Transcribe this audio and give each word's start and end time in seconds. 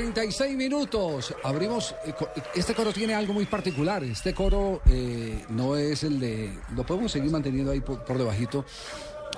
76 0.00 0.56
minutos. 0.56 1.34
Abrimos. 1.42 1.94
Eh, 2.06 2.14
eh, 2.18 2.42
este 2.54 2.74
coro 2.74 2.90
tiene 2.90 3.14
algo 3.14 3.34
muy 3.34 3.44
particular. 3.44 4.02
Este 4.02 4.32
coro 4.32 4.80
eh, 4.88 5.44
no 5.50 5.76
es 5.76 6.04
el 6.04 6.18
de. 6.18 6.58
Lo 6.74 6.84
podemos 6.84 7.12
seguir 7.12 7.30
manteniendo 7.30 7.70
ahí 7.70 7.80
por, 7.80 8.02
por 8.04 8.16
debajito. 8.16 8.64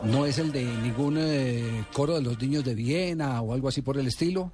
No 0.05 0.25
es 0.25 0.39
el 0.39 0.53
de 0.53 0.65
ningún 0.65 1.85
coro 1.93 2.15
de 2.15 2.23
los 2.23 2.41
niños 2.41 2.65
de 2.65 2.75
Viena 2.75 3.41
o 3.41 3.53
algo 3.53 3.69
así 3.69 3.83
por 3.83 3.99
el 3.99 4.07
estilo. 4.07 4.53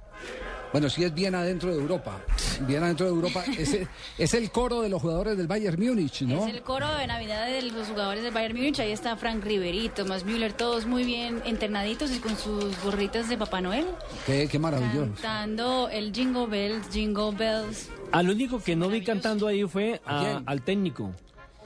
Bueno, 0.71 0.89
sí 0.89 1.03
es 1.03 1.13
Viena 1.13 1.43
dentro 1.43 1.69
de 1.75 1.81
Europa. 1.81 2.19
Viena 2.67 2.87
dentro 2.87 3.05
de 3.07 3.11
Europa. 3.11 3.43
Es, 3.57 3.73
el- 3.73 3.87
es 4.17 4.33
el 4.35 4.51
coro 4.51 4.81
de 4.81 4.89
los 4.89 5.01
jugadores 5.01 5.37
del 5.37 5.47
Bayern 5.47 5.81
Múnich, 5.83 6.21
¿no? 6.21 6.47
Es 6.47 6.53
el 6.53 6.61
coro 6.61 6.87
de 6.95 7.07
Navidad 7.07 7.47
de 7.47 7.61
los 7.63 7.87
jugadores 7.87 8.23
del 8.23 8.33
Bayern 8.33 8.55
Múnich. 8.55 8.79
Ahí 8.79 8.91
está 8.91 9.15
Frank 9.17 9.43
Riveri, 9.43 9.89
Thomas 9.89 10.23
Müller, 10.25 10.53
todos 10.53 10.85
muy 10.85 11.03
bien 11.03 11.41
internaditos 11.45 12.11
y 12.15 12.19
con 12.19 12.37
sus 12.37 12.79
gorritas 12.83 13.27
de 13.29 13.37
Papá 13.37 13.61
Noel. 13.61 13.85
Qué, 14.25 14.47
qué 14.47 14.59
maravilloso. 14.59 15.11
Cantando 15.21 15.89
el 15.89 16.13
Jingle 16.13 16.45
Bells, 16.47 16.87
Jingle 16.91 17.31
Bells. 17.35 17.89
Al 18.11 18.29
único 18.29 18.61
que 18.61 18.75
no 18.75 18.89
vi 18.89 19.03
cantando 19.03 19.47
ahí 19.47 19.63
fue 19.67 20.01
al 20.05 20.61
técnico, 20.61 21.11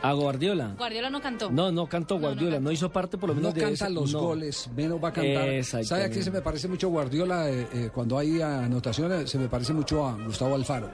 a 0.03 0.12
Guardiola. 0.14 0.75
Guardiola 0.78 1.09
no 1.09 1.22
cantó. 1.22 1.50
No, 1.50 1.72
no 1.72 1.88
cantó 1.88 2.19
Guardiola, 2.19 2.59
no, 2.59 2.72
hizo 2.72 2.91
parte 2.91 3.18
por 3.18 3.30
lo 3.30 3.36
menos 3.36 3.52
No 3.52 3.56
de 3.56 3.62
canta 3.62 3.86
ese- 3.86 3.90
los 3.94 4.12
no. 4.14 4.19
goles, 4.19 4.69
menos 4.75 5.03
va 5.03 5.08
a 5.09 5.14
cantar. 5.14 5.64
¿Sabe 5.86 6.03
a 6.03 6.09
quién 6.09 6.24
se 6.24 6.30
me 6.31 6.41
parece 6.41 6.68
mucho 6.68 6.90
Guardiola? 6.90 7.50
eh, 7.50 7.68
eh, 7.74 7.90
cuando 7.94 8.18
hay 8.18 8.42
anotaciones, 8.42 9.30
se 9.30 9.38
me 9.40 9.47
parece 9.47 9.74
mucho 9.74 10.06
a 10.06 10.13
Gustavo 10.18 10.56
Alfaro, 10.56 10.90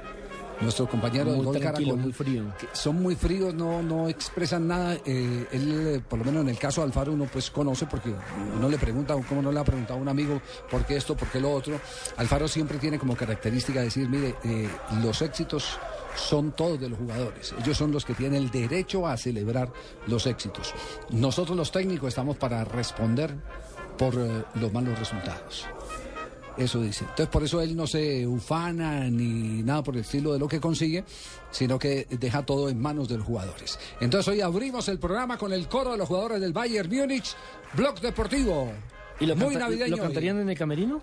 nuestro 0.62 0.88
compañero 0.88 1.32
Muy 1.32 1.54
del 1.54 1.64
Caracol. 1.64 1.98
muy 1.98 2.12
frío. 2.14 2.44
son 2.74 3.02
muy 3.02 3.16
fríos, 3.16 3.54
no, 3.54 3.82
no 3.82 4.08
expresan 4.10 4.68
nada. 4.68 4.96
eh, 5.06 5.48
él, 5.52 6.04
por 6.08 6.20
lo 6.20 6.26
menos 6.26 6.42
en 6.44 6.50
el 6.50 6.58
caso 6.60 6.82
de 6.82 6.88
Alfaro, 6.88 7.14
uno 7.14 7.26
pues 7.32 7.50
conoce 7.50 7.86
porque 7.88 8.14
uno 8.58 8.70
le 8.70 8.78
pregunta, 8.78 9.16
como 9.28 9.42
no 9.42 9.52
le 9.52 9.60
ha 9.60 9.64
preguntado 9.64 9.98
a 9.98 10.02
un 10.02 10.10
amigo 10.10 10.42
por 10.70 10.86
qué 10.86 10.98
esto, 10.98 11.16
por 11.16 11.30
qué 11.30 11.40
lo 11.40 11.52
otro. 11.52 11.80
Alfaro 12.18 12.48
siempre 12.48 12.78
tiene 12.78 13.00
como 13.00 13.16
característica 13.16 13.82
decir, 13.82 14.08
mire, 14.10 14.36
eh, 14.44 14.70
los 15.02 15.22
éxitos 15.22 15.80
son 16.16 16.52
todos 16.52 16.80
de 16.80 16.90
los 16.90 17.00
jugadores. 17.00 17.54
Ellos 17.62 17.78
son 17.78 17.92
los 17.92 18.06
que 18.06 18.14
tienen 18.14 18.44
el 18.44 18.52
derecho 18.52 19.08
a 19.08 19.18
celebrar 19.18 19.72
los 20.08 20.26
éxitos. 20.28 20.74
Nosotros 21.12 21.56
los 21.56 21.72
técnicos 21.72 22.10
estamos 22.10 22.38
para 22.38 22.64
responder 22.64 23.36
por 23.98 24.16
eh, 24.16 24.44
los 24.56 24.72
malos 24.72 24.98
resultados. 24.98 25.68
Eso 26.58 26.82
dice. 26.82 27.06
Entonces, 27.06 27.28
por 27.28 27.44
eso 27.44 27.62
él 27.62 27.76
no 27.76 27.88
se 27.88 28.28
ufana 28.28 29.10
ni 29.10 29.64
nada 29.64 29.82
por 29.82 29.96
el 29.96 30.02
estilo 30.02 30.34
de 30.34 30.40
lo 30.40 30.48
que 30.48 30.60
consigue, 30.60 31.06
sino 31.52 31.80
que 31.80 32.06
deja 32.10 32.46
todo 32.46 32.68
en 32.68 32.82
manos 32.82 33.08
de 33.08 33.18
los 33.18 33.26
jugadores. 33.26 33.80
Entonces, 34.02 34.28
hoy 34.28 34.42
abrimos 34.42 34.90
el 34.90 35.00
programa 35.00 35.38
con 35.38 35.54
el 35.54 35.70
coro 35.70 35.94
de 35.94 35.98
los 35.98 36.08
jugadores 36.08 36.42
del 36.42 36.52
Bayern 36.52 36.90
Múnich, 36.90 37.34
Blog 37.76 38.02
Deportivo. 38.02 38.74
¿Y 39.22 39.26
lo, 39.26 39.38
Muy 39.38 39.56
navideño. 39.56 39.96
¿Lo 39.96 40.04
cantarían 40.04 40.40
en 40.40 40.50
el 40.50 40.58
camerino? 40.58 41.02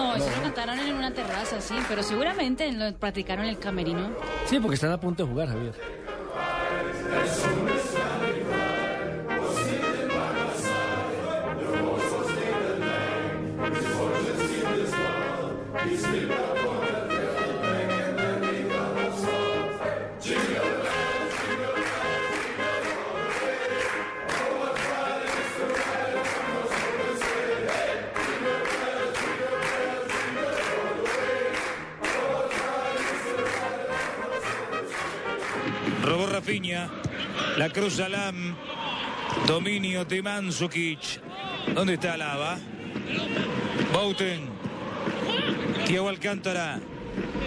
No, 0.00 0.16
eso 0.16 0.30
lo 0.34 0.42
cantaron 0.42 0.78
en 0.78 0.94
una 0.94 1.12
terraza, 1.12 1.60
sí, 1.60 1.74
pero 1.86 2.02
seguramente 2.02 2.72
lo 2.72 2.90
practicaron 2.94 3.44
en 3.44 3.50
el 3.50 3.58
camerino. 3.58 4.08
Sí, 4.46 4.58
porque 4.58 4.76
están 4.76 4.92
a 4.92 4.98
punto 4.98 5.24
de 5.24 5.30
jugar, 5.30 5.48
Javier. 5.48 5.74
Rafinha. 36.50 36.90
La 37.58 37.70
cruz 37.70 38.00
Alam. 38.00 38.56
Dominio 39.46 40.04
de 40.04 40.20
Mandzukic. 40.20 41.20
¿Dónde 41.72 41.94
está 41.94 42.16
Lava? 42.16 42.58
Bouten. 43.92 44.48
Thiago 45.86 46.08
Alcántara. 46.08 46.80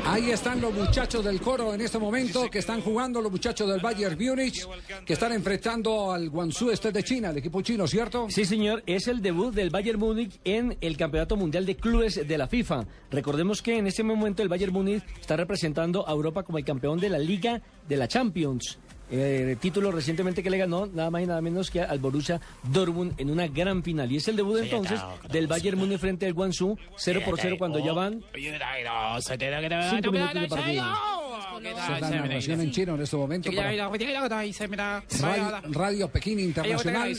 Ahí 0.05 0.31
están 0.31 0.59
los 0.59 0.73
muchachos 0.73 1.23
del 1.23 1.39
coro 1.39 1.73
en 1.73 1.81
este 1.81 1.97
momento 1.97 2.50
que 2.50 2.59
están 2.59 2.81
jugando 2.81 3.21
los 3.21 3.31
muchachos 3.31 3.69
del 3.69 3.79
Bayern 3.79 4.17
Múnich 4.19 4.67
que 5.06 5.13
están 5.13 5.31
enfrentando 5.31 6.11
al 6.11 6.29
Guangzhou 6.29 6.69
este 6.71 6.91
de 6.91 7.03
China, 7.03 7.29
el 7.29 7.38
equipo 7.38 7.61
chino, 7.61 7.88
¿cierto? 7.88 8.27
Sí, 8.29 8.44
señor, 8.44 8.83
es 8.85 9.07
el 9.07 9.21
debut 9.21 9.53
del 9.53 9.69
Bayern 9.69 9.99
Múnich 9.99 10.39
en 10.44 10.77
el 10.81 10.97
Campeonato 10.97 11.38
Mundial 11.38 11.65
de 11.65 11.77
Clubes 11.77 12.27
de 12.27 12.38
la 12.38 12.47
FIFA. 12.47 12.85
Recordemos 13.11 13.61
que 13.61 13.77
en 13.77 13.88
este 13.88 14.03
momento 14.03 14.44
el 14.44 14.49
Bayern 14.49 14.73
Múnich 14.73 15.03
está 15.19 15.38
representando 15.38 16.07
a 16.07 16.11
Europa 16.11 16.44
como 16.44 16.57
el 16.57 16.65
campeón 16.65 16.99
de 16.99 17.09
la 17.09 17.19
Liga 17.19 17.61
de 17.88 17.97
la 17.97 18.07
Champions. 18.07 18.79
Eh, 19.15 19.56
título 19.60 19.92
recientemente 19.92 20.42
que 20.42 20.50
le 20.50 20.57
ganó 20.57 20.88
nada 20.88 21.12
más 21.12 21.21
y 21.21 21.27
nada 21.27 21.39
menos 21.39 21.69
que 21.69 21.81
al 21.81 22.00
Borussia 22.00 22.42
Dortmund 22.63 23.13
en 23.19 23.30
una 23.30 23.48
gran 23.48 23.83
final. 23.83 24.12
Y 24.12 24.18
es 24.18 24.27
el 24.27 24.36
debut 24.36 24.57
entonces 24.57 25.00
del 25.30 25.45
Bayern 25.45 25.77
Múnich 25.77 26.00
frente 26.00 26.25
al 26.25 26.33
Guangzhou, 26.33 26.77
0 26.98 27.21
por 27.24 27.39
0 27.39 27.56
cuando 27.60 27.77
ya 27.77 27.94
van 27.94 28.24
cinco 29.92 30.12
minutos 30.12 30.33
de 30.42 30.48
partido. 30.48 30.83
Esa 31.63 31.95
es 31.95 32.01
la 32.01 32.10
narración 32.10 32.62
en 32.62 32.71
chino 32.71 32.95
en 32.95 33.01
este 33.04 33.15
momento. 33.15 33.50
para 33.56 33.71
Radio, 35.19 35.62
Radio 35.69 36.07
Pekín 36.09 36.39
Internacional. 36.39 37.16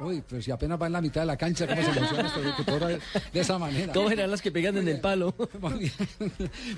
Uy, 0.00 0.22
pero 0.28 0.40
si 0.40 0.50
apenas 0.50 0.80
va 0.80 0.86
en 0.86 0.92
la 0.92 1.00
mitad 1.00 1.22
de 1.22 1.26
la 1.26 1.36
cancha, 1.36 1.66
¿cómo 1.66 1.82
se 1.82 1.90
emociona 1.90 2.28
este 2.28 2.42
locutor 2.42 2.86
de, 2.86 3.00
de 3.32 3.40
esa 3.40 3.58
manera? 3.58 3.92
Todos 3.92 4.12
eran 4.12 4.30
las 4.30 4.40
que 4.40 4.52
pegan 4.52 4.78
en 4.78 4.86
el 4.88 5.00
palo. 5.00 5.34
Muy 5.60 5.78
bien. 5.78 5.92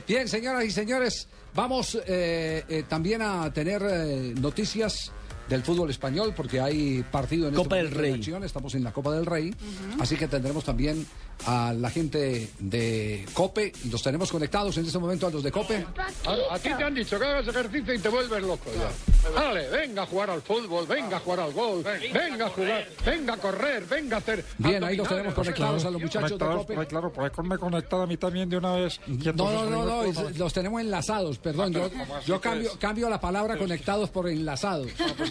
Bien, 0.09 0.29
señoras 0.29 0.65
y 0.65 0.71
señores, 0.71 1.29
vamos 1.55 1.99
eh, 2.07 2.65
eh, 2.69 2.85
también 2.89 3.21
a 3.21 3.53
tener 3.53 3.83
eh, 3.83 4.35
noticias 4.41 5.13
del 5.51 5.63
fútbol 5.65 5.91
español 5.91 6.33
porque 6.35 6.61
hay 6.61 7.03
partido 7.11 7.49
en 7.49 7.55
Copa 7.55 7.77
este 7.79 7.89
del 7.89 7.99
Rey. 8.01 8.13
acción, 8.15 8.45
estamos 8.45 8.75
en 8.77 8.85
la 8.85 8.93
Copa 8.93 9.13
del 9.13 9.27
Rey, 9.27 9.53
así 9.99 10.17
que 10.17 10.29
tendremos 10.29 10.65
también 10.65 11.05
a 11.47 11.73
la 11.73 11.91
gente 11.91 12.51
de 12.59 13.27
Cope, 13.35 13.73
los 13.91 14.03
tenemos 14.03 14.31
conectados 14.31 14.77
en 14.79 14.87
este 14.87 14.99
momento 14.99 15.27
a 15.27 15.31
los 15.31 15.43
de 15.43 15.51
Cope. 15.51 15.85
A, 16.27 16.55
a 16.55 16.59
ti 16.59 16.69
te 16.77 16.85
han 16.85 16.95
dicho 16.95 17.19
que 17.19 17.25
hagas 17.25 17.49
ejercicio 17.49 17.95
y 17.95 17.99
te 17.99 18.09
vuelves 18.09 18.43
loco 18.43 18.71
ya. 18.79 19.31
Dale, 19.35 19.69
venga 19.71 20.03
a 20.03 20.07
jugar 20.07 20.31
al 20.31 20.41
fútbol, 20.43 20.87
venga 20.87 21.17
a 21.17 21.21
jugar 21.21 21.41
al 21.41 21.53
gol, 21.53 21.83
venga 22.13 22.47
a 22.47 22.51
jugar, 22.51 22.87
venga 23.05 23.35
a 23.35 23.37
correr, 23.37 23.85
venga 23.87 24.17
a 24.17 24.19
hacer. 24.21 24.45
Bien, 24.59 24.85
ahí 24.85 24.97
los 24.97 25.09
tenemos 25.09 25.31
no 25.31 25.43
conectados 25.43 25.85
a 25.85 25.91
los 25.91 26.01
muchachos 26.01 26.39
de 26.39 26.47
Cope. 26.47 26.75
pues, 26.75 26.89
claro, 26.89 27.13
pues 27.13 27.33
me 27.43 27.59
conectar 27.59 28.01
a 28.01 28.07
mí 28.07 28.17
también 28.17 28.49
de 28.49 28.57
una 28.59 28.75
vez. 28.77 29.01
No, 29.09 29.33
no, 29.51 29.65
no, 29.69 29.85
no, 29.85 30.03
es- 30.05 30.39
los 30.39 30.53
tenemos 30.53 30.81
enlazados, 30.81 31.39
perdón, 31.39 31.73
yo, 31.73 31.91
¿cómo 31.91 32.17
así 32.17 32.27
yo 32.29 32.41
que 32.41 32.49
cambio, 32.49 32.71
es? 32.71 32.77
cambio 32.77 33.09
la 33.11 33.21
palabra 33.21 33.57
conectados 33.57 34.11
por 34.11 34.29
enlazados. 34.29 34.89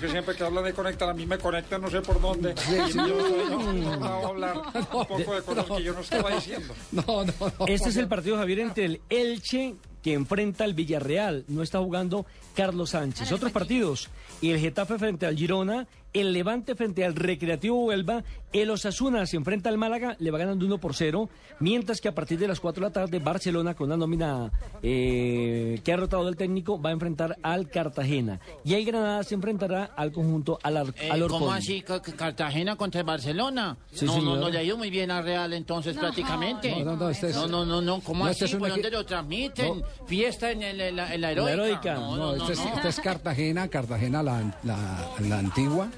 No, 0.10 0.14
que 0.14 0.20
siempre 0.20 0.36
que 0.36 0.44
hablan 0.44 0.64
de 0.64 0.74
conectar, 0.74 1.10
a 1.10 1.14
mí 1.14 1.26
me 1.26 1.38
conectan 1.38 1.82
no 1.82 1.90
sé 1.90 2.02
por 2.02 2.20
dónde. 2.22 2.56
Sí, 2.58 2.76
y 2.76 2.92
sí. 2.92 2.98
yo 2.98 3.20
estoy 3.20 3.40
acostumbrado 3.54 4.06
a 4.06 4.28
hablar 4.28 4.58
un 4.76 5.06
poco 5.06 5.36
de 5.36 5.42
cosas 5.42 5.66
que 5.66 5.84
yo 5.84 5.94
no 5.94 6.00
estaba 6.00 6.32
diciendo. 6.32 6.74
No, 6.92 7.04
no, 7.06 7.34
no. 7.60 7.66
Este 7.68 7.90
es 7.90 7.98
el 7.98 8.08
partido, 8.08 8.38
Javier, 8.38 8.60
entre 8.60 8.86
el 8.86 9.02
Elche 9.10 9.76
que 10.02 10.14
enfrenta 10.14 10.64
al 10.64 10.74
Villarreal. 10.74 11.46
No 11.48 11.62
está 11.62 11.80
jugando 11.80 12.26
Carlos 12.56 12.92
Sánchez. 12.92 13.32
Otros 13.32 13.52
partidos. 13.52 14.10
El 14.42 14.60
Getafe 14.60 14.98
frente 14.98 15.26
al 15.26 15.36
Girona. 15.36 15.88
El 16.12 16.34
Levante 16.34 16.76
frente 16.76 17.06
al 17.06 17.16
Recreativo 17.16 17.86
Huelva. 17.86 18.24
El 18.52 18.72
Osasuna 18.72 19.28
se 19.28 19.38
enfrenta 19.38 19.70
al 19.70 19.78
Málaga. 19.78 20.16
Le 20.20 20.32
va 20.32 20.40
ganando 20.40 20.66
1 20.66 20.78
por 20.80 20.96
0. 20.96 21.30
Mientras 21.60 22.02
que 22.02 22.08
a 22.08 22.16
partir 22.16 22.40
de 22.40 22.48
las 22.48 22.60
4 22.60 22.82
de 22.82 22.90
la 22.90 22.94
tarde, 22.94 23.20
Barcelona, 23.20 23.76
con 23.76 23.88
una 23.88 23.98
nómina 23.98 24.52
eh, 24.82 25.80
que 25.84 25.94
ha 25.94 25.98
rotado 25.98 26.26
del 26.26 26.36
técnico, 26.36 26.82
va 26.82 26.90
a 26.90 26.94
enfrentar 26.94 27.38
al 27.44 27.70
Cartagena. 27.70 28.40
Y 28.64 28.74
el 28.74 28.86
Granada 28.86 29.24
se 29.24 29.36
enfrentará 29.36 29.86
al 29.96 30.12
conjunto 30.12 30.58
al, 30.64 30.78
Ar- 30.78 30.94
Eh, 31.00 31.10
al 31.12 31.28
¿Cómo 31.28 31.52
así? 31.52 31.82
¿Ca- 31.82 32.02
ca- 32.02 32.14
¿Cartagena 32.14 32.76
contra 32.76 33.02
el 33.02 33.06
Barcelona? 33.06 33.78
Sí, 33.92 34.06
no, 34.06 34.14
no, 34.16 34.20
señor. 34.20 34.40
no 34.40 34.50
le 34.50 34.58
ha 34.58 34.64
ido 34.64 34.78
muy 34.78 34.90
bien 34.90 35.12
a 35.12 35.22
Real 35.22 35.54
entonces 35.54 35.96
prácticamente. 35.96 36.72
No, 36.80 36.86
no, 36.86 36.96
no, 36.98 37.10
este 37.10 37.30
es- 37.30 37.36
no, 37.36 37.48
no, 37.48 37.66
no, 37.66 37.82
no, 37.82 38.00
¿cómo 38.02 38.26
no, 38.26 38.32
este 38.32 38.46
así? 38.46 38.56
¿Por 38.56 38.70
dónde 38.70 38.90
lo 38.90 39.06
transmiten? 39.06 39.84
¿Fiesta 40.08 40.50
en, 40.52 40.64
el- 40.64 40.82
en 40.82 40.96
la, 40.96 41.14
en 41.14 41.22
la 41.22 41.32
heroica? 41.32 41.54
heroica. 41.54 41.94
No, 41.96 42.16
No, 42.16 42.18
no, 42.18 42.36
no, 42.36 42.50
este, 42.50 42.54
es, 42.54 42.60
este 42.76 42.88
es 42.90 43.00
Cartagena, 43.00 43.68
Cartagena 43.68 44.24
la, 44.24 44.58
la, 44.64 44.78
la 45.20 45.40
antigua, 45.40 45.90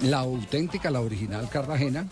la 0.00 0.20
auténtica, 0.20 0.90
la 0.90 1.00
original 1.00 1.48
Cartagena. 1.48 2.06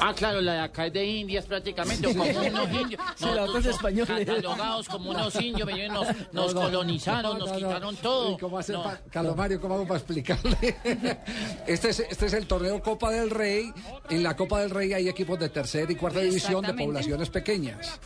Ah, 0.00 0.12
claro, 0.16 0.40
la 0.40 0.52
de 0.54 0.58
acá 0.60 0.86
es 0.86 0.92
de 0.92 1.04
indias 1.04 1.44
prácticamente, 1.46 2.06
o 2.06 2.10
como 2.14 2.24
unos 2.24 2.70
indios. 2.72 3.02
Sí, 3.16 3.26
la 3.34 3.42
otra 3.44 3.60
es 3.60 3.66
española. 3.66 4.18
Catalogados 4.24 4.88
como 4.88 5.10
unos 5.10 5.34
indios, 5.40 5.68
nos, 5.90 6.06
nos 6.32 6.54
No, 6.54 6.60
no, 6.60 6.60
colonizaron, 6.66 7.38
no, 7.38 7.38
nos 7.38 7.48
no, 7.48 7.58
no. 7.60 7.68
quitaron 7.68 7.96
todo. 7.96 8.32
¿Y 8.32 8.38
cómo 8.38 8.58
hace 8.58 8.72
No. 8.72 8.82
pa- 8.82 8.98
Carlos 9.10 9.36
Mario, 9.36 9.60
¿cómo 9.60 9.74
hago 9.74 9.86
para 9.86 9.98
explicarle? 9.98 10.76
Este 11.66 11.90
es, 11.90 12.00
este 12.00 12.26
es 12.26 12.32
el 12.34 12.46
torneo 12.46 12.80
Copa 12.82 13.10
del 13.10 13.30
Rey. 13.30 13.72
En 14.10 14.22
la 14.22 14.36
Copa 14.36 14.60
del 14.60 14.70
Rey 14.70 14.92
hay 14.92 15.08
equipos 15.08 15.38
de 15.38 15.48
tercera 15.48 15.90
y 15.90 15.94
cuarta 15.96 16.20
división 16.20 16.64
de 16.64 16.74
poblaciones 16.74 17.30
pequeñas. 17.30 18.00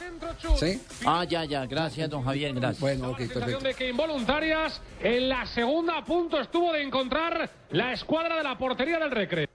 ¿Sí? 0.56 0.80
Ah, 1.04 1.24
ya, 1.24 1.44
ya, 1.44 1.66
gracias, 1.66 2.08
don 2.10 2.22
Javier, 2.24 2.52
gracias. 2.54 2.80
Bueno, 2.80 3.10
ok, 3.10 3.18
perfecto. 3.18 3.58
de 3.60 3.74
que 3.74 3.88
involuntarias 3.88 4.80
en 5.00 5.28
la 5.28 5.46
segunda 5.46 5.98
a 5.98 6.04
punto 6.04 6.38
estuvo 6.40 6.72
de 6.72 6.82
encontrar 6.82 7.50
la 7.70 7.92
escuadra 7.92 8.36
de 8.36 8.42
la 8.42 8.56
portería 8.58 8.98
del 8.98 9.10
Recre. 9.10 9.48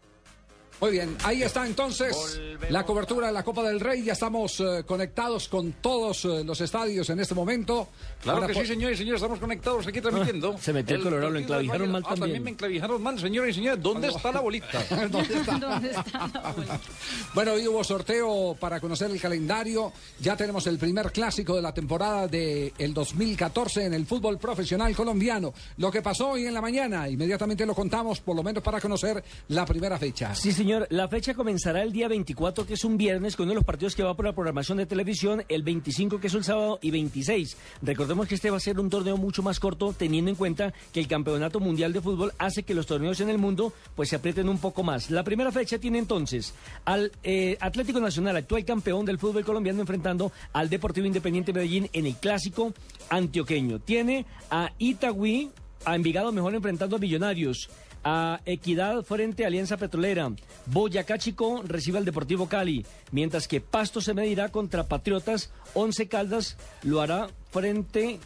Muy 0.82 0.92
bien, 0.92 1.16
ahí 1.24 1.44
está 1.44 1.66
entonces 1.68 2.42
la 2.70 2.84
cobertura 2.86 3.28
de 3.28 3.34
la 3.34 3.44
Copa 3.44 3.62
del 3.62 3.80
Rey. 3.80 4.04
Ya 4.04 4.14
estamos 4.14 4.60
eh, 4.60 4.84
conectados 4.86 5.48
con 5.48 5.74
todos 5.74 6.26
eh, 6.26 6.44
los 6.44 6.60
estadios 6.60 7.08
en 7.12 7.20
este 7.20 7.36
momento. 7.36 7.90
Claro 8.24 8.48
que 8.48 8.56
sí, 8.56 8.66
señores 8.66 8.98
y 8.98 9.04
señores, 9.04 9.22
estamos 9.22 9.40
conectados 9.40 9.86
aquí 9.86 10.02
transmitiendo. 10.02 10.56
Ah, 10.58 10.62
se 10.62 10.74
metió 10.74 10.96
el 10.96 11.04
Colorado, 11.04 11.30
lo 11.30 11.38
enclavijaron 11.40 11.92
mal 11.92 12.02
Ah, 12.04 12.10
también. 12.10 12.20
también 12.22 12.44
me 12.44 12.50
enclavijaron 12.50 13.04
mal, 13.04 13.20
señores 13.20 13.56
y 13.56 13.60
señores. 13.60 13.84
¿Dónde 13.84 14.08
está 14.08 14.32
la 14.32 14.40
bolita? 14.40 14.84
¿Dónde 15.12 15.36
está? 15.36 15.58
¿Dónde 15.60 15.90
está 15.92 16.28
la 16.34 16.52
bolita? 16.52 16.80
Bueno, 17.36 17.54
hoy 17.54 17.68
hubo 17.68 17.84
sorteo 17.84 18.58
para 18.60 18.80
conocer 18.80 19.12
el 19.12 19.22
calendario. 19.22 19.94
Ya 20.20 20.36
tenemos 20.36 20.66
el 20.66 20.80
primer 20.80 21.12
clásico 21.12 21.56
de 21.56 21.62
la 21.62 21.74
temporada 21.74 22.28
del 22.28 22.94
2014 22.94 23.86
en 23.86 23.94
el 23.94 24.06
fútbol 24.08 24.40
profesional 24.40 24.96
colombiano. 24.96 25.54
Lo 25.78 25.92
que 25.92 26.02
pasó 26.02 26.32
hoy 26.32 26.48
en 26.48 26.54
la 26.56 26.62
mañana, 26.62 27.08
inmediatamente 27.08 27.66
lo 27.68 27.76
contamos, 27.76 28.20
por 28.20 28.36
lo 28.36 28.42
menos 28.42 28.64
para 28.64 28.82
conocer 28.82 29.24
la 29.50 29.64
primera 29.66 30.00
fecha. 30.00 30.34
Sí, 30.34 30.52
señor. 30.52 30.71
La 30.90 31.08
fecha 31.10 31.34
comenzará 31.34 31.84
el 31.84 31.92
día 31.92 32.08
24, 32.08 32.66
que 32.66 32.76
es 32.76 32.86
un 32.86 32.96
viernes, 32.96 33.36
con 33.36 33.44
uno 33.44 33.52
de 33.52 33.56
los 33.56 33.66
partidos 33.66 33.94
que 33.94 34.04
va 34.04 34.16
por 34.16 34.26
la 34.26 34.34
programación 34.34 34.78
de 34.78 34.86
televisión, 34.86 35.44
el 35.50 35.64
25, 35.64 36.20
que 36.20 36.28
es 36.28 36.34
el 36.34 36.46
sábado, 36.46 36.80
y 36.82 36.92
26. 36.92 37.58
Recordemos 37.82 38.28
que 38.28 38.36
este 38.36 38.50
va 38.50 38.58
a 38.58 38.62
ser 38.62 38.80
un 38.80 38.90
torneo 38.90 39.18
mucho 39.18 39.44
más 39.44 39.60
corto, 39.60 39.94
teniendo 39.98 40.32
en 40.32 40.38
cuenta 40.38 40.74
que 40.94 41.02
el 41.02 41.08
Campeonato 41.08 41.60
Mundial 41.60 41.92
de 41.92 42.00
Fútbol 42.00 42.32
hace 42.38 42.64
que 42.64 42.74
los 42.74 42.86
torneos 42.86 43.20
en 43.20 43.30
el 43.30 43.38
mundo 43.38 43.74
pues 43.96 44.10
se 44.10 44.16
aprieten 44.16 44.48
un 44.48 44.60
poco 44.60 44.84
más. 44.84 45.12
La 45.12 45.24
primera 45.24 45.52
fecha 45.52 45.78
tiene 45.78 46.00
entonces 46.00 46.54
al 46.86 47.12
eh, 47.24 47.58
Atlético 47.60 48.00
Nacional, 48.00 48.38
actual 48.38 48.64
campeón 48.64 49.06
del 49.06 49.20
fútbol 49.20 49.44
colombiano, 49.44 49.82
enfrentando 49.82 50.32
al 50.54 50.70
Deportivo 50.70 51.06
Independiente 51.06 51.52
Medellín 51.52 51.90
en 51.92 52.06
el 52.06 52.16
clásico 52.16 52.74
antioqueño. 53.10 53.80
Tiene 53.80 54.26
a 54.50 54.72
Itagüí, 54.78 55.52
a 55.84 55.96
Envigado 55.96 56.32
mejor 56.32 56.56
enfrentando 56.56 56.96
a 56.96 57.00
Millonarios 57.00 57.70
a 58.04 58.40
Equidad 58.46 59.04
frente 59.04 59.44
a 59.44 59.48
Alianza 59.48 59.78
Petrolera. 59.78 60.32
Boyacá 60.66 61.18
Chico 61.18 61.62
recibe 61.66 61.98
al 61.98 62.06
Deportivo 62.06 62.48
Cali, 62.48 62.86
mientras 63.12 63.48
que 63.48 63.62
Pasto 63.62 64.02
se 64.02 64.14
medirá 64.14 64.50
contra 64.50 64.88
Patriotas. 64.88 65.52
Once 65.74 66.08
Caldas 66.08 66.58
lo 66.84 67.02
hará 67.02 67.28
frente. 67.52 68.20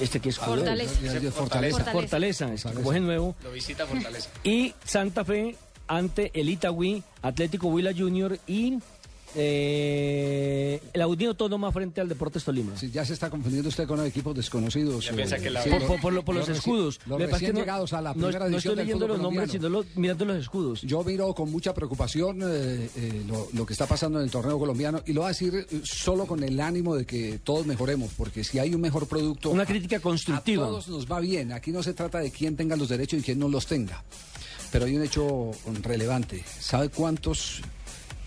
Este 0.00 0.20
que 0.20 0.28
es 0.28 0.38
Fortaleza. 0.38 1.00
Ya- 1.00 1.30
Fortaleza. 1.30 1.84
Fortaleza, 1.92 2.52
es 2.52 2.64
que 2.64 3.00
nuevo. 3.00 3.34
Lo 3.42 3.50
visita 3.52 3.86
Fortaleza. 3.86 4.28
Y 4.44 4.74
Santa 4.84 5.24
Fe 5.24 5.56
ante 5.86 6.30
el 6.38 6.50
Itagüí, 6.50 7.02
Atlético 7.22 7.68
Huila 7.68 7.92
Junior 7.96 8.38
y 8.46 8.78
eh, 9.34 10.80
la 10.94 11.06
Unión 11.06 11.30
Autónoma 11.30 11.70
frente 11.72 12.00
al 12.00 12.08
Deportes 12.08 12.44
Tolima. 12.44 12.76
Sí, 12.76 12.90
ya 12.90 13.04
se 13.04 13.12
está 13.12 13.30
confundiendo 13.30 13.68
usted 13.68 13.86
con 13.86 14.04
equipos 14.04 14.34
desconocidos. 14.34 15.06
Ya 15.06 15.12
piensa 15.12 15.38
que 15.38 15.50
la- 15.50 15.62
Por, 15.64 15.80
lo- 15.80 15.86
por- 15.86 16.00
por 16.00 16.12
lo- 16.12 16.24
por 16.24 16.34
los, 16.34 16.48
escudos. 16.48 17.00
Los 17.06 17.20
recién 17.20 17.54
no- 17.54 17.60
llegados 17.60 17.92
a 17.92 18.00
la 18.02 18.10
no- 18.10 18.14
primera 18.26 18.38
no, 18.40 18.44
edición 18.46 18.72
estoy 18.72 18.76
leyendo 18.84 19.08
los 19.08 19.20
nombres, 19.20 19.50
sino 19.50 19.68
lo- 19.68 19.84
mirando 19.96 20.24
los 20.24 20.36
escudos. 20.38 20.82
Yo 20.82 21.02
miro 21.04 21.32
con 21.34 21.50
mucha 21.50 21.74
preocupación 21.74 22.40
eh, 22.42 22.88
eh, 22.96 23.22
lo, 23.26 23.48
lo 23.52 23.66
que 23.66 23.72
está 23.72 23.86
pasando 23.86 24.18
en 24.18 24.24
el 24.24 24.30
torneo 24.30 24.58
colombiano 24.58 25.02
y 25.06 25.12
lo 25.12 25.20
voy 25.22 25.26
a 25.26 25.28
decir 25.28 25.66
solo 25.84 26.26
con 26.26 26.42
el 26.42 26.60
ánimo 26.60 26.94
de 26.96 27.04
que 27.06 27.38
todos 27.42 27.66
mejoremos, 27.66 28.12
porque 28.16 28.44
si 28.44 28.58
hay 28.58 28.74
un 28.74 28.80
mejor 28.80 29.06
producto... 29.06 29.50
Una 29.50 29.66
crítica 29.66 30.00
constructiva. 30.00 30.64
A 30.64 30.68
todos 30.68 30.88
nos 30.88 31.06
va 31.10 31.20
bien. 31.20 31.52
Aquí 31.52 31.70
no 31.72 31.82
se 31.82 31.94
trata 31.94 32.18
de 32.18 32.30
quién 32.30 32.56
tenga 32.56 32.76
los 32.76 32.88
derechos 32.88 33.20
y 33.20 33.22
quién 33.22 33.38
no 33.38 33.48
los 33.48 33.66
tenga. 33.66 34.02
Pero 34.70 34.84
hay 34.84 34.96
un 34.96 35.02
hecho 35.02 35.50
relevante. 35.82 36.44
¿Sabe 36.60 36.90
cuántos 36.90 37.62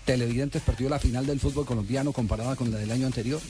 televidentes 0.04 0.62
perdió 0.62 0.88
la 0.88 0.98
final 0.98 1.26
del 1.26 1.40
fútbol 1.40 1.64
colombiano 1.66 2.12
comparada 2.12 2.56
con 2.56 2.70
la 2.70 2.78
del 2.78 2.90
año 2.90 3.06
anterior? 3.06 3.40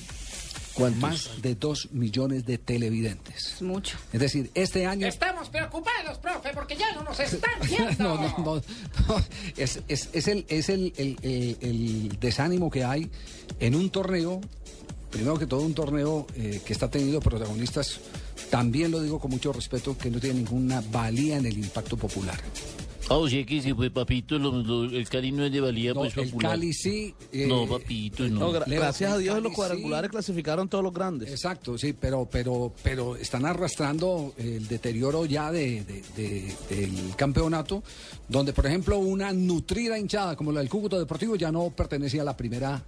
Más 0.99 1.29
de 1.43 1.55
dos 1.55 1.91
millones 1.93 2.47
de 2.47 2.57
televidentes. 2.57 3.53
Es 3.57 3.63
mucho. 3.63 3.99
Es 4.11 4.21
decir, 4.21 4.51
este 4.55 4.87
año... 4.87 5.07
Estamos 5.07 5.51
preocupados, 5.51 6.17
profe, 6.19 6.49
porque 6.55 6.77
ya 6.77 6.91
no 6.95 7.03
nos 7.03 7.21
están 7.21 7.51
viendo. 7.69 7.93
No, 8.03 8.17
no, 8.17 8.39
no, 8.39 8.63
no. 9.09 9.25
Es, 9.59 9.81
es- 9.89 10.09
es 10.15 10.29
el, 10.29 10.47
es 10.49 10.71
el, 10.71 10.95
el- 10.97 11.19
el- 11.23 11.57
el 11.61 12.19
desánimo 12.19 12.71
que 12.71 12.85
hay 12.85 13.11
en 13.61 13.75
un 13.75 13.91
torneo, 13.91 14.41
primero 15.11 15.39
que 15.39 15.47
todo 15.47 15.61
un 15.61 15.75
torneo 15.75 16.27
eh, 16.37 16.63
que 16.65 16.73
está 16.73 16.91
teniendo 16.91 17.21
protagonistas, 17.21 18.01
también 18.51 18.91
lo 18.93 19.03
digo 19.03 19.19
con 19.21 19.31
mucho 19.31 19.53
respeto, 19.53 19.97
que 19.99 20.11
no 20.11 20.21
tiene 20.21 20.37
ninguna 20.41 20.83
valía 20.91 21.37
en 21.37 21.45
el 21.45 21.59
impacto 21.59 21.99
popular. 21.99 22.41
Ah, 23.09 23.17
o 23.17 23.29
sea 23.29 23.45
que 23.45 23.61
si 23.61 23.75
fue 23.75 23.91
papito, 23.91 24.39
lo- 24.39 24.63
lo- 24.63 24.85
el 24.85 25.09
Cali 25.09 25.33
no 25.33 25.45
es 25.45 25.53
de 25.53 25.61
valía, 25.61 25.93
No, 25.93 26.01
pues 26.03 26.17
el 26.17 26.27
popular. 26.31 26.53
Cali 26.53 26.73
sí. 26.73 27.15
eh, 27.33 27.47
No, 27.49 27.67
papito, 27.67 28.23
no. 28.29 28.41
No, 28.41 28.53
gra- 28.53 28.67
Leo, 28.67 28.81
gracias 28.81 29.13
a 29.13 29.19
Dios 29.19 29.35
Cali 29.35 29.45
los 29.45 29.53
cuadrangulares 29.55 30.09
sí. 30.09 30.13
clasificaron 30.13 30.69
todos 30.69 30.85
los 30.85 30.93
grandes. 30.95 31.31
Exacto, 31.31 31.77
sí, 31.77 31.93
pero, 31.93 32.29
pero, 32.31 32.73
pero 32.83 33.17
están 33.17 33.45
arrastrando 33.45 34.33
el 34.39 34.67
deterioro 34.69 35.27
ya 35.27 35.51
de, 35.51 35.83
de- 35.85 36.03
de- 36.17 36.55
del 36.77 37.17
campeonato, 37.17 37.83
donde 38.29 38.53
por 38.53 38.67
ejemplo 38.67 38.99
una 38.99 39.33
nutrida 39.33 39.99
hinchada 39.99 40.37
como 40.37 40.53
la 40.53 40.61
del 40.61 40.69
Cúcuta 40.71 40.99
Deportivo 40.99 41.35
ya 41.37 41.51
no 41.53 41.71
pertenecía 41.71 42.23
a 42.23 42.25
la 42.25 42.37
primera. 42.37 42.83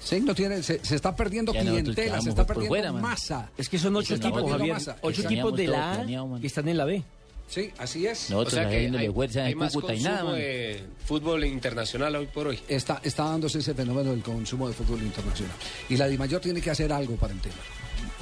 Sí, 0.00 0.20
no 0.20 0.34
tiene, 0.34 0.62
se, 0.62 0.84
se 0.84 0.94
está 0.96 1.14
perdiendo 1.16 1.52
Ya 1.52 1.60
clientela, 1.62 2.20
se 2.20 2.28
está 2.30 2.46
perdiendo 2.46 2.68
fuera, 2.70 2.92
masa. 2.92 3.50
Es 3.58 3.68
que 3.68 3.78
son 3.78 3.96
ocho 3.96 4.14
equipos, 4.14 4.34
perdiendo 4.34 4.58
Javier. 4.58 4.74
masa. 4.74 4.96
Ocho 5.02 5.22
equipos 5.22 5.56
de 5.56 5.66
la 5.66 5.92
A 6.00 6.06
que 6.40 6.46
están 6.46 6.68
en 6.68 6.76
la 6.76 6.84
B. 6.84 7.02
Sí, 7.48 7.70
así 7.78 8.06
es. 8.06 8.30
Nosotros 8.30 8.54
O 8.54 8.56
sea 8.56 8.68
que 8.68 8.76
hay- 8.76 9.08
fuerza 9.12 9.44
hay 9.44 9.52
en 9.52 9.58
más 9.58 9.72
Cúcuta 9.74 9.94
y 9.94 10.00
nada, 10.02 10.32
de 10.32 10.82
fútbol 11.04 11.44
internacional 11.44 12.16
hoy 12.16 12.26
por 12.26 12.46
hoy. 12.48 12.58
Está, 12.68 13.00
está 13.04 13.24
dándose 13.24 13.58
ese 13.58 13.74
fenómeno 13.74 14.10
del 14.10 14.22
consumo 14.22 14.68
de 14.68 14.74
fútbol 14.74 15.02
internacional. 15.02 15.54
Y 15.90 15.96
la 15.96 16.08
DIMAYOR 16.08 16.40
tiene 16.40 16.60
que 16.62 16.70
hacer 16.70 16.92
algo 16.92 17.16
para 17.16 17.34
el 17.34 17.40
tema. 17.40 17.54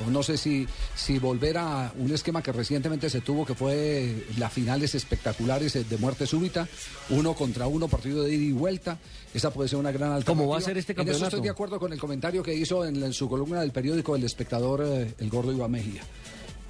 O 0.07 0.11
no 0.11 0.23
sé 0.23 0.39
si, 0.39 0.67
si 0.97 1.19
volver 1.19 1.59
a 1.59 1.93
un 1.99 2.11
esquema 2.11 2.43
que 2.43 2.53
recientemente 2.53 3.11
se 3.11 3.21
tuvo, 3.21 3.45
que 3.45 3.55
fue 3.55 4.25
las 4.39 4.51
finales 4.51 4.95
espectaculares 4.95 5.75
de 5.75 5.97
muerte 5.99 6.27
súbita, 6.27 6.67
uno 7.11 7.35
contra 7.35 7.67
uno, 7.67 7.87
partido 7.87 8.23
de 8.25 8.35
ida 8.35 8.45
y 8.45 8.53
vuelta. 8.53 8.99
Esa 9.35 9.53
puede 9.53 9.69
ser 9.69 9.79
una 9.79 9.93
gran 9.93 10.11
alternativa. 10.13 10.35
¿Cómo 10.43 10.51
va 10.51 10.59
a 10.59 10.61
ser 10.63 10.79
este 10.79 10.93
En 10.93 11.01
eso 11.01 11.05
campeonato? 11.11 11.37
estoy 11.37 11.43
de 11.47 11.51
acuerdo 11.51 11.79
con 11.79 11.93
el 11.93 11.99
comentario 12.01 12.43
que 12.43 12.55
hizo 12.55 12.85
en, 12.87 13.03
en 13.03 13.13
su 13.13 13.29
columna 13.29 13.61
del 13.61 13.73
periódico 13.73 14.17
El 14.17 14.25
Espectador, 14.25 14.83
eh, 14.87 15.15
el 15.19 15.29
gordo 15.29 15.53
Iván 15.53 15.71
Mejía. 15.71 16.03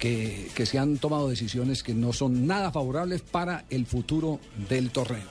Que, 0.01 0.49
que 0.55 0.65
se 0.65 0.79
han 0.79 0.97
tomado 0.97 1.29
decisiones 1.29 1.83
que 1.83 1.93
no 1.93 2.11
son 2.11 2.47
nada 2.47 2.71
favorables 2.71 3.21
para 3.21 3.65
el 3.69 3.85
futuro 3.85 4.39
del 4.67 4.89
torneo. 4.89 5.27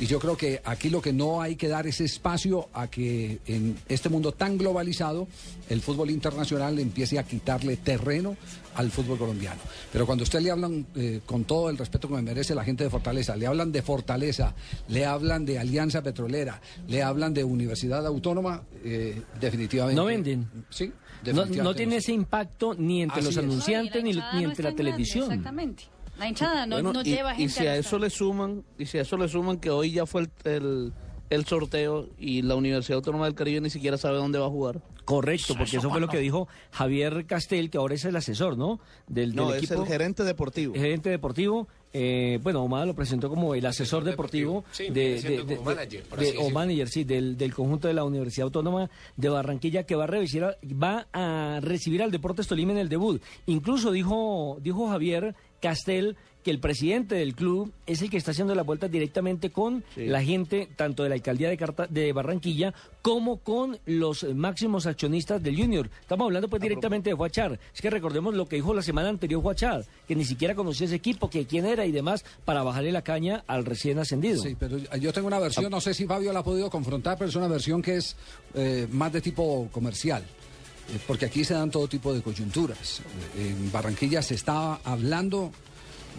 Y 0.00 0.06
yo 0.06 0.18
creo 0.18 0.34
que 0.34 0.62
aquí 0.64 0.88
lo 0.88 1.02
que 1.02 1.12
no 1.12 1.42
hay 1.42 1.56
que 1.56 1.68
dar 1.68 1.86
es 1.86 2.00
espacio 2.00 2.70
a 2.72 2.88
que 2.88 3.40
en 3.46 3.76
este 3.86 4.08
mundo 4.08 4.32
tan 4.32 4.56
globalizado 4.56 5.28
el 5.68 5.82
fútbol 5.82 6.10
internacional 6.10 6.78
empiece 6.78 7.18
a 7.18 7.24
quitarle 7.24 7.76
terreno 7.76 8.34
al 8.74 8.90
fútbol 8.90 9.18
colombiano. 9.18 9.60
Pero 9.92 10.06
cuando 10.06 10.24
usted 10.24 10.40
le 10.40 10.50
hablan, 10.50 10.86
eh, 10.96 11.20
con 11.24 11.44
todo 11.44 11.70
el 11.70 11.78
respeto 11.78 12.08
que 12.08 12.14
me 12.14 12.22
merece 12.22 12.54
la 12.54 12.64
gente 12.64 12.84
de 12.84 12.90
Fortaleza, 12.90 13.36
le 13.36 13.46
hablan 13.46 13.72
de 13.72 13.82
Fortaleza, 13.82 14.54
le 14.88 15.04
hablan 15.04 15.44
de 15.44 15.58
Alianza 15.58 16.02
Petrolera, 16.02 16.60
le 16.88 17.02
hablan 17.02 17.34
de 17.34 17.44
Universidad 17.44 18.04
Autónoma, 18.06 18.62
eh, 18.84 19.22
definitivamente. 19.40 20.00
No 20.00 20.06
venden. 20.06 20.48
Sí, 20.70 20.92
No, 21.32 21.46
no 21.46 21.74
tiene 21.74 21.96
ese 21.96 22.12
impacto 22.12 22.74
ni 22.74 23.02
entre 23.02 23.18
Así 23.20 23.26
los 23.28 23.36
es. 23.36 23.42
anunciantes 23.42 24.02
ni, 24.04 24.12
ni 24.12 24.18
no 24.18 24.38
entre 24.38 24.50
es 24.52 24.60
la 24.60 24.74
televisión. 24.74 25.24
Exactamente. 25.30 25.84
La 26.18 26.28
hinchada 26.28 26.66
no, 26.66 26.76
Bueno, 26.76 26.92
no 26.92 27.00
y, 27.00 27.04
lleva 27.04 27.34
y 27.34 27.38
gente 27.38 27.54
si 27.54 27.66
a 27.66 27.72
a 27.72 27.76
eso 27.76 27.98
le 27.98 28.08
suman, 28.10 28.62
y 28.78 28.86
si 28.86 28.98
a 28.98 29.02
eso 29.02 29.16
le 29.16 29.26
suman 29.28 29.58
que 29.58 29.70
hoy 29.70 29.90
ya 29.92 30.06
fue 30.06 30.22
el, 30.22 30.30
el, 30.44 30.92
el 31.30 31.44
sorteo 31.44 32.08
y 32.18 32.42
la 32.42 32.54
Universidad 32.54 32.96
Autónoma 32.98 33.24
del 33.24 33.34
Caribe 33.34 33.60
ni 33.60 33.70
siquiera 33.70 33.96
sabe 33.98 34.18
dónde 34.18 34.38
va 34.38 34.46
a 34.46 34.50
jugar. 34.50 34.80
Correcto, 35.04 35.54
porque 35.58 35.76
eso 35.76 35.90
fue 35.90 36.00
lo 36.00 36.08
que 36.08 36.18
dijo 36.18 36.48
Javier 36.70 37.26
Castel, 37.26 37.68
que 37.68 37.78
ahora 37.78 37.94
es 37.94 38.04
el 38.04 38.16
asesor, 38.16 38.56
¿no? 38.56 38.78
Del, 39.06 39.34
No, 39.34 39.48
del 39.50 39.58
es 39.58 39.64
equipo. 39.70 39.82
el 39.82 39.88
gerente 39.88 40.22
deportivo. 40.24 40.74
El 40.74 40.80
gerente 40.80 41.10
deportivo. 41.10 41.68
Eh, 41.96 42.40
bueno, 42.42 42.62
Omar 42.64 42.86
lo 42.88 42.94
presentó 42.94 43.28
como 43.30 43.54
el 43.54 43.64
asesor 43.64 44.02
deportivo, 44.02 44.64
Sí, 44.72 44.88
de, 44.90 45.22
de- 45.22 45.44
de- 45.44 45.58
manager, 45.60 46.02
o 46.40 46.50
manager, 46.50 46.88
sí, 46.88 47.04
del, 47.04 47.36
del 47.38 47.54
conjunto 47.54 47.86
de 47.88 47.94
la 47.94 48.02
Universidad 48.04 48.46
Autónoma 48.46 48.90
de 49.16 49.28
Barranquilla 49.28 49.84
que 49.84 49.94
va 49.94 50.04
a 50.04 50.06
recibir, 50.08 50.44
a- 50.44 50.56
va 50.74 51.06
a 51.12 51.60
recibir 51.62 52.02
al 52.02 52.10
Deportes 52.10 52.48
Tolima 52.48 52.72
en 52.72 52.78
el 52.78 52.88
debut. 52.88 53.22
Incluso 53.46 53.92
dijo, 53.92 54.58
dijo 54.60 54.88
Javier 54.88 55.36
Castel 55.60 56.16
que 56.44 56.50
el 56.50 56.60
presidente 56.60 57.14
del 57.14 57.34
club 57.34 57.72
es 57.86 58.02
el 58.02 58.10
que 58.10 58.18
está 58.18 58.32
haciendo 58.32 58.54
la 58.54 58.62
vuelta 58.62 58.86
directamente 58.86 59.50
con 59.50 59.82
Sí. 59.94 60.06
la 60.06 60.22
gente 60.22 60.68
tanto 60.76 61.02
de 61.02 61.08
la 61.08 61.14
alcaldía 61.14 61.48
de, 61.48 61.56
Carta- 61.56 61.86
de 61.88 62.12
Barranquilla 62.12 62.74
como 63.02 63.38
con 63.38 63.78
los 63.86 64.24
máximos 64.34 64.86
accionistas 64.86 65.42
del 65.42 65.56
Junior. 65.56 65.88
Estamos 66.02 66.26
hablando 66.26 66.48
pues 66.48 66.60
directamente 66.62 67.10
de 67.10 67.14
Huachar. 67.14 67.58
Es 67.74 67.80
que 67.80 67.90
recordemos 67.90 68.34
lo 68.34 68.46
que 68.46 68.56
dijo 68.56 68.74
la 68.74 68.82
semana 68.82 69.08
anterior 69.08 69.42
Huachar, 69.44 69.84
que 70.06 70.14
ni 70.14 70.24
siquiera 70.24 70.54
conocía 70.54 70.86
ese 70.86 70.96
equipo, 70.96 71.30
que 71.30 71.46
quién 71.46 71.64
era 71.66 71.86
y 71.86 71.92
demás, 71.92 72.24
para 72.44 72.62
bajarle 72.62 72.92
la 72.92 73.02
caña 73.02 73.42
al 73.46 73.64
recién 73.64 73.98
ascendido. 73.98 74.42
Sí, 74.42 74.54
pero 74.58 74.76
yo 74.78 75.12
tengo 75.12 75.26
una 75.28 75.38
versión, 75.38 75.70
no 75.70 75.80
sé 75.80 75.94
si 75.94 76.06
Fabio 76.06 76.32
la 76.32 76.40
ha 76.40 76.44
podido 76.44 76.68
confrontar, 76.70 77.16
pero 77.18 77.30
es 77.30 77.36
una 77.36 77.48
versión 77.48 77.80
que 77.80 77.96
es 77.96 78.16
eh, 78.54 78.86
más 78.92 79.12
de 79.12 79.20
tipo 79.22 79.68
comercial. 79.72 80.22
eh, 80.22 80.98
Porque 81.06 81.24
aquí 81.24 81.42
se 81.44 81.54
dan 81.54 81.70
todo 81.70 81.88
tipo 81.88 82.12
de 82.12 82.20
coyunturas. 82.20 83.00
Eh, 83.38 83.48
En 83.58 83.72
Barranquilla 83.72 84.20
se 84.20 84.34
estaba 84.34 84.80
hablando 84.84 85.50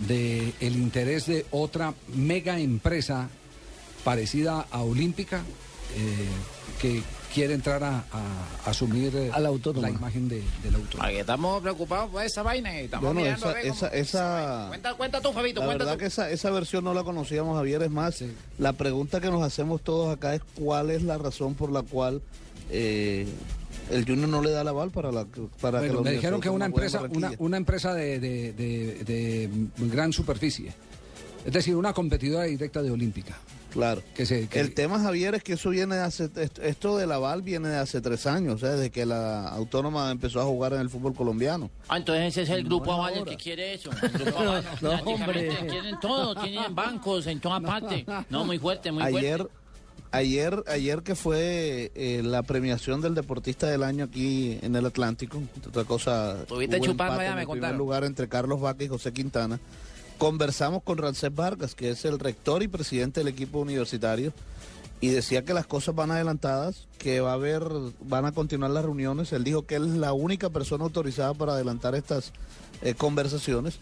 de 0.07 0.53
el 0.59 0.75
interés 0.75 1.25
de 1.27 1.45
otra 1.51 1.93
mega 2.15 2.59
empresa 2.59 3.29
parecida 4.03 4.65
a 4.71 4.81
Olímpica 4.81 5.39
eh, 5.97 6.27
que 6.81 7.01
quiere 7.33 7.53
entrar 7.53 7.83
a, 7.83 7.97
a- 8.11 8.45
a 8.65 8.69
asumir 8.69 9.13
eh, 9.15 9.31
la 9.75 9.89
imagen 9.89 10.29
de, 10.29 10.41
del 10.63 10.75
autónoma. 10.75 11.07
Aquí 11.09 11.17
estamos 11.17 11.61
preocupados 11.61 12.09
por 12.11 12.23
esa 12.23 12.43
vaina 12.43 12.73
y 12.79 12.85
estamos 12.85 13.05
Bueno, 13.13 13.21
mirando. 13.21 13.49
a 13.49 13.59
esa, 13.61 13.87
esa, 13.87 13.87
esa, 13.89 14.65
Cuenta, 14.69 14.93
cuenta 14.93 15.21
tú, 15.21 15.33
Fabito, 15.33 15.59
la 15.61 15.65
cuenta 15.67 15.83
verdad 15.83 15.93
tú. 15.97 15.99
que 15.99 16.05
esa, 16.05 16.29
esa 16.29 16.49
versión 16.51 16.83
no 16.85 16.93
la 16.93 17.03
conocíamos, 17.03 17.57
Javier. 17.57 17.81
Es 17.83 17.91
más, 17.91 18.23
la 18.57 18.73
pregunta 18.73 19.19
que 19.19 19.29
nos 19.31 19.41
hacemos 19.43 19.81
todos 19.81 20.13
acá 20.15 20.35
es 20.35 20.41
cuál 20.55 20.91
es 20.91 21.03
la 21.03 21.17
razón 21.17 21.55
por 21.55 21.71
la 21.71 21.81
cual 21.81 22.21
eh, 22.69 23.27
el 23.91 24.05
Junior 24.05 24.27
no 24.29 24.41
le 24.41 24.51
da 24.51 24.63
la 24.63 24.71
aval 24.71 24.91
para 24.91 25.11
la 25.11 25.25
para 25.61 25.79
que 25.81 25.87
Bueno, 25.87 26.01
me 26.03 26.11
dijeron 26.11 26.41
que 26.41 26.49
una 26.49 26.65
empresa, 26.65 27.01
una, 27.11 27.31
una 27.39 27.57
empresa 27.57 27.93
de, 27.93 28.19
de- 28.19 28.53
de- 28.53 29.03
de 29.03 29.49
gran 29.89 30.11
superficie. 30.13 30.73
Es 31.45 31.53
decir, 31.53 31.75
una 31.75 31.93
competidora 31.93 32.45
directa 32.45 32.81
de 32.81 32.89
Olímpica. 32.91 33.37
Claro. 33.71 34.01
Que 34.15 34.25
se, 34.25 34.47
que- 34.47 34.61
El 34.61 34.73
tema, 34.73 34.99
Javier, 34.99 35.35
es 35.35 35.43
que 35.43 35.53
eso 35.53 35.69
viene 35.69 35.95
de 35.95 36.01
hace, 36.01 36.29
esto- 36.37 36.61
esto 36.61 36.97
del 36.97 37.11
aval 37.11 37.41
viene 37.41 37.67
de 37.67 37.75
hace 37.75 37.99
tres 38.01 38.25
años, 38.25 38.55
o 38.55 38.57
sea, 38.57 38.69
desde 38.71 38.89
que 38.89 39.05
la 39.05 39.49
autónoma 39.49 40.09
empezó 40.11 40.39
a 40.39 40.45
jugar 40.45 40.73
en 40.73 40.79
el 40.79 40.89
fútbol 40.89 41.13
colombiano. 41.13 41.69
Ah, 41.89 41.97
entonces 41.97 42.25
ese 42.29 42.43
es 42.43 42.49
el 42.51 42.63
grupo 42.63 42.93
Aval 42.93 43.17
el 43.17 43.25
que 43.25 43.35
quiere 43.35 43.73
eso. 43.73 43.91
El 44.01 44.09
grupo 44.11 44.39
Aval, 44.39 44.63
no. 44.81 45.03
Tienen 45.67 45.99
todo, 45.99 46.35
tienen 46.41 46.73
bancos 46.73 47.27
en 47.27 47.39
toda 47.41 47.59
parte. 47.59 48.05
No, 48.29 48.45
muy 48.45 48.57
fuerte, 48.57 48.91
muy 48.93 49.03
fuerte. 49.03 49.19
ayer, 49.19 49.47
ayer, 50.11 50.63
ayer 50.67 51.03
que 51.03 51.15
fue 51.15 51.91
eh, 51.95 52.21
la 52.23 52.43
premiación 52.43 53.01
del 53.01 53.15
deportista 53.15 53.67
del 53.67 53.83
año 53.83 54.05
aquí 54.05 54.59
en 54.61 54.75
el 54.75 54.85
Atlántico, 54.85 55.41
otra 55.67 55.83
cosa, 55.83 56.41
Estuviste 56.41 56.77
hubo 56.77 56.85
chupando 56.85 57.19
allá, 57.19 57.29
en 57.29 57.35
me 57.35 57.41
el 57.41 57.47
primer 57.47 57.61
contaron. 57.61 57.77
lugar 57.77 58.03
entre 58.03 58.27
Carlos 58.27 58.61
Vaca 58.61 58.83
y 58.83 58.87
José 58.87 59.13
Quintana. 59.13 59.59
Conversamos 60.17 60.83
con 60.83 60.97
Rancés 60.97 61.33
Vargas, 61.33 61.75
que 61.75 61.89
es 61.89 62.05
el 62.05 62.19
rector 62.19 62.63
y 62.63 62.67
presidente 62.67 63.19
del 63.19 63.27
equipo 63.27 63.59
universitario, 63.59 64.31
y 65.01 65.09
decía 65.09 65.43
que 65.43 65.53
las 65.53 65.67
cosas 65.67 65.93
van 65.93 66.11
adelantadas, 66.11 66.87
que 66.97 67.19
va 67.19 67.31
a 67.31 67.33
haber, 67.33 67.63
van 68.01 68.25
a 68.25 68.31
continuar 68.31 68.71
las 68.71 68.85
reuniones. 68.85 69.33
Él 69.33 69.43
dijo 69.43 69.65
que 69.65 69.75
él 69.75 69.85
es 69.85 69.95
la 69.95 70.13
única 70.13 70.49
persona 70.49 70.85
autorizada 70.85 71.33
para 71.33 71.53
adelantar 71.53 71.95
estas 71.95 72.31
eh, 72.81 72.93
conversaciones 72.93 73.79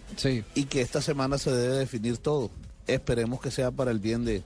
y 0.56 0.66
que 0.66 0.82
esta 0.82 1.02
semana 1.02 1.38
se 1.38 1.52
debe 1.52 1.78
definir 1.78 2.18
todo. 2.18 2.50
Esperemos 2.88 3.40
que 3.40 3.52
sea 3.52 3.72
para 3.72 3.92
el 3.92 4.00
bien 4.00 4.26
de, 4.26 4.44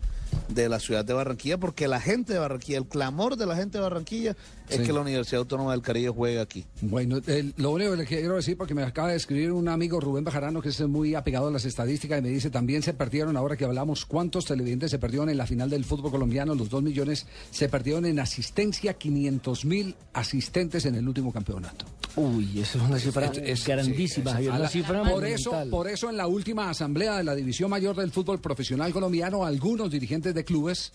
de 0.50 0.70
la 0.70 0.80
ciudad 0.80 1.06
de 1.06 1.14
Barranquilla, 1.14 1.58
porque 1.58 1.88
la 1.88 2.00
gente 2.00 2.34
de 2.34 2.40
Barranquilla, 2.40 2.78
el 2.78 2.88
clamor 2.88 3.36
de 3.38 3.46
la 3.46 3.56
gente 3.56 3.78
de 3.78 3.84
Barranquilla 3.84 4.36
es 4.70 4.78
Sí. 4.78 4.84
que 4.84 4.94
la 4.94 5.02
Universidad 5.02 5.40
Autónoma 5.40 5.72
del 5.72 5.82
Caribe 5.82 6.10
juegue 6.10 6.40
aquí. 6.40 6.66
Bueno, 6.82 7.20
el- 7.28 7.54
lo 7.58 7.72
único 7.72 7.92
que 7.92 7.98
le 7.98 8.06
quiero 8.06 8.36
decir, 8.36 8.58
porque 8.58 8.74
me 8.74 8.84
acaba 8.84 9.10
de 9.10 9.16
escribir 9.16 9.52
un 9.52 9.68
amigo 9.70 10.00
Rubén 10.00 10.24
Bajarano, 10.24 10.62
que 10.62 10.70
es 10.70 10.82
muy 10.88 11.16
apegado 11.16 11.48
a 11.48 11.52
las 11.52 11.66
estadísticas, 11.66 12.20
y 12.20 12.22
me 12.22 12.30
dice, 12.30 12.50
también 12.50 12.82
se 12.84 12.94
perdieron, 12.94 13.38
ahora 13.38 13.56
que 13.56 13.66
hablamos, 13.66 14.06
¿cuántos 14.06 14.46
televidentes 14.46 14.92
se 14.92 15.00
perdieron 15.00 15.30
en 15.30 15.38
la 15.38 15.48
final 15.48 15.70
del 15.70 15.86
fútbol 15.86 16.12
colombiano? 16.12 16.54
Los 16.56 16.70
dos 16.70 16.84
millones 16.84 17.26
se 17.52 17.70
perdieron 17.70 18.06
en 18.06 18.20
asistencia, 18.20 18.94
500 18.94 19.66
mil 19.66 19.96
asistentes 20.14 20.86
en 20.86 20.96
el 20.96 21.08
último 21.08 21.32
campeonato. 21.32 21.86
Uy, 22.16 22.60
eso 22.60 22.80
es 22.80 22.84
una 22.84 22.98
cifra 23.00 23.32
grandísima, 23.66 24.32
una 24.40 24.56
Ala- 24.56 24.70
cifra 24.70 25.04
por 25.04 25.24
eso, 25.26 25.52
por 25.70 25.88
eso 25.88 26.10
en 26.10 26.18
la 26.18 26.28
última 26.28 26.70
asamblea 26.70 27.16
de 27.18 27.24
la 27.24 27.36
División 27.36 27.70
Mayor 27.70 27.96
del 27.96 28.12
Fútbol 28.12 28.40
Profesional 28.40 28.92
Colombiano, 28.92 29.46
algunos 29.46 29.92
dirigentes 29.92 30.34
de 30.34 30.44
clubes 30.44 30.92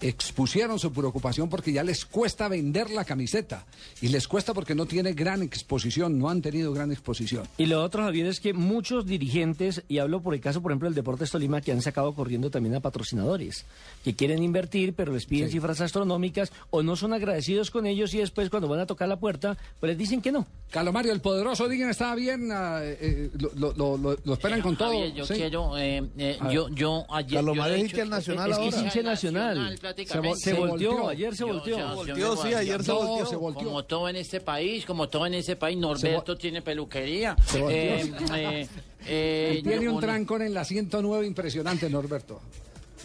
expusieron 0.00 0.78
su 0.78 0.92
preocupación 0.92 1.48
porque 1.48 1.72
ya 1.72 1.82
les 1.82 2.04
cuesta 2.04 2.48
vender 2.48 2.90
la 2.90 3.04
camiseta 3.04 3.64
y 4.00 4.08
les 4.08 4.26
cuesta 4.28 4.54
porque 4.54 4.74
no 4.74 4.86
tiene 4.86 5.12
gran 5.12 5.42
exposición, 5.42 6.18
no 6.18 6.28
han 6.28 6.42
tenido 6.42 6.72
gran 6.72 6.92
exposición. 6.92 7.46
Y 7.58 7.66
lo 7.66 7.82
otro, 7.82 8.02
Javier, 8.04 8.26
es 8.26 8.40
que 8.40 8.52
muchos 8.52 9.06
dirigentes, 9.06 9.82
y 9.88 9.98
hablo 9.98 10.20
por 10.20 10.34
el 10.34 10.40
caso, 10.40 10.62
por 10.62 10.72
ejemplo, 10.72 10.88
del 10.88 10.94
Deportes 10.94 11.30
Tolima, 11.30 11.60
que 11.60 11.72
han 11.72 11.82
sacado 11.82 12.12
corriendo 12.14 12.50
también 12.50 12.74
a 12.74 12.80
patrocinadores, 12.80 13.64
que 14.04 14.14
quieren 14.14 14.42
invertir, 14.42 14.94
pero 14.94 15.12
les 15.12 15.26
piden 15.26 15.50
cifras 15.50 15.80
astronómicas 15.80 16.52
o 16.70 16.82
no 16.82 16.96
son 16.96 17.12
agradecidos 17.12 17.70
con 17.70 17.86
ellos 17.86 18.12
y 18.14 18.18
después 18.18 18.50
cuando 18.50 18.68
van 18.68 18.80
a 18.80 18.86
tocar 18.86 19.08
la 19.08 19.18
puerta, 19.18 19.56
pues 19.80 19.90
les 19.90 19.98
dicen 19.98 20.20
que 20.20 20.32
no. 20.32 20.46
Calomario, 20.70 21.12
el 21.12 21.20
poderoso, 21.20 21.68
digan, 21.68 21.90
está 21.90 22.14
bien, 22.14 22.50
ah, 22.52 22.80
eh, 22.82 22.98
eh, 23.00 23.30
lo, 23.38 23.72
lo- 23.74 23.96
lo- 23.96 24.16
lo- 24.24 24.32
esperan 24.34 24.60
con 24.60 24.76
todo. 24.76 24.88
Javier, 24.90 25.14
yo 25.14 25.26
¿sí? 25.26 25.34
quiero, 25.34 25.78
eh, 25.78 26.02
eh, 26.18 26.38
yo, 26.52 26.68
yo 26.70 27.06
ayer. 27.10 27.36
Carlos 27.36 27.54
yo 27.56 27.62
Mario 27.62 27.76
le 27.76 27.82
es 27.82 27.84
he 27.84 27.86
hincha 27.86 28.02
dicho- 28.04 28.14
nacional 28.16 28.50
es 28.50 28.56
que 28.58 28.64
ahora. 28.64 28.76
es 28.76 28.82
hincha 28.82 29.02
nacional. 29.02 29.56
nacional, 29.56 29.78
prácticamente. 29.86 30.38
Se 30.40 30.54
vol- 30.54 30.54
se 30.54 30.68
volteó, 30.68 31.08
ayer 31.08 31.36
se 31.36 31.44
volteó. 31.44 31.78
yo- 31.78 31.88
yo 31.88 31.94
Volteó, 31.96 32.36
sí, 32.36 32.54
ayer 32.54 32.82
se 32.82 32.92
No, 32.92 32.98
volteó. 33.06 33.26
se 33.26 33.36
volteó. 33.36 33.64
Como 33.64 33.84
todo 33.84 34.08
en 34.08 34.16
este 34.16 34.40
país, 34.40 34.84
como 34.84 35.08
todo 35.08 35.26
en 35.26 35.34
este 35.34 35.56
país, 35.56 35.76
Norberto 35.78 36.36
tiene 36.36 36.62
peluquería. 36.62 37.36
Se 37.46 37.60
volteó. 37.60 37.78
Eh, 37.78 38.12
eh, 38.34 38.68
eh, 39.06 39.60
Tiene 39.62 39.84
yo- 39.84 39.94
un 39.94 40.00
trancón 40.00 40.42
en 40.42 40.54
la 40.54 40.64
109 40.64 41.26
impresionante, 41.26 41.88
Norberto. 41.88 42.40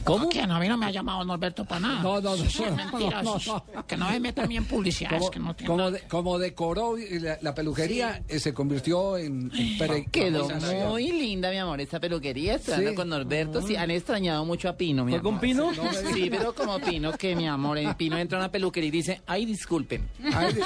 ¿Cómo? 0.04 0.30
Que 0.30 0.46
no, 0.48 0.56
a 0.56 0.60
mí 0.60 0.68
no 0.68 0.78
me 0.78 0.86
ha 0.88 0.92
llamado 0.92 1.24
Norberto 1.24 1.66
para 1.66 1.82
nada. 1.82 2.02
No, 2.04 2.22
no, 2.22 2.36
no, 2.36 2.38
Sí, 2.38 2.64
es 2.64 2.70
no, 2.72 2.76
mentira. 2.76 3.22
no, 3.24 3.40
sí, 3.40 3.52
no. 3.74 3.86
Que 3.88 3.98
no 3.98 4.10
me 4.10 4.20
meta 4.20 4.44
a 4.44 4.48
mí 4.48 4.58
en 4.58 4.66
publicidades 4.66 5.20
Como, 5.20 5.32
que 5.32 5.40
no 5.40 5.54
tiene 5.56 5.68
como 5.68 5.78
nada. 5.80 5.92
de- 5.92 6.02
como 6.08 6.40
decoró 6.40 6.96
la, 6.98 7.38
la 7.42 7.54
peluquería, 7.56 8.24
eh, 8.28 8.40
se 8.40 8.54
convirtió 8.54 9.18
en, 9.18 9.52
en 9.54 10.06
Quedó 10.12 10.48
muy 10.90 11.12
linda, 11.12 11.50
mi 11.52 11.58
amor, 11.58 11.80
esta 11.82 12.00
peluquería. 12.00 12.58
Sí. 12.60 12.72
con 12.96 13.10
Norberto. 13.10 13.62
Sí, 13.62 13.76
han 13.76 13.92
extrañado 13.92 14.44
mucho 14.46 14.70
a 14.70 14.78
Pino, 14.78 15.04
mi 15.06 15.12
¿Fue 15.12 15.20
amor. 15.20 15.32
con 15.34 15.42
Pino? 15.42 15.72
Sí, 15.74 15.82
Sí, 16.14 16.28
pero 16.30 16.54
como 16.56 16.80
Pino, 16.80 17.12
que 17.14 17.36
mi 17.36 17.48
amor, 17.48 17.78
en 17.78 17.94
Pino 17.96 18.18
entra 18.18 18.38
a 18.38 18.42
una 18.42 18.52
peluquería 18.52 18.88
y 18.88 18.92
dice, 18.92 19.22
ay, 19.28 19.46
disculpen. 19.46 20.08
Ay, 20.34 20.56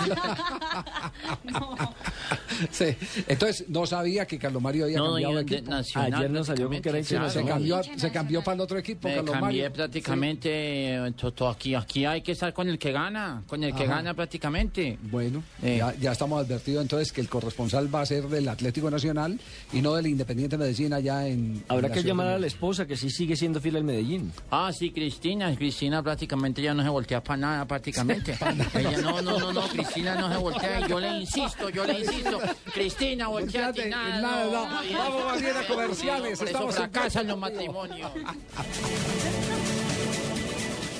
Sí. 2.72 2.86
Entonces, 3.28 3.66
no 3.70 3.86
sabía 3.86 4.26
que 4.26 4.38
Carlos 4.40 4.62
Mario 4.62 4.86
había 4.86 4.98
No, 4.98 5.06
cambiado 5.14 5.34
yo 5.34 5.40
de 5.40 5.44
de 5.46 5.56
equipo. 5.58 5.72
Nacional 5.72 6.14
Ayer 6.14 6.32
nos 6.32 6.48
salió 6.48 6.70
con 6.70 6.82
que 6.82 6.90
era 6.90 7.04
Se 7.30 7.44
cambió, 7.44 7.82
se 7.84 8.12
cambió 8.12 8.44
para 8.44 8.56
el 8.56 8.62
otro 8.62 8.78
equipo, 8.78 9.10
Me 9.24 9.32
cambié 9.32 9.42
Mario. 9.64 9.74
prácticamente. 9.74 11.14
to- 11.18 11.32
to- 11.32 11.50
aquí, 11.50 11.76
aquí 11.76 12.06
hay 12.06 12.22
que 12.22 12.32
estar 12.34 12.54
con 12.54 12.68
el 12.70 12.78
que 12.78 12.92
gana, 12.92 13.44
con 13.48 13.64
el 13.64 13.74
que 13.74 13.86
gana 13.86 14.14
prácticamente. 14.14 14.98
Bueno, 15.02 15.44
Eh. 15.62 15.78
ya, 15.80 15.94
ya 15.96 16.12
estamos 16.12 16.44
advertidos 16.44 16.82
entonces 16.82 17.12
que 17.12 17.22
el 17.22 17.30
corresponsal 17.30 17.94
va 17.94 18.02
a 18.02 18.06
ser 18.06 18.28
del 18.28 18.48
Atlético 18.48 18.90
Nacional 18.92 19.40
y 19.74 19.82
no 19.82 19.94
del 19.96 20.08
Independiente 20.08 20.58
Medellín 20.58 20.94
allá 20.94 21.28
en. 21.28 21.64
Habrá 21.68 21.88
en 21.88 21.94
que 21.94 22.04
llamar 22.04 22.28
a 22.28 22.40
la 22.40 22.48
esposa 22.48 22.86
que 22.86 22.96
sí 22.98 23.10
sigue 23.10 23.36
siendo 23.36 23.60
fiel 23.62 23.78
al 23.78 23.84
Medellín. 23.84 24.32
Ah, 24.52 24.72
sí, 24.78 24.92
Cristina. 24.92 25.56
Cristina 25.56 26.02
prácticamente 26.04 26.62
ya 26.62 26.74
no 26.74 26.84
se 26.84 26.90
voltea 26.90 27.24
para 27.24 27.38
nada, 27.38 27.66
prácticamente. 27.66 28.38
Ella 28.76 28.98
no, 29.02 29.22
no, 29.22 29.40
no, 29.40 29.54
no, 29.54 29.68
Cristina 29.68 30.16
no 30.16 30.32
se 30.32 30.38
voltea. 30.38 30.88
Yo 30.88 31.00
le 31.00 31.20
insisto, 31.20 31.70
yo 31.70 31.86
le 31.86 32.00
insisto. 32.00 32.40
Cristina, 32.74 33.28
volteate 33.28 33.90
nada. 33.90 34.22
nada, 34.22 34.46
no. 34.46 34.78
Ay, 34.80 34.94
Vamos 34.94 35.42
a 35.44 35.68
comerciales, 35.68 36.42
estamos 36.42 36.76
en 36.76 36.82
fracasan 36.82 37.28
los 37.28 37.38
Blog 37.40 37.52
matrimonios. 37.52 38.12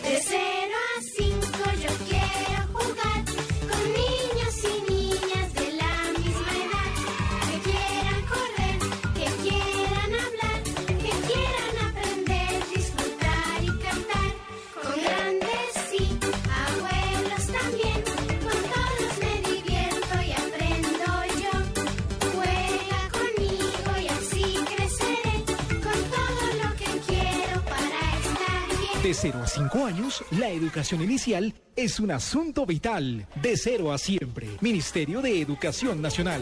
De 0.04 0.22
0 0.22 0.74
a 0.98 1.02
5 1.02 1.48
yo 1.82 1.92
quiero 2.08 2.15
De 29.06 29.14
0 29.14 29.40
a 29.44 29.46
5 29.46 29.86
años, 29.86 30.26
la 30.32 30.50
educación 30.50 31.04
inicial 31.04 31.54
es 31.76 32.00
un 32.00 32.10
asunto 32.10 32.66
vital. 32.66 33.28
De 33.40 33.56
0 33.56 33.94
a 33.94 34.00
siempre. 34.00 34.48
Ministerio 34.62 35.22
de 35.22 35.42
Educación 35.42 36.02
Nacional. 36.02 36.42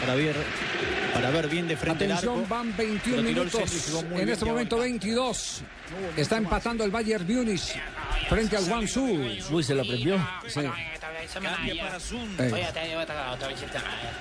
para 0.00 0.14
ver 0.14 0.36
para 1.14 1.30
ver 1.30 1.48
bien 1.48 1.66
de 1.66 1.76
frente 1.76 2.04
Atención, 2.04 2.34
el 2.34 2.42
arco. 2.42 2.54
van 2.54 2.76
21 2.76 3.16
Lo 3.22 3.28
tiró 3.28 3.42
el 3.42 3.48
minutos. 3.48 3.90
En 4.20 4.28
este 4.28 4.44
momento 4.44 4.78
22. 4.78 5.62
Está 6.16 6.36
empatando 6.36 6.84
el 6.84 6.90
Bayern 6.90 7.26
Múnich 7.26 7.74
frente 8.28 8.56
al 8.56 8.64
Guangzhou. 8.64 9.18
Uy, 9.50 9.62
se 9.62 9.74
la 9.74 9.82
prendió. 9.82 10.16
Sí. 10.46 10.60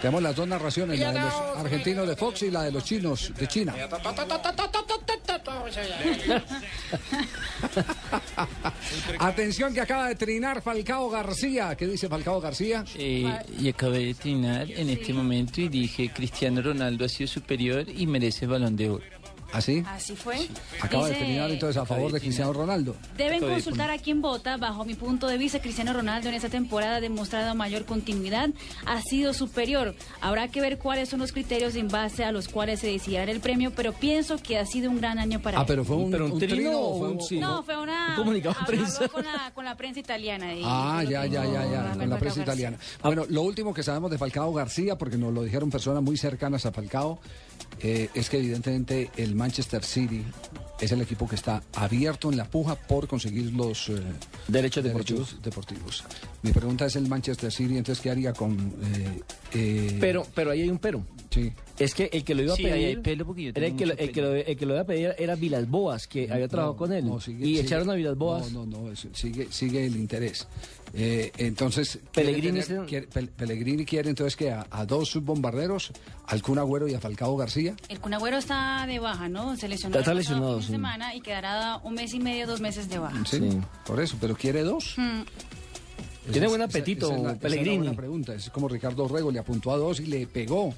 Tenemos 0.01 0.23
las 0.23 0.36
dos 0.36 0.47
narraciones, 0.47 0.99
la 0.99 1.12
de 1.12 1.19
los 1.19 1.34
argentinos 1.58 2.08
de 2.08 2.15
Fox 2.15 2.43
y 2.43 2.51
la 2.51 2.63
de 2.63 2.71
los 2.71 2.84
chinos 2.84 3.31
de 3.38 3.47
China. 3.47 3.73
Atención 9.19 9.73
que 9.73 9.81
acaba 9.81 10.08
de 10.08 10.15
trinar 10.15 10.62
Falcao 10.62 11.10
García. 11.10 11.75
¿Qué 11.75 11.88
dice 11.88 12.08
Falcao 12.08 12.41
García? 12.41 12.84
Eh, 12.95 13.31
y 13.60 13.69
acabé 13.69 14.05
de 14.05 14.13
trinar 14.13 14.69
en 14.71 14.89
este 14.89 15.13
momento 15.13 15.62
y 15.62 15.69
dije, 15.69 16.12
Cristiano 16.13 16.62
Ronaldo 16.62 17.05
ha 17.05 17.10
sido 17.10 17.27
superior 17.27 17.86
y 17.88 18.08
merece 18.08 18.45
balón 18.45 18.75
de 18.75 18.89
oro. 18.89 19.05
¿Así? 19.56 19.84
Así 19.88 20.15
fue. 20.15 20.48
Acaba 20.82 21.08
de 21.10 21.15
trinar 21.15 21.50
entonces 21.52 21.78
a 21.82 21.86
favor 21.86 22.12
de 22.12 22.20
Cristiano 22.20 22.52
Ronaldo. 22.54 22.96
Deben 23.18 23.39
consultar 23.41 23.89
a 23.89 23.98
quién 23.98 24.22
vota. 24.22 24.58
Bajo 24.58 24.84
mi 24.86 24.96
punto 24.96 25.28
de 25.28 25.38
vista, 25.38 25.60
Cristiano 25.62 25.94
Ronaldo 25.94 26.30
en 26.30 26.36
esta 26.36 26.50
temporada 26.50 26.98
ha 26.98 27.02
demostrado 27.02 27.56
mayor 27.56 27.86
continuidad, 27.86 28.50
ha 28.86 29.02
sido 29.02 29.34
superior. 29.34 29.96
Habrá 30.22 30.48
que 30.50 30.62
ver 30.62 30.78
cuáles 30.78 31.10
son 31.10 31.20
los 31.20 31.32
criterios 31.32 31.76
en 31.76 31.88
base 31.88 32.24
a 32.26 32.32
los 32.32 32.48
cuales 32.48 32.80
se 32.82 32.88
decidirá 32.88 33.24
el 33.24 33.39
premio, 33.39 33.72
pero 33.76 33.94
pienso 33.94 34.38
que 34.38 34.58
ha 34.58 34.65
sido 34.65 34.89
un 34.91 34.98
gran 34.98 35.20
año 35.20 35.41
para 35.41 35.58
Ah, 35.58 35.62
él. 35.62 35.68
pero 35.68 35.84
fue 35.86 35.96
un, 35.96 36.12
¿Pero 36.12 36.26
un 36.26 36.32
un 36.34 36.39
trino 36.39 36.56
trino 36.56 36.80
o 36.80 37.00
fue 37.00 37.10
un 37.10 37.22
sí? 37.22 37.39
No, 37.39 37.63
fue 37.63 37.78
una. 37.78 38.10
Un 38.10 38.15
comunicado 38.15 38.56
prensa. 38.65 39.08
Con 39.08 39.24
la, 39.24 39.52
con 39.54 39.65
la 39.65 39.76
prensa 39.76 40.00
italiana. 40.00 40.54
y- 40.54 40.62
Ah, 40.65 41.02
y 41.06 41.10
ya, 41.10 41.26
ya, 41.26 41.46
ya, 41.46 41.52
ya, 41.65 41.82
Manuel 41.82 41.98
con 42.00 42.10
la 42.10 42.18
prensa 42.20 42.41
italiana. 42.41 42.78
Bueno, 43.02 43.26
lo 43.30 43.41
último 43.41 43.74
que 43.74 43.84
sabemos 43.84 44.12
de 44.12 44.18
Falcao 44.18 44.54
García, 44.54 44.98
porque 44.98 45.18
nos 45.18 45.34
lo 45.34 45.44
dijeron 45.44 45.70
personas 45.70 46.04
muy 46.04 46.18
cercanas 46.18 46.65
a 46.65 46.72
Falcao, 46.72 47.20
eh, 47.82 48.10
es 48.13 48.30
que 48.30 48.38
evidentemente 48.38 49.12
el 49.18 49.36
Manchester 49.36 49.84
City 49.84 50.24
es 50.80 50.92
el 50.92 51.02
equipo 51.02 51.28
que 51.28 51.36
está 51.36 51.64
abierto 51.74 52.30
en 52.32 52.38
la 52.38 52.46
puja 52.46 52.76
por 52.76 53.08
conseguir 53.08 53.54
los 53.54 53.90
eh, 53.90 53.96
derechos 54.48 54.84
deportivos. 54.84 55.38
deportivos. 55.42 56.04
Mi 56.44 56.52
pregunta 56.52 56.86
es 56.86 56.96
el 56.96 57.08
Manchester 57.08 57.52
City, 57.52 57.78
entonces, 57.78 58.02
¿qué 58.02 58.12
haría 58.12 58.34
con...? 58.34 58.74
eh, 58.84 59.22
eh, 59.54 59.98
Pero, 60.00 60.26
pero 60.36 60.52
ahí 60.52 60.62
hay 60.62 60.70
un 60.70 60.80
pero. 60.80 61.06
Sí. 61.30 61.52
Es 61.78 61.94
que 61.94 62.10
el 62.14 62.24
que 62.24 62.34
lo 62.36 62.44
iba 62.44 62.54
a 62.54 62.56
Sí, 62.56 62.64
pedir. 62.64 62.76
ahí 62.76 62.86
hay 62.86 62.96
pelo 62.98 63.26
porque 63.26 63.44
yo 63.44 63.52
era 63.54 63.68
el 63.68 63.76
que, 63.76 63.86
lo, 63.86 63.94
mucho 63.94 64.04
el, 64.06 64.12
que 64.14 64.22
lo, 64.22 64.34
el 64.36 64.56
que 64.58 64.66
lo 64.66 64.74
iba 64.74 64.82
a 64.82 64.86
pedir 64.86 65.16
era 65.18 65.36
Vilas 65.36 65.70
Boas, 65.70 66.08
que 66.08 66.32
había 66.32 66.48
trabajado 66.48 66.74
No, 66.74 66.78
con 66.78 66.94
él. 66.94 67.06
no, 67.06 67.20
sigue- 67.20 67.46
y 67.46 67.48
sigue- 67.56 67.62
echaron 67.62 67.90
a 67.90 67.94
Vilas 67.96 68.18
Boas. 68.18 68.52
No, 68.54 68.66
no, 68.66 68.84
no, 68.84 68.92
es- 68.92 69.08
sigue, 69.14 69.48
sigue 69.52 69.86
el 69.86 69.96
interés. 69.98 70.48
Eh, 70.94 71.32
entonces, 71.38 72.00
quiere 72.14 72.30
Pellegrini 72.32 72.62
tener- 72.62 72.86
quiere- 72.86 73.08
Pellegrini 73.28 73.84
quiere 73.86 74.10
entonces 74.10 74.38
que 74.38 74.52
a, 74.52 74.66
a 74.72 74.86
dos 74.86 75.14
bombarderos, 75.22 75.92
al 76.28 76.42
Kun 76.42 76.58
Agüero 76.58 76.88
y 76.88 76.94
a 76.94 77.02
Falcao 77.02 77.36
García. 77.36 77.76
El 77.90 78.00
Cunagüero 78.00 78.38
está 78.38 78.86
de 78.88 79.00
baja, 79.00 79.28
¿no? 79.28 79.58
Se 79.58 79.68
lesionó 79.68 80.00
Está 80.00 80.14
lesionado, 80.14 80.62
semana 80.65 81.15
y 81.15 81.21
quedará 81.21 81.78
un 81.84 81.93
mes 81.93 82.13
y 82.13 82.19
medio, 82.19 82.47
dos 82.47 82.62
meses 82.62 82.89
de 82.89 82.97
baja. 82.99 83.23
Sí, 83.25 83.39
por 83.86 83.99
eso, 84.01 84.17
pero 84.19 84.36
quiere 84.36 84.62
dos. 84.63 84.93
Mm. 84.97 85.21
Tiene 86.32 86.38
Esa- 86.39 86.47
buen 86.47 86.62
esa- 86.62 86.69
apetito, 86.69 87.06
esa 87.08 87.15
es 87.15 87.21
la- 87.21 87.28
esa 87.30 87.36
es 87.38 87.43
la 87.43 87.49
Pellegrini. 87.49 87.78
buena 87.78 87.93
pregunta. 87.95 88.34
Es 88.34 88.49
como 88.49 88.67
Ricardo 88.67 89.08
Rego 89.08 89.32
le 89.32 89.39
apuntó 89.39 89.71
a 89.71 89.78
dos 89.78 89.99
y 89.99 90.06
le 90.08 90.25
pegó 90.28 90.73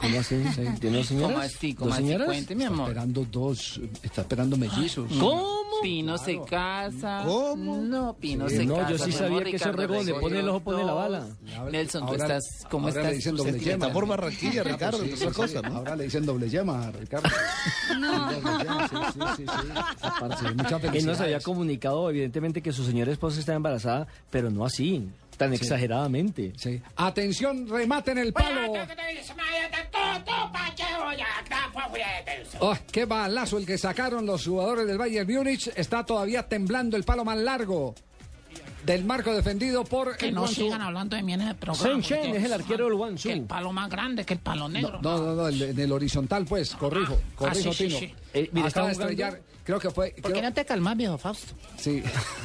¿Cómo 0.00 0.20
así? 0.20 0.42
¿Tiene 0.80 0.96
dos 0.98 1.06
señoras? 1.06 1.30
¿Cómo 1.32 1.42
así? 1.44 1.74
¿Cómo 1.74 1.86
¿Dos 1.88 1.94
así? 1.98 2.04
señoras? 2.06 2.26
Cuente, 2.26 2.54
mi 2.54 2.62
Está 2.62 2.74
amor. 2.74 2.88
esperando 2.88 3.26
dos, 3.30 3.80
está 4.02 4.20
esperando 4.22 4.56
mellizos. 4.56 5.10
¿Cómo? 5.18 5.60
Pino 5.82 6.18
se 6.18 6.38
casa. 6.42 7.22
¿Cómo? 7.24 7.76
No, 7.78 8.14
Pino 8.14 8.48
Sí, 8.50 8.56
se 8.58 8.66
no, 8.66 8.76
casa. 8.76 8.90
yo 8.90 8.98
sí 8.98 9.12
sabía 9.12 9.26
amor, 9.28 9.44
que 9.44 9.48
ese 9.50 9.58
Ricardo 9.64 9.76
rego 9.78 9.94
donde 9.94 10.14
pone 10.14 10.38
el 10.40 10.48
ojo 10.48 10.60
pone 10.60 10.84
la 10.84 10.92
bala. 10.92 11.26
Nelson, 11.70 12.02
¿tú 12.02 12.08
Ahora- 12.08 12.36
estás, 12.36 12.66
¿cómo 12.70 12.88
ahora 12.88 13.00
estás? 13.00 13.10
le 13.10 13.16
dicen 13.16 13.36
¿Tú 13.36 13.44
doble 13.44 13.58
yema. 13.60 13.72
Está 13.86 13.92
por 13.92 14.06
Barranquilla, 14.06 14.62
Ricardo, 14.64 14.98
Sí, 14.98 15.04
entre 15.04 15.16
sí, 15.18 15.26
sí. 15.26 15.32
cosas, 15.32 15.62
¿no? 15.62 15.76
Ahora 15.78 15.96
le 15.96 16.04
dicen 16.04 16.26
doble 16.26 16.50
yema, 16.50 16.90
Ricardo. 16.90 17.28
No. 17.98 18.32
Doble 18.32 18.58
yema, 18.64 18.88
sí, 18.88 18.96
sí, 19.36 19.44
sí, 19.46 20.98
Él 20.98 21.06
nos 21.06 21.20
había 21.20 21.40
comunicado, 21.40 22.10
evidentemente, 22.10 22.60
que 22.62 22.72
su 22.72 22.84
señora 22.84 23.10
esposa 23.12 23.40
está 23.40 23.54
embarazada, 23.54 24.06
pero 24.30 24.50
no 24.50 24.64
así, 24.66 25.08
tan 25.40 25.54
exageradamente. 25.54 26.52
Sí. 26.58 26.82
Atención, 26.96 27.66
remate 27.66 28.10
en 28.10 28.18
el 28.18 28.32
palo. 28.34 28.74
Oh, 32.60 32.76
qué 32.92 33.06
balazo 33.06 33.56
el 33.56 33.64
que 33.64 33.78
sacaron 33.78 34.26
los 34.26 34.44
jugadores 34.46 34.86
del 34.86 34.98
Bayern 34.98 35.32
Múnich. 35.32 35.70
Está 35.74 36.04
todavía 36.04 36.46
temblando 36.46 36.96
el 36.98 37.04
palo 37.04 37.24
más 37.24 37.38
largo 37.38 37.94
del 38.84 39.04
marco 39.04 39.32
defendido 39.34 39.82
por 39.84 40.16
Que 40.18 40.28
el 40.28 40.34
no 40.34 40.42
Guangzhou. 40.42 40.64
sigan 40.66 40.82
hablando 40.82 41.16
de 41.16 41.22
mí 41.22 41.32
en 41.32 41.40
el 41.42 41.54
programa. 41.56 41.88
Shen 41.88 42.00
Shen 42.02 42.20
porque 42.22 42.36
es 42.38 42.44
el 42.44 42.52
arquero 42.52 42.84
del 42.84 42.94
Guangzhou. 42.96 43.32
Que 43.32 43.38
el 43.38 43.44
palo 43.44 43.72
más 43.72 43.88
grande 43.88 44.24
que 44.26 44.34
el 44.34 44.40
palo 44.40 44.68
negro. 44.68 45.00
No, 45.02 45.16
no, 45.18 45.34
no, 45.34 45.48
el, 45.48 45.62
en 45.62 45.78
el 45.80 45.92
horizontal, 45.92 46.44
pues, 46.44 46.74
corrijo, 46.74 47.18
corrijo, 47.34 47.70
ah, 47.70 47.72
sí, 47.72 47.88
sí, 47.88 47.88
Tino. 47.88 47.98
sí. 47.98 48.14
Eh, 48.34 48.50
mira, 48.52 48.68
Acaba 48.68 48.88
de 48.88 48.92
está 48.92 49.04
jugando- 49.04 49.24
estrellar, 49.24 49.40
creo 49.70 49.80
que 49.80 49.90
fue... 49.90 50.10
¿Por 50.20 50.32
qué 50.32 50.42
no 50.42 50.52
te 50.52 50.64
calmas, 50.64 50.96
viejo 50.96 51.16
Fausto? 51.18 51.52
Sí. 51.78 52.02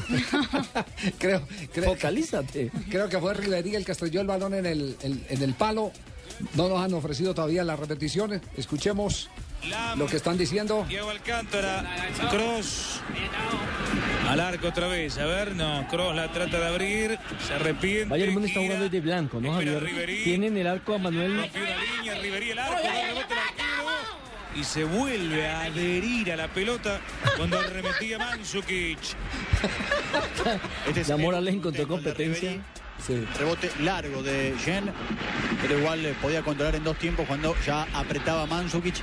creo, 1.17 1.41
creo, 1.73 1.85
Focalízate. 1.93 2.71
creo 2.89 3.09
que 3.09 3.19
fue 3.19 3.33
Riverí 3.33 3.75
el 3.75 3.83
que 3.85 3.91
estrelló 3.93 4.21
el 4.21 4.27
balón 4.27 4.53
en 4.53 4.65
el, 4.65 4.95
el- 5.01 5.25
en 5.29 5.41
el 5.41 5.53
palo. 5.53 5.91
No 6.55 6.67
nos 6.67 6.79
han 6.83 6.93
ofrecido 6.93 7.33
todavía 7.33 7.63
las 7.63 7.79
repeticiones. 7.79 8.41
Escuchemos 8.57 9.29
Lam, 9.69 9.97
lo 9.97 10.05
que 10.05 10.17
están 10.17 10.37
diciendo. 10.37 10.85
Diego 10.87 11.09
Alcántara, 11.09 11.83
Cross. 12.29 12.99
Al 14.27 14.39
arco 14.39 14.67
otra 14.67 14.87
vez, 14.87 15.17
a 15.17 15.25
ver, 15.25 15.55
no, 15.55 15.87
Cross 15.87 16.15
la 16.15 16.31
trata 16.31 16.59
de 16.59 16.67
abrir, 16.67 17.19
se 17.47 17.53
arrepiente. 17.53 18.05
Bayern 18.09 18.33
Múnich 18.33 18.49
está 18.49 18.59
jugando 18.61 18.89
de 18.89 18.99
blanco, 19.01 19.39
¿no, 19.39 19.53
Javier? 19.53 19.85
Tienen 20.23 20.57
el 20.57 20.67
arco 20.67 20.95
a 20.95 20.97
Manuel 20.97 21.37
rompió 21.37 21.61
una 21.63 21.75
línea, 21.97 22.15
Riverí 22.21 22.49
el 22.51 22.59
arco, 22.59 22.81
da 22.83 22.93
y 24.55 24.63
se 24.63 24.83
vuelve 24.83 25.47
a 25.47 25.63
adherir 25.63 26.31
a 26.31 26.35
la 26.35 26.47
pelota 26.47 26.99
cuando 27.37 27.59
arremetía 27.59 28.17
Mandzukic. 28.17 28.99
Este 30.87 31.01
es 31.01 31.09
Morales 31.17 31.53
último 31.53 31.69
encontró 31.69 31.87
competencia. 31.87 32.51
Ribery. 32.51 33.25
Rebote 33.37 33.69
largo 33.81 34.23
de 34.23 34.55
Jen, 34.57 34.85
pero 35.61 35.77
igual 35.77 36.01
le 36.01 36.13
podía 36.13 36.41
controlar 36.41 36.75
en 36.75 36.83
dos 36.83 36.97
tiempos 36.97 37.27
cuando 37.27 37.53
ya 37.65 37.85
apretaba 37.93 38.47
Mandzukic. 38.47 38.95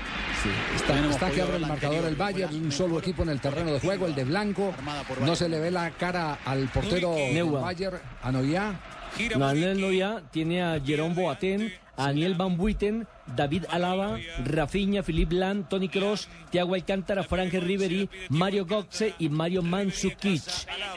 Está, 0.74 0.94
Tenemos 0.94 1.14
está 1.14 1.30
que 1.30 1.42
abre 1.42 1.56
el 1.56 1.66
marcador 1.66 2.04
el 2.06 2.16
Bayern, 2.16 2.54
un 2.54 2.72
solo 2.72 2.98
equipo 2.98 3.22
en 3.22 3.28
el 3.28 3.40
terreno 3.40 3.72
de 3.72 3.80
juego, 3.80 4.06
el 4.06 4.14
de 4.14 4.24
blanco. 4.24 4.74
No 5.20 5.36
se 5.36 5.48
le 5.48 5.60
ve 5.60 5.70
la 5.70 5.90
cara 5.90 6.38
al 6.44 6.68
portero 6.68 7.14
del. 7.14 7.44
Bayern, 7.50 8.00
a 8.22 8.32
Noia. 8.32 8.80
Muriqui. 9.36 9.80
Noya 9.80 10.22
tiene 10.30 10.62
a 10.62 10.80
Jerome 10.80 11.14
Boateng, 11.14 11.70
a 11.96 12.06
Daniel 12.06 12.34
Van 12.34 12.56
Buiten, 12.56 13.06
David 13.36 13.64
Alaba, 13.70 14.18
Rafinha, 14.44 15.02
Philippe 15.02 15.34
Lam, 15.34 15.68
Tony 15.68 15.88
Cross, 15.88 16.28
Thiago 16.50 16.74
Alcántara, 16.74 17.22
Frank 17.22 17.52
Ribery, 17.52 18.08
Mario 18.30 18.66
Götze 18.66 19.14
y 19.18 19.28
Mario 19.28 19.62
Mandzukic. 19.62 20.42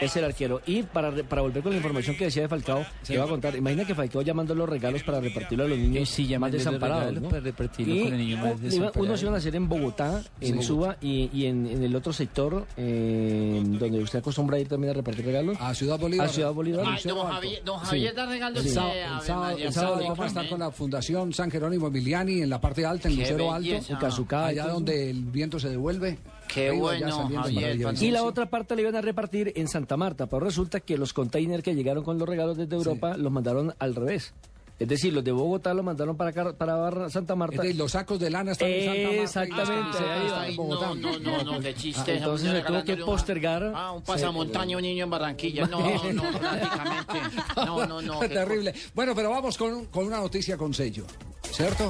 Es 0.01 0.15
el 0.17 0.23
arquero. 0.25 0.61
Y 0.65 0.83
para, 0.83 1.11
re- 1.11 1.23
para 1.23 1.41
volver 1.41 1.61
con 1.63 1.71
la 1.71 1.77
información 1.77 2.15
que 2.15 2.25
decía 2.25 2.41
de 2.43 2.47
Falcao, 2.49 2.85
te 3.05 3.17
voy 3.17 3.25
a 3.25 3.29
contar. 3.29 3.55
Imagina 3.55 3.85
que 3.85 3.95
Falcao 3.95 4.21
llamando 4.21 4.55
los 4.55 4.67
regalos 4.67 5.03
para 5.03 5.19
repartirlo 5.19 5.65
a 5.65 5.67
los 5.67 5.77
niños 5.77 6.09
Sí, 6.09 6.23
más 6.23 6.29
llamando 6.31 6.57
los 6.57 6.65
desamparados. 6.65 7.01
regalos 7.05 7.23
¿no? 7.23 7.29
para 7.29 7.41
repartirlo 7.41 7.95
Y 7.95 8.01
con 8.01 8.79
más. 8.81 8.95
Unos 8.95 9.21
iban 9.21 9.33
a 9.33 9.37
hacer 9.37 9.55
en 9.55 9.69
Bogotá, 9.69 10.21
en 10.41 10.61
Suba 10.63 10.97
y, 11.01 11.29
y 11.33 11.45
en, 11.45 11.67
en 11.67 11.83
el 11.83 11.95
otro 11.95 12.11
sector, 12.13 12.65
eh, 12.77 13.61
donde 13.63 13.99
usted 13.99 14.19
acostumbra 14.19 14.59
ir 14.59 14.67
también 14.67 14.91
a 14.91 14.93
repartir 14.95 15.25
regalos. 15.25 15.57
A 15.59 15.73
Ciudad 15.73 15.99
Bolívar. 15.99 16.27
A 16.27 16.29
Ciudad 16.29 16.51
Bolívar. 16.53 16.85
Ay, 16.85 16.93
Museo 16.93 17.15
don. 17.15 17.27
Javier, 17.31 17.61
don 17.63 17.79
Sí. 17.81 17.85
Javier 17.87 18.15
da 18.15 18.25
regalos 18.25 18.65
El 18.65 18.71
sábado, 18.71 18.93
el 18.93 19.21
sábado- 19.21 19.57
el 19.57 19.73
sábado 19.73 19.73
sábado, 19.73 20.01
vamos 20.03 20.19
a 20.19 20.25
estar 20.27 20.49
con 20.49 20.59
la 20.59 20.71
Fundación 20.71 21.33
San 21.33 21.51
Jerónimo 21.51 21.89
En 22.21 22.49
la 22.49 22.61
parte 22.61 22.85
alta, 22.85 23.09
en 23.09 23.15
Qué 23.15 23.21
Lucero 23.21 23.51
belleza. 23.51 23.97
Alto, 23.97 24.35
allá 24.37 24.67
donde 24.67 25.09
el 25.09 25.25
viento 25.25 25.59
se 25.59 25.69
devuelve. 25.69 26.17
Qué 26.47 26.69
Ahí 26.69 26.79
bueno, 26.79 27.29
Javier. 27.29 27.77
Y 28.01 28.11
la 28.11 28.23
otra 28.23 28.49
parte 28.49 28.75
la 28.75 28.81
iban 28.81 28.95
a 28.95 29.01
repartir 29.01 29.51
en 29.55 29.67
Santa 29.67 29.97
Marta, 29.97 30.27
pero 30.27 30.39
resulta 30.39 30.79
que 30.79 30.97
los 30.97 31.11
containers 31.11 31.63
que 31.63 31.75
llegaron 31.75 32.03
con 32.03 32.17
los 32.17 32.27
regalos 32.27 32.55
desde 32.57 32.75
Europa 32.75 33.17
los 33.17 33.31
mandaron 33.31 33.73
al 33.79 33.95
revés. 33.95 34.33
Es 34.77 34.87
decir, 34.89 35.13
los 35.13 35.23
de 35.23 35.31
Bogotá 35.31 35.73
los 35.73 35.85
mandaron 35.85 36.17
para, 36.17 36.31
acá- 36.31 36.53
para 36.57 36.75
Barra- 36.75 37.09
Santa 37.09 37.33
Marta. 37.35 37.55
Es 37.55 37.61
decir, 37.61 37.75
los 37.77 37.93
sacos 37.93 38.19
de 38.19 38.29
lana 38.29 38.51
están 38.51 38.67
en 38.69 38.85
Santa 38.85 39.01
Marta. 39.03 39.21
Exactamente, 39.23 39.97
ahí 40.35 40.55
Bogotá. 40.57 40.87
No, 40.87 40.95
no, 40.95 41.19
no, 41.19 41.43
no, 41.43 41.59
qué 41.61 41.73
chiste. 41.75 42.11
Ah, 42.11 42.15
entonces 42.17 42.51
se 42.51 42.61
tuvo 42.61 42.83
que 42.83 42.97
postergar. 42.97 43.71
Ah, 43.73 43.91
un 43.93 44.03
pasamontaña 44.03 44.75
un 44.75 44.83
niño 44.83 45.05
en 45.05 45.09
Barranquilla. 45.09 45.65
No, 45.71 45.79
no, 45.79 46.23
prácticamente. 46.39 47.41
No, 47.55 47.85
no, 47.87 48.01
no. 48.01 48.19
qué 48.21 48.29
Terrible. 48.29 48.73
Bueno, 48.93 49.13
pero 49.15 49.29
vamos 49.29 49.57
con, 49.57 49.85
con 49.85 50.05
una 50.05 50.17
noticia 50.17 50.57
con 50.57 50.73
sello, 50.73 51.05
¿cierto? 51.51 51.89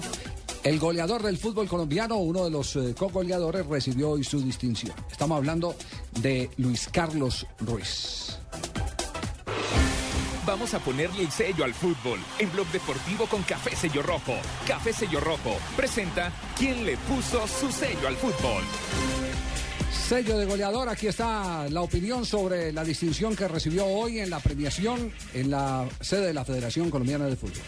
El 0.63 0.79
goleador 0.79 1.21
del 1.23 1.37
fútbol 1.37 1.67
colombiano, 1.67 2.17
uno 2.17 2.43
de 2.45 2.49
los 2.51 2.75
eh, 2.75 2.93
co-goleadores, 2.97 3.65
recibió 3.67 4.11
hoy 4.11 4.23
su 4.23 4.41
distinción. 4.41 4.93
Estamos 5.11 5.37
hablando 5.37 5.75
de 6.21 6.49
Luis 6.57 6.87
Carlos 6.91 7.45
Ruiz. 7.59 8.37
Vamos 10.45 10.75
a 10.75 10.79
ponerle 10.79 11.23
el 11.23 11.31
sello 11.31 11.63
al 11.63 11.73
fútbol 11.73 12.19
en 12.37 12.51
Blog 12.51 12.67
Deportivo 12.67 13.25
con 13.25 13.41
Café 13.41 13.75
Sello 13.75 14.03
Rojo. 14.03 14.35
Café 14.67 14.93
Sello 14.93 15.19
Rojo 15.19 15.57
presenta 15.75 16.31
quién 16.55 16.85
le 16.85 16.97
puso 16.97 17.47
su 17.47 17.71
sello 17.71 18.07
al 18.07 18.15
fútbol. 18.15 18.63
Sello 19.91 20.37
de 20.37 20.45
goleador, 20.45 20.87
aquí 20.87 21.07
está 21.07 21.67
la 21.69 21.81
opinión 21.81 22.27
sobre 22.27 22.71
la 22.71 22.83
distinción 22.83 23.35
que 23.35 23.47
recibió 23.47 23.87
hoy 23.87 24.19
en 24.19 24.29
la 24.29 24.39
premiación 24.39 25.11
en 25.33 25.49
la 25.49 25.89
sede 25.99 26.27
de 26.27 26.33
la 26.33 26.45
Federación 26.45 26.91
Colombiana 26.91 27.25
de 27.25 27.35
Fútbol. 27.35 27.63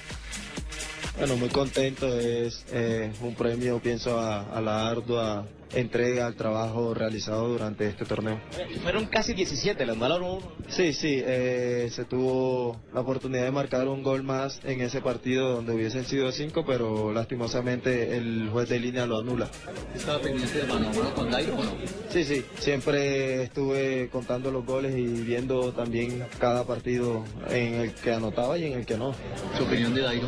Bueno, 1.18 1.36
muy 1.36 1.50
contento, 1.50 2.08
es 2.20 2.64
eh, 2.72 3.12
un 3.22 3.34
premio, 3.34 3.80
pienso, 3.80 4.20
a, 4.20 4.56
a 4.56 4.62
la 4.62 4.88
ardua 4.88 5.48
entrega 5.74 6.26
al 6.28 6.36
trabajo 6.36 6.94
realizado 6.94 7.48
durante 7.48 7.88
este 7.88 8.06
torneo. 8.06 8.40
Fueron 8.82 9.06
casi 9.06 9.34
17, 9.34 9.86
le 9.86 9.92
anularon 9.92 10.24
uno. 10.24 10.52
Sí, 10.68 10.94
sí, 10.94 11.22
eh, 11.26 11.90
se 11.92 12.06
tuvo 12.06 12.80
la 12.94 13.02
oportunidad 13.02 13.44
de 13.44 13.52
marcar 13.52 13.88
un 13.88 14.04
gol 14.04 14.24
más 14.24 14.60
en 14.64 14.82
ese 14.82 15.02
partido 15.02 15.54
donde 15.54 15.74
hubiesen 15.74 16.06
sido 16.06 16.32
cinco, 16.32 16.66
pero 16.66 17.14
lastimosamente 17.14 18.18
el 18.18 18.50
juez 18.52 18.70
de 18.70 18.80
línea 18.80 19.06
lo 19.06 19.20
anula. 19.20 19.50
¿Estaba 19.96 20.20
pendiente 20.20 20.60
de 20.60 20.68
mano 20.68 20.92
con 21.16 21.32
Dairo 21.32 21.56
o 21.56 21.64
no? 21.64 21.72
Sí, 22.10 22.24
sí, 22.24 22.46
siempre 22.60 23.44
estuve 23.44 24.10
contando 24.10 24.52
los 24.52 24.66
goles 24.66 24.96
y 24.98 25.06
viendo 25.06 25.72
también 25.74 26.26
cada 26.40 26.66
partido 26.66 27.24
en 27.50 27.76
el 27.76 27.94
que 27.94 28.14
anotaba 28.14 28.58
y 28.58 28.66
en 28.66 28.74
el 28.80 28.86
que 28.86 28.98
no. 28.98 29.14
¿Su 29.58 29.64
opinión 29.64 29.94
de 29.94 30.02
Dairo? 30.02 30.28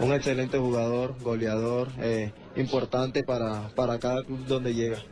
Un 0.00 0.12
excelente 0.12 0.58
jugador, 0.58 1.14
goleador, 1.22 1.88
eh, 2.00 2.32
importante 2.58 3.22
para, 3.22 3.68
para 3.74 3.98
cada 3.98 4.22
club 4.22 4.44
donde 4.46 4.74
llega. 4.74 5.02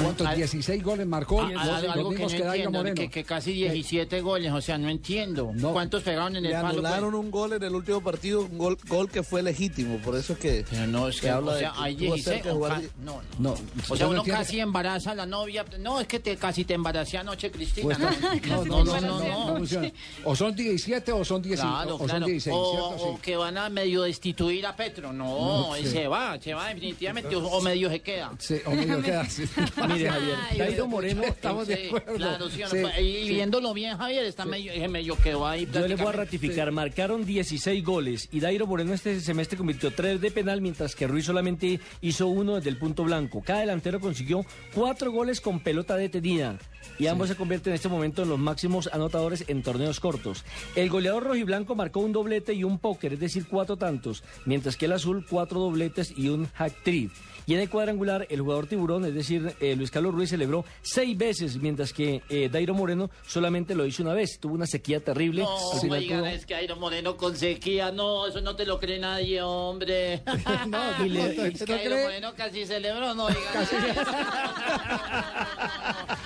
¿Cuántos? 0.00 0.34
16 0.34 0.82
goles 0.82 1.06
marcó. 1.06 1.42
Ah, 1.42 1.50
los, 1.52 1.90
algo 1.90 2.10
los 2.10 2.14
que 2.14 2.22
no 2.22 2.28
que 2.52 2.62
entiendo, 2.62 2.94
que, 2.94 3.10
que 3.10 3.24
casi 3.24 3.52
17 3.52 4.20
goles, 4.20 4.52
o 4.52 4.60
sea, 4.60 4.78
no 4.78 4.88
entiendo. 4.88 5.52
¿Cuántos 5.72 6.02
pegaron 6.02 6.36
en 6.36 6.44
el 6.46 6.52
Le 6.52 6.56
palo? 6.60 6.80
pues? 6.80 6.84
anularon 6.92 7.14
un 7.14 7.30
gol 7.30 7.52
en 7.54 7.62
el 7.62 7.74
último 7.74 8.00
partido, 8.00 8.42
un 8.42 8.58
gol, 8.58 8.78
gol 8.88 9.10
que 9.10 9.22
fue 9.22 9.42
legítimo, 9.42 9.98
por 9.98 10.16
eso 10.16 10.34
es 10.34 10.38
que... 10.38 10.64
Pero 10.68 10.86
no, 10.86 11.08
es 11.08 11.20
que, 11.20 11.30
habla 11.30 11.52
o 11.52 11.58
sea, 11.58 11.72
hay 11.76 11.94
tuvo 11.96 12.14
16. 12.14 12.24
cerca 12.24 12.48
de 12.48 12.50
o 12.50 12.54
jugar 12.56 12.82
no, 13.02 13.22
no. 13.38 13.54
No, 13.54 13.56
O 13.88 13.96
sea, 13.96 14.06
no 14.06 14.12
uno 14.12 14.24
casi 14.24 14.60
embaraza 14.60 15.12
a 15.12 15.14
la 15.14 15.26
novia. 15.26 15.64
No, 15.78 16.00
es 16.00 16.06
que 16.06 16.20
te, 16.20 16.36
casi 16.36 16.64
te 16.64 16.74
embaracé 16.74 17.18
anoche, 17.18 17.50
Cristina. 17.50 17.86
Pues, 17.86 17.98
no, 17.98 18.64
no, 18.64 18.64
no, 18.64 18.84
no, 18.84 19.00
no, 19.00 19.00
no, 19.00 19.60
no. 19.60 19.90
O 20.24 20.36
son 20.36 20.54
17 20.54 21.12
o 21.12 21.24
son 21.24 21.42
15, 21.42 21.62
Claro, 21.62 21.94
o 21.94 21.98
son 21.98 22.06
claro. 22.08 22.26
16, 22.26 22.56
o, 22.56 22.70
¿cierto? 22.70 23.04
o 23.12 23.20
que 23.20 23.36
van 23.36 23.58
a 23.58 23.68
medio 23.68 24.02
destituir 24.02 24.66
a 24.66 24.74
Petro. 24.74 25.12
No, 25.12 25.68
No, 25.68 25.74
se 25.76 26.08
va, 26.08 26.38
se 26.40 26.54
va 26.54 26.68
definitivamente. 26.68 27.34
O, 27.36 27.60
medio 27.60 27.88
se 27.90 28.00
queda. 28.00 28.32
Sí, 28.38 28.56
o 28.64 28.70
medio 28.70 29.02
queda. 29.02 29.24
Mire, 29.88 30.10
Javier, 30.10 30.36
Ay, 30.50 30.58
Dairo 30.58 30.86
Moreno, 30.86 31.22
estamos 31.22 31.66
de 31.66 31.86
acuerdo. 31.86 32.14
Claro, 32.14 32.50
sí, 32.50 32.60
no, 32.62 32.68
pues, 32.68 32.98
y 33.00 33.28
viéndolo 33.28 33.74
bien, 33.74 33.96
Javier, 33.96 34.24
está 34.24 34.44
medio, 34.44 34.72
medio 34.88 35.16
quedó 35.16 35.46
ahí. 35.46 35.68
Yo 35.72 35.86
le 35.86 35.96
voy 35.96 36.08
a 36.08 36.12
ratificar, 36.12 36.70
marcaron 36.72 37.24
16 37.24 37.84
goles 37.84 38.28
y 38.32 38.40
Dairo 38.40 38.66
Moreno 38.66 38.94
este 38.94 39.20
semestre 39.20 39.58
convirtió 39.58 39.90
3 39.90 40.20
de 40.20 40.30
penal, 40.30 40.60
mientras 40.60 40.94
que 40.94 41.06
Ruiz 41.06 41.26
solamente 41.26 41.80
hizo 42.00 42.28
uno 42.28 42.56
desde 42.56 42.70
el 42.70 42.78
punto 42.78 43.04
blanco. 43.04 43.42
Cada 43.44 43.60
delantero 43.60 44.00
consiguió 44.00 44.44
4 44.74 45.10
goles 45.10 45.40
con 45.40 45.60
pelota 45.60 45.96
detenida. 45.96 46.58
Y 46.98 47.08
ambos 47.08 47.28
se 47.28 47.36
convierten 47.36 47.72
en 47.72 47.74
este 47.74 47.88
momento 47.88 48.22
en 48.22 48.30
los 48.30 48.38
máximos 48.38 48.88
anotadores 48.92 49.44
en 49.48 49.62
torneos 49.62 50.00
cortos. 50.00 50.44
El 50.76 50.88
goleador 50.88 51.24
rojiblanco 51.24 51.74
marcó 51.74 52.00
un 52.00 52.12
doblete 52.12 52.54
y 52.54 52.64
un 52.64 52.78
póker, 52.78 53.14
es 53.14 53.20
decir, 53.20 53.46
cuatro 53.48 53.76
tantos, 53.76 54.22
mientras 54.46 54.76
que 54.76 54.86
el 54.86 54.92
azul 54.92 55.26
cuatro 55.28 55.60
dobletes 55.60 56.14
y 56.16 56.28
un 56.28 56.46
hack 56.54 56.82
trick. 56.82 57.10
Y 57.46 57.54
en 57.54 57.60
el 57.60 57.70
cuadrangular, 57.70 58.26
el 58.28 58.40
jugador 58.40 58.66
tiburón, 58.66 59.04
es 59.04 59.14
decir, 59.14 59.54
eh, 59.60 59.76
Luis 59.76 59.92
Carlos 59.92 60.12
Ruiz 60.12 60.30
celebró 60.30 60.64
seis 60.82 61.16
veces, 61.16 61.58
mientras 61.58 61.92
que 61.92 62.20
eh, 62.28 62.48
Dairo 62.50 62.74
Moreno 62.74 63.08
solamente 63.26 63.76
lo 63.76 63.86
hizo 63.86 64.02
una 64.02 64.14
vez. 64.14 64.40
Tuvo 64.40 64.54
una 64.54 64.66
sequía 64.66 64.98
terrible. 64.98 65.42
No, 65.42 65.54
oigan, 65.56 66.22
tuvo- 66.22 66.26
es 66.26 66.44
que 66.44 66.54
Airo 66.56 66.74
Moreno 66.76 67.16
con 67.16 67.36
sequía, 67.36 67.92
no, 67.92 68.26
eso 68.26 68.40
no 68.40 68.56
te 68.56 68.66
lo 68.66 68.80
cree 68.80 68.98
nadie, 68.98 69.40
hombre. 69.42 70.22
No, 70.68 71.04
y 71.04 71.08
le- 71.08 71.48
es 71.48 71.62
que 71.64 71.72
Airo 71.72 71.96
Moreno 71.98 72.32
casi 72.36 72.66
celebró, 72.66 73.14
no 73.14 73.26
oigan. 73.26 73.42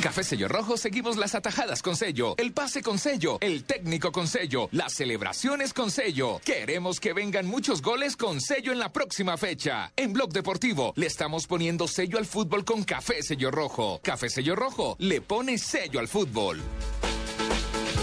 Con 0.00 0.04
Café 0.04 0.24
Sello 0.24 0.48
Rojo 0.48 0.78
seguimos 0.78 1.18
las 1.18 1.34
atajadas 1.34 1.82
con 1.82 1.94
sello, 1.94 2.34
el 2.38 2.54
pase 2.54 2.80
con 2.80 2.98
sello, 2.98 3.36
el 3.42 3.64
técnico 3.64 4.10
con 4.10 4.28
sello, 4.28 4.70
las 4.72 4.94
celebraciones 4.94 5.74
con 5.74 5.90
sello. 5.90 6.40
Queremos 6.42 7.00
que 7.00 7.12
vengan 7.12 7.44
muchos 7.44 7.82
goles 7.82 8.16
con 8.16 8.40
sello 8.40 8.72
en 8.72 8.78
la 8.78 8.90
próxima 8.94 9.36
fecha. 9.36 9.92
En 9.96 10.14
Blog 10.14 10.32
Deportivo 10.32 10.94
le 10.96 11.06
estamos 11.06 11.46
poniendo 11.46 11.86
sello 11.86 12.16
al 12.16 12.24
fútbol 12.24 12.64
con 12.64 12.82
Café 12.82 13.22
Sello 13.22 13.50
Rojo. 13.50 14.00
Café 14.02 14.30
Sello 14.30 14.56
Rojo 14.56 14.96
le 15.00 15.20
pone 15.20 15.58
sello 15.58 16.00
al 16.00 16.08
fútbol. 16.08 16.62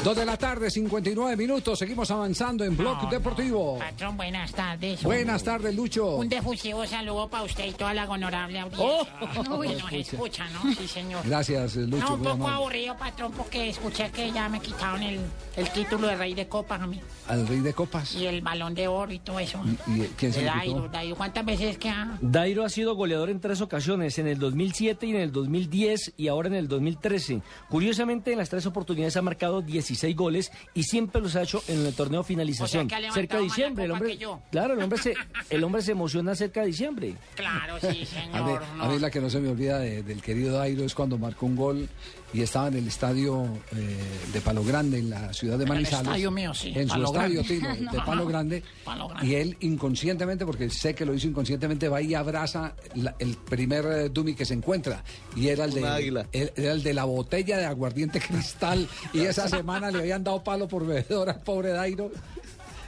Dos 0.07 0.15
de 0.15 0.25
la 0.25 0.37
tarde, 0.37 0.71
59 0.71 1.35
minutos. 1.35 1.79
Seguimos 1.79 2.09
avanzando 2.11 2.63
en 2.63 2.77
Blog 2.77 3.09
Deportivo. 3.09 3.77
Patrón, 3.77 4.15
buenas 4.15 4.53
tardes. 4.53 5.03
Buenas 5.03 5.43
tardes, 5.43 5.75
Lucho. 5.75 6.15
Un 6.15 6.29
defusivo 6.29 6.85
saludo 6.87 7.27
para 7.29 7.43
usted 7.43 7.65
y 7.65 7.71
toda 7.73 7.93
la 7.93 8.05
honorable 8.05 8.57
audiencia. 8.57 8.85
Oh. 8.87 9.61
que 9.61 9.75
nos 9.75 9.91
escucha, 9.91 10.45
¿no? 10.51 10.73
Sí, 10.75 10.87
señor. 10.87 11.27
Gracias, 11.27 11.75
Lucho. 11.75 12.05
No, 12.05 12.13
un 12.13 12.19
poco 12.19 12.29
amable. 12.35 12.55
aburrido, 12.55 12.97
patrón, 12.97 13.33
porque 13.35 13.67
escuché 13.67 14.09
que 14.11 14.31
ya 14.31 14.47
me 14.47 14.61
quitaron 14.61 15.03
el, 15.03 15.19
el 15.57 15.69
título 15.71 16.07
de 16.07 16.15
rey 16.15 16.33
de 16.33 16.47
copas 16.47 16.79
a 16.79 16.87
mí. 16.87 17.01
Al 17.27 17.45
rey 17.45 17.59
de 17.59 17.73
copas. 17.73 18.15
Y 18.15 18.27
el 18.27 18.39
balón 18.39 18.75
de 18.75 18.87
oro 18.87 19.11
y 19.11 19.19
todo 19.19 19.39
eso. 19.39 19.61
¿Y, 19.87 20.03
y 20.03 20.07
quién 20.15 20.31
se 20.31 20.41
Dairo, 20.45 20.75
quitó? 20.83 20.87
Dairo. 20.87 21.15
¿Cuántas 21.17 21.43
veces 21.43 21.77
que 21.77 21.89
ha...? 21.89 22.17
Dairo 22.21 22.63
ha 22.63 22.69
sido 22.69 22.95
goleador 22.95 23.29
en 23.29 23.41
tres 23.41 23.59
ocasiones, 23.59 24.17
en 24.19 24.27
el 24.27 24.39
2007 24.39 25.05
y 25.05 25.09
en 25.09 25.17
el 25.17 25.33
2010 25.33 26.13
y 26.15 26.29
ahora 26.29 26.47
en 26.47 26.55
el 26.55 26.69
2013. 26.69 27.41
Curiosamente, 27.67 28.31
en 28.31 28.37
las 28.37 28.47
tres 28.47 28.65
oportunidades 28.65 29.17
ha 29.17 29.21
marcado 29.21 29.61
16 29.97 30.15
goles 30.15 30.51
y 30.75 30.83
siempre 30.83 31.21
los 31.21 31.35
ha 31.35 31.41
hecho 31.43 31.63
en 31.67 31.85
el 31.85 31.93
torneo 31.93 32.23
finalización, 32.23 32.85
O 32.85 32.89
sea, 32.89 32.99
que 32.99 33.07
ha 33.07 33.11
cerca 33.11 33.37
de 33.37 33.43
diciembre. 33.43 33.85
El 33.85 33.91
hombre, 33.91 34.17
claro, 34.51 34.73
el 34.75 34.81
hombre 34.83 34.99
se, 34.99 35.15
el 35.49 35.63
hombre 35.63 35.81
se 35.81 35.91
emociona 35.93 36.35
cerca 36.35 36.61
de 36.61 36.67
diciembre. 36.67 37.15
Claro, 37.35 37.77
sí, 37.81 37.87
A 37.87 37.91
mí, 37.91 38.05
señor. 38.05 38.63
a 38.79 38.87
mí 38.87 38.99
la 38.99 39.09
que 39.09 39.19
no 39.19 39.29
se 39.29 39.39
me 39.39 39.49
olvida 39.49 39.79
de- 39.79 40.03
del 40.03 40.21
querido 40.21 40.57
Dairo 40.57 40.83
es 40.85 40.93
cuando 40.93 41.17
marcó 41.17 41.45
un 41.47 41.55
gol 41.55 41.89
y 42.33 42.41
estaba 42.41 42.67
en 42.67 42.75
el 42.75 42.87
estadio 42.87 43.45
eh, 43.75 43.97
de 44.33 44.41
Palo 44.41 44.63
Grande, 44.63 44.99
en 44.99 45.09
la 45.09 45.33
ciudad 45.33 45.57
de 45.57 45.63
En 45.63 45.69
el 45.69 45.75
Manizales. 45.75 46.07
estadio 46.07 46.31
mío, 46.31 46.53
sí, 46.53 46.73
En 46.75 46.87
su 46.87 46.93
Palo 46.95 47.05
estadio, 47.05 47.43
Grande. 47.43 47.77
Tino, 47.77 47.91
de 47.91 47.97
No. 47.97 48.05
Palo 48.05 48.25
Grande. 48.27 48.63
Palo 48.83 49.07
Grande. 49.07 49.27
Y 49.27 49.35
él 49.35 49.57
inconscientemente, 49.61 50.45
porque 50.45 50.69
sé 50.69 50.93
que 50.93 51.05
lo 51.05 51.13
hizo 51.13 51.27
inconscientemente, 51.27 51.87
va 51.89 52.01
y 52.01 52.13
abraza 52.15 52.75
la- 52.95 53.15
el 53.19 53.35
primer 53.37 53.85
eh, 53.85 54.09
dummy 54.09 54.33
que 54.35 54.45
se 54.45 54.53
encuentra. 54.55 55.03
Y 55.35 55.47
era 55.47 55.65
el, 55.65 55.73
de, 55.73 56.25
él- 56.33 56.51
era 56.55 56.71
el 56.73 56.83
de 56.83 56.93
la 56.93 57.05
botella 57.05 57.57
de 57.57 57.65
aguardiente 57.65 58.19
cristal. 58.27 58.87
y 59.13 59.21
esa 59.21 59.47
semana 59.47 59.89
le 59.91 59.99
habían 59.99 60.23
dado 60.23 60.43
palo 60.43 60.67
por 60.67 60.85
bebedor 60.85 61.29
al 61.29 61.41
pobre 61.41 61.69
Dairo. 61.69 62.11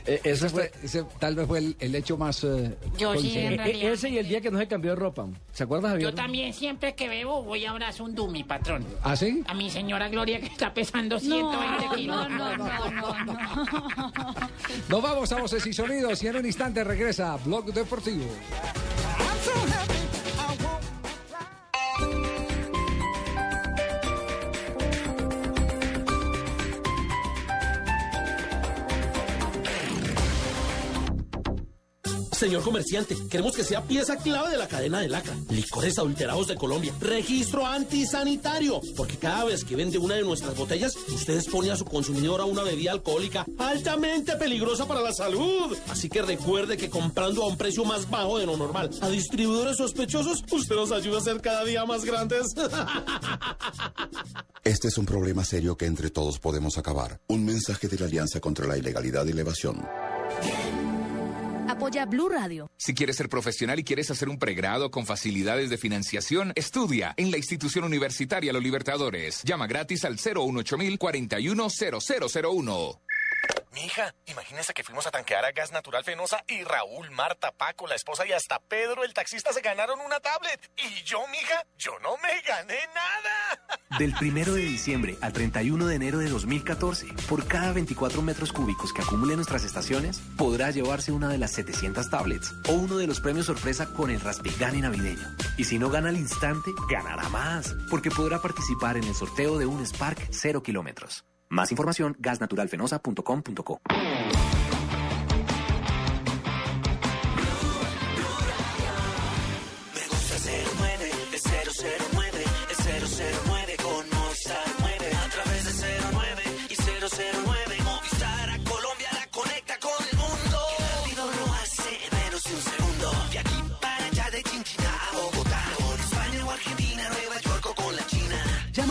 Eh, 0.05 0.19
ese 0.23 0.31
ese, 0.45 0.49
fue, 0.49 0.71
ese 0.83 1.03
tal 1.19 1.35
vez 1.35 1.47
fue 1.47 1.59
el, 1.59 1.75
el 1.79 1.95
hecho 1.95 2.17
más... 2.17 2.43
eh, 2.43 2.75
Yo 2.97 3.15
sí, 3.17 3.37
en 3.37 3.57
realidad. 3.57 3.89
eh, 3.89 3.93
ese 3.93 4.09
y 4.09 4.17
el 4.17 4.27
día 4.27 4.41
que 4.41 4.49
no 4.51 4.57
se 4.57 4.67
cambió 4.67 4.91
de 4.91 4.95
ropa. 4.95 5.27
¿Se 5.53 5.63
acuerdas, 5.63 5.91
Javier? 5.91 6.09
Yo 6.11 6.15
también 6.15 6.53
siempre 6.53 6.95
que 6.95 7.07
bebo 7.09 7.43
voy 7.43 7.65
a 7.65 7.71
abrazar 7.71 8.03
un 8.03 8.15
dummy, 8.15 8.43
patrón. 8.43 8.85
¿Ah, 9.03 9.15
sí? 9.15 9.43
A 9.47 9.53
mi 9.53 9.69
señora 9.69 10.09
Gloria 10.09 10.39
que 10.39 10.47
está 10.47 10.73
pesando 10.73 11.19
120 11.19 11.95
kilos. 11.95 12.29
no, 12.29 12.57
no, 12.57 12.57
no, 12.87 13.25
no. 13.25 13.39
Nos 14.89 15.01
vamos 15.01 15.31
a 15.31 15.41
voces 15.41 15.65
y 15.67 15.73
sonidos 15.73 16.21
y 16.23 16.27
en 16.27 16.35
un 16.37 16.45
instante 16.45 16.83
regresa 16.83 17.37
Blog 17.37 17.73
Deportivo. 17.73 18.25
Señor 32.39 32.63
comerciante, 32.63 33.17
queremos 33.29 33.53
que 33.53 33.65
sea 33.65 33.83
pieza 33.83 34.15
clave 34.15 34.51
de 34.51 34.57
la 34.57 34.69
cadena 34.69 35.01
de 35.01 35.09
lacra. 35.09 35.35
Licores 35.49 35.99
adulterados 35.99 36.47
de 36.47 36.55
Colombia. 36.55 36.93
Registro 37.01 37.65
antisanitario. 37.65 38.79
Porque 38.95 39.17
cada 39.17 39.43
vez 39.43 39.65
que 39.65 39.75
vende 39.75 39.97
una 39.97 40.15
de 40.15 40.21
nuestras 40.23 40.55
botellas, 40.55 40.95
usted 41.09 41.35
expone 41.35 41.69
a 41.69 41.75
su 41.75 41.83
consumidor 41.83 42.39
a 42.39 42.45
una 42.45 42.63
bebida 42.63 42.93
alcohólica 42.93 43.45
altamente 43.57 44.37
peligrosa 44.37 44.87
para 44.87 45.01
la 45.01 45.11
salud. 45.11 45.75
Así 45.89 46.07
que 46.07 46.21
recuerde 46.21 46.77
que 46.77 46.89
comprando 46.89 47.43
a 47.43 47.47
un 47.47 47.57
precio 47.57 47.83
más 47.83 48.09
bajo 48.09 48.39
de 48.39 48.45
lo 48.45 48.55
normal 48.55 48.89
a 49.01 49.09
distribuidores 49.09 49.75
sospechosos, 49.75 50.45
usted 50.49 50.77
nos 50.77 50.93
ayuda 50.93 51.17
a 51.17 51.21
ser 51.21 51.41
cada 51.41 51.65
día 51.65 51.83
más 51.83 52.05
grandes. 52.05 52.47
Este 54.63 54.87
es 54.87 54.97
un 54.97 55.05
problema 55.05 55.43
serio 55.43 55.75
que 55.75 55.87
entre 55.87 56.09
todos 56.09 56.39
podemos 56.39 56.77
acabar. 56.77 57.19
Un 57.27 57.43
mensaje 57.43 57.87
de 57.87 57.97
la 57.97 58.05
Alianza 58.05 58.39
contra 58.39 58.65
la 58.67 58.77
Ilegalidad 58.77 59.25
y 59.25 59.33
la 59.33 59.41
Evasión. 59.41 59.85
Apoya 61.69 62.05
Blue 62.07 62.29
Radio. 62.29 62.71
Si 62.77 62.95
quieres 62.95 63.17
ser 63.17 63.29
profesional 63.29 63.77
y 63.77 63.83
quieres 63.83 64.09
hacer 64.09 64.27
un 64.27 64.39
pregrado 64.39 64.89
con 64.89 65.05
facilidades 65.05 65.69
de 65.69 65.77
financiación, 65.77 66.51
estudia 66.55 67.13
en 67.15 67.29
la 67.29 67.37
institución 67.37 67.83
universitaria 67.83 68.51
Los 68.51 68.63
Libertadores. 68.63 69.43
Llama 69.43 69.67
gratis 69.67 70.03
al 70.03 70.15
018 70.15 70.77
410001. 70.97 73.08
Mija, 73.71 74.15
imagínese 74.25 74.73
que 74.73 74.83
fuimos 74.83 75.05
a 75.05 75.11
tanquear 75.11 75.45
a 75.45 75.51
Gas 75.51 75.71
Natural 75.71 76.03
Fenosa 76.03 76.43
y 76.47 76.63
Raúl, 76.63 77.11
Marta, 77.11 77.51
Paco, 77.51 77.85
la 77.85 77.93
esposa 77.93 78.25
y 78.25 78.31
hasta 78.31 78.59
Pedro, 78.59 79.03
el 79.03 79.13
taxista, 79.13 79.53
se 79.53 79.61
ganaron 79.61 79.99
una 79.99 80.19
tablet. 80.19 80.71
Y 80.77 81.03
yo, 81.03 81.19
mija, 81.27 81.65
yo 81.77 81.91
no 81.99 82.17
me 82.17 82.41
gané 82.41 82.79
nada. 82.95 83.79
Del 83.99 84.15
1 84.19 84.53
de 84.53 84.61
diciembre 84.61 85.17
al 85.21 85.33
31 85.33 85.85
de 85.85 85.95
enero 85.95 86.17
de 86.17 86.29
2014, 86.29 87.07
por 87.27 87.47
cada 87.47 87.71
24 87.71 88.23
metros 88.23 88.51
cúbicos 88.51 88.91
que 88.91 89.03
acumule 89.03 89.35
nuestras 89.35 89.63
estaciones, 89.63 90.19
podrá 90.35 90.71
llevarse 90.71 91.11
una 91.11 91.29
de 91.29 91.37
las 91.37 91.51
700 91.51 92.09
tablets 92.09 92.51
o 92.67 92.73
uno 92.73 92.97
de 92.97 93.05
los 93.05 93.19
premios 93.19 93.45
sorpresa 93.45 93.85
con 93.93 94.09
el 94.09 94.19
Raspigani 94.19 94.81
navideño. 94.81 95.27
Y 95.57 95.65
si 95.65 95.77
no 95.77 95.89
gana 95.91 96.09
al 96.09 96.17
instante, 96.17 96.71
ganará 96.89 97.29
más, 97.29 97.75
porque 97.91 98.09
podrá 98.09 98.41
participar 98.41 98.97
en 98.97 99.03
el 99.03 99.13
sorteo 99.13 99.59
de 99.59 99.67
un 99.67 99.85
Spark 99.85 100.29
0 100.31 100.63
kilómetros. 100.63 101.23
Más 101.49 101.71
información, 101.71 102.15
gasnaturalfenosa.com.co. 102.19 103.81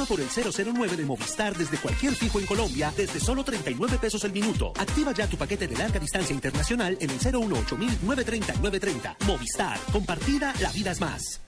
por 0.09 0.21
el 0.21 0.29
009 0.29 0.97
de 0.97 1.05
Movistar 1.05 1.57
desde 1.57 1.77
cualquier 1.77 2.14
fijo 2.14 2.40
en 2.40 2.47
Colombia 2.47 2.92
desde 2.97 3.21
solo 3.21 3.44
39 3.44 3.99
pesos 3.99 4.25
el 4.25 4.33
minuto. 4.33 4.73
Activa 4.79 5.12
ya 5.12 5.29
tu 5.29 5.37
paquete 5.37 5.68
de 5.68 5.77
larga 5.77 6.01
distancia 6.01 6.35
internacional 6.35 6.97
en 7.01 7.11
el 7.11 7.18
018 7.18 7.77
930 7.77 8.55
930. 8.55 9.16
Movistar. 9.27 9.79
Compartida, 9.92 10.55
la 10.61 10.73
vida 10.73 10.92
es 10.92 11.01
más. 11.01 11.48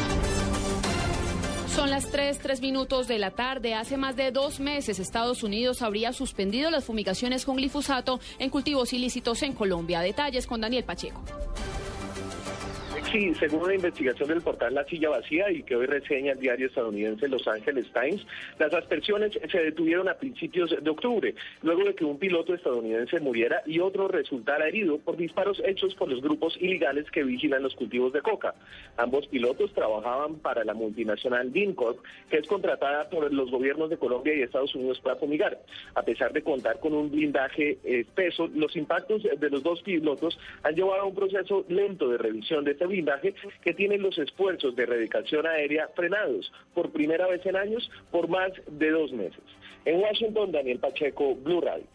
Son 1.75 1.89
las 1.89 2.11
3, 2.11 2.37
3 2.39 2.61
minutos 2.61 3.07
de 3.07 3.17
la 3.17 3.31
tarde. 3.31 3.75
Hace 3.75 3.95
más 3.95 4.17
de 4.17 4.31
dos 4.31 4.59
meses 4.59 4.99
Estados 4.99 5.41
Unidos 5.41 5.81
habría 5.81 6.11
suspendido 6.11 6.69
las 6.69 6.83
fumigaciones 6.83 7.45
con 7.45 7.55
glifosato 7.55 8.19
en 8.39 8.49
cultivos 8.49 8.91
ilícitos 8.91 9.41
en 9.41 9.53
Colombia. 9.53 10.01
Detalles 10.01 10.47
con 10.47 10.59
Daniel 10.59 10.83
Pacheco. 10.83 11.21
Sí, 13.11 13.33
según 13.35 13.63
una 13.63 13.75
investigación 13.75 14.29
del 14.29 14.39
portal 14.39 14.73
La 14.73 14.85
Silla 14.85 15.09
Vacía 15.09 15.51
y 15.51 15.63
que 15.63 15.75
hoy 15.75 15.85
reseña 15.85 16.31
el 16.31 16.39
diario 16.39 16.67
estadounidense 16.67 17.27
Los 17.27 17.45
Angeles 17.45 17.91
Times, 17.91 18.25
las 18.57 18.73
aspersiones 18.73 19.37
se 19.51 19.57
detuvieron 19.59 20.07
a 20.07 20.13
principios 20.13 20.73
de 20.81 20.89
octubre, 20.89 21.35
luego 21.61 21.83
de 21.83 21.93
que 21.93 22.05
un 22.05 22.17
piloto 22.17 22.53
estadounidense 22.53 23.19
muriera 23.19 23.63
y 23.65 23.79
otro 23.79 24.07
resultara 24.07 24.65
herido 24.69 24.97
por 24.97 25.17
disparos 25.17 25.61
hechos 25.65 25.93
por 25.95 26.07
los 26.07 26.21
grupos 26.21 26.55
ilegales 26.61 27.11
que 27.11 27.23
vigilan 27.23 27.63
los 27.63 27.75
cultivos 27.75 28.13
de 28.13 28.21
coca. 28.21 28.55
Ambos 28.95 29.27
pilotos 29.27 29.73
trabajaban 29.73 30.35
para 30.35 30.63
la 30.63 30.73
multinacional 30.73 31.51
DINCORP, 31.51 31.99
que 32.29 32.37
es 32.37 32.47
contratada 32.47 33.09
por 33.09 33.33
los 33.33 33.51
gobiernos 33.51 33.89
de 33.89 33.97
Colombia 33.97 34.33
y 34.35 34.43
Estados 34.43 34.73
Unidos 34.73 35.01
para 35.01 35.17
fumigar. 35.17 35.59
A 35.95 36.03
pesar 36.03 36.31
de 36.31 36.43
contar 36.43 36.79
con 36.79 36.93
un 36.93 37.11
blindaje 37.11 37.77
espeso, 37.83 38.47
los 38.55 38.73
impactos 38.77 39.23
de 39.23 39.49
los 39.49 39.63
dos 39.63 39.81
pilotos 39.81 40.39
han 40.63 40.75
llevado 40.75 41.01
a 41.01 41.05
un 41.05 41.15
proceso 41.15 41.65
lento 41.67 42.07
de 42.07 42.17
revisión 42.17 42.63
de 42.63 42.71
este 42.71 42.85
que 43.63 43.73
tiene 43.73 43.97
los 43.97 44.17
esfuerzos 44.17 44.75
de 44.75 44.83
erradicación 44.83 45.45
aérea 45.45 45.89
frenados 45.95 46.51
por 46.73 46.91
primera 46.91 47.27
vez 47.27 47.45
en 47.45 47.55
años 47.55 47.89
por 48.11 48.27
más 48.27 48.51
de 48.67 48.89
dos 48.89 49.11
meses. 49.11 49.41
En 49.85 49.99
Washington, 49.99 50.51
Daniel 50.51 50.79
Pacheco, 50.79 51.35
Blue 51.35 51.61
Radio. 51.61 51.85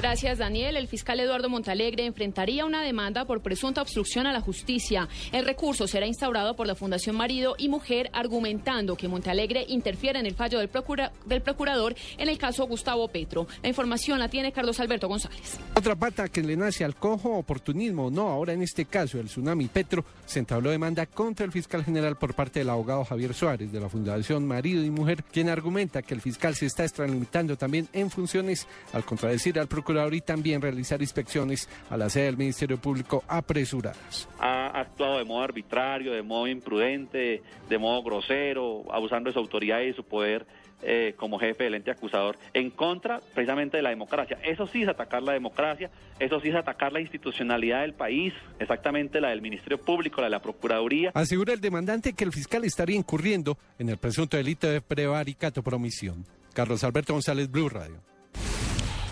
Gracias, 0.00 0.38
Daniel. 0.38 0.78
El 0.78 0.88
fiscal 0.88 1.20
Eduardo 1.20 1.50
Montalegre 1.50 2.06
enfrentaría 2.06 2.64
una 2.64 2.82
demanda 2.82 3.26
por 3.26 3.42
presunta 3.42 3.82
obstrucción 3.82 4.26
a 4.26 4.32
la 4.32 4.40
justicia. 4.40 5.06
El 5.30 5.44
recurso 5.44 5.86
será 5.86 6.06
instaurado 6.06 6.56
por 6.56 6.66
la 6.66 6.74
Fundación 6.74 7.16
Marido 7.16 7.54
y 7.58 7.68
Mujer, 7.68 8.08
argumentando 8.14 8.96
que 8.96 9.08
Montalegre 9.08 9.66
interfiere 9.68 10.18
en 10.18 10.24
el 10.24 10.34
fallo 10.34 10.58
del, 10.58 10.70
procura 10.70 11.12
del 11.26 11.42
procurador 11.42 11.94
en 12.16 12.30
el 12.30 12.38
caso 12.38 12.66
Gustavo 12.66 13.08
Petro. 13.08 13.46
La 13.62 13.68
información 13.68 14.18
la 14.18 14.30
tiene 14.30 14.52
Carlos 14.52 14.80
Alberto 14.80 15.06
González. 15.06 15.58
Otra 15.74 15.94
pata 15.94 16.28
que 16.28 16.42
le 16.42 16.56
nace 16.56 16.82
al 16.82 16.96
cojo, 16.96 17.36
oportunismo, 17.36 18.10
no. 18.10 18.26
Ahora 18.28 18.54
en 18.54 18.62
este 18.62 18.86
caso, 18.86 19.20
el 19.20 19.26
tsunami 19.26 19.66
Petro 19.66 20.02
se 20.24 20.38
entabló 20.38 20.70
demanda 20.70 21.04
contra 21.04 21.44
el 21.44 21.52
fiscal 21.52 21.84
general 21.84 22.16
por 22.16 22.32
parte 22.32 22.60
del 22.60 22.70
abogado 22.70 23.04
Javier 23.04 23.34
Suárez 23.34 23.70
de 23.70 23.80
la 23.80 23.90
Fundación 23.90 24.48
Marido 24.48 24.82
y 24.82 24.88
Mujer, 24.88 25.24
quien 25.24 25.50
argumenta 25.50 26.00
que 26.00 26.14
el 26.14 26.22
fiscal 26.22 26.54
se 26.54 26.64
está 26.64 26.84
extralimitando 26.84 27.58
también 27.58 27.86
en 27.92 28.10
funciones 28.10 28.66
al 28.94 29.04
contradecir 29.04 29.60
al 29.60 29.68
procurador 29.68 29.89
y 29.90 30.20
también 30.20 30.62
realizar 30.62 31.00
inspecciones 31.00 31.68
a 31.90 31.96
la 31.96 32.08
sede 32.08 32.24
del 32.26 32.36
Ministerio 32.36 32.78
Público 32.78 33.24
apresuradas. 33.28 34.28
Ha 34.38 34.66
actuado 34.80 35.18
de 35.18 35.24
modo 35.24 35.42
arbitrario, 35.42 36.12
de 36.12 36.22
modo 36.22 36.46
imprudente, 36.46 37.42
de 37.68 37.78
modo 37.78 38.02
grosero, 38.02 38.84
abusando 38.90 39.28
de 39.28 39.34
su 39.34 39.40
autoridad 39.40 39.80
y 39.80 39.86
de 39.86 39.94
su 39.94 40.04
poder 40.04 40.46
eh, 40.82 41.14
como 41.18 41.38
jefe 41.38 41.64
del 41.64 41.74
ente 41.74 41.90
acusador 41.90 42.38
en 42.54 42.70
contra 42.70 43.20
precisamente 43.34 43.76
de 43.76 43.82
la 43.82 43.90
democracia. 43.90 44.38
Eso 44.42 44.66
sí 44.66 44.82
es 44.82 44.88
atacar 44.88 45.22
la 45.22 45.34
democracia, 45.34 45.90
eso 46.18 46.40
sí 46.40 46.48
es 46.48 46.54
atacar 46.54 46.90
la 46.90 47.00
institucionalidad 47.00 47.82
del 47.82 47.92
país, 47.92 48.32
exactamente 48.58 49.20
la 49.20 49.28
del 49.28 49.42
Ministerio 49.42 49.78
Público, 49.78 50.22
la 50.22 50.28
de 50.28 50.30
la 50.30 50.40
Procuraduría. 50.40 51.10
Asegura 51.12 51.52
el 51.52 51.60
demandante 51.60 52.14
que 52.14 52.24
el 52.24 52.32
fiscal 52.32 52.64
estaría 52.64 52.96
incurriendo 52.96 53.58
en 53.78 53.90
el 53.90 53.98
presunto 53.98 54.38
delito 54.38 54.68
de 54.68 54.80
prevaricato 54.80 55.62
por 55.62 55.74
omisión. 55.74 56.24
Carlos 56.54 56.82
Alberto 56.82 57.12
González, 57.12 57.50
Blue 57.50 57.68
Radio. 57.68 58.09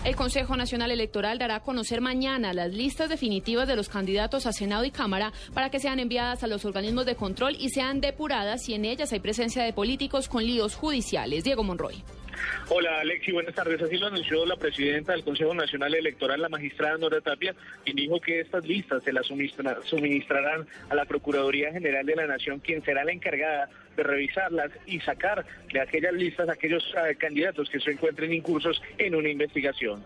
El 0.05 0.15
Consejo 0.15 0.55
Nacional 0.55 0.91
Electoral 0.91 1.37
dará 1.39 1.55
a 1.55 1.59
conocer 1.59 1.99
mañana 1.99 2.53
las 2.53 2.71
listas 2.73 3.09
definitivas 3.09 3.67
de 3.67 3.75
los 3.75 3.89
candidatos 3.89 4.45
a 4.45 4.53
Senado 4.53 4.85
y 4.85 4.91
Cámara 4.91 5.33
para 5.53 5.69
que 5.69 5.79
sean 5.81 5.99
enviadas 5.99 6.41
a 6.41 6.47
los 6.47 6.63
organismos 6.63 7.05
de 7.05 7.15
control 7.15 7.57
y 7.59 7.69
sean 7.69 7.99
depuradas 7.99 8.63
si 8.63 8.73
en 8.73 8.85
ellas 8.85 9.11
hay 9.11 9.19
presencia 9.19 9.61
de 9.61 9.73
políticos 9.73 10.29
con 10.29 10.45
líos 10.45 10.75
judiciales. 10.75 11.43
Diego 11.43 11.63
Monroy. 11.63 12.01
Hola 12.69 12.99
Alexi, 12.99 13.31
buenas 13.31 13.55
tardes. 13.55 13.81
Así 13.81 13.97
lo 13.97 14.07
anunció 14.07 14.45
la 14.45 14.55
presidenta 14.55 15.13
del 15.13 15.23
Consejo 15.23 15.53
Nacional 15.53 15.95
Electoral, 15.95 16.41
la 16.41 16.49
magistrada 16.49 16.97
Nora 16.97 17.21
Tapia, 17.21 17.55
quien 17.83 17.95
dijo 17.95 18.19
que 18.21 18.41
estas 18.41 18.65
listas 18.65 19.03
se 19.03 19.11
las 19.11 19.25
suministrarán 19.25 20.67
a 20.89 20.95
la 20.95 21.05
Procuraduría 21.05 21.71
General 21.71 22.05
de 22.05 22.15
la 22.15 22.27
Nación, 22.27 22.59
quien 22.59 22.83
será 22.83 23.03
la 23.03 23.11
encargada 23.11 23.69
de 23.95 24.03
revisarlas 24.03 24.71
y 24.85 24.99
sacar 24.99 25.45
de 25.73 25.81
aquellas 25.81 26.13
listas 26.13 26.47
aquellos 26.49 26.83
eh, 26.95 27.15
candidatos 27.15 27.69
que 27.69 27.79
se 27.79 27.91
encuentren 27.91 28.33
incursos 28.33 28.81
en 28.97 29.15
una 29.15 29.29
investigación. 29.29 30.03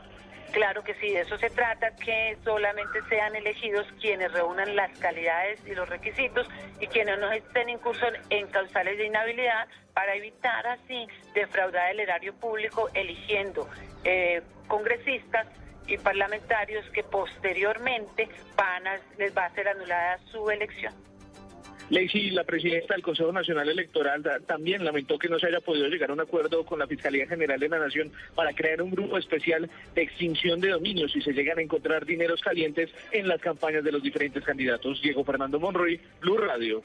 Claro 0.53 0.83
que 0.83 0.93
sí, 0.95 1.09
de 1.09 1.21
eso 1.21 1.35
se 1.39 1.49
trata, 1.49 1.95
que 1.95 2.37
solamente 2.43 3.01
sean 3.09 3.35
elegidos 3.35 3.87
quienes 3.99 4.31
reúnan 4.31 4.75
las 4.75 4.95
calidades 4.99 5.59
y 5.65 5.73
los 5.73 5.89
requisitos 5.89 6.47
y 6.79 6.85
quienes 6.85 7.17
no 7.17 7.31
estén 7.31 7.69
incursos 7.69 8.13
en 8.29 8.45
causales 8.49 8.99
de 8.99 9.07
inhabilidad 9.07 9.67
para 9.95 10.13
evitar 10.13 10.67
así 10.67 11.07
defraudar 11.33 11.89
el 11.89 12.01
erario 12.01 12.35
público 12.35 12.87
eligiendo 12.93 13.67
eh, 14.03 14.43
congresistas 14.67 15.47
y 15.87 15.97
parlamentarios 15.97 16.87
que 16.91 17.03
posteriormente 17.03 18.29
van 18.55 18.85
a, 18.85 18.99
les 19.17 19.35
va 19.35 19.45
a 19.45 19.49
ser 19.55 19.67
anulada 19.67 20.19
su 20.31 20.51
elección. 20.51 20.93
Lacey, 21.89 22.31
la 22.31 22.43
presidenta 22.43 22.93
del 22.93 23.03
Consejo 23.03 23.31
Nacional 23.31 23.69
Electoral, 23.69 24.23
también 24.45 24.83
lamentó 24.83 25.17
que 25.19 25.29
no 25.29 25.37
se 25.37 25.47
haya 25.47 25.59
podido 25.59 25.87
llegar 25.87 26.09
a 26.09 26.13
un 26.13 26.21
acuerdo 26.21 26.65
con 26.65 26.79
la 26.79 26.87
Fiscalía 26.87 27.27
General 27.27 27.59
de 27.59 27.69
la 27.69 27.79
Nación 27.79 28.11
para 28.35 28.53
crear 28.53 28.81
un 28.81 28.91
grupo 28.91 29.17
especial 29.17 29.69
de 29.93 30.01
extinción 30.01 30.59
de 30.59 30.69
dominios 30.69 31.11
si 31.11 31.21
se 31.21 31.33
llegan 31.33 31.59
a 31.59 31.61
encontrar 31.61 32.05
dineros 32.05 32.41
calientes 32.41 32.89
en 33.11 33.27
las 33.27 33.41
campañas 33.41 33.83
de 33.83 33.91
los 33.91 34.01
diferentes 34.01 34.43
candidatos. 34.43 35.01
Diego 35.01 35.23
Fernando 35.23 35.59
Monroy, 35.59 35.99
Blue 36.21 36.37
Radio. 36.37 36.81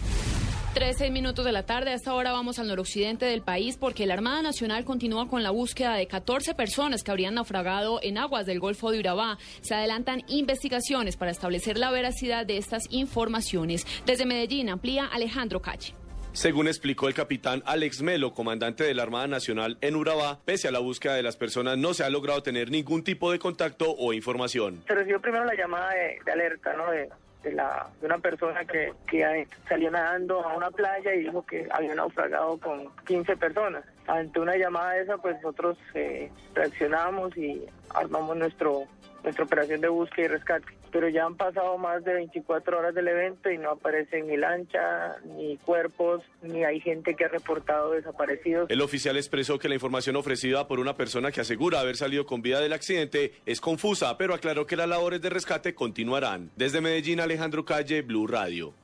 13 0.75 1.11
minutos 1.11 1.45
de 1.45 1.53
la 1.53 1.65
tarde. 1.65 1.91
A 1.91 1.95
esta 1.95 2.15
hora 2.15 2.33
vamos 2.33 2.59
al 2.59 2.69
noroccidente 2.69 3.27
del 3.27 3.43
país 3.43 3.77
porque 3.77 4.07
la 4.07 4.15
Armada 4.15 4.43
Nacional 4.43 4.85
continúa 4.85 5.29
con 5.29 5.43
la 5.43 5.51
búsqueda 5.51 5.95
de 5.95 6.07
14 6.07 6.55
personas 6.55 7.03
que 7.03 7.11
habrían 7.11 7.35
naufragado 7.35 8.01
en 8.03 8.19
aguas 8.19 8.47
del 8.47 8.61
Golfo 8.61 8.91
de 8.91 9.01
Urabá. 9.01 9.39
Se 9.61 9.75
adelantan 9.75 10.23
investigaciones 10.29 11.17
para 11.17 11.31
establecer 11.31 11.79
la 11.79 11.91
veracidad 11.91 12.47
de 12.47 12.59
estas 12.59 12.85
informaciones. 12.91 13.87
Desde 14.05 14.27
Medellín 14.27 14.69
amplía 14.69 15.07
Alejandro 15.07 15.61
Calle. 15.61 15.95
Según 16.33 16.69
explicó 16.69 17.09
el 17.09 17.15
capitán 17.15 17.63
Alex 17.65 18.03
Melo, 18.03 18.35
comandante 18.35 18.85
de 18.85 18.95
la 18.95 19.03
Armada 19.03 19.27
Nacional 19.27 19.79
en 19.81 19.97
Urabá, 19.97 20.39
pese 20.45 20.69
a 20.69 20.71
la 20.71 20.79
búsqueda 20.79 21.15
de 21.15 21.23
las 21.23 21.37
personas 21.37 21.79
no 21.79 21.95
se 21.95 22.05
ha 22.05 22.11
logrado 22.11 22.43
tener 22.43 22.71
ningún 22.71 23.03
tipo 23.03 23.33
de 23.33 23.39
contacto 23.39 23.87
o 23.99 24.13
información. 24.13 24.85
Se 24.87 24.95
recibió 24.95 25.21
primero 25.21 25.45
la 25.47 25.55
llamada 25.55 25.91
de, 25.95 26.19
de 26.25 26.33
alerta, 26.33 26.75
¿no? 26.75 26.91
De, 26.91 27.09
de, 27.43 27.53
la, 27.53 27.89
de 28.01 28.07
una 28.07 28.19
persona 28.19 28.65
que, 28.65 28.93
que 29.07 29.47
salió 29.69 29.91
nadando 29.91 30.45
a 30.45 30.57
una 30.57 30.71
playa 30.71 31.15
y 31.15 31.25
dijo 31.25 31.45
que 31.45 31.69
había 31.71 31.95
naufragado 31.95 32.59
con 32.59 32.95
15 33.07 33.37
personas. 33.37 33.85
Ante 34.07 34.41
una 34.41 34.57
llamada 34.57 34.99
esa, 34.99 35.19
pues 35.19 35.37
nosotros 35.37 35.79
eh, 35.95 36.31
reaccionamos 36.55 37.37
y 37.37 37.65
armamos 37.95 38.37
nuestro 38.37 38.85
nuestra 39.23 39.45
operación 39.45 39.81
de 39.81 39.89
búsqueda 39.89 40.27
y 40.27 40.29
rescate. 40.29 40.78
Pero 40.91 41.09
ya 41.09 41.25
han 41.25 41.37
pasado 41.37 41.77
más 41.79 42.05
de 42.05 42.15
24 42.15 42.79
horas 42.79 42.95
del 42.95 43.09
evento 43.09 43.51
y 43.51 43.59
no 43.59 43.71
aparecen 43.71 44.27
ni 44.29 44.37
lancha, 44.37 45.17
ni 45.37 45.57
cuerpos, 45.59 46.23
ni 46.43 46.65
hay 46.65 46.81
gente 46.81 47.15
que 47.15 47.25
ha 47.25 47.29
reportado 47.29 47.93
desaparecidos. 47.93 48.71
El 48.71 48.81
oficial 48.81 49.17
expresó 49.17 49.59
que 49.59 49.69
la 49.69 49.75
información 49.75 50.17
ofrecida 50.17 50.67
por 50.67 50.81
una 50.81 50.97
persona 50.97 51.31
que 51.31 51.41
asegura 51.41 51.81
haber 51.81 51.97
salido 51.97 52.27
con 52.27 52.43
vida 52.43 52.61
del 52.61 52.73
accidente 52.73 53.35
es 53.47 53.61
confusa, 53.61 54.17
pero 54.17 54.35
aclaró 54.35 54.67
que 54.67 54.77
las 54.77 54.89
labores 54.89 55.21
de 55.21 55.31
rescate 55.31 55.75
continuarán. 55.75 56.51
Desde 56.57 56.81
Medellín, 56.81 57.21
Alejandro 57.21 57.65
Calle, 57.65 58.03
Blue 58.03 58.27
Radio 58.27 58.75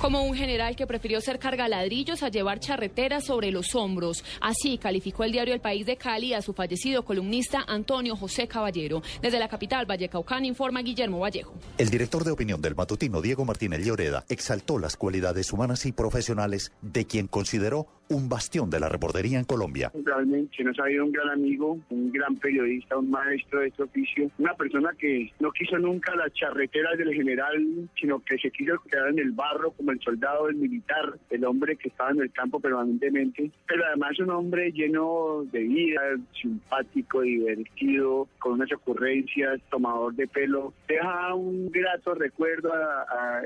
como 0.00 0.22
un 0.24 0.34
general 0.34 0.76
que 0.76 0.86
prefirió 0.86 1.20
ser 1.20 1.38
cargaladrillos 1.38 2.22
a 2.22 2.30
llevar 2.30 2.58
charreteras 2.58 3.26
sobre 3.26 3.50
los 3.50 3.74
hombros. 3.74 4.24
Así 4.40 4.78
calificó 4.78 5.24
el 5.24 5.32
diario 5.32 5.52
El 5.52 5.60
País 5.60 5.84
de 5.84 5.96
Cali 5.96 6.32
a 6.32 6.40
su 6.40 6.54
fallecido 6.54 7.04
columnista 7.04 7.64
Antonio 7.68 8.16
José 8.16 8.48
Caballero. 8.48 9.02
Desde 9.20 9.38
la 9.38 9.48
capital 9.48 9.84
Vallecaucán 9.84 10.46
informa 10.46 10.80
Guillermo 10.80 11.20
Vallejo. 11.20 11.54
El 11.76 11.90
director 11.90 12.24
de 12.24 12.30
opinión 12.30 12.62
del 12.62 12.74
matutino 12.74 13.20
Diego 13.20 13.44
Martínez 13.44 13.84
Lloreda 13.84 14.24
exaltó 14.30 14.78
las 14.78 14.96
cualidades 14.96 15.52
humanas 15.52 15.84
y 15.84 15.92
profesionales 15.92 16.72
de 16.80 17.04
quien 17.04 17.26
consideró 17.26 17.86
un 18.10 18.28
bastión 18.28 18.70
de 18.70 18.80
la 18.80 18.88
reportería 18.88 19.38
en 19.38 19.44
Colombia. 19.44 19.92
Realmente 20.04 20.64
nos 20.64 20.78
ha 20.80 20.90
ido 20.90 21.04
un 21.04 21.12
gran 21.12 21.30
amigo, 21.30 21.78
un 21.90 22.10
gran 22.10 22.34
periodista, 22.36 22.98
un 22.98 23.10
maestro 23.10 23.60
de 23.60 23.68
este 23.68 23.84
oficio, 23.84 24.30
una 24.38 24.54
persona 24.54 24.90
que 24.98 25.32
no 25.38 25.52
quiso 25.52 25.78
nunca 25.78 26.14
las 26.16 26.32
charreteras 26.32 26.98
del 26.98 27.14
general, 27.14 27.88
sino 28.00 28.18
que 28.20 28.36
se 28.38 28.50
quiso 28.50 28.80
quedar 28.90 29.10
en 29.10 29.20
el 29.20 29.30
barro 29.30 29.70
como 29.72 29.89
el 29.90 30.00
soldado, 30.00 30.48
el 30.48 30.56
militar, 30.56 31.18
el 31.30 31.44
hombre 31.44 31.76
que 31.76 31.88
estaba 31.88 32.10
en 32.10 32.20
el 32.20 32.32
campo 32.32 32.60
permanentemente, 32.60 33.50
pero 33.66 33.84
además 33.86 34.18
un 34.18 34.30
hombre 34.30 34.72
lleno 34.72 35.44
de 35.52 35.60
vida, 35.60 36.00
simpático, 36.40 37.22
divertido, 37.22 38.28
con 38.38 38.52
unas 38.52 38.72
ocurrencias, 38.72 39.60
tomador 39.70 40.14
de 40.14 40.26
pelo, 40.26 40.72
deja 40.88 41.34
un 41.34 41.70
grato 41.70 42.14
recuerdo 42.14 42.72
a, 42.72 43.02
a, 43.02 43.42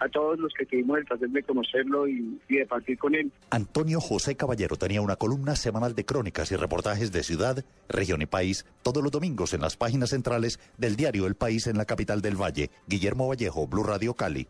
a 0.00 0.08
todos 0.08 0.38
los 0.38 0.52
que 0.54 0.66
tuvimos 0.66 0.98
el 0.98 1.04
placer 1.04 1.28
de 1.28 1.42
conocerlo 1.42 2.08
y, 2.08 2.38
y 2.48 2.56
de 2.56 2.66
partir 2.66 2.98
con 2.98 3.14
él. 3.14 3.30
Antonio 3.50 4.00
José 4.00 4.36
Caballero 4.36 4.76
tenía 4.76 5.00
una 5.00 5.16
columna 5.16 5.56
semanal 5.56 5.94
de 5.94 6.04
crónicas 6.04 6.50
y 6.52 6.56
reportajes 6.56 7.12
de 7.12 7.22
ciudad, 7.22 7.64
región 7.88 8.22
y 8.22 8.26
país 8.26 8.66
todos 8.82 9.02
los 9.02 9.12
domingos 9.12 9.54
en 9.54 9.60
las 9.60 9.76
páginas 9.76 10.10
centrales 10.10 10.58
del 10.78 10.96
diario 10.96 11.26
El 11.26 11.34
País 11.34 11.66
en 11.66 11.76
la 11.78 11.84
capital 11.84 12.20
del 12.20 12.40
Valle. 12.40 12.70
Guillermo 12.86 13.28
Vallejo, 13.28 13.66
Blue 13.66 13.82
Radio 13.82 14.14
Cali. 14.14 14.46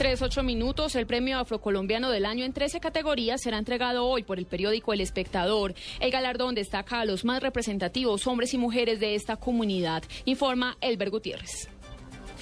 Tres, 0.00 0.22
ocho 0.22 0.42
minutos. 0.42 0.96
El 0.96 1.06
premio 1.06 1.38
afrocolombiano 1.40 2.10
del 2.10 2.24
año 2.24 2.46
en 2.46 2.54
13 2.54 2.80
categorías 2.80 3.42
será 3.42 3.58
entregado 3.58 4.06
hoy 4.06 4.22
por 4.22 4.38
el 4.38 4.46
periódico 4.46 4.94
El 4.94 5.02
Espectador. 5.02 5.74
El 6.00 6.10
galardón 6.10 6.54
destaca 6.54 7.02
a 7.02 7.04
los 7.04 7.22
más 7.22 7.42
representativos 7.42 8.26
hombres 8.26 8.54
y 8.54 8.56
mujeres 8.56 8.98
de 8.98 9.14
esta 9.14 9.36
comunidad, 9.36 10.02
informa 10.24 10.78
Elber 10.80 11.10
Gutiérrez. 11.10 11.68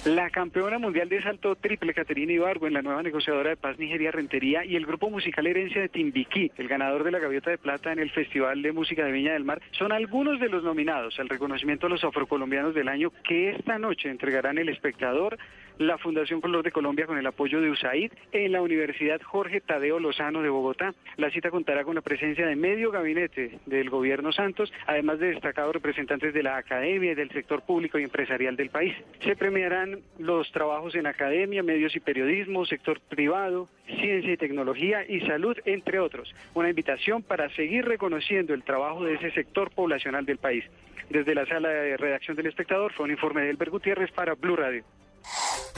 La 0.05 0.29
campeona 0.29 0.79
mundial 0.79 1.09
de 1.09 1.21
salto 1.21 1.57
triple 1.57 1.93
Caterina 1.93 2.31
Ibargo 2.31 2.67
en 2.67 2.73
la 2.73 2.81
nueva 2.81 3.03
negociadora 3.03 3.49
de 3.49 3.57
paz 3.57 3.77
Nigeria 3.77 4.11
Rentería 4.11 4.63
y 4.63 4.77
el 4.77 4.85
grupo 4.85 5.09
musical 5.09 5.45
Herencia 5.45 5.81
de 5.81 5.89
Timbiquí, 5.89 6.53
el 6.57 6.69
ganador 6.69 7.03
de 7.03 7.11
la 7.11 7.19
Gaviota 7.19 7.51
de 7.51 7.57
Plata 7.57 7.91
en 7.91 7.99
el 7.99 8.09
Festival 8.09 8.61
de 8.61 8.71
Música 8.71 9.03
de 9.03 9.11
Viña 9.11 9.33
del 9.33 9.43
Mar, 9.43 9.61
son 9.71 9.91
algunos 9.91 10.39
de 10.39 10.47
los 10.47 10.63
nominados 10.63 11.19
al 11.19 11.27
reconocimiento 11.27 11.87
a 11.87 11.89
los 11.89 12.05
afrocolombianos 12.05 12.73
del 12.73 12.87
año 12.87 13.11
que 13.27 13.49
esta 13.49 13.77
noche 13.77 14.09
entregarán 14.09 14.57
el 14.57 14.69
espectador, 14.69 15.37
la 15.79 15.97
Fundación 15.97 16.41
Color 16.41 16.63
de 16.63 16.71
Colombia 16.71 17.07
con 17.07 17.17
el 17.17 17.25
apoyo 17.25 17.61
de 17.61 17.69
USAID 17.71 18.11
en 18.33 18.51
la 18.51 18.61
Universidad 18.61 19.21
Jorge 19.21 19.61
Tadeo 19.61 19.97
Lozano 19.99 20.41
de 20.41 20.49
Bogotá. 20.49 20.93
La 21.15 21.31
cita 21.31 21.49
contará 21.49 21.85
con 21.85 21.95
la 21.95 22.01
presencia 22.01 22.45
de 22.45 22.57
medio 22.57 22.91
gabinete 22.91 23.59
del 23.65 23.89
gobierno 23.89 24.33
Santos, 24.33 24.71
además 24.85 25.19
de 25.19 25.27
destacados 25.27 25.73
representantes 25.73 26.33
de 26.33 26.43
la 26.43 26.57
academia 26.57 27.13
y 27.13 27.15
del 27.15 27.31
sector 27.31 27.61
público 27.61 27.97
y 27.97 28.03
empresarial 28.03 28.57
del 28.57 28.69
país. 28.69 28.93
Se 29.23 29.37
premiarán 29.37 29.99
los 30.17 30.51
trabajos 30.51 30.95
en 30.95 31.07
academia, 31.07 31.63
medios 31.63 31.95
y 31.95 32.01
periodismo, 32.01 32.65
sector 32.65 32.99
privado, 32.99 33.69
ciencia 33.87 34.33
y 34.33 34.37
tecnología 34.37 35.05
y 35.07 35.21
salud, 35.21 35.57
entre 35.63 35.99
otros. 35.99 36.35
Una 36.55 36.69
invitación 36.69 37.23
para 37.23 37.49
seguir 37.55 37.85
reconociendo 37.85 38.53
el 38.53 38.63
trabajo 38.63 39.05
de 39.05 39.13
ese 39.13 39.31
sector 39.31 39.71
poblacional 39.71 40.25
del 40.25 40.39
país. 40.39 40.65
Desde 41.09 41.33
la 41.33 41.45
sala 41.45 41.69
de 41.69 41.95
redacción 41.95 42.35
del 42.35 42.47
espectador 42.47 42.91
fue 42.91 43.05
un 43.05 43.11
informe 43.11 43.43
de 43.43 43.51
Elber 43.51 43.69
Gutiérrez 43.69 44.11
para 44.11 44.35
Blue 44.35 44.57
Radio. 44.57 44.83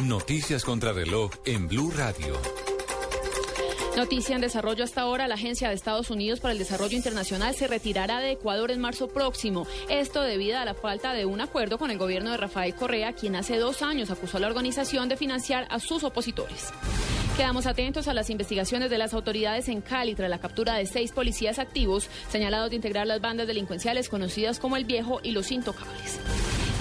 Noticias 0.03 0.63
contra 0.63 0.93
reloj 0.93 1.31
en 1.45 1.67
Blue 1.67 1.91
Radio. 1.91 2.39
Noticia 3.95 4.35
en 4.35 4.41
desarrollo 4.41 4.85
hasta 4.85 5.01
ahora, 5.01 5.27
la 5.27 5.35
Agencia 5.35 5.67
de 5.67 5.75
Estados 5.75 6.09
Unidos 6.09 6.39
para 6.39 6.53
el 6.53 6.57
Desarrollo 6.57 6.95
Internacional 6.95 7.53
se 7.55 7.67
retirará 7.67 8.19
de 8.19 8.31
Ecuador 8.31 8.71
en 8.71 8.79
marzo 8.79 9.09
próximo. 9.09 9.67
Esto 9.89 10.21
debido 10.21 10.57
a 10.57 10.65
la 10.65 10.73
falta 10.73 11.13
de 11.13 11.25
un 11.25 11.41
acuerdo 11.41 11.77
con 11.77 11.91
el 11.91 11.97
gobierno 11.97 12.31
de 12.31 12.37
Rafael 12.37 12.73
Correa, 12.73 13.13
quien 13.13 13.35
hace 13.35 13.57
dos 13.57 13.81
años 13.81 14.09
acusó 14.09 14.37
a 14.37 14.39
la 14.39 14.47
organización 14.47 15.09
de 15.09 15.17
financiar 15.17 15.67
a 15.69 15.79
sus 15.79 16.03
opositores. 16.05 16.69
Quedamos 17.35 17.65
atentos 17.65 18.07
a 18.07 18.13
las 18.13 18.29
investigaciones 18.29 18.89
de 18.89 18.97
las 18.97 19.13
autoridades 19.13 19.67
en 19.67 19.81
Cali 19.81 20.15
tras 20.15 20.29
la 20.29 20.39
captura 20.39 20.75
de 20.75 20.85
seis 20.85 21.11
policías 21.11 21.59
activos 21.59 22.09
señalados 22.29 22.69
de 22.69 22.77
integrar 22.77 23.07
las 23.07 23.19
bandas 23.21 23.47
delincuenciales 23.47 24.09
conocidas 24.09 24.59
como 24.59 24.77
El 24.77 24.85
Viejo 24.85 25.19
y 25.21 25.31
Los 25.31 25.51
Intocables. 25.51 26.19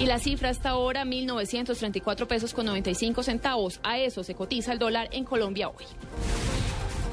Y 0.00 0.06
la 0.06 0.18
cifra 0.18 0.48
hasta 0.48 0.70
ahora, 0.70 1.04
1.934 1.04 2.26
pesos 2.26 2.54
con 2.54 2.64
95 2.64 3.22
centavos. 3.22 3.80
A 3.82 3.98
eso 3.98 4.24
se 4.24 4.34
cotiza 4.34 4.72
el 4.72 4.78
dólar 4.78 5.10
en 5.12 5.24
Colombia 5.24 5.68
hoy. 5.68 5.84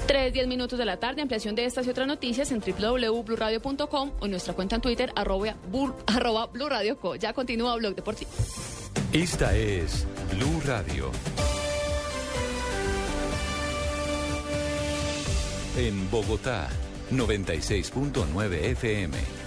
3, 0.08 0.32
10 0.32 0.48
minutos 0.48 0.80
de 0.80 0.86
la 0.86 0.96
tarde, 0.96 1.22
ampliación 1.22 1.54
de 1.54 1.66
estas 1.66 1.86
y 1.86 1.90
otras 1.90 2.08
noticias 2.08 2.50
en 2.54 2.62
www.bluradio.com 2.62 4.12
o 4.22 4.26
en 4.26 4.32
nuestra 4.32 4.54
cuenta 4.54 4.76
en 4.76 4.82
Twitter, 4.82 5.12
arroba, 5.18 5.56
bur, 5.70 5.96
arroba 6.08 6.46
Blue 6.46 6.70
Radio 6.70 6.98
Co. 6.98 7.18
Ya 7.18 7.34
continúa 7.34 7.76
Blog 7.76 7.94
Deportivo. 7.94 8.32
Esta 9.12 9.54
es 9.54 10.08
Blue 10.34 10.62
Radio. 10.66 11.12
En 15.78 16.10
Bogotá, 16.10 16.70
96.9 17.12 18.54
FM. 18.54 19.47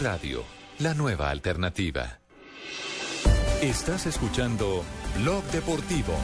Radio, 0.00 0.44
la 0.78 0.94
nueva 0.94 1.28
alternativa. 1.28 2.20
Estás 3.60 4.06
escuchando 4.06 4.82
Blog 5.18 5.44
Deportivo. 5.50 6.14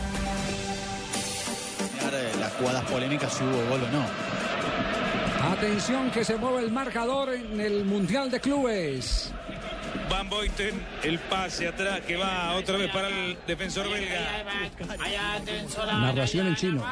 Las 2.41 2.55
jugadas 2.55 2.85
polémicas 2.85 3.35
si 3.35 3.45
hubo 3.45 3.69
gol 3.69 3.83
o 3.83 3.91
no. 3.91 5.53
Atención 5.53 6.11
que 6.11 6.25
se 6.25 6.37
mueve 6.37 6.61
el 6.61 6.73
marcador 6.73 7.35
en 7.35 7.61
el 7.61 7.85
Mundial 7.85 8.31
de 8.31 8.41
Clubes. 8.41 9.35
Van 10.09 10.31
Boyten, 10.31 10.83
el 11.03 11.19
pase 11.19 11.69
atrás 11.69 12.01
que 12.01 12.17
va 12.17 12.55
otra 12.55 12.79
vez 12.79 12.91
para 12.91 13.09
el 13.09 13.37
defensor 13.47 13.91
belga. 13.91 14.21
Narración 16.01 16.47
en 16.47 16.57
chino. 16.57 16.83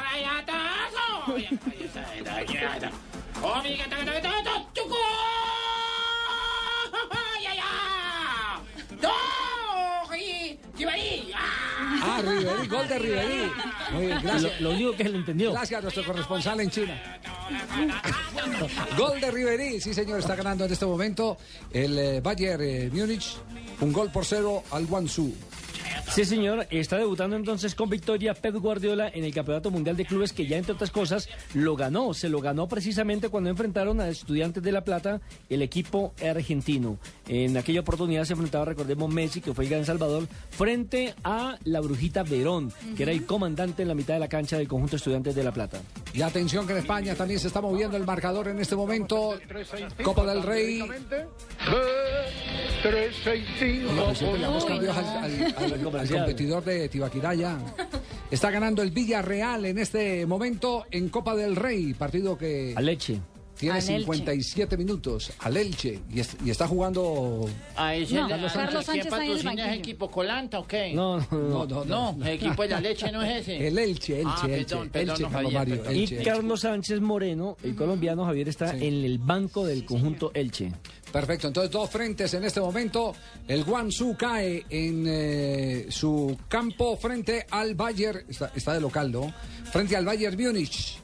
Ah, 12.03 12.21
Riverí, 12.23 12.69
gol 12.69 12.89
de 12.89 12.99
Riverí. 12.99 13.53
Muy 13.93 14.07
bien, 14.07 14.19
gracias. 14.23 14.61
Lo, 14.61 14.69
lo 14.69 14.75
único 14.75 14.97
que 14.97 15.05
le 15.05 15.19
entendió. 15.19 15.53
Gracias 15.53 15.79
a 15.79 15.83
nuestro 15.83 16.05
corresponsal 16.05 16.61
en 16.61 16.71
China. 16.71 17.21
gol 18.99 19.21
de 19.21 19.31
Riverí, 19.31 19.81
sí 19.81 19.95
señor, 19.95 20.21
está 20.21 20.35
ganando 20.37 20.65
en 20.65 20.73
este 20.73 20.87
momento 20.87 21.37
el 21.73 21.99
eh, 21.99 22.21
Bayern 22.21 22.63
eh, 22.63 22.91
Múnich. 22.93 23.37
Un 23.81 23.93
gol 23.93 24.11
por 24.11 24.25
cero 24.25 24.63
al 24.71 24.87
Guangzhou. 24.87 25.35
Sí, 26.11 26.25
señor. 26.25 26.67
Está 26.71 26.97
debutando 26.99 27.37
entonces 27.37 27.75
con 27.75 27.89
victoria 27.91 28.35
Pep 28.35 28.55
Guardiola 28.57 29.09
en 29.13 29.25
el 29.25 29.35
Campeonato 29.35 29.71
Mundial 29.71 29.97
de 29.97 30.05
Clubes 30.05 30.33
que 30.33 30.47
ya, 30.47 30.57
entre 30.57 30.73
otras 30.75 30.91
cosas, 30.91 31.29
lo 31.55 31.77
ganó. 31.77 32.15
Se 32.15 32.29
lo 32.29 32.41
ganó 32.41 32.69
precisamente 32.69 33.29
cuando 33.29 33.51
enfrentaron 33.51 34.01
a 34.01 34.09
Estudiantes 34.09 34.63
de 34.63 34.73
La 34.73 34.85
Plata, 34.85 35.21
el 35.49 35.63
equipo 35.63 36.15
argentino. 36.25 36.99
En 37.29 37.57
aquella 37.57 37.81
oportunidad 37.81 38.25
se 38.25 38.35
enfrentaba, 38.35 38.65
recordemos, 38.67 39.13
Messi, 39.13 39.41
que 39.41 39.53
fue 39.55 39.65
el 39.65 39.71
gran 39.71 39.85
Salvador, 39.85 40.29
frente 40.51 41.15
a 41.25 41.59
la 41.65 41.81
Brujita 41.81 42.23
Verón, 42.23 42.73
que 42.97 43.03
era 43.03 43.13
el 43.13 43.27
comandante 43.27 43.83
en 43.83 43.89
la 43.89 43.95
mitad 43.95 44.15
de 44.15 44.21
la 44.21 44.29
cancha 44.29 44.57
del 44.59 44.69
conjunto 44.69 44.97
Estudiantes 44.97 45.35
de 45.35 45.43
La 45.45 45.53
Plata. 45.53 45.81
Y 46.13 46.23
atención 46.23 46.67
que 46.67 46.73
en 46.75 46.79
España 46.79 47.15
también 47.15 47.41
se 47.41 47.49
está 47.49 47.61
moviendo 47.61 47.97
el 47.97 48.05
marcador 48.05 48.49
en 48.49 48.61
este 48.61 48.77
momento. 48.77 49.39
Copa 50.05 50.25
del 50.27 50.43
Rey. 50.43 50.81
Oiga, 53.85 54.05
pues 54.07 54.19
siempre 54.19 54.39
le 54.41 54.47
damos 54.47 54.65
cambios 54.65 54.97
al, 54.97 55.07
al- 55.07 55.55
al- 55.57 55.74
al 55.75 56.09
competidor 56.09 56.65
de 56.65 56.89
Tibaquiraya. 56.89 57.59
Está 58.31 58.51
ganando 58.51 58.83
el 58.83 58.91
Villarreal 58.91 59.65
en 59.65 59.79
este 59.79 60.25
momento 60.27 60.87
en 60.91 61.09
Copa 61.09 61.35
del 61.35 61.57
Rey, 61.57 61.95
partido 61.95 62.39
que 62.39 62.75
Al 62.77 62.87
Leche. 62.87 63.21
Tiene 63.59 63.77
Al 63.79 63.83
Elche. 63.83 63.99
57 64.01 64.77
minutos 64.77 65.33
al 65.39 65.57
Elche 65.57 66.01
y, 66.13 66.21
es- 66.21 66.37
y 66.45 66.51
está 66.51 66.67
jugando 66.69 67.49
A 67.77 67.95
ese 67.95 68.15
No, 68.15 68.29
Carlos 68.29 68.51
a- 68.51 68.55
Sánchez. 68.55 68.55
¿quién 68.55 68.65
Carlos 68.67 68.85
Sánchez 68.87 69.05
está 69.05 69.17
en 69.17 69.23
el 69.23 69.29
patrocina 69.39 69.67
ese 69.71 69.79
equipo 69.79 70.11
colanta 70.11 70.59
o 70.59 70.67
qué? 70.67 70.93
No, 70.93 71.19
no, 71.19 71.67
no, 71.67 71.67
no, 71.67 71.85
No, 71.85 72.25
el 72.27 72.33
equipo 72.33 72.63
de 72.63 72.69
la 72.69 72.81
leche 72.81 73.13
no 73.13 73.23
es 73.23 73.41
ese. 73.49 73.67
El 73.69 73.79
Elche, 73.79 74.21
Elche, 74.21 74.31
Ah, 74.35 74.47
Elche, 74.49 74.65
perdón, 74.67 74.91
perdón, 74.91 75.11
Elche, 75.17 75.33
Carlos 75.33 75.53
Mario. 75.53 75.75
Y 75.75 75.79
Elche, 75.79 76.15
Elche. 76.17 76.23
Carlos 76.31 76.61
Sánchez 76.61 77.01
Moreno, 77.01 77.57
el 77.63 77.75
colombiano 77.77 78.25
Javier, 78.25 78.49
está 78.49 78.77
en 78.77 78.83
el 79.05 79.19
banco 79.19 79.65
del 79.67 79.85
conjunto 79.85 80.31
Elche. 80.35 80.73
Perfecto, 81.13 81.47
entonces 81.47 81.71
dos 81.71 81.89
frentes 81.91 82.35
en 82.35 82.43
este 82.45 82.61
momento. 82.61 83.15
El 83.47 83.63
Guangzhou 83.63 84.17
cae 84.17 84.65
en 84.69 85.05
eh, 85.07 85.87
su 85.89 86.37
campo 86.49 86.97
frente 86.97 87.47
al 87.51 87.75
Bayern, 87.77 88.25
está, 88.29 88.51
está 88.55 88.73
de 88.75 88.81
local, 88.81 89.13
¿no? 89.13 89.33
Frente 89.71 89.97
al 89.97 90.05
Bayern 90.05 90.37
Múnich. 90.37 90.99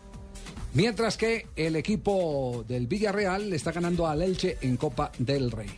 Mientras 0.72 1.16
que 1.16 1.46
el 1.56 1.74
equipo 1.76 2.64
del 2.68 2.86
Villarreal 2.86 3.52
está 3.52 3.72
ganando 3.72 4.06
al 4.06 4.22
Elche 4.22 4.58
en 4.60 4.76
Copa 4.76 5.10
del 5.18 5.50
Rey. 5.50 5.68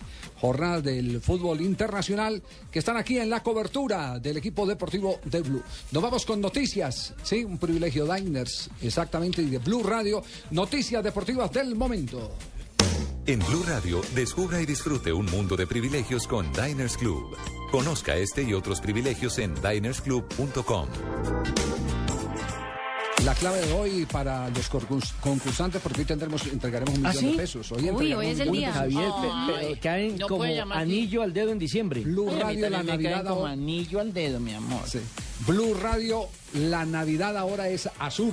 Jornadas 0.40 0.82
del 0.82 1.20
fútbol 1.20 1.60
internacional 1.60 2.42
que 2.70 2.80
están 2.80 2.96
aquí 2.96 3.18
en 3.18 3.30
la 3.30 3.42
cobertura 3.42 4.18
del 4.18 4.36
equipo 4.36 4.66
deportivo 4.66 5.20
de 5.24 5.40
Blue. 5.40 5.62
Nos 5.92 6.02
vamos 6.02 6.26
con 6.26 6.40
noticias, 6.40 7.14
sí, 7.22 7.44
un 7.44 7.58
privilegio 7.58 8.12
Diners, 8.12 8.68
exactamente, 8.82 9.40
y 9.40 9.46
de 9.46 9.58
Blue 9.58 9.82
Radio. 9.82 10.22
Noticias 10.50 11.02
deportivas 11.02 11.50
del 11.52 11.74
momento. 11.74 12.32
En 13.24 13.38
Blue 13.38 13.62
Radio, 13.66 14.02
descubra 14.16 14.60
y 14.60 14.66
disfrute 14.66 15.12
un 15.12 15.26
mundo 15.26 15.56
de 15.56 15.66
privilegios 15.66 16.26
con 16.26 16.52
Diners 16.52 16.96
Club. 16.96 17.36
Conozca 17.70 18.16
este 18.16 18.42
y 18.42 18.52
otros 18.52 18.80
privilegios 18.80 19.38
en 19.38 19.54
dinersclub.com. 19.54 20.88
La 23.24 23.34
clave 23.34 23.60
de 23.64 23.72
hoy 23.72 24.04
para 24.10 24.48
los 24.48 24.68
concurs- 24.68 25.12
concursantes, 25.20 25.80
porque 25.80 26.00
hoy 26.00 26.04
tendremos, 26.06 26.44
entregaremos 26.46 26.98
un 26.98 27.06
¿Ah, 27.06 27.10
millón 27.10 27.24
sí? 27.24 27.30
de 27.30 27.36
pesos. 27.36 27.70
Hoy 27.70 27.82
Uy, 27.82 27.88
entregaremos 27.88 28.18
hoy 28.18 28.26
es 28.26 28.40
un 28.40 28.46
el 28.48 28.52
día. 28.52 28.72
Javier, 28.72 29.10
pero 29.46 29.80
caen 29.80 30.18
No 30.18 30.26
como 30.26 30.42
anillo 30.72 31.22
al 31.22 31.32
dedo 31.32 31.50
en 31.52 31.58
diciembre. 31.60 32.00
Blue 32.00 32.28
Oye, 32.28 32.42
Radio, 32.42 32.70
la 32.70 32.82
Navidad. 32.82 33.24
como 33.24 33.40
ahora- 33.42 33.52
anillo 33.52 34.00
al 34.00 34.12
dedo, 34.12 34.40
mi 34.40 34.52
amor. 34.54 34.80
Sí. 34.88 34.98
Blue 35.46 35.74
Radio, 35.74 36.26
la 36.54 36.84
Navidad 36.84 37.36
ahora 37.38 37.68
es 37.68 37.88
azul. 38.00 38.32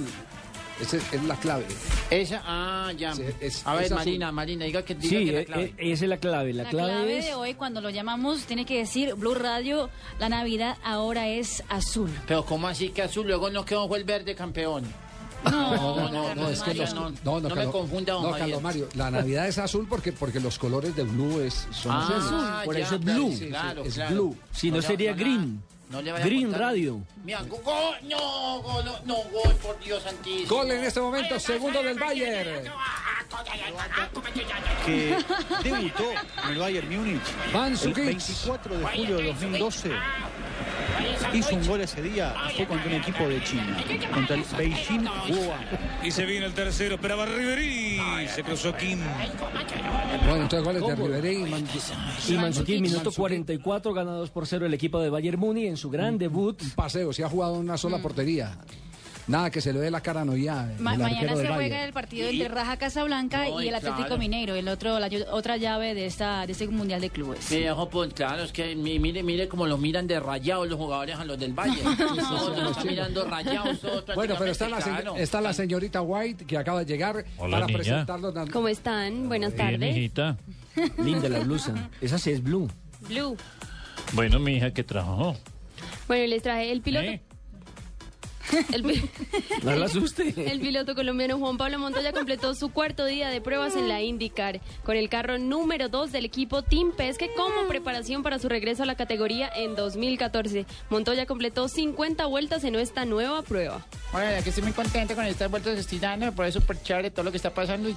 Esa 0.82 0.98
es, 0.98 1.14
es 1.14 1.24
la 1.26 1.36
clave. 1.36 1.66
Esa, 2.10 2.42
ah, 2.46 2.92
ya. 2.98 3.12
es- 3.42 3.66
a 3.68 3.74
ver, 3.76 3.84
es 3.86 3.92
azul. 3.92 3.98
Marina, 3.98 4.32
Marina, 4.32 4.66
diga 4.66 4.84
que 4.84 4.96
diga 4.96 5.10
Sí, 5.10 5.26
que 5.26 5.32
la 5.34 5.40
e- 5.42 5.46
clave. 5.46 5.74
e- 5.78 5.92
esa 5.92 6.06
es 6.06 6.10
la 6.10 6.18
clave. 6.18 6.54
La, 6.54 6.64
La 6.64 6.70
clave, 6.70 6.92
clave 6.94 7.18
es... 7.20 7.26
de 7.26 7.34
hoy, 7.36 7.54
cuando 7.56 7.82
lo 7.82 7.90
llamamos, 7.90 8.44
tiene 8.46 8.66
que 8.66 8.78
decir 8.78 9.14
Blue 9.16 9.36
Radio, 9.36 9.90
la 10.20 10.30
Navidad 10.30 10.78
ahora 10.84 11.28
es 11.28 11.64
azul. 11.70 12.10
Pero 12.28 12.46
¿cómo 12.46 12.68
así 12.68 12.90
que 12.90 13.02
azul? 13.02 13.28
Luego 13.28 13.50
no 13.50 13.66
quedó 13.66 13.94
el 13.96 14.04
verde 14.06 14.36
campeón. 14.36 14.86
No, 15.46 15.52
No, 15.76 16.10
no, 16.12 16.36
no, 16.36 16.50
es 16.50 16.62
que 16.62 16.74
los, 16.74 16.94
no, 16.94 17.12
no, 17.24 17.40
no 17.40 17.56
me 17.56 17.66
confunda, 17.68 18.12
don 18.14 18.24
no, 18.24 18.30
Javier. 18.32 18.48
Carlos 18.48 18.62
Mario, 18.62 18.90
la 18.96 19.10
Navidad 19.10 19.48
es 19.48 19.58
azul 19.58 19.86
porque, 19.90 20.12
porque 20.12 20.40
los 20.42 20.60
colores 20.60 20.94
de 20.98 21.04
blue 21.04 21.40
es, 21.40 21.66
son 21.72 21.94
Ah, 21.94 22.02
azules. 22.02 22.24
azul. 22.26 22.66
Por 22.66 22.76
ya, 22.78 22.84
eso 22.86 22.96
es 22.96 23.02
claro, 23.02 23.20
blue. 23.22 23.32
sí, 23.32 23.38
sí, 23.38 23.48
claro, 23.48 23.84
es 23.86 23.94
claro. 23.94 24.12
blue. 24.16 24.38
Si 24.52 24.70
no, 24.72 24.82
sería 24.82 25.14
green. 25.14 25.62
No 25.90 26.02
le 26.02 26.12
vaya 26.12 26.26
Green 26.26 26.44
contar. 26.44 26.62
Radio. 26.62 27.02
Mira, 27.24 27.42
go- 27.44 27.58
go- 27.64 27.96
no, 28.04 28.62
gol, 28.62 28.86
no, 29.06 29.16
gol, 29.32 29.56
por 29.62 29.80
Dios 29.80 30.02
santísimo. 30.04 30.48
Gol 30.58 30.72
en 30.72 30.84
este 30.84 31.00
momento, 31.02 31.40
segundo 31.40 31.82
del 31.84 31.98
Bayern. 32.00 32.64
que 34.86 35.18
debutó 35.64 36.12
en 36.46 36.50
el 36.52 36.58
Bayern 36.60 36.90
Múnich 36.90 37.22
el 37.48 37.54
Mandzukic. 37.54 38.06
24 38.06 38.78
de 38.78 38.86
julio 38.86 39.18
de 39.18 39.24
2012. 39.24 39.92
Hizo 41.34 41.56
un 41.56 41.68
gol 41.68 41.82
ese 41.82 42.02
día, 42.02 42.34
fue 42.56 42.66
contra 42.66 42.88
un 42.88 42.96
equipo 42.96 43.28
de 43.28 43.44
China, 43.44 43.78
contra 44.14 44.36
el 44.36 44.44
Beijing 44.58 45.06
Wuhan. 45.30 45.66
Y 46.04 46.12
se 46.12 46.26
viene 46.26 46.46
el 46.46 46.54
tercero, 46.54 46.96
esperaba 46.96 47.26
Riverí. 47.26 48.00
Se 48.28 48.44
cruzó 48.44 48.76
Kim. 48.76 49.00
Bueno, 50.26 50.44
entonces 50.44 50.64
goles 50.64 50.86
de 50.86 50.96
Ribery 50.96 51.36
y 51.36 51.50
Mandzukic. 51.50 52.30
Y 52.30 52.34
Manzukic, 52.34 52.82
minuto 52.82 52.96
Mandzukic. 52.96 53.20
44, 53.20 53.94
ganados 53.94 54.30
por 54.32 54.48
cero 54.48 54.66
el 54.66 54.74
equipo 54.74 55.00
de 55.00 55.10
Bayern 55.10 55.40
Muni 55.40 55.68
en 55.68 55.78
su 55.78 55.90
gran 55.90 56.18
debut. 56.18 56.62
Un 56.62 56.72
paseo, 56.72 57.14
se 57.14 57.24
ha 57.24 57.30
jugado 57.30 57.56
en 57.56 57.62
una 57.62 57.78
sola 57.78 58.00
portería. 58.00 58.58
Nada, 59.30 59.52
que 59.52 59.62
se 59.62 59.72
le 59.72 59.80
ve 59.80 59.92
la 59.92 60.02
cara 60.02 60.22
a 60.22 60.26
el 60.26 60.80
Ma- 60.80 60.96
mañana 60.96 61.36
se 61.36 61.48
juega 61.48 61.86
el 61.86 61.94
partido 61.94 62.28
entre 62.28 62.48
Raja 62.48 62.78
Casablanca 62.78 63.48
No, 63.48 63.62
y 63.62 63.68
el 63.68 63.76
Atlético 63.76 64.00
claro. 64.08 64.18
Mineiro, 64.18 64.56
el 64.56 64.68
otro, 64.68 65.00
la 65.00 65.08
otra 65.32 65.56
llave 65.58 65.94
de 65.94 66.08
esta 66.08 66.48
de 66.48 66.52
este 66.54 66.68
mundial 66.68 67.00
de 67.00 67.12
clubes. 67.12 67.50
Mire, 67.52 67.70
ojo, 67.72 67.90
pues, 67.90 68.12
claro, 68.16 68.42
es 68.44 68.52
que 68.52 68.76
mi- 68.76 68.98
mire, 68.98 69.22
mire 69.22 69.48
cómo 69.48 69.68
los 69.68 69.80
miran 69.80 70.08
de 70.08 70.20
rayados 70.20 70.68
los 70.68 70.78
jugadores 70.80 71.16
a 71.16 71.26
los 71.26 71.38
del 71.38 71.54
Valle. 71.54 71.80
Están 71.80 72.88
mirando 72.88 73.24
rayados 73.26 73.80
Bueno, 74.16 74.34
pero 74.40 74.52
está 74.52 74.68
la, 74.68 74.78
claro. 74.78 75.16
está 75.16 75.42
la 75.42 75.54
señorita 75.54 76.02
White 76.02 76.46
que 76.46 76.58
acaba 76.58 76.80
de 76.84 76.86
llegar 76.92 77.24
Hola, 77.38 77.58
para 77.58 77.66
niña. 77.68 77.78
presentarlos. 77.78 78.50
¿Cómo 78.52 78.68
están? 78.68 79.28
Buenas 79.28 79.54
Bien, 79.54 79.72
tardes. 79.80 79.96
hijita. 79.96 80.38
Linda 80.98 81.30
la 81.30 81.40
blusa. 81.42 81.90
Esa 82.02 82.18
sí 82.18 82.32
es 82.32 82.42
blue. 82.42 82.68
Blue. 83.08 83.38
Bueno, 84.14 84.40
mi 84.40 84.56
hija 84.58 84.72
que 84.74 84.84
trabajó. 84.84 85.36
Bueno, 86.08 86.26
les 86.26 86.42
traje 86.42 86.72
el 86.72 86.82
piloto. 86.82 87.06
¿Eh? 87.06 87.22
El, 88.74 88.84
No 89.64 89.76
la 89.76 89.86
asuste. 89.86 90.34
el 90.52 90.60
piloto 90.60 90.96
colombiano 90.96 91.38
Juan 91.38 91.58
Pablo 91.58 91.80
Montoya 91.80 92.12
completó 92.14 92.56
su 92.56 92.70
cuarto 92.70 93.06
día 93.06 93.30
de 93.30 93.42
pruebas 93.42 93.76
en 93.76 93.88
la 93.88 94.02
IndyCar 94.02 94.62
con 94.84 94.96
el 94.98 95.10
carro 95.10 95.38
número 95.38 95.90
2 95.90 96.12
del 96.12 96.26
equipo 96.26 96.62
Team 96.62 96.92
Pesque 96.92 97.30
como 97.36 97.68
preparación 97.68 98.24
para 98.24 98.40
su 98.40 98.50
regreso 98.50 98.84
a 98.84 98.86
la 98.86 98.96
categoría 98.96 99.50
en 99.56 99.76
2014. 99.76 100.66
Montoya 100.90 101.26
completó 101.26 101.68
50 101.68 102.26
vueltas 102.26 102.64
en 102.64 102.76
esta 102.76 103.06
nueva 103.06 103.42
prueba. 103.42 103.86
Bueno, 104.12 104.32
la 104.32 104.42
que 104.42 104.50
estoy 104.50 104.64
muy 104.64 104.74
contento 104.74 105.16
con 105.16 105.26
estas 105.26 105.50
vueltas 105.50 105.74
que 105.74 105.82
estoy 105.82 106.00
dando, 106.00 106.32
por 106.32 106.46
eso 106.46 106.60
súper 106.60 106.82
chévere 106.82 107.12
todo 107.12 107.24
lo 107.24 107.32
que 107.32 107.38
está 107.38 107.54
pasando 107.54 107.90
y 107.90 107.96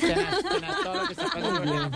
tenaz, 0.00 0.42
tenaz 0.42 0.82
todo 0.82 0.94
lo 0.94 1.06
que 1.06 1.12
está 1.12 1.26
pasando. 1.26 1.90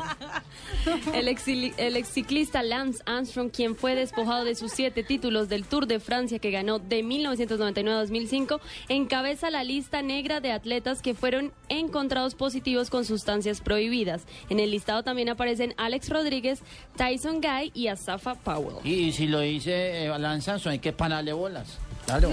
El 1.14 1.28
ex, 1.28 1.48
el 1.48 1.96
ex 1.96 2.08
ciclista 2.08 2.62
Lance 2.62 3.02
Armstrong, 3.06 3.50
quien 3.50 3.74
fue 3.74 3.94
despojado 3.94 4.44
de 4.44 4.54
sus 4.54 4.72
siete 4.72 5.02
títulos 5.02 5.48
del 5.48 5.64
Tour 5.64 5.86
de 5.86 5.98
Francia 5.98 6.38
que 6.38 6.50
ganó 6.50 6.78
de 6.78 7.02
1999 7.02 7.96
a 7.96 8.00
2005, 8.00 8.60
encabeza 8.88 9.50
la 9.50 9.64
lista 9.64 10.02
negra 10.02 10.40
de 10.40 10.52
atletas 10.52 11.00
que 11.00 11.14
fueron 11.14 11.52
encontrados 11.68 12.34
positivos 12.34 12.90
con 12.90 13.04
sustancias 13.04 13.60
prohibidas. 13.60 14.26
En 14.50 14.60
el 14.60 14.70
listado 14.70 15.02
también 15.02 15.28
aparecen 15.28 15.74
Alex 15.76 16.10
Rodríguez, 16.10 16.60
Tyson 16.96 17.40
Guy 17.40 17.70
y 17.74 17.88
Asafa 17.88 18.34
Powell. 18.34 18.76
Y, 18.84 19.12
si 19.12 19.26
lo 19.26 19.40
dice 19.40 20.04
eh, 20.04 20.08
Alan 20.08 20.42
Sanson, 20.42 20.72
hay 20.72 20.78
que 20.78 20.92
pararle 20.92 21.32
bolas. 21.32 21.78
Claro. 22.06 22.30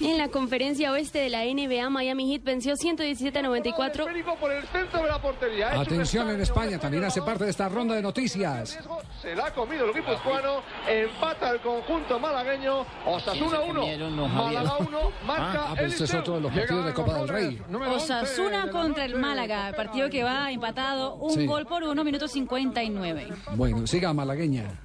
En 0.00 0.18
la 0.18 0.28
conferencia 0.28 0.92
oeste 0.92 1.18
de 1.18 1.28
la 1.30 1.44
NBA, 1.44 1.90
Miami 1.90 2.32
Heat 2.32 2.44
venció 2.44 2.76
117 2.76 3.38
a 3.38 3.42
94. 3.42 4.06
por 4.40 4.52
el 4.52 4.62
centro 4.68 5.02
de 5.02 5.08
la 5.08 5.20
portería. 5.20 5.70
Es 5.72 5.80
Atención 5.80 6.30
en 6.30 6.40
España, 6.40 6.78
también 6.78 7.04
hace 7.04 7.20
parte 7.22 7.44
de 7.44 7.50
esta 7.50 7.68
ronda 7.68 7.94
de 7.94 8.02
noticias. 8.02 8.78
Se 9.20 9.34
la 9.34 9.46
ha 9.46 9.54
comido 9.54 9.84
el 9.84 9.90
equipo 9.90 10.12
escuano. 10.12 10.62
Empata 10.88 11.50
el 11.50 11.60
conjunto 11.60 12.18
malagueño. 12.18 12.86
Osasuna 13.06 13.60
1. 13.60 14.28
Málaga 14.28 14.76
1. 14.78 14.98
Marca 15.26 15.64
Ah, 15.70 15.72
pero 15.74 15.88
este 15.88 16.04
es 16.04 16.14
otro 16.14 16.34
de 16.36 16.40
los 16.42 16.52
partidos 16.52 16.84
de 16.86 16.92
Copa 16.94 17.14
del 17.18 17.28
Rey. 17.28 17.62
Osasuna 17.94 18.70
contra 18.70 19.04
el 19.04 19.16
Málaga, 19.16 19.68
el 19.68 19.74
partido 19.74 20.08
que 20.08 20.22
va 20.22 20.50
empatado, 20.50 21.14
un 21.16 21.32
Sí. 21.34 21.46
gol 21.46 21.66
por 21.66 21.82
uno, 21.82 22.02
minuto 22.04 22.28
59. 22.28 23.28
Bueno, 23.56 23.86
siga 23.86 24.12
malagueña. 24.12 24.80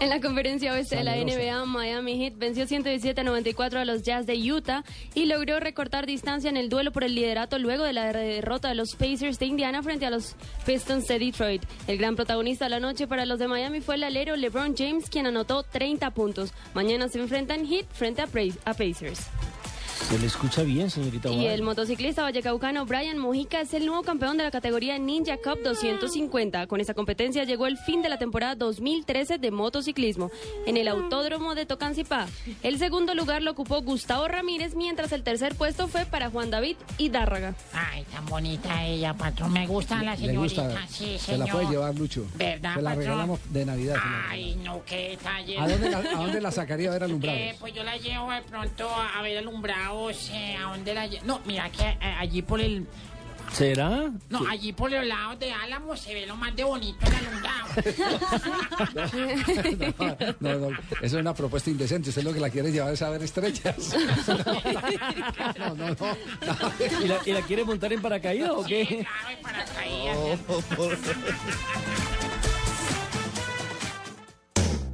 En 0.00 0.10
la 0.10 0.20
conferencia 0.20 0.72
oeste 0.72 0.96
de 0.96 1.04
la. 1.04 1.14
NBA, 1.14 1.64
Miami 1.64 2.18
Heat 2.18 2.34
venció 2.36 2.66
117 2.66 3.20
a 3.20 3.24
94 3.24 3.80
a 3.80 3.84
los 3.84 4.02
Jazz 4.02 4.26
de 4.26 4.34
Utah 4.52 4.84
y 5.14 5.26
logró 5.26 5.60
recortar 5.60 6.06
distancia 6.06 6.50
en 6.50 6.56
el 6.56 6.68
duelo 6.68 6.92
por 6.92 7.04
el 7.04 7.14
liderato 7.14 7.58
luego 7.58 7.84
de 7.84 7.92
la 7.92 8.12
derrota 8.12 8.68
de 8.68 8.74
los 8.74 8.96
Pacers 8.96 9.38
de 9.38 9.46
Indiana 9.46 9.82
frente 9.82 10.04
a 10.04 10.10
los 10.10 10.34
Pistons 10.66 11.06
de 11.06 11.18
Detroit. 11.18 11.62
El 11.86 11.98
gran 11.98 12.16
protagonista 12.16 12.66
de 12.66 12.70
la 12.70 12.80
noche 12.80 13.06
para 13.06 13.24
los 13.24 13.38
de 13.38 13.48
Miami 13.48 13.80
fue 13.80 13.94
el 13.94 14.04
alero 14.04 14.36
LeBron 14.36 14.76
James, 14.76 15.08
quien 15.08 15.26
anotó 15.26 15.62
30 15.62 16.10
puntos. 16.10 16.52
Mañana 16.74 17.08
se 17.08 17.20
enfrentan 17.20 17.66
Heat 17.66 17.86
frente 17.92 18.22
a 18.22 18.26
Pacers. 18.74 19.30
Se 20.08 20.18
le 20.18 20.26
escucha 20.26 20.62
bien, 20.62 20.90
señorita. 20.90 21.30
Y 21.30 21.46
el 21.46 21.62
motociclista 21.62 22.22
vallecaucano 22.22 22.84
Brian 22.84 23.18
Mojica 23.18 23.60
es 23.60 23.72
el 23.74 23.86
nuevo 23.86 24.02
campeón 24.02 24.36
de 24.36 24.44
la 24.44 24.50
categoría 24.50 24.98
Ninja 24.98 25.36
Cup 25.38 25.60
250. 25.62 26.66
Con 26.66 26.80
esta 26.80 26.94
competencia 26.94 27.44
llegó 27.44 27.66
el 27.66 27.78
fin 27.78 28.02
de 28.02 28.08
la 28.08 28.18
temporada 28.18 28.54
2013 28.54 29.38
de 29.38 29.50
motociclismo 29.50 30.30
en 30.66 30.76
el 30.76 30.88
Autódromo 30.88 31.54
de 31.54 31.64
Tocancipá. 31.66 32.26
El 32.62 32.78
segundo 32.78 33.14
lugar 33.14 33.42
lo 33.42 33.52
ocupó 33.52 33.80
Gustavo 33.82 34.28
Ramírez, 34.28 34.74
mientras 34.74 35.12
el 35.12 35.22
tercer 35.22 35.54
puesto 35.54 35.88
fue 35.88 36.04
para 36.06 36.28
Juan 36.30 36.50
David 36.50 36.76
Hidárraga. 36.98 37.54
Ay, 37.72 38.04
tan 38.12 38.26
bonita 38.26 38.84
ella, 38.84 39.14
patrón. 39.14 39.52
Me 39.52 39.66
gusta 39.66 40.02
la 40.02 40.16
señorita. 40.16 40.68
gusta. 40.68 40.86
Sí, 40.88 41.16
se 41.18 41.38
la 41.38 41.46
puede 41.46 41.66
llevar, 41.68 41.94
Lucho. 41.94 42.26
¿Verdad, 42.34 42.74
se 42.74 42.82
la 42.82 42.90
patrón? 42.90 43.04
regalamos 43.04 43.40
de 43.50 43.64
Navidad. 43.64 43.96
Ay, 44.28 44.56
no, 44.56 44.82
qué 44.84 45.10
detalle. 45.10 45.58
¿A 45.58 45.68
dónde 45.68 45.90
la, 45.90 45.98
a 45.98 46.02
dónde 46.02 46.40
la 46.40 46.50
sacaría 46.50 46.90
a 46.90 46.92
ver 46.92 47.02
alumbrados? 47.04 47.40
Eh, 47.40 47.56
pues 47.58 47.72
yo 47.72 47.82
la 47.84 47.96
llevo 47.96 48.30
de 48.30 48.42
pronto 48.42 48.88
a, 48.88 49.22
ver 49.22 49.38
alumbrados. 49.90 50.30
eh, 50.32 50.56
¿A 50.56 50.70
dónde 50.70 50.94
la 50.94 51.06
llevo? 51.06 51.24
No, 51.26 51.40
mira 51.44 51.70
que 51.70 51.82
eh, 51.82 51.98
allí 52.18 52.42
por 52.42 52.60
el. 52.60 52.86
¿Será? 53.52 54.10
No, 54.30 54.48
allí 54.48 54.72
por 54.72 54.90
los 54.90 55.04
lados 55.06 55.38
de 55.38 55.52
Álamo 55.52 55.96
se 55.96 56.12
ve 56.14 56.26
lo 56.26 56.34
más 56.34 56.56
de 56.56 56.64
bonito 56.64 56.98
el 57.06 57.14
alumbrado. 57.14 57.68
No, 60.40 60.54
no, 60.58 60.68
eso 60.70 60.78
es 61.02 61.12
una 61.14 61.34
propuesta 61.34 61.70
indecente. 61.70 62.08
Usted 62.08 62.22
lo 62.24 62.32
que 62.32 62.40
la 62.40 62.50
quiere 62.50 62.72
llevar 62.72 62.92
es 62.94 63.02
a 63.02 63.10
ver 63.10 63.22
estrellas. 63.22 63.76
No, 65.58 65.74
no, 65.74 65.88
no. 65.90 65.96
¿Y 67.02 67.06
la, 67.08 67.18
y 67.26 67.32
la 67.32 67.42
quiere 67.42 67.64
montar 67.64 67.92
en 67.92 68.02
paracaídas 68.02 68.50
o 68.50 68.64
qué? 68.64 69.06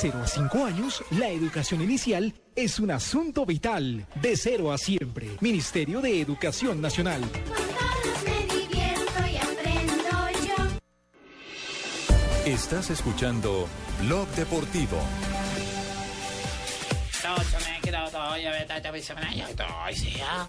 0 0.00 0.18
a 0.22 0.26
5 0.26 0.64
años, 0.64 1.04
la 1.10 1.28
educación 1.28 1.82
inicial 1.82 2.32
es 2.56 2.80
un 2.80 2.90
asunto 2.90 3.44
vital. 3.44 4.06
De 4.14 4.34
0 4.34 4.72
a 4.72 4.78
siempre. 4.78 5.28
Ministerio 5.42 6.00
de 6.00 6.22
Educación 6.22 6.80
Nacional. 6.80 7.20
Estás 12.46 12.88
escuchando 12.88 13.68
Blog 14.00 14.26
Deportivo. 14.28 14.96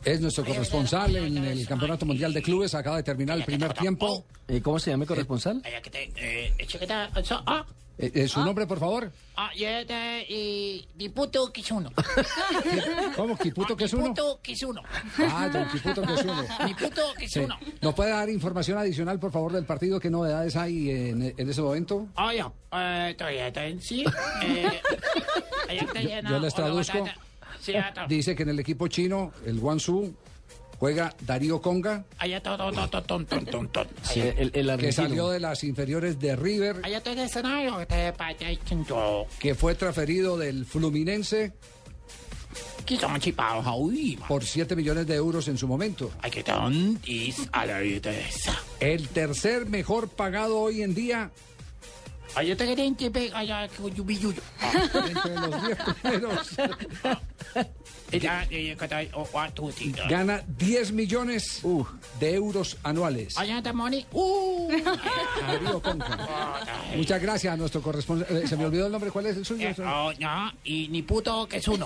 Es 0.05 0.21
nuestro 0.21 0.45
corresponsal 0.45 1.15
en 1.17 1.43
el 1.43 1.67
Campeonato 1.67 2.05
Mundial 2.05 2.33
de 2.33 2.41
Clubes. 2.41 2.73
Acaba 2.73 2.95
de 2.95 3.03
terminar 3.03 3.37
el 3.37 3.43
primer 3.43 3.73
tiempo. 3.73 4.23
¿Cómo 4.63 4.79
se 4.79 4.91
llama 4.91 5.03
el 5.03 5.07
corresponsal? 5.09 5.61
Ah, 8.01 8.05
Eh, 8.05 8.11
eh, 8.15 8.27
¿Su 8.27 8.43
nombre, 8.43 8.65
por 8.65 8.79
favor? 8.79 9.11
ah, 9.37 9.51
yo 9.55 9.67
este, 9.67 10.25
y 10.27 10.87
Diputo 10.95 11.51
Kisuno. 11.51 11.91
¿Cómo? 13.15 13.37
¿Kiputo 13.37 13.75
que 13.77 13.85
es 13.85 13.93
uno? 13.93 14.03
Diputo 14.05 14.39
Kisuno. 14.41 14.81
Ah, 15.19 15.49
don 15.51 15.67
Kiputo 15.69 16.01
que 16.01 16.13
es 16.13 16.23
uno. 16.23 16.43
Diputo 16.65 17.01
Sí. 17.11 17.25
Kisuno. 17.25 17.59
¿Nos 17.81 17.93
puede 17.93 18.09
dar 18.11 18.29
información 18.29 18.77
adicional, 18.77 19.19
por 19.19 19.31
favor, 19.31 19.51
del 19.53 19.65
partido? 19.65 19.99
¿Qué 19.99 20.09
novedades 20.09 20.55
hay 20.55 20.89
en, 20.89 21.33
en 21.37 21.49
ese 21.49 21.61
momento? 21.61 22.07
Ah, 22.15 22.33
ya. 22.33 22.51
Eh, 22.73 23.15
todavía 23.17 23.47
está 23.47 23.65
en 23.65 23.81
sí. 23.81 24.03
Eh, 24.43 24.81
Yo 26.29 26.39
les 26.39 26.53
traduzco. 26.53 27.05
Sí. 27.59 27.73
Dice 28.07 28.35
que 28.35 28.43
en 28.43 28.49
el 28.49 28.59
equipo 28.59 28.87
chino, 28.87 29.31
el 29.45 29.59
Guangzhou, 29.59 30.13
juega 30.81 31.15
Darío 31.21 31.61
Conga, 31.61 32.05
Allá 32.17 32.37
está, 32.37 32.57
ton, 32.57 32.73
ton, 32.73 32.89
ton, 32.89 33.03
ton, 33.03 33.25
ton, 33.27 33.45
ton, 33.45 33.67
ton. 33.67 33.87
que 34.79 34.91
salió 34.91 35.29
de 35.29 35.39
las 35.39 35.63
inferiores 35.63 36.19
de 36.19 36.35
River, 36.35 36.77
Allá 36.81 36.97
está 36.97 37.11
el 37.11 37.19
escenario. 37.19 37.79
Este, 37.79 38.11
que 39.39 39.53
fue 39.53 39.75
transferido 39.75 40.37
del 40.37 40.65
Fluminense. 40.65 41.53
Por 44.27 44.43
7 44.43 44.75
millones 44.75 45.05
de 45.05 45.15
euros 45.15 45.47
en 45.47 45.59
su 45.59 45.67
momento. 45.67 46.11
El 48.79 49.07
tercer 49.09 49.67
mejor 49.67 50.09
pagado 50.09 50.59
hoy 50.59 50.81
en 50.81 50.95
día. 50.95 51.29
Allá 52.33 52.53
está 52.53 52.65
que 52.65 52.91
te 52.91 53.11
pega, 53.11 53.37
allá 53.37 53.67
que 53.67 53.91
yubi 53.91 54.17
yuyo. 54.17 54.41
entre 54.95 55.35
los 55.35 55.67
10 55.67 55.77
primeros 56.01 56.47
Oh, 59.13 59.27
ah, 59.33 59.47
gana 60.09 60.43
10 60.57 60.91
millones 60.91 61.61
de 62.19 62.33
euros 62.33 62.77
anuales. 62.83 63.37
Uh. 64.13 64.69
Darío. 65.47 65.81
Muchas 66.97 67.21
gracias 67.21 67.53
a 67.53 67.57
nuestro 67.57 67.81
corresponsal. 67.81 68.37
eh, 68.37 68.47
Se 68.47 68.55
me 68.57 68.65
olvidó 68.65 68.85
el 68.87 68.91
nombre, 68.91 69.11
¿cuál 69.11 69.27
es 69.27 69.37
el 69.37 69.45
suyo? 69.45 69.67
Eh, 69.69 69.75
oh, 69.79 70.11
no, 70.19 70.51
y 70.63 70.87
ni 70.89 71.01
puto 71.01 71.47
que 71.47 71.57
es 71.57 71.67
uno. 71.67 71.85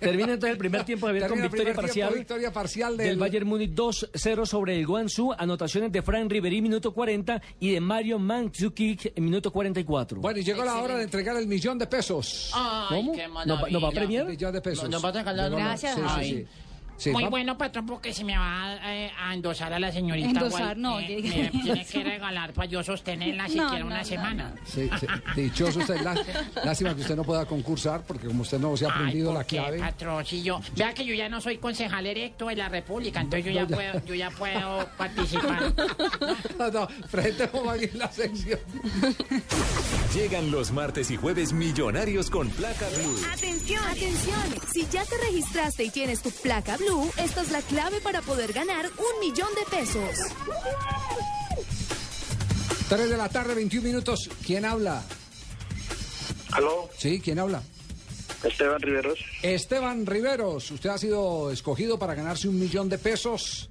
Termina 0.00 0.32
entonces 0.34 0.50
el 0.50 0.58
primer 0.58 0.84
tiempo 0.84 1.06
de 1.06 1.12
ver 1.14 1.28
con 1.28 1.40
victoria 1.40 1.50
primer 1.50 1.64
tiempo, 1.66 1.80
parcial. 1.82 2.14
victoria 2.14 2.52
parcial 2.52 2.96
Del 2.96 3.08
del 3.08 3.18
Bayern 3.18 3.46
Múnich 3.46 3.70
2-0 3.74 4.46
sobre 4.46 4.78
el 4.78 4.86
Guangzhou, 4.86 5.32
anotaciones 5.36 5.92
de 5.92 6.02
Frank 6.02 6.30
Ribery 6.30 6.60
minuto 6.62 6.92
40 6.92 7.40
y 7.60 7.72
de 7.72 7.80
Mario 7.80 8.18
Mandzukic 8.18 9.12
en 9.16 9.24
minuto 9.24 9.50
44. 9.52 10.20
Bueno, 10.20 10.38
y 10.40 10.44
llegó 10.44 10.64
la 10.64 10.76
hora 10.78 10.96
de 10.96 11.04
entregar 11.04 11.36
el 11.36 11.46
millón 11.46 11.78
de 11.78 11.86
pesos. 11.86 12.50
Ay, 12.54 12.86
¿Cómo? 12.88 13.12
qué 13.12 13.26
¿Nos 13.28 13.62
va- 13.62 13.68
nos 13.70 13.82
va 13.84 13.88
a 13.88 13.92
premiar? 13.92 14.15
Millón 14.24 14.52
de 14.52 14.60
pesos. 14.60 14.84
Gracias, 15.56 15.94
Sí, 15.94 16.00
sí, 16.00 16.06
Javi. 16.08 16.28
sí. 16.30 16.46
Sí, 16.98 17.10
Muy 17.10 17.24
va- 17.24 17.28
bueno, 17.30 17.58
patrón, 17.58 17.86
porque 17.86 18.12
se 18.14 18.24
me 18.24 18.36
va 18.38 18.76
eh, 18.84 19.10
a 19.18 19.34
endosar 19.34 19.72
a 19.72 19.78
la 19.78 19.92
señorita. 19.92 20.28
Endosar, 20.30 20.76
Guay- 20.76 20.80
no, 20.80 20.98
eh, 21.00 21.20
me 21.52 21.60
tiene 21.62 21.84
que 21.84 22.04
regalar 22.04 22.52
para 22.52 22.66
yo 22.68 22.82
sostenerla 22.82 23.42
No, 23.44 23.48
siquiera 23.48 23.78
no, 23.80 23.86
una 23.86 23.98
no, 23.98 24.04
semana. 24.04 24.54
Sí, 24.64 24.88
sí. 24.98 25.06
Dichoso 25.36 25.80
usted. 25.80 26.00
lá- 26.00 26.14
Lástima 26.64 26.94
que 26.94 27.02
usted 27.02 27.16
no 27.16 27.24
pueda 27.24 27.44
concursar 27.44 28.02
porque 28.06 28.26
como 28.26 28.42
usted 28.42 28.58
no 28.58 28.76
se 28.76 28.86
ha 28.86 28.90
aprendido 28.90 29.28
Ay, 29.30 29.34
la 29.34 29.40
¿por 29.40 29.46
qué, 29.46 29.56
clave. 29.56 29.78
patroncillo? 29.78 30.60
Vea 30.74 30.94
que 30.94 31.04
yo 31.04 31.14
ya 31.14 31.28
no 31.28 31.40
soy 31.40 31.58
concejal 31.58 32.06
electo 32.06 32.46
de 32.46 32.56
la 32.56 32.68
República, 32.68 33.20
entonces 33.20 33.44
yo 33.44 33.52
ya 33.52 33.66
puedo, 33.66 34.04
yo 34.06 34.14
ya 34.14 34.30
puedo 34.30 34.88
participar. 34.96 35.74
No, 36.58 36.70
no, 36.70 36.88
frente 37.08 37.44
a 37.44 37.50
en 37.76 37.98
la 37.98 38.10
sección. 38.10 38.58
Llegan 40.14 40.50
los 40.50 40.72
martes 40.72 41.10
y 41.10 41.16
jueves 41.16 41.52
millonarios 41.52 42.30
con 42.30 42.48
placa 42.50 42.86
blue. 42.96 43.18
Atención, 43.32 43.84
atención. 43.84 44.40
Si 44.72 44.86
ya 44.90 45.04
te 45.04 45.16
registraste 45.18 45.84
y 45.84 45.90
tienes 45.90 46.22
tu 46.22 46.30
placa 46.30 46.76
blue, 46.76 46.85
esta 47.18 47.42
es 47.42 47.50
la 47.50 47.62
clave 47.62 48.00
para 48.00 48.22
poder 48.22 48.52
ganar 48.52 48.86
un 48.86 49.20
millón 49.20 49.48
de 49.54 49.76
pesos. 49.76 50.16
3 52.88 53.10
de 53.10 53.16
la 53.16 53.28
tarde, 53.28 53.54
21 53.54 53.86
minutos. 53.86 54.30
¿Quién 54.44 54.64
habla? 54.64 55.02
¿Aló? 56.52 56.88
Sí, 56.96 57.20
¿quién 57.20 57.38
habla? 57.38 57.62
Esteban 58.44 58.80
Riveros. 58.80 59.18
Esteban 59.42 60.06
Riveros, 60.06 60.70
usted 60.70 60.90
ha 60.90 60.98
sido 60.98 61.50
escogido 61.50 61.98
para 61.98 62.14
ganarse 62.14 62.48
un 62.48 62.58
millón 62.58 62.88
de 62.88 62.98
pesos 62.98 63.68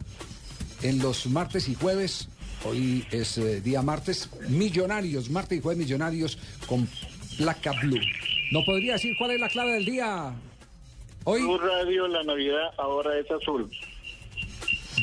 en 0.82 1.00
los 1.00 1.26
martes 1.28 1.70
y 1.70 1.76
jueves. 1.76 2.28
Hoy 2.66 3.06
es 3.12 3.38
eh, 3.38 3.62
día 3.62 3.82
martes. 3.82 4.30
Millonarios, 4.50 5.30
martes 5.30 5.60
y 5.60 5.62
jueves 5.62 5.78
millonarios 5.78 6.38
con 6.68 6.88
placa 7.38 7.72
blue. 7.82 8.02
¿No 8.52 8.66
podría 8.66 8.94
decir 8.94 9.16
cuál 9.18 9.32
es 9.32 9.40
la 9.40 9.50
clave 9.50 9.74
del 9.74 9.86
día? 9.86 10.34
Hoy. 11.26 11.42
Blue 11.42 11.58
Radio, 11.58 12.08
la 12.08 12.24
Navidad 12.24 12.72
ahora 12.78 13.18
es 13.20 13.30
azul. 13.32 13.70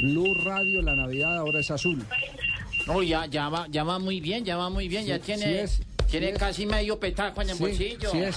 Blue 0.01 0.35
Radio, 0.45 0.81
la 0.83 0.95
Navidad 0.97 1.37
ahora 1.39 1.59
es 1.61 1.71
azul. 1.71 2.03
No, 2.87 3.03
ya, 3.03 3.27
ya 3.27 3.49
va, 3.49 3.67
ya 3.69 3.85
va 3.85 3.99
muy 3.99 4.21
bien, 4.21 4.45
ya 4.45 4.57
va 4.57 4.71
muy 4.71 4.89
bien, 4.89 5.05
ya 5.05 5.19
tiene, 5.19 5.43
sí 5.45 5.55
es, 5.55 5.83
tiene 6.11 6.29
sí 6.29 6.33
es. 6.35 6.39
casi 6.39 6.67
medio 6.67 6.99
petaco 6.99 7.43
en 7.43 7.51
el 7.51 7.57
Sí, 7.57 7.63
bolsillo. 7.63 8.11
sí 8.11 8.19
es. 8.23 8.37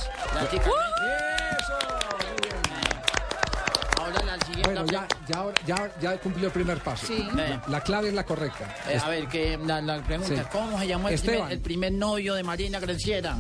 Bueno, 4.66 4.86
ya, 4.88 5.07
ya, 5.28 5.45
ya, 5.68 5.91
ya 6.01 6.18
cumplió 6.20 6.47
el 6.47 6.53
primer 6.53 6.80
paso. 6.80 7.05
Sí. 7.07 7.26
La, 7.36 7.63
la 7.68 7.82
clave 7.82 8.07
es 8.09 8.13
la 8.13 8.24
correcta. 8.26 8.74
Eh, 8.89 8.99
a 9.01 9.09
ver, 9.09 9.28
que 9.28 9.57
la, 9.63 9.82
la 9.82 10.01
pregunta, 10.03 10.36
Sí. 10.36 10.41
¿cómo 10.51 10.80
se 10.80 10.88
llamó 10.88 11.09
el 11.09 11.16
primer, 11.20 11.34
Esteban. 11.36 11.51
el 11.51 11.59
primer 11.59 11.91
novio 11.93 12.34
de 12.34 12.43
Marina 12.43 12.80
Granciera? 12.80 13.38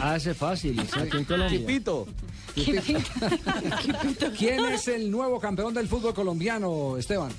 Ah, 0.00 0.16
ese 0.16 0.30
es 0.32 0.36
fácil, 0.36 0.78
aquí 0.92 1.16
en 1.16 1.24
Colombia. 1.24 1.58
Chipito. 1.58 2.06
¿Quién 4.38 4.64
es 4.66 4.88
el 4.88 5.10
nuevo 5.10 5.38
campeón 5.40 5.72
del 5.74 5.88
fútbol 5.88 6.14
colombiano, 6.14 6.96
Esteban? 6.96 7.30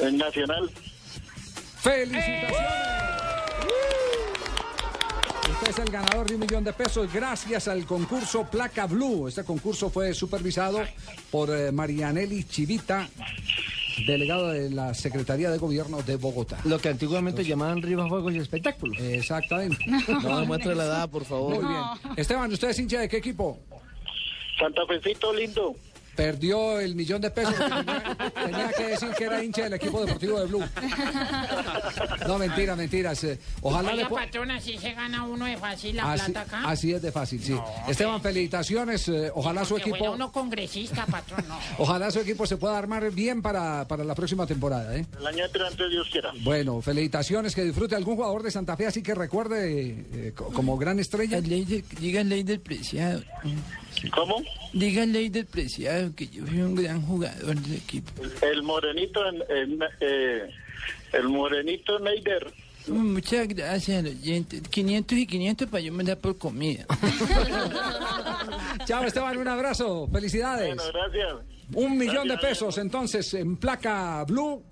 El 0.00 0.18
Nacional. 0.18 0.70
¡Felicitaciones! 1.80 2.56
Usted 5.50 5.68
es 5.70 5.78
el 5.78 5.90
ganador 5.90 6.26
de 6.26 6.34
un 6.34 6.40
millón 6.40 6.64
de 6.64 6.72
pesos 6.72 7.12
gracias 7.12 7.68
al 7.68 7.86
concurso 7.86 8.44
Placa 8.50 8.86
Blue. 8.86 9.28
Este 9.28 9.44
concurso 9.44 9.90
fue 9.90 10.12
supervisado 10.12 10.80
por 11.30 11.50
eh, 11.50 11.70
Marianelli 11.70 12.44
Chivita, 12.44 13.08
delegado 14.06 14.48
de 14.48 14.70
la 14.70 14.92
Secretaría 14.92 15.50
de 15.50 15.58
Gobierno 15.58 16.02
de 16.02 16.16
Bogotá. 16.16 16.58
Lo 16.64 16.78
que 16.78 16.88
antiguamente 16.88 17.44
llamaban 17.44 17.80
Riva 17.80 18.08
Juegos 18.08 18.34
y 18.34 18.38
Espectáculos. 18.38 18.96
Exactamente. 19.00 19.78
No, 20.22 20.44
muestre 20.44 20.74
la 20.74 20.84
edad, 20.84 21.08
por 21.08 21.24
favor. 21.24 21.62
Muy 21.62 21.72
bien. 21.72 22.16
Esteban, 22.16 22.52
¿usted 22.52 22.70
es 22.70 22.78
hincha 22.78 23.00
de 23.00 23.08
qué 23.08 23.18
equipo? 23.18 23.58
Santa 24.58 24.82
Fecito 24.86 25.32
lindo. 25.32 25.76
Perdió 26.16 26.80
el 26.80 26.94
millón 26.94 27.20
de 27.20 27.30
pesos. 27.30 27.54
Tenía, 27.54 28.32
tenía 28.44 28.72
que 28.76 28.86
decir 28.88 29.08
que 29.16 29.24
era 29.24 29.44
hincha 29.44 29.64
del 29.64 29.74
equipo 29.74 30.00
deportivo 30.04 30.40
de 30.40 30.46
Blue. 30.46 30.64
No, 32.26 32.38
mentira, 32.38 32.74
mentiras. 32.76 33.22
eh, 33.24 33.38
Ojalá 33.60 33.90
le 33.92 33.98
Oiga, 33.98 34.08
po- 34.08 34.16
patrón, 34.16 34.50
así 34.50 34.78
se 34.78 34.92
gana 34.94 35.24
uno 35.24 35.44
de 35.44 35.56
fácil 35.56 35.96
la 35.96 36.12
así, 36.12 36.32
plata 36.32 36.40
acá. 36.58 36.68
así 36.70 36.92
es 36.92 37.02
de 37.02 37.12
fácil, 37.12 37.42
sí. 37.42 37.56
Esteban, 37.88 38.20
felicitaciones. 38.20 39.08
eh, 39.08 39.30
Ojalá 39.34 39.64
su 39.64 39.76
Que 39.76 39.82
fuera 39.82 39.96
equipo, 39.98 40.12
uno 40.14 40.32
congresista, 40.32 41.06
patrón, 41.06 41.44
no. 41.48 41.58
ojalá 41.78 42.10
su 42.10 42.20
equipo 42.20 42.46
se 42.46 42.56
pueda 42.56 42.78
armar 42.78 43.10
bien 43.10 43.42
para, 43.42 43.86
para 43.86 44.02
la 44.04 44.14
próxima 44.14 44.46
temporada. 44.46 44.96
¿eh? 44.96 45.04
El 45.20 45.26
año 45.26 45.44
entrante, 45.44 45.88
Dios 45.88 46.08
quiera. 46.10 46.32
Bueno, 46.42 46.80
felicitaciones, 46.80 47.54
que 47.54 47.62
disfrute 47.62 47.94
algún 47.94 48.16
jugador 48.16 48.42
de 48.42 48.50
Santa 48.50 48.76
Fe, 48.76 48.86
así 48.86 49.02
que 49.02 49.14
recuerde 49.14 50.06
eh, 50.12 50.32
co- 50.34 50.46
como 50.52 50.76
gran 50.78 50.98
estrella. 50.98 51.40
Diga 51.40 52.22
ley 52.24 52.42
del 52.42 52.60
preciado. 52.60 53.22
¿Cómo? 54.12 54.42
Diga 54.72 55.04
ley 55.06 55.28
del 55.28 55.46
preciado 55.46 56.14
que 56.14 56.28
yo 56.28 56.44
fui 56.46 56.60
un 56.60 56.74
gran 56.74 57.02
jugador 57.02 57.56
del 57.60 57.74
equipo. 57.74 58.10
El 58.42 58.62
morenito, 58.62 59.20
en- 59.28 59.42
en- 59.48 59.78
eh, 60.00 60.50
el 61.12 61.28
morenito 61.28 61.98
Neider. 61.98 62.52
Muchas 62.88 63.48
gracias 63.48 64.04
oyente. 64.04 64.60
500 64.62 65.18
y 65.18 65.26
500 65.26 65.68
para 65.68 65.80
yo 65.80 65.92
me 65.92 66.04
da 66.04 66.14
por 66.16 66.38
comida. 66.38 66.86
Chao, 68.86 69.04
Esteban, 69.04 69.36
un 69.38 69.48
abrazo. 69.48 70.08
Felicidades. 70.12 70.76
Bueno, 70.76 70.82
gracias. 70.92 71.34
Un 71.74 71.98
millón 71.98 72.28
de 72.28 72.34
Gracias. 72.34 72.50
pesos, 72.50 72.78
entonces, 72.78 73.34
en 73.34 73.56
placa 73.56 74.24
blue. 74.24 74.62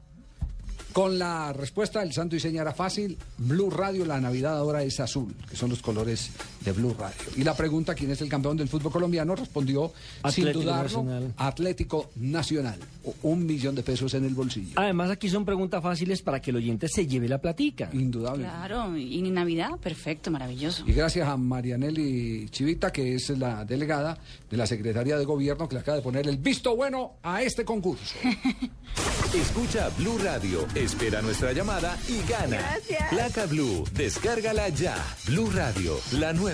Con 0.92 1.18
la 1.18 1.52
respuesta 1.52 1.98
del 1.98 2.12
santo 2.12 2.36
era 2.36 2.72
fácil. 2.72 3.18
Blue 3.36 3.68
Radio, 3.68 4.04
la 4.06 4.20
Navidad 4.20 4.56
ahora 4.56 4.84
es 4.84 5.00
azul, 5.00 5.34
que 5.50 5.56
son 5.56 5.70
los 5.70 5.82
colores 5.82 6.30
de 6.64 6.72
Blue 6.72 6.94
Radio. 6.98 7.16
Y 7.36 7.44
la 7.44 7.54
pregunta, 7.54 7.94
¿quién 7.94 8.10
es 8.10 8.20
el 8.20 8.28
campeón 8.28 8.56
del 8.56 8.68
fútbol 8.68 8.92
colombiano? 8.92 9.34
Respondió, 9.34 9.92
sin 10.30 10.48
Atlético 10.48 10.60
dudarlo, 10.60 10.82
Nacional. 11.02 11.34
Atlético 11.36 12.10
Nacional. 12.16 12.78
Un 13.22 13.46
millón 13.46 13.74
de 13.74 13.82
pesos 13.82 14.14
en 14.14 14.24
el 14.24 14.34
bolsillo. 14.34 14.72
Además, 14.76 15.10
aquí 15.10 15.28
son 15.28 15.44
preguntas 15.44 15.82
fáciles 15.82 16.22
para 16.22 16.40
que 16.40 16.50
el 16.50 16.56
oyente 16.56 16.88
se 16.88 17.06
lleve 17.06 17.28
la 17.28 17.38
platica. 17.38 17.90
Indudable. 17.92 18.44
Claro, 18.44 18.96
y 18.96 19.18
en 19.18 19.34
Navidad, 19.34 19.76
perfecto, 19.82 20.30
maravilloso. 20.30 20.84
Y 20.86 20.92
gracias 20.92 21.28
a 21.28 21.36
Marianelli 21.36 22.48
Chivita, 22.50 22.90
que 22.90 23.14
es 23.14 23.30
la 23.30 23.64
delegada 23.64 24.18
de 24.50 24.56
la 24.56 24.66
Secretaría 24.66 25.18
de 25.18 25.24
Gobierno, 25.24 25.68
que 25.68 25.74
le 25.74 25.80
acaba 25.80 25.96
de 25.96 26.02
poner 26.02 26.26
el 26.28 26.38
visto 26.38 26.74
bueno 26.76 27.14
a 27.22 27.42
este 27.42 27.64
concurso. 27.64 28.14
Escucha 29.34 29.90
Blue 29.98 30.18
Radio, 30.18 30.64
espera 30.76 31.20
nuestra 31.20 31.52
llamada 31.52 31.98
y 32.08 32.20
gana. 32.30 32.56
Gracias. 32.56 33.08
Placa 33.10 33.46
Blue, 33.46 33.84
descárgala 33.92 34.68
ya. 34.68 34.96
Blue 35.26 35.50
Radio, 35.50 35.98
la 36.12 36.32
nueva 36.32 36.53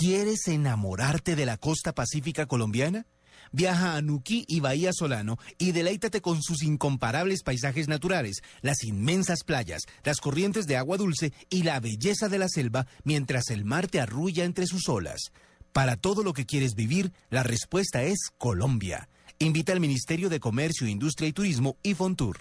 ¿Quieres 0.00 0.48
enamorarte 0.48 1.36
de 1.36 1.44
la 1.44 1.58
costa 1.58 1.92
pacífica 1.92 2.46
colombiana? 2.46 3.04
Viaja 3.52 3.96
a 3.96 4.00
Nuquí 4.00 4.46
y 4.48 4.60
Bahía 4.60 4.94
Solano 4.94 5.36
y 5.58 5.72
deleítate 5.72 6.22
con 6.22 6.42
sus 6.42 6.62
incomparables 6.62 7.42
paisajes 7.42 7.86
naturales, 7.86 8.38
las 8.62 8.82
inmensas 8.82 9.44
playas, 9.44 9.82
las 10.02 10.22
corrientes 10.22 10.66
de 10.66 10.78
agua 10.78 10.96
dulce 10.96 11.34
y 11.50 11.64
la 11.64 11.78
belleza 11.80 12.30
de 12.30 12.38
la 12.38 12.48
selva 12.48 12.86
mientras 13.04 13.50
el 13.50 13.66
mar 13.66 13.88
te 13.88 14.00
arrulla 14.00 14.44
entre 14.44 14.66
sus 14.66 14.88
olas. 14.88 15.32
Para 15.70 15.96
todo 15.96 16.22
lo 16.22 16.32
que 16.32 16.46
quieres 16.46 16.74
vivir, 16.74 17.12
la 17.28 17.42
respuesta 17.42 18.02
es 18.02 18.30
Colombia. 18.38 19.10
Invita 19.38 19.72
al 19.72 19.80
Ministerio 19.80 20.30
de 20.30 20.40
Comercio, 20.40 20.86
Industria 20.86 21.28
y 21.28 21.34
Turismo 21.34 21.76
y 21.82 21.92
Fontur. 21.92 22.38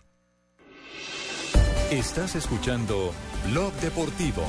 Estás 1.92 2.36
escuchando 2.36 3.14
Blog 3.52 3.74
Deportivo. 3.82 4.46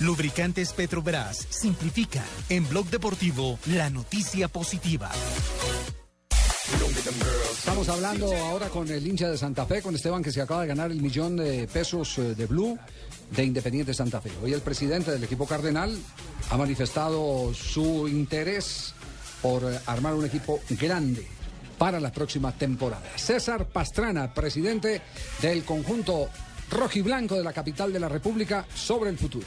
Lubricantes 0.00 0.74
Petrobras 0.74 1.46
simplifica 1.48 2.22
en 2.50 2.68
Blog 2.68 2.86
Deportivo 2.90 3.58
la 3.66 3.88
noticia 3.88 4.46
positiva. 4.46 5.10
Estamos 7.58 7.88
hablando 7.88 8.34
ahora 8.36 8.68
con 8.68 8.90
el 8.90 9.06
hincha 9.06 9.30
de 9.30 9.38
Santa 9.38 9.64
Fe, 9.64 9.80
con 9.80 9.94
Esteban, 9.94 10.22
que 10.22 10.30
se 10.30 10.42
acaba 10.42 10.62
de 10.62 10.66
ganar 10.68 10.90
el 10.90 11.00
millón 11.00 11.36
de 11.36 11.66
pesos 11.66 12.18
eh, 12.18 12.34
de 12.34 12.44
Blue 12.46 12.78
de 13.30 13.44
Independiente 13.44 13.94
Santa 13.94 14.20
Fe. 14.20 14.30
Hoy 14.42 14.52
el 14.52 14.60
presidente 14.60 15.10
del 15.10 15.24
equipo 15.24 15.46
cardenal 15.46 15.96
ha 16.50 16.56
manifestado 16.58 17.54
su 17.54 18.06
interés 18.06 18.92
por 19.40 19.64
eh, 19.64 19.78
armar 19.86 20.14
un 20.14 20.26
equipo 20.26 20.60
grande 20.70 21.26
para 21.78 22.00
la 22.00 22.12
próxima 22.12 22.52
temporada. 22.52 23.10
César 23.16 23.66
Pastrana, 23.66 24.34
presidente 24.34 25.00
del 25.40 25.64
conjunto 25.64 26.28
rojiblanco 26.70 27.36
de 27.36 27.44
la 27.44 27.52
capital 27.52 27.92
de 27.92 28.00
la 28.00 28.08
República, 28.08 28.66
sobre 28.74 29.08
el 29.10 29.16
futuro. 29.16 29.46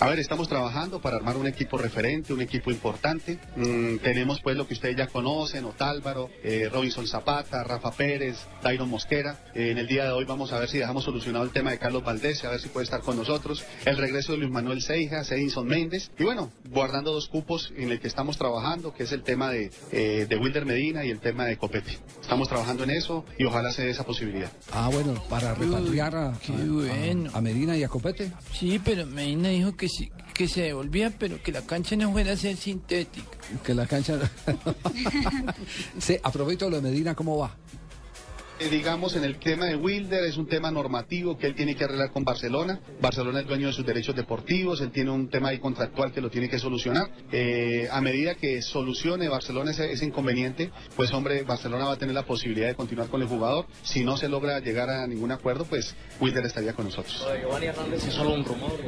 A 0.00 0.08
ver, 0.08 0.18
estamos 0.18 0.48
trabajando 0.48 1.00
para 1.00 1.16
armar 1.16 1.36
un 1.36 1.46
equipo 1.46 1.78
referente, 1.78 2.32
un 2.32 2.40
equipo 2.40 2.72
importante. 2.72 3.38
Mm, 3.54 3.98
tenemos 3.98 4.40
pues 4.40 4.56
lo 4.56 4.66
que 4.66 4.74
ustedes 4.74 4.96
ya 4.96 5.06
conocen, 5.06 5.64
Otálvaro, 5.64 6.28
eh, 6.42 6.68
Robinson 6.72 7.06
Zapata, 7.06 7.62
Rafa 7.62 7.92
Pérez, 7.92 8.36
Dairon 8.64 8.88
Mosquera. 8.88 9.38
Eh, 9.54 9.70
en 9.70 9.78
el 9.78 9.86
día 9.86 10.04
de 10.04 10.10
hoy 10.10 10.24
vamos 10.24 10.52
a 10.52 10.58
ver 10.58 10.68
si 10.68 10.78
dejamos 10.78 11.04
solucionado 11.04 11.44
el 11.44 11.52
tema 11.52 11.70
de 11.70 11.78
Carlos 11.78 12.02
Valdés, 12.02 12.42
a 12.44 12.50
ver 12.50 12.58
si 12.60 12.68
puede 12.68 12.82
estar 12.82 13.00
con 13.02 13.16
nosotros. 13.16 13.64
El 13.84 13.96
regreso 13.96 14.32
de 14.32 14.38
Luis 14.38 14.50
Manuel 14.50 14.82
Seijas, 14.82 15.30
Edinson 15.30 15.68
Méndez. 15.68 16.10
Y 16.18 16.24
bueno, 16.24 16.50
guardando 16.70 17.12
dos 17.12 17.28
cupos 17.28 17.72
en 17.76 17.92
el 17.92 18.00
que 18.00 18.08
estamos 18.08 18.36
trabajando, 18.36 18.92
que 18.92 19.04
es 19.04 19.12
el 19.12 19.22
tema 19.22 19.50
de, 19.50 19.70
eh, 19.92 20.26
de 20.28 20.36
Wilder 20.36 20.66
Medina 20.66 21.04
y 21.04 21.10
el 21.10 21.20
tema 21.20 21.44
de 21.44 21.56
Copete. 21.58 21.96
Estamos 22.20 22.48
trabajando 22.48 22.82
en 22.82 22.90
eso 22.90 23.24
y 23.38 23.44
ojalá 23.44 23.70
se 23.70 23.82
dé 23.84 23.90
esa 23.90 24.02
posibilidad. 24.04 24.50
Ah, 24.72 24.90
bueno, 24.92 25.14
para 25.30 25.54
repatriar 25.54 26.16
a, 26.16 26.32
qué 26.44 26.52
a- 26.52 27.38
a 27.38 27.40
Medina 27.40 27.76
y 27.76 27.84
a 27.84 27.88
Copete. 27.88 28.32
Sí, 28.52 28.80
pero 28.84 29.06
Medina 29.06 29.50
dijo 29.50 29.76
que 29.76 29.81
sí, 29.88 30.10
que 30.34 30.48
se 30.48 30.62
devolvía, 30.62 31.12
pero 31.18 31.42
que 31.42 31.52
la 31.52 31.62
cancha 31.62 31.96
no 31.96 32.12
fuera 32.12 32.32
a 32.32 32.36
ser 32.36 32.56
sintética. 32.56 33.38
Que 33.64 33.74
la 33.74 33.86
cancha. 33.86 34.18
sí, 35.98 36.16
aprovecho 36.22 36.70
lo 36.70 36.76
de 36.76 36.82
Medina, 36.82 37.14
¿cómo 37.14 37.38
va? 37.38 37.56
Eh, 38.62 38.68
digamos, 38.70 39.16
en 39.16 39.24
el 39.24 39.40
tema 39.40 39.66
de 39.66 39.74
Wilder 39.74 40.22
es 40.22 40.36
un 40.36 40.46
tema 40.46 40.70
normativo 40.70 41.36
que 41.36 41.48
él 41.48 41.54
tiene 41.56 41.74
que 41.74 41.82
arreglar 41.82 42.12
con 42.12 42.22
Barcelona. 42.22 42.78
Barcelona 43.00 43.40
es 43.40 43.46
dueño 43.46 43.66
de 43.66 43.72
sus 43.72 43.84
derechos 43.84 44.14
deportivos, 44.14 44.80
él 44.80 44.92
tiene 44.92 45.10
un 45.10 45.28
tema 45.28 45.48
ahí 45.48 45.58
contractual 45.58 46.12
que 46.12 46.20
lo 46.20 46.30
tiene 46.30 46.48
que 46.48 46.60
solucionar. 46.60 47.10
Eh, 47.32 47.88
a 47.90 48.00
medida 48.00 48.36
que 48.36 48.62
solucione 48.62 49.28
Barcelona 49.28 49.72
ese, 49.72 49.90
ese 49.90 50.04
inconveniente, 50.04 50.70
pues 50.94 51.12
hombre, 51.12 51.42
Barcelona 51.42 51.86
va 51.86 51.94
a 51.94 51.96
tener 51.96 52.14
la 52.14 52.24
posibilidad 52.24 52.68
de 52.68 52.76
continuar 52.76 53.08
con 53.08 53.20
el 53.20 53.26
jugador. 53.26 53.66
Si 53.82 54.04
no 54.04 54.16
se 54.16 54.28
logra 54.28 54.60
llegar 54.60 54.90
a 54.90 55.08
ningún 55.08 55.32
acuerdo, 55.32 55.64
pues 55.64 55.96
Wilder 56.20 56.46
estaría 56.46 56.72
con 56.72 56.84
nosotros. 56.84 57.26
Giovanni 57.40 57.66
Hernández 57.66 58.06
es 58.06 58.14
solo 58.14 58.32
un 58.32 58.44
rumor. 58.44 58.78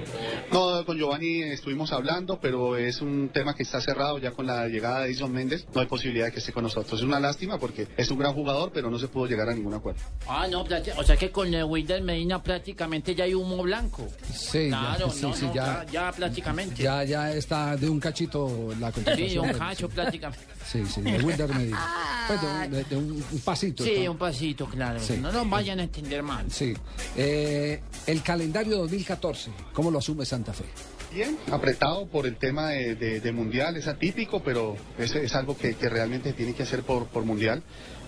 No, 0.53 0.85
con 0.87 0.97
Giovanni 0.97 1.43
estuvimos 1.43 1.93
hablando, 1.93 2.39
pero 2.41 2.77
es 2.77 3.01
un 3.01 3.31
tema 3.31 3.57
que 3.57 3.65
está 3.65 3.81
cerrado 3.81 4.19
ya 4.19 4.31
con 4.31 4.47
la 4.47 4.69
llegada 4.69 5.01
de 5.01 5.07
Edison 5.07 5.33
Méndez. 5.33 5.67
No 5.75 5.81
hay 5.81 5.89
posibilidad 5.89 6.27
de 6.27 6.33
que 6.33 6.39
esté 6.39 6.53
con 6.53 6.63
nosotros. 6.63 7.01
Es 7.01 7.05
una 7.05 7.19
lástima 7.19 7.59
porque 7.59 7.89
es 7.97 8.09
un 8.13 8.21
gran 8.21 8.35
jugador, 8.35 8.71
pero 8.73 8.89
no 8.89 9.01
se 9.01 9.09
pudo 9.09 9.27
llegar 9.27 9.49
a 9.49 9.55
ningún 9.55 9.64
acuerdo. 9.73 10.01
Ah, 10.29 10.47
no, 10.51 10.63
o 10.97 11.03
sea 11.05 11.17
que 11.17 11.31
con 11.31 11.53
el 11.55 11.65
Wilder 11.65 12.03
Medina 12.03 12.43
prácticamente 12.43 13.15
ya 13.15 13.25
hay 13.25 13.35
humo 13.35 13.63
blanco. 13.63 14.07
Sí, 14.33 14.69
Claro, 14.69 15.07
ya, 15.09 15.13
sí, 15.13 15.23
no, 15.23 15.35
sí, 15.35 15.45
no, 15.47 15.55
ya, 15.55 15.85
ya, 15.85 15.93
ya 15.93 16.13
prácticamente. 16.13 16.83
ya, 16.83 17.05
ya 17.05 17.33
está 17.33 17.77
de 17.77 17.89
un 17.89 18.01
cachito 18.01 18.71
la 18.79 18.89
Sí, 18.89 18.95
contratación. 18.95 19.47
un 19.47 19.53
de- 19.53 19.59
cacho 19.59 19.89
prácticamente. 19.89 20.45
Sí, 20.71 20.85
sí, 20.87 21.01
de 21.03 21.19
Wilder 21.23 21.55
Medina. 21.55 21.87
Pues 22.27 22.41
de, 22.41 22.47
un- 22.47 22.71
de- 22.71 22.85
de 22.85 22.97
un, 22.97 23.25
un 23.33 23.41
pasito. 23.41 23.85
Sí, 23.85 23.91
está. 23.93 24.11
un 24.11 24.17
pasito, 24.19 24.67
claro. 24.67 24.99
Sí. 25.01 25.19
No 25.21 25.31
nos 25.31 25.49
vayan 25.49 25.79
a 25.81 25.85
entender 25.85 26.23
mal. 26.23 26.51
Sí. 26.51 26.75
Eh, 27.17 27.81
el 28.07 28.23
calendario 28.23 28.77
2014, 28.79 29.51
¿cómo 29.73 29.91
lo 29.91 29.99
asume 29.99 30.25
Santa 30.27 30.53
Fe? 30.53 30.65
Bien, 31.13 31.39
apretado 31.53 32.07
por 32.07 32.27
el 32.27 32.37
tema 32.37 32.71
de, 32.71 32.97
de- 32.97 33.21
de 33.21 33.33
mundial, 33.33 33.77
es 33.77 33.87
atípico, 33.87 34.43
pero 34.43 34.77
es, 34.99 35.15
es 35.15 35.33
algo 35.37 35.57
que, 35.57 35.77
que 35.77 35.89
realmente 35.89 36.33
tiene 36.33 36.55
que 36.55 36.65
hacer 36.65 36.83
por, 36.83 37.07
por 37.07 37.25
mundial. 37.25 37.63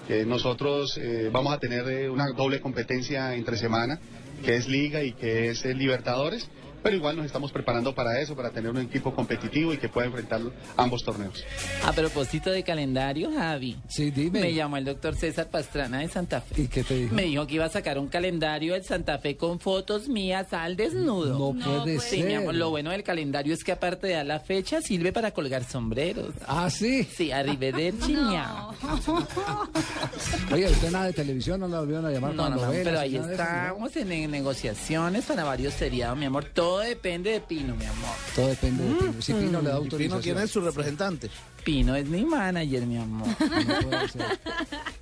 Nosotros 0.08 0.96
eh, 0.98 1.30
vamos 1.32 1.52
a 1.52 1.58
tener 1.58 1.88
eh, 1.88 2.08
una 2.08 2.26
doble 2.28 2.60
competencia 2.60 3.34
entre 3.34 3.56
semana, 3.56 3.98
que 4.44 4.54
es 4.54 4.68
Liga 4.68 5.02
y 5.02 5.12
que 5.12 5.50
es 5.50 5.64
eh, 5.64 5.74
Libertadores, 5.74 6.48
pero 6.86 6.98
igual 6.98 7.16
nos 7.16 7.26
estamos 7.26 7.50
preparando 7.50 7.92
para 7.92 8.20
eso, 8.20 8.36
para 8.36 8.50
tener 8.50 8.70
un 8.70 8.78
equipo 8.78 9.12
competitivo 9.12 9.72
y 9.74 9.76
que 9.76 9.88
pueda 9.88 10.06
enfrentar 10.06 10.40
ambos 10.76 11.02
torneos. 11.02 11.44
A 11.84 11.92
propósito 11.92 12.48
de 12.52 12.62
calendario, 12.62 13.28
Javi. 13.36 13.76
Sí, 13.88 14.12
dime. 14.12 14.40
Me 14.40 14.54
llamó 14.54 14.76
el 14.76 14.84
doctor 14.84 15.16
César 15.16 15.48
Pastrana 15.48 15.98
de 15.98 16.06
Santa 16.08 16.40
Fe. 16.40 16.62
¿Y 16.62 16.68
qué 16.68 16.84
te 16.84 16.94
dijo? 16.94 17.12
Me 17.12 17.22
dijo 17.24 17.44
que 17.48 17.54
iba 17.56 17.64
a 17.64 17.70
sacar 17.70 17.98
un 17.98 18.06
calendario 18.06 18.74
del 18.74 18.84
Santa 18.84 19.18
Fe 19.18 19.36
con 19.36 19.58
fotos 19.58 20.08
mías 20.08 20.52
al 20.52 20.76
desnudo. 20.76 21.52
No 21.52 21.80
puede 21.82 21.98
Sí, 21.98 22.18
mi 22.18 22.30
ser. 22.30 22.36
amor, 22.36 22.54
lo 22.54 22.70
bueno 22.70 22.92
del 22.92 23.02
calendario 23.02 23.52
es 23.52 23.64
que 23.64 23.72
aparte 23.72 24.06
de 24.06 24.12
dar 24.14 24.26
la 24.26 24.38
fecha, 24.38 24.80
sirve 24.80 25.12
para 25.12 25.32
colgar 25.32 25.64
sombreros. 25.64 26.34
Ah, 26.46 26.70
sí. 26.70 27.02
Sí, 27.02 27.32
arrivederci, 27.32 28.12
ñao. 28.12 28.72
Oye, 30.52 30.66
¿usted 30.70 30.90
nada 30.92 31.06
de 31.06 31.12
televisión 31.14 31.58
no 31.60 31.66
la 31.68 31.80
volvieron 31.80 32.06
a 32.06 32.10
llamar 32.10 32.34
No, 32.34 32.48
no, 32.48 32.56
no, 32.56 32.70
pero 32.70 33.00
ahí 33.00 33.18
¿no? 33.18 33.28
estamos 33.28 33.96
en, 33.96 34.12
en 34.12 34.30
negociaciones 34.30 35.24
para 35.24 35.42
varios 35.42 35.74
seriados, 35.74 36.16
mi 36.16 36.26
amor. 36.26 36.44
Todo 36.44 36.75
depende 36.80 37.30
de 37.30 37.40
Pino, 37.40 37.74
mi 37.76 37.84
amor. 37.84 38.14
Todo 38.34 38.48
depende 38.48 38.84
de 38.84 38.94
Pino. 38.94 39.22
Si 39.22 39.32
Pino 39.32 39.60
le 39.62 39.68
da 39.68 39.74
Mm. 39.74 39.82
autorización. 39.82 40.22
¿quién 40.22 40.38
es 40.38 40.50
su 40.50 40.60
representante? 40.60 41.30
Pino 41.64 41.94
es 41.96 42.06
mi 42.06 42.24
manager, 42.24 42.86
mi 42.86 42.98
amor. 42.98 43.28
No 43.66 43.80
puede 43.88 44.08
ser. 44.08 44.38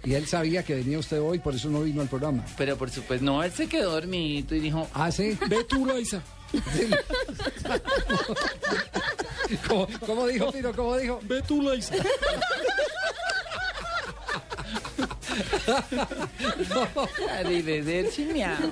Y 0.05 0.15
él 0.15 0.27
sabía 0.27 0.63
que 0.65 0.75
venía 0.75 0.99
usted 0.99 1.21
hoy, 1.21 1.39
por 1.39 1.55
eso 1.55 1.69
no 1.69 1.83
vino 1.83 2.01
al 2.03 2.09
programa. 2.09 2.45
Pero 2.57 2.77
por 2.77 2.91
supuesto, 2.91 3.25
no, 3.25 3.43
él 3.43 3.53
se 3.53 3.69
quedó 3.69 3.93
dormidito 3.93 4.55
y 4.55 4.61
dijo, 4.61 4.89
Ah, 4.95 5.11
sí. 5.11 5.37
ve 5.49 5.65
tú, 5.65 5.85
Loisa. 5.87 6.23
¿Cómo, 9.69 9.89
cómo 10.07 10.27
dijo 10.27 10.53
Pino? 10.53 10.73
¿Cómo 10.75 10.97
dijo? 10.97 11.21
Ve 11.25 11.43
tú, 11.43 11.63
Loisa. 11.63 11.95
Arrivederci, 17.39 18.25
miau. 18.33 18.71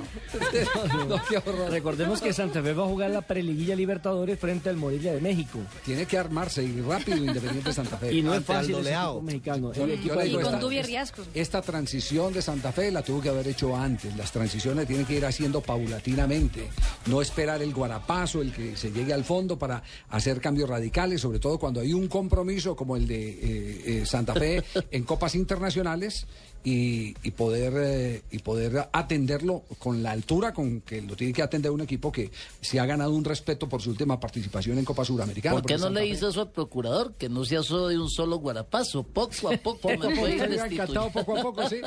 Recordemos 1.70 2.20
que 2.20 2.32
Santa 2.32 2.62
Fe 2.62 2.72
va 2.72 2.84
a 2.84 2.86
jugar 2.86 3.10
la 3.10 3.22
preliguilla 3.22 3.74
Libertadores 3.76 4.38
frente 4.38 4.68
al 4.68 4.76
Morelia 4.76 5.12
de 5.12 5.20
México. 5.20 5.58
Tiene 5.84 6.06
que 6.06 6.18
armarse 6.18 6.62
y 6.62 6.80
rápido 6.80 7.18
Independiente 7.18 7.72
Santa 7.72 7.96
Fe. 7.98 8.12
Y 8.14 8.22
no 8.22 8.34
es 8.34 8.44
fácil 8.44 8.82
Leao. 8.82 9.12
equipo 9.18 9.22
mexicano. 9.22 9.72
Yo- 9.72 9.84
El 9.84 10.02
yo 10.02 10.14
le 10.16 10.24
digo, 10.24 10.40
Y 10.40 10.42
con 10.44 10.54
esta- 10.54 10.58
Dubi 10.64 10.78
es- 10.78 10.86
Riascos. 10.86 11.26
Esta 11.34 11.62
transición 11.62 12.32
de 12.32 12.42
Santa 12.42 12.72
Fe 12.72 12.90
la 12.90 13.02
tuvo 13.02 13.20
que 13.20 13.28
haber 13.28 13.48
hecho 13.48 13.76
antes. 13.76 14.14
Las 14.16 14.32
transiciones 14.32 14.86
tienen 14.86 15.06
que 15.06 15.14
ir 15.14 15.26
haciendo 15.26 15.60
paulatinamente. 15.60 16.68
No 17.06 17.20
esperar 17.22 17.62
el 17.62 17.72
guarapazo, 17.72 18.42
el 18.42 18.52
que 18.52 18.76
se 18.76 18.90
llegue 18.92 19.12
al 19.12 19.24
fondo 19.24 19.58
para 19.58 19.82
hacer 20.10 20.40
cambios 20.40 20.68
radicales, 20.68 21.20
sobre 21.20 21.38
todo 21.38 21.58
cuando 21.58 21.80
hay 21.80 21.92
un 21.92 22.08
compromiso 22.08 22.76
como 22.76 22.96
el 22.96 23.06
de 23.06 23.30
eh, 23.30 23.82
eh, 24.02 24.06
Santa 24.06 24.34
Fe 24.34 24.62
en 24.90 25.04
copas 25.04 25.34
internacionales 25.34 26.26
y, 26.64 27.14
y 27.22 27.30
poder 27.32 27.72
eh, 27.76 28.22
y 28.30 28.38
poder 28.38 28.88
atenderlo 28.92 29.62
con 29.78 30.02
la 30.02 30.12
altura 30.12 30.52
con 30.52 30.80
que 30.82 31.02
lo 31.02 31.16
tiene 31.16 31.32
que 31.32 31.42
atender 31.42 31.70
un 31.70 31.80
equipo 31.80 32.10
que 32.12 32.30
se 32.60 32.78
ha 32.78 32.86
ganado 32.86 33.12
un 33.12 33.24
respeto 33.24 33.68
por 33.68 33.82
su 33.82 33.90
última 33.90 34.18
participación 34.20 34.78
en 34.78 34.84
Copa 34.84 35.04
Suramericana. 35.04 35.56
¿Por 35.56 35.66
qué 35.66 35.78
no 35.78 35.90
le 35.90 36.02
dice 36.02 36.28
eso 36.28 36.42
al 36.42 36.50
procurador? 36.50 37.14
Que 37.14 37.28
no 37.28 37.44
sea 37.44 37.62
solo 37.62 37.88
de 37.88 37.98
un 37.98 38.08
solo 38.10 38.36
guarapazo. 38.36 39.02
Poco 39.02 39.50
a 39.52 39.56
poco 39.56 39.88
me 39.88 39.96
Poco 39.96 40.06
a 40.06 40.10
poco, 40.10 40.20
puede 40.20 40.34
ir 40.34 40.40
le 40.40 40.46
hubiera 40.48 40.66
encantado 40.66 41.06
destituyendo. 41.06 41.12
poco 41.12 41.38
a 41.38 41.42
poco, 41.42 41.68
sí. 41.68 41.80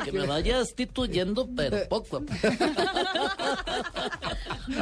que 0.04 0.12
me 0.12 0.26
vaya 0.26 0.58
destituyendo, 0.58 1.48
pero 1.56 1.88
poco 1.88 2.16
a 2.18 2.20
poco. 2.20 2.32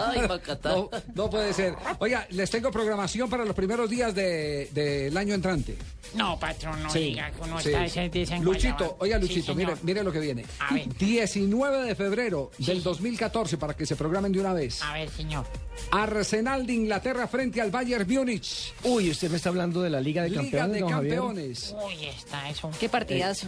Ay, 0.04 0.28
Macatá. 0.28 0.70
No, 0.74 0.90
no 1.14 1.30
puede 1.30 1.52
ser. 1.52 1.74
Oiga, 1.98 2.26
les 2.30 2.50
tengo 2.50 2.70
programación 2.70 3.28
para 3.30 3.44
los 3.44 3.54
primeros 3.54 3.88
días 3.88 4.14
de- 4.14 4.68
del 4.72 5.16
año 5.16 5.34
entrante. 5.34 5.76
No, 6.14 6.38
patrón, 6.38 6.82
no 6.82 6.90
Sí. 6.90 6.98
diga 7.00 7.30
que 7.30 7.40
uno 7.42 7.60
Sí, 7.60 7.68
está 7.68 7.80
sí. 7.80 7.98
ese- 8.00 8.08
desenguayado. 8.10 8.52
Luchito, 8.52 8.96
oiga 8.98 9.18
Luchito, 9.20 9.54
mire, 9.54 9.74
mire 9.82 10.02
lo 10.02 10.12
que 10.12 10.20
viene. 10.20 10.44
A 10.58 10.74
ver. 10.74 10.88
19 10.96 11.84
de 11.84 11.94
febrero 11.94 12.50
del 12.58 12.82
2014, 12.82 13.56
para 13.56 13.74
que 13.74 13.86
se 13.86 13.96
programen 13.96 14.32
de 14.32 14.40
una 14.40 14.52
vez. 14.52 14.82
A 14.82 14.94
ver, 14.94 15.10
señor. 15.10 15.46
Arsenal 15.90 16.66
de 16.66 16.72
Inglaterra 16.74 17.26
frente 17.26 17.60
al 17.60 17.70
Bayern 17.70 18.06
Múnich. 18.12 18.74
Uy, 18.84 19.10
usted 19.10 19.30
me 19.30 19.36
está 19.36 19.48
hablando 19.48 19.82
de 19.82 19.90
la 19.90 20.00
Liga 20.00 20.22
de 20.22 20.30
Liga 20.30 20.42
Campeones, 20.42 20.72
de 20.72 20.80
don 20.80 20.90
Javier. 20.90 21.16
Campeones. 21.16 21.74
Uy, 21.84 22.04
está 22.06 22.50
eso. 22.50 22.70
Qué 22.78 22.88
partidazo. 22.88 23.46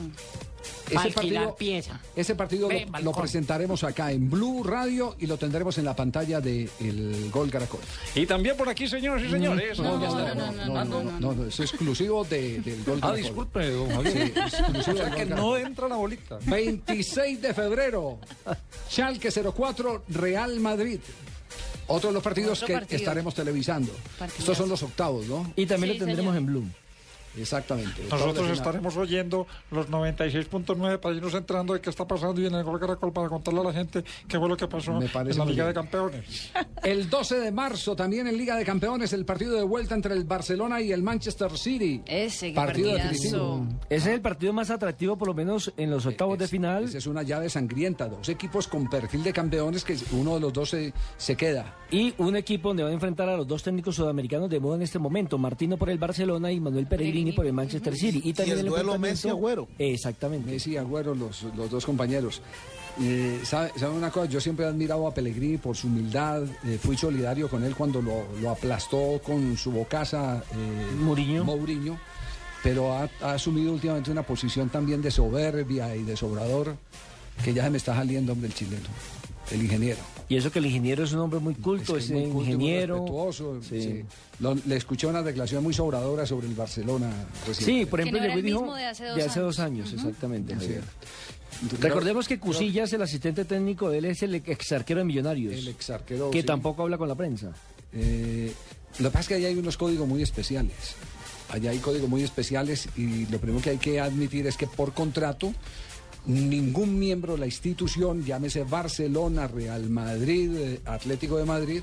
Ese 0.90 1.10
partido, 1.10 1.56
pieza. 1.56 2.00
ese 2.14 2.34
partido 2.34 2.68
lo, 3.02 3.12
presentaremos 3.12 3.82
acá 3.84 4.12
en 4.12 4.30
Blue 4.30 4.62
Radio 4.62 5.16
y 5.18 5.26
lo 5.26 5.36
tendremos 5.36 5.78
en 5.78 5.84
la 5.84 5.96
pantalla 5.96 6.40
de 6.40 6.68
El 6.80 7.30
Gol 7.30 7.50
Caracol. 7.50 7.80
Y 8.14 8.26
también 8.26 8.56
por 8.56 8.68
aquí, 8.68 8.86
señores 8.88 9.26
y 9.26 9.30
señores. 9.30 9.78
No, 9.78 9.98
no, 9.98 10.14
no, 10.14 10.34
no, 10.34 10.52
no, 10.52 10.84
no, 10.84 11.02
no, 11.20 11.32
no, 11.34 11.46
eso 11.46 11.62
es 11.62 11.70
exclusivo 11.70 12.24
de- 12.24 12.60
del 12.60 12.84
Gol 12.84 12.98
Ah, 12.98 13.08
Caracol. 13.08 13.22
disculpe, 13.22 13.70
don 13.70 13.88
Javier. 13.90 14.12
Sí, 14.12 14.32
exclusivo 14.40 14.92
O 14.92 14.96
sea 14.98 15.10
que 15.10 15.26
no 15.26 15.56
entra 15.56 15.88
la 15.88 15.96
bolita. 15.96 16.38
26 16.46 17.40
de 17.42 17.54
febrero, 17.54 18.18
Schalke 18.90 19.30
04, 19.30 20.04
Real 20.08 20.60
Madrid. 20.60 21.00
Otro 21.88 22.10
de 22.10 22.14
los 22.14 22.22
partidos 22.22 22.58
Otro 22.62 22.66
que 22.68 22.72
partido. 22.74 22.98
estaremos 22.98 23.34
televisando. 23.34 23.92
Estos 24.38 24.56
son 24.56 24.68
los 24.68 24.82
octavos, 24.82 25.26
¿no? 25.26 25.52
Y 25.56 25.66
también 25.66 25.98
lo 25.98 26.04
tendremos 26.04 26.36
en 26.36 26.46
Bloom. 26.46 26.72
Exactamente. 27.36 28.02
Nosotros 28.10 28.50
estaremos 28.50 28.96
oyendo 28.96 29.46
los 29.70 29.88
96.9 29.88 30.98
para 30.98 31.14
irnos 31.14 31.34
enterando 31.34 31.74
de 31.74 31.80
qué 31.80 31.90
está 31.90 32.06
pasando 32.06 32.40
y 32.40 32.46
en 32.46 32.54
el 32.54 32.64
Gol 32.64 32.78
Caracol 32.78 33.12
para 33.12 33.28
contarle 33.28 33.60
a 33.60 33.64
la 33.64 33.72
gente 33.72 34.04
qué 34.28 34.38
fue 34.38 34.48
lo 34.48 34.56
que 34.56 34.68
pasó 34.68 34.92
Me 34.92 35.06
en 35.06 35.38
la 35.38 35.44
Liga 35.44 35.64
bien. 35.64 35.66
de 35.68 35.74
Campeones. 35.74 36.52
El 36.82 37.08
12 37.08 37.40
de 37.40 37.52
marzo, 37.52 37.96
también 37.96 38.26
en 38.26 38.36
Liga 38.36 38.56
de 38.56 38.64
Campeones, 38.64 39.12
el 39.12 39.24
partido 39.24 39.56
de 39.56 39.62
vuelta 39.62 39.94
entre 39.94 40.14
el 40.14 40.24
Barcelona 40.24 40.80
y 40.80 40.92
el 40.92 41.02
Manchester 41.02 41.56
City. 41.56 42.02
Ese, 42.06 42.52
partido 42.52 42.92
definitivo. 42.94 43.66
Ese 43.88 44.10
es 44.10 44.14
el 44.14 44.20
partido 44.20 44.52
más 44.52 44.70
atractivo, 44.70 45.16
por 45.16 45.28
lo 45.28 45.34
menos 45.34 45.72
en 45.76 45.90
los 45.90 46.04
octavos 46.06 46.38
de 46.38 46.48
final. 46.48 46.84
Es 46.84 47.06
una 47.06 47.22
llave 47.22 47.48
sangrienta, 47.48 48.08
dos 48.08 48.28
equipos 48.28 48.68
con 48.68 48.88
perfil 48.88 49.22
de 49.22 49.32
campeones 49.32 49.84
que 49.84 49.96
uno 50.12 50.34
de 50.34 50.40
los 50.40 50.52
dos 50.52 50.70
se, 50.70 50.92
se 51.16 51.36
queda. 51.36 51.76
Y 51.90 52.14
un 52.18 52.36
equipo 52.36 52.68
donde 52.68 52.82
va 52.82 52.90
a 52.90 52.92
enfrentar 52.92 53.28
a 53.28 53.36
los 53.36 53.46
dos 53.46 53.62
técnicos 53.62 53.96
sudamericanos 53.96 54.50
de 54.50 54.60
moda 54.60 54.76
en 54.76 54.82
este 54.82 54.98
momento, 54.98 55.38
Martino 55.38 55.76
por 55.76 55.90
el 55.90 55.98
Barcelona 55.98 56.50
y 56.50 56.60
Manuel 56.60 56.86
Peregrini 56.86 57.21
por 57.30 57.46
el 57.46 57.52
Manchester 57.52 57.94
City. 57.96 58.20
Y 58.24 58.32
también 58.32 58.58
el 58.58 58.66
duelo 58.66 58.94
enfrentamiento- 58.96 59.28
Messi-Agüero. 59.28 59.68
Exactamente. 59.78 60.50
Messi 60.50 60.72
y 60.72 60.76
Agüero, 60.78 61.14
los, 61.14 61.44
los 61.56 61.70
dos 61.70 61.86
compañeros. 61.86 62.42
Eh, 63.00 63.40
¿sabe, 63.44 63.70
sabe 63.78 63.94
una 63.94 64.10
cosa? 64.10 64.26
Yo 64.26 64.40
siempre 64.40 64.66
he 64.66 64.68
admirado 64.68 65.06
a 65.06 65.14
Pellegrini 65.14 65.58
por 65.58 65.76
su 65.76 65.86
humildad. 65.86 66.42
eh, 66.64 66.78
fui 66.82 66.96
solidario 66.96 67.48
con 67.48 67.62
él 67.62 67.76
cuando 67.76 68.02
lo, 68.02 68.24
lo 68.40 68.50
aplastó 68.50 69.20
con 69.24 69.56
su 69.56 69.70
bocaza 69.70 70.42
eh, 70.52 70.94
Mourinho. 70.98 71.44
Mourinho, 71.44 71.96
Pero 72.62 72.92
ha, 72.92 73.08
ha 73.22 73.32
asumido 73.34 73.72
últimamente 73.72 74.10
una 74.10 74.22
posición 74.24 74.68
también 74.68 75.00
de 75.00 75.10
soberbia 75.10 75.94
y 75.96 76.02
de 76.02 76.16
sobrador 76.16 76.76
que 77.42 77.54
ya 77.54 77.64
se 77.64 77.70
me 77.70 77.78
está 77.78 77.94
saliendo, 77.94 78.32
hombre, 78.32 78.48
el 78.48 78.54
chileno, 78.54 78.88
el 79.52 79.62
ingeniero. 79.62 79.98
Y 80.28 80.36
eso 80.36 80.50
que 80.50 80.58
el 80.60 80.66
ingeniero 80.66 81.04
es 81.04 81.12
un 81.12 81.20
hombre 81.20 81.40
muy 81.40 81.54
culto, 81.54 81.96
Es 81.96 82.04
es, 82.04 82.10
que 82.10 82.14
muy 82.14 82.22
culto 82.24 82.38
y 82.38 82.44
muy 82.44 82.44
ingeniero. 82.64 82.94
respetuoso, 82.96 83.60
Sí. 83.62 83.82
sí. 83.82 84.04
Lo- 84.40 84.54
le 84.54 84.76
escuché 84.76 85.06
una 85.06 85.22
declaración 85.22 85.62
muy 85.62 85.74
sobradora 85.74 86.24
sobre 86.26 86.46
el 86.46 86.54
Barcelona. 86.54 87.10
reciente. 87.46 87.64
Sí, 87.64 87.86
por 87.86 88.00
ejemplo, 88.00 88.18
Que 88.20 88.26
no 88.28 88.32
era 88.32 88.34
llegó 88.34 88.36
y 88.36 88.40
el 88.40 88.46
dijo 88.46 88.60
mismo 88.62 88.76
de 88.76 88.84
hace 88.86 89.40
dos 89.40 89.58
años. 89.58 89.86
años, 89.88 89.92
exactamente. 89.92 90.56
Sí. 90.60 90.74
Recordemos 91.80 92.26
que 92.26 92.38
Cusillas, 92.38 92.92
el 92.92 93.02
asistente 93.02 93.44
técnico 93.44 93.88
de 93.90 93.98
él, 93.98 94.04
es 94.06 94.22
el 94.22 94.34
ex 94.34 94.72
arquero 94.72 94.98
de 95.00 95.04
Millonarios. 95.04 95.52
El 95.54 95.68
ex 95.68 95.90
arquero. 95.90 96.30
que 96.30 96.40
sí. 96.40 96.46
tampoco 96.46 96.82
habla 96.82 96.98
con 96.98 97.08
la 97.08 97.14
prensa. 97.14 97.52
Eh, 97.92 98.52
lo 98.98 99.08
que 99.10 99.12
pasa 99.12 99.20
es 99.20 99.28
que 99.28 99.34
ahí 99.34 99.44
hay 99.44 99.54
unos 99.56 99.76
códigos 99.76 100.08
muy 100.08 100.22
especiales. 100.22 100.94
Allá 101.50 101.70
hay 101.70 101.78
códigos 101.78 102.08
muy 102.08 102.22
especiales 102.22 102.88
y 102.96 103.26
lo 103.26 103.38
primero 103.38 103.62
que 103.62 103.70
hay 103.70 103.78
que 103.78 104.00
admitir 104.00 104.46
es 104.46 104.56
que 104.56 104.66
por 104.66 104.92
contrato 104.94 105.52
ningún 106.26 106.98
miembro 106.98 107.34
de 107.34 107.40
la 107.40 107.46
institución, 107.46 108.24
llámese 108.24 108.64
Barcelona, 108.64 109.48
Real 109.48 109.88
Madrid, 109.90 110.50
eh, 110.56 110.80
Atlético 110.84 111.38
de 111.38 111.44
Madrid, 111.44 111.82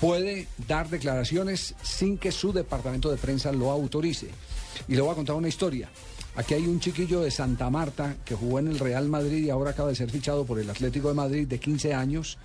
puede 0.00 0.48
dar 0.66 0.88
declaraciones 0.88 1.74
sin 1.82 2.18
que 2.18 2.32
su 2.32 2.52
departamento 2.52 3.10
de 3.10 3.16
prensa 3.16 3.52
lo 3.52 3.70
autorice. 3.70 4.28
Y 4.88 4.94
le 4.94 5.00
voy 5.00 5.12
a 5.12 5.14
contar 5.14 5.36
una 5.36 5.48
historia. 5.48 5.88
Aquí 6.36 6.52
hay 6.52 6.66
un 6.66 6.80
chiquillo 6.80 7.22
de 7.22 7.30
Santa 7.30 7.70
Marta 7.70 8.16
que 8.24 8.34
jugó 8.34 8.58
en 8.58 8.68
el 8.68 8.78
Real 8.78 9.08
Madrid 9.08 9.44
y 9.44 9.50
ahora 9.50 9.70
acaba 9.70 9.88
de 9.88 9.94
ser 9.94 10.10
fichado 10.10 10.44
por 10.44 10.58
el 10.58 10.68
Atlético 10.68 11.08
de 11.08 11.14
Madrid 11.14 11.46
de 11.46 11.58
15 11.58 11.94
años 11.94 12.36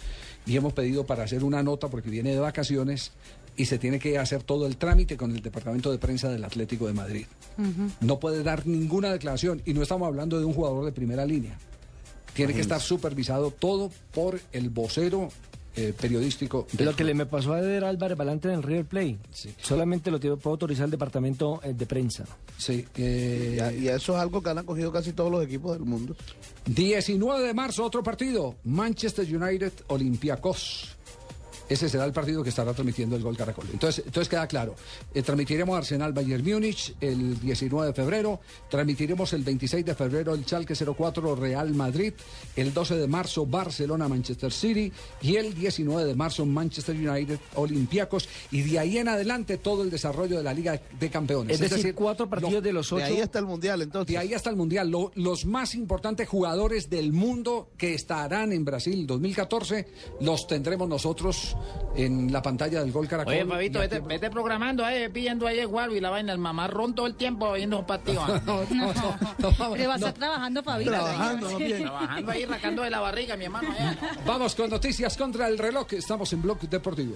y 0.45 0.55
hemos 0.55 0.71
pedido 0.71 1.05
para 1.05 1.23
hacer 1.25 1.43
una 1.43 1.61
nota 1.61 1.89
porque 1.89 2.09
viene 2.09 2.32
de 2.32 2.39
vacaciones 2.39 3.11
y 3.58 3.66
se 3.66 3.78
tiene 3.78 3.99
que 3.99 4.18
hacer 4.18 4.43
todo 4.43 4.66
el 4.68 4.78
trámite 4.78 5.18
con 5.18 5.32
el 5.32 5.41
departamento 5.41 5.91
de 5.91 5.97
prensa 5.97 6.30
del 6.30 6.43
Atlético 6.43 6.88
de 6.88 6.93
Madrid. 6.93 7.26
No 7.99 8.20
puede 8.20 8.43
dar 8.43 8.66
ninguna 8.66 9.12
declaración 9.12 9.62
y 9.66 9.74
no 9.74 9.82
estamos 9.84 10.08
hablando 10.08 10.39
de 10.39 10.45
un 10.45 10.54
jugador 10.54 10.86
de 10.86 10.91
primera 10.91 11.26
línea. 11.26 11.58
Tiene 12.34 12.54
que 12.54 12.62
estar 12.62 12.80
supervisado 12.80 13.52
todo 13.52 13.91
por 14.14 14.39
el 14.54 14.70
vocero 14.70 15.30
eh, 15.76 15.93
periodístico. 15.99 16.66
Lo 16.80 16.95
que 16.95 17.04
le 17.04 17.14
me 17.14 17.26
pasó 17.26 17.54
a 17.54 17.60
Eder 17.60 17.84
Álvarez 17.86 18.18
Balante 18.18 18.47
en 18.47 18.56
el 18.56 18.64
River 18.64 18.86
Play. 18.86 19.20
Solamente 19.62 20.10
lo 20.12 20.20
tiene- 20.20 20.38
puede 20.38 20.54
autorizar 20.54 20.86
el 20.86 20.91
departamento 20.91 21.60
eh, 21.64 21.74
de 21.74 21.86
prensa. 21.86 22.26
Sí. 22.58 22.86
Y, 22.97 23.02
y 23.02 23.88
eso 23.89 24.14
es 24.16 24.20
algo 24.22 24.41
que 24.41 24.49
han 24.49 24.58
acogido 24.58 24.91
casi 24.91 25.14
todos 25.14 25.32
los 25.32 25.43
equipos 25.43 25.74
del 25.74 25.86
mundo. 25.86 26.16
19 26.66 27.45
de 27.47 27.54
marzo, 27.54 27.84
otro 27.86 28.02
partido. 28.04 28.56
Manchester 28.64 29.26
United, 29.34 29.72
Olympiacos. 29.88 30.95
Ese 31.72 31.88
será 31.88 32.03
el 32.03 32.11
partido 32.11 32.43
que 32.43 32.49
estará 32.49 32.74
transmitiendo 32.74 33.15
el 33.15 33.24
Gol 33.24 33.38
Caracol. 33.38 33.65
Entonces, 33.72 34.03
entonces 34.05 34.28
queda 34.28 34.45
claro. 34.45 34.76
Eh, 35.13 35.22
transmitiremos 35.22 35.78
Arsenal 35.78 36.11
Bayern 36.11 36.43
Múnich 36.43 36.93
el 36.99 37.39
19 37.39 37.88
de 37.88 37.93
febrero. 37.93 38.41
Transmitiremos 38.69 39.32
el 39.32 39.43
26 39.43 39.86
de 39.86 39.95
febrero 39.95 40.34
el 40.34 40.43
Schalke 40.43 40.74
04 40.76 41.36
Real 41.36 41.74
Madrid. 41.74 42.13
El 42.57 42.74
12 42.74 42.97
de 42.97 43.07
marzo 43.07 43.45
Barcelona 43.45 44.09
Manchester 44.09 44.51
City. 44.51 44.91
Y 45.22 45.38
el 45.38 45.53
19 45.53 46.03
de 46.05 46.13
marzo 46.13 46.45
Manchester 46.45 46.93
United 46.95 47.39
Olympiacos. 47.55 48.28
Y 48.51 48.63
de 48.63 48.78
ahí 48.80 48.97
en 48.97 49.07
adelante 49.07 49.57
todo 49.57 49.84
el 49.84 49.89
desarrollo 49.89 50.38
de 50.39 50.43
la 50.43 50.53
Liga 50.53 50.82
de 50.99 51.09
Campeones. 51.09 51.61
Es 51.61 51.69
decir, 51.69 51.95
cuatro 51.95 52.30
partidos 52.30 52.61
de 52.61 52.74
los 52.74 52.91
ocho. 52.91 52.97
De 53.05 53.11
ahí 53.13 53.22
hasta 53.22 53.39
el 53.39 53.45
Mundial, 53.45 53.82
entonces. 53.82 54.11
De 54.11 54.17
ahí 54.17 54.34
hasta 54.34 54.49
el 54.49 54.57
Mundial. 54.57 54.89
Lo- 54.89 55.11
los 55.15 55.45
más 55.45 55.74
importantes 55.76 56.28
jugadores 56.28 56.89
del 56.89 57.13
mundo 57.13 57.69
que 57.78 57.93
estarán 57.93 58.51
en 58.51 58.65
Brasil 58.65 59.07
2014 59.07 59.88
los 60.19 60.47
tendremos 60.47 60.89
nosotros 60.89 61.55
en 61.95 62.32
la 62.32 62.41
pantalla 62.41 62.82
del 62.82 62.91
Gol 62.91 63.07
Caracol. 63.07 63.34
Oye, 63.34 63.45
Fabito, 63.45 63.80
vete, 63.80 63.99
vete 63.99 64.30
programando, 64.30 64.88
eh, 64.88 65.09
pidiendo 65.09 65.47
ahí 65.47 65.59
el 65.59 65.68
guaro 65.68 65.95
y 65.95 65.99
la 65.99 66.09
vaina, 66.09 66.34
el 66.34 66.39
mamarrón 66.39 66.95
todo 66.95 67.07
el 67.07 67.16
tiempo 67.16 67.51
viendo 67.53 67.80
un 67.80 67.86
partido. 67.86 68.24
Pero 68.45 69.88
va 69.88 69.93
a 69.93 69.97
estar 69.97 70.14
trabajando, 70.14 70.64
Fabito. 70.64 70.91
Trabajando, 70.91 71.57
bien. 71.57 71.82
Trabajando 71.82 72.32
ahí, 72.32 72.45
racando 72.45 72.82
de 72.84 72.89
la 72.89 72.99
barriga, 72.99 73.36
mi 73.38 73.45
hermano. 73.45 73.72
allá. 73.72 73.97
Vamos 74.26 74.55
con 74.55 74.70
noticias 74.70 75.18
contra 75.18 75.47
el 75.47 75.57
reloj. 75.57 75.93
Estamos 75.93 76.32
en 76.34 76.41
Blog 76.41 76.59
Deportivo. 76.62 77.16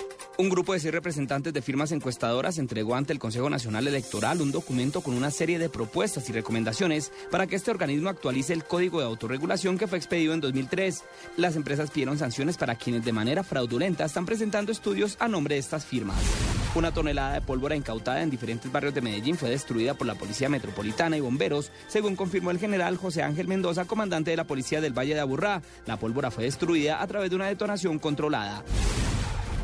Un 0.37 0.49
grupo 0.49 0.73
de 0.73 0.79
seis 0.79 0.93
representantes 0.93 1.53
de 1.53 1.61
firmas 1.61 1.91
encuestadoras 1.91 2.57
entregó 2.57 2.95
ante 2.95 3.11
el 3.11 3.19
Consejo 3.19 3.49
Nacional 3.49 3.87
Electoral 3.87 4.41
un 4.41 4.51
documento 4.51 5.01
con 5.01 5.13
una 5.13 5.29
serie 5.29 5.59
de 5.59 5.69
propuestas 5.69 6.27
y 6.29 6.31
recomendaciones 6.31 7.11
para 7.29 7.47
que 7.47 7.57
este 7.57 7.69
organismo 7.69 8.09
actualice 8.09 8.53
el 8.53 8.63
código 8.63 8.99
de 8.99 9.05
autorregulación 9.05 9.77
que 9.77 9.87
fue 9.87 9.97
expedido 9.97 10.33
en 10.33 10.39
2003. 10.39 11.03
Las 11.37 11.55
empresas 11.57 11.91
pidieron 11.91 12.17
sanciones 12.17 12.57
para 12.57 12.75
quienes 12.75 13.03
de 13.03 13.11
manera 13.11 13.43
fraudulenta 13.43 14.05
están 14.05 14.25
presentando 14.25 14.71
estudios 14.71 15.17
a 15.19 15.27
nombre 15.27 15.55
de 15.55 15.59
estas 15.59 15.85
firmas. 15.85 16.17
Una 16.73 16.93
tonelada 16.93 17.33
de 17.33 17.41
pólvora 17.41 17.75
incautada 17.75 18.23
en 18.23 18.29
diferentes 18.29 18.71
barrios 18.71 18.93
de 18.93 19.01
Medellín 19.01 19.35
fue 19.35 19.49
destruida 19.49 19.93
por 19.93 20.07
la 20.07 20.15
Policía 20.15 20.47
Metropolitana 20.47 21.17
y 21.17 21.19
bomberos, 21.19 21.71
según 21.87 22.15
confirmó 22.15 22.51
el 22.51 22.59
general 22.59 22.95
José 22.95 23.21
Ángel 23.21 23.49
Mendoza, 23.49 23.85
comandante 23.85 24.31
de 24.31 24.37
la 24.37 24.47
Policía 24.47 24.79
del 24.79 24.97
Valle 24.97 25.13
de 25.13 25.19
Aburrá. 25.19 25.61
La 25.85 25.99
pólvora 25.99 26.31
fue 26.31 26.45
destruida 26.45 27.01
a 27.01 27.07
través 27.07 27.29
de 27.29 27.35
una 27.35 27.47
detonación 27.47 27.99
controlada. 27.99 28.63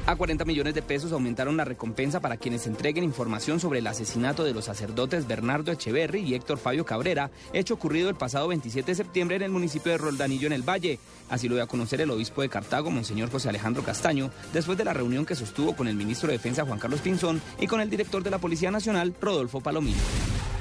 A 0.08 0.16
40 0.16 0.45
millones 0.45 0.74
de 0.74 0.82
pesos 0.82 1.12
aumentaron 1.12 1.58
la 1.58 1.66
recompensa 1.66 2.22
para 2.22 2.38
quienes 2.38 2.66
entreguen 2.66 3.03
información 3.03 3.60
sobre 3.60 3.80
el 3.80 3.88
asesinato 3.88 4.45
de 4.45 4.53
los 4.53 4.64
sacerdotes 4.64 5.28
Bernardo 5.28 5.74
Echeverry 5.74 6.22
y 6.22 6.34
Héctor 6.34 6.60
Fabio 6.60 6.86
Cabrera, 6.86 7.30
hecho 7.51 7.74
ocurrido 7.74 8.08
el 8.08 8.16
pasado 8.16 8.47
27 8.47 8.89
de 8.89 8.95
septiembre 8.95 9.36
en 9.36 9.41
el 9.41 9.51
municipio 9.51 9.91
de 9.91 9.97
Roldanillo 9.97 10.47
en 10.47 10.53
el 10.53 10.64
Valle. 10.64 10.97
Así 11.28 11.49
lo 11.49 11.55
dio 11.55 11.66
a 11.66 11.68
conocer 11.68 11.99
el 11.99 12.10
obispo 12.10 12.41
de 12.41 12.47
Cartago, 12.47 12.89
Monseñor 12.89 13.30
José 13.30 13.49
Alejandro 13.49 13.84
Castaño, 13.84 14.32
después 14.53 14.78
de 14.78 14.86
la 14.86 14.93
reunión 14.93 15.26
que 15.26 15.36
sostuvo 15.36 15.76
con 15.76 15.89
el 15.89 15.97
ministro 15.97 16.28
de 16.28 16.38
Defensa 16.38 16.64
Juan 16.64 16.80
Carlos 16.80 17.01
Pinzón 17.01 17.41
y 17.60 17.68
con 17.68 17.82
el 17.82 17.89
director 17.89 18.24
de 18.24 18.32
la 18.32 18.39
Policía 18.39 18.72
Nacional, 18.72 19.14
Rodolfo 19.20 19.60
Palomino. 19.60 19.99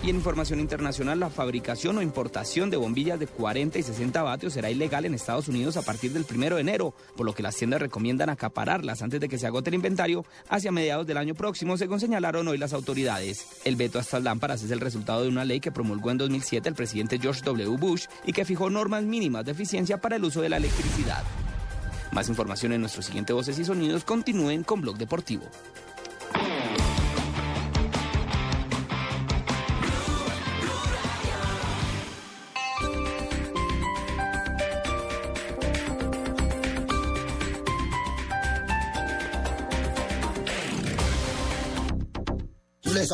Y 0.02 0.10
en 0.10 0.16
información 0.16 0.60
internacional, 0.60 1.18
la 1.18 1.30
fabricación 1.30 1.98
o 1.98 2.02
importación 2.02 2.70
de 2.70 2.76
bombillas 2.76 3.18
de 3.18 3.26
40 3.26 3.78
y 3.78 3.82
60 3.82 4.22
vatios 4.22 4.52
será 4.52 4.70
ilegal 4.70 5.04
en 5.04 5.14
Estados 5.14 5.48
Unidos 5.48 5.76
a 5.76 5.82
partir 5.82 6.12
del 6.12 6.26
1 6.30 6.54
de 6.54 6.60
enero, 6.60 6.94
por 7.16 7.26
lo 7.26 7.34
que 7.34 7.42
las 7.42 7.56
tiendas 7.56 7.80
recomiendan 7.80 8.28
acapararlas 8.28 9.02
antes 9.02 9.20
de 9.20 9.28
que 9.28 9.35
se 9.38 9.46
agote 9.46 9.70
el 9.70 9.74
inventario 9.74 10.24
hacia 10.48 10.72
mediados 10.72 11.06
del 11.06 11.16
año 11.16 11.34
próximo, 11.34 11.76
según 11.76 12.00
señalaron 12.00 12.48
hoy 12.48 12.58
las 12.58 12.72
autoridades. 12.72 13.46
El 13.64 13.76
veto 13.76 13.98
a 13.98 14.02
estas 14.02 14.22
lámparas 14.22 14.62
es 14.62 14.70
el 14.70 14.80
resultado 14.80 15.22
de 15.22 15.28
una 15.28 15.44
ley 15.44 15.60
que 15.60 15.72
promulgó 15.72 16.10
en 16.10 16.18
2007 16.18 16.68
el 16.68 16.74
presidente 16.74 17.18
George 17.18 17.42
W. 17.44 17.76
Bush 17.76 18.06
y 18.24 18.32
que 18.32 18.44
fijó 18.44 18.70
normas 18.70 19.04
mínimas 19.04 19.44
de 19.44 19.52
eficiencia 19.52 19.98
para 20.00 20.16
el 20.16 20.24
uso 20.24 20.40
de 20.40 20.48
la 20.48 20.56
electricidad. 20.56 21.22
Más 22.12 22.28
información 22.28 22.72
en 22.72 22.80
nuestro 22.80 23.02
siguiente 23.02 23.32
Voces 23.32 23.58
y 23.58 23.64
Sonidos. 23.64 24.04
Continúen 24.04 24.62
con 24.62 24.80
Blog 24.80 24.96
Deportivo. 24.96 25.44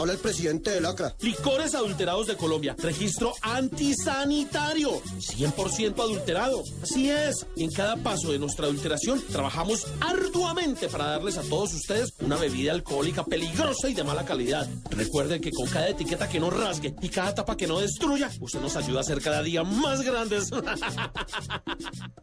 Habla 0.03 0.15
el 0.15 0.19
presidente 0.19 0.71
del 0.71 0.85
ACRA. 0.85 1.15
Licores 1.21 1.75
adulterados 1.75 2.27
de 2.27 2.37
Colombia. 2.37 2.75
Registro 2.79 3.33
antisanitario. 3.43 5.01
100% 5.03 5.99
adulterado. 6.01 6.63
Así 6.83 7.09
es. 7.09 7.47
Y 7.57 7.65
en 7.65 7.71
cada 7.71 7.97
paso 7.97 8.33
de 8.33 8.39
nuestra 8.39 8.67
adulteración 8.67 9.23
trabajamos 9.31 9.87
arduamente 10.01 10.89
para 10.89 11.07
darles 11.07 11.39
a 11.39 11.43
todos 11.43 11.73
ustedes 11.75 12.13
una 12.21 12.37
bebida 12.37 12.73
alcohólica 12.73 13.25
peligrosa 13.25 13.89
y 13.89 13.95
de 13.95 14.05
mala 14.05 14.25
calidad. 14.25 14.69
Recuerden 14.91 15.41
que 15.41 15.53
con 15.53 15.69
cada 15.69 15.89
etiqueta 15.89 16.29
que 16.29 16.41
no 16.41 16.51
rasgue 16.51 16.95
y 17.01 17.09
cada 17.09 17.35
tapa 17.35 17.57
que 17.57 17.67
no 17.67 17.79
destruya, 17.79 18.31
usted 18.41 18.61
nos 18.61 18.77
ayuda 18.77 19.01
a 19.01 19.05
ser 19.05 19.21
cada 19.23 19.43
día 19.43 19.63
más 19.63 20.03
grandes. 20.03 20.51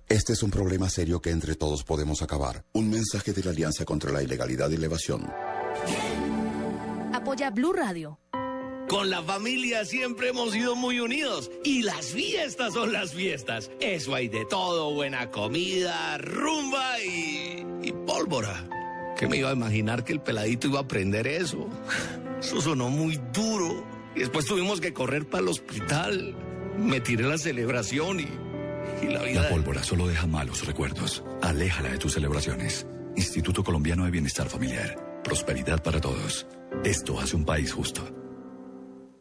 Este 0.10 0.34
es 0.34 0.42
un 0.42 0.50
problema 0.50 0.90
serio 0.90 1.22
que 1.22 1.30
entre 1.30 1.56
todos 1.56 1.84
podemos 1.84 2.22
acabar. 2.24 2.66
Un 2.74 2.90
mensaje 2.90 3.32
de 3.32 3.44
la 3.44 3.52
Alianza 3.52 3.86
contra 3.86 4.12
la 4.12 4.24
Ilegalidad 4.24 4.70
y 4.72 4.78
la 4.78 4.88
Evasión. 4.88 5.30
Apoya 7.14 7.50
Blue 7.50 7.74
Radio. 7.74 8.20
Con 8.88 9.10
la 9.12 9.22
familia 9.22 9.86
siempre 9.86 10.30
hemos 10.30 10.52
sido 10.52 10.76
muy 10.76 11.00
unidos 11.00 11.52
y 11.64 11.84
las 11.84 12.08
fiestas 12.08 12.74
son 12.74 12.92
las 12.92 13.14
fiestas. 13.14 13.70
Eso 13.80 14.16
hay 14.16 14.30
de 14.30 14.46
todo, 14.46 14.94
buena 14.94 15.30
comida, 15.30 16.18
rumba 16.18 17.00
y, 17.00 17.64
y 17.84 17.92
pólvora. 18.08 18.68
¿Qué 19.16 19.28
me 19.28 19.38
iba 19.38 19.50
a 19.50 19.54
imaginar 19.54 20.04
que 20.04 20.14
el 20.14 20.22
peladito 20.22 20.68
iba 20.68 20.80
a 20.80 20.84
aprender 20.84 21.28
eso? 21.28 21.68
Eso 22.40 22.62
sonó 22.62 22.90
muy 22.90 23.20
duro. 23.32 23.86
Y 24.16 24.22
después 24.22 24.46
tuvimos 24.46 24.82
que 24.82 24.92
correr 24.92 25.28
para 25.28 25.44
el 25.44 25.50
hospital. 25.50 26.36
Me 26.78 27.00
tiré 27.00 27.26
la 27.26 27.38
celebración 27.38 28.22
y, 28.22 28.28
y 29.04 29.08
la 29.08 29.22
vida... 29.22 29.44
La 29.44 29.50
pólvora 29.50 29.84
solo 29.84 30.08
deja 30.08 30.26
malos 30.26 30.66
recuerdos. 30.66 31.24
Aléjala 31.42 31.90
de 31.90 31.98
tus 32.00 32.14
celebraciones. 32.14 32.88
Instituto 33.16 33.64
Colombiano 33.64 34.06
de 34.06 34.12
Bienestar 34.12 34.50
Familiar. 34.50 35.22
Prosperidad 35.24 35.84
para 35.84 36.02
todos. 36.02 36.48
Esto 36.84 37.20
hace 37.20 37.36
un 37.36 37.44
país 37.44 37.74
justo. 37.74 38.08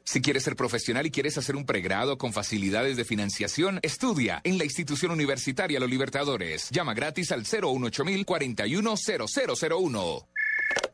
Si 0.04 0.22
quieres 0.22 0.44
ser 0.44 0.54
profesional 0.54 1.06
y 1.06 1.10
quieres 1.10 1.38
hacer 1.38 1.56
un 1.56 1.66
pregrado 1.66 2.16
con 2.16 2.32
facilidades 2.32 2.96
de 2.96 3.04
financiación, 3.04 3.80
estudia 3.82 4.40
en 4.44 4.58
la 4.58 4.64
institución 4.64 5.10
universitaria 5.10 5.80
Los 5.80 5.90
Libertadores. 5.90 6.70
Llama 6.70 6.94
gratis 6.94 7.32
al 7.32 7.42
018 7.42 8.04
410001. 8.24 10.28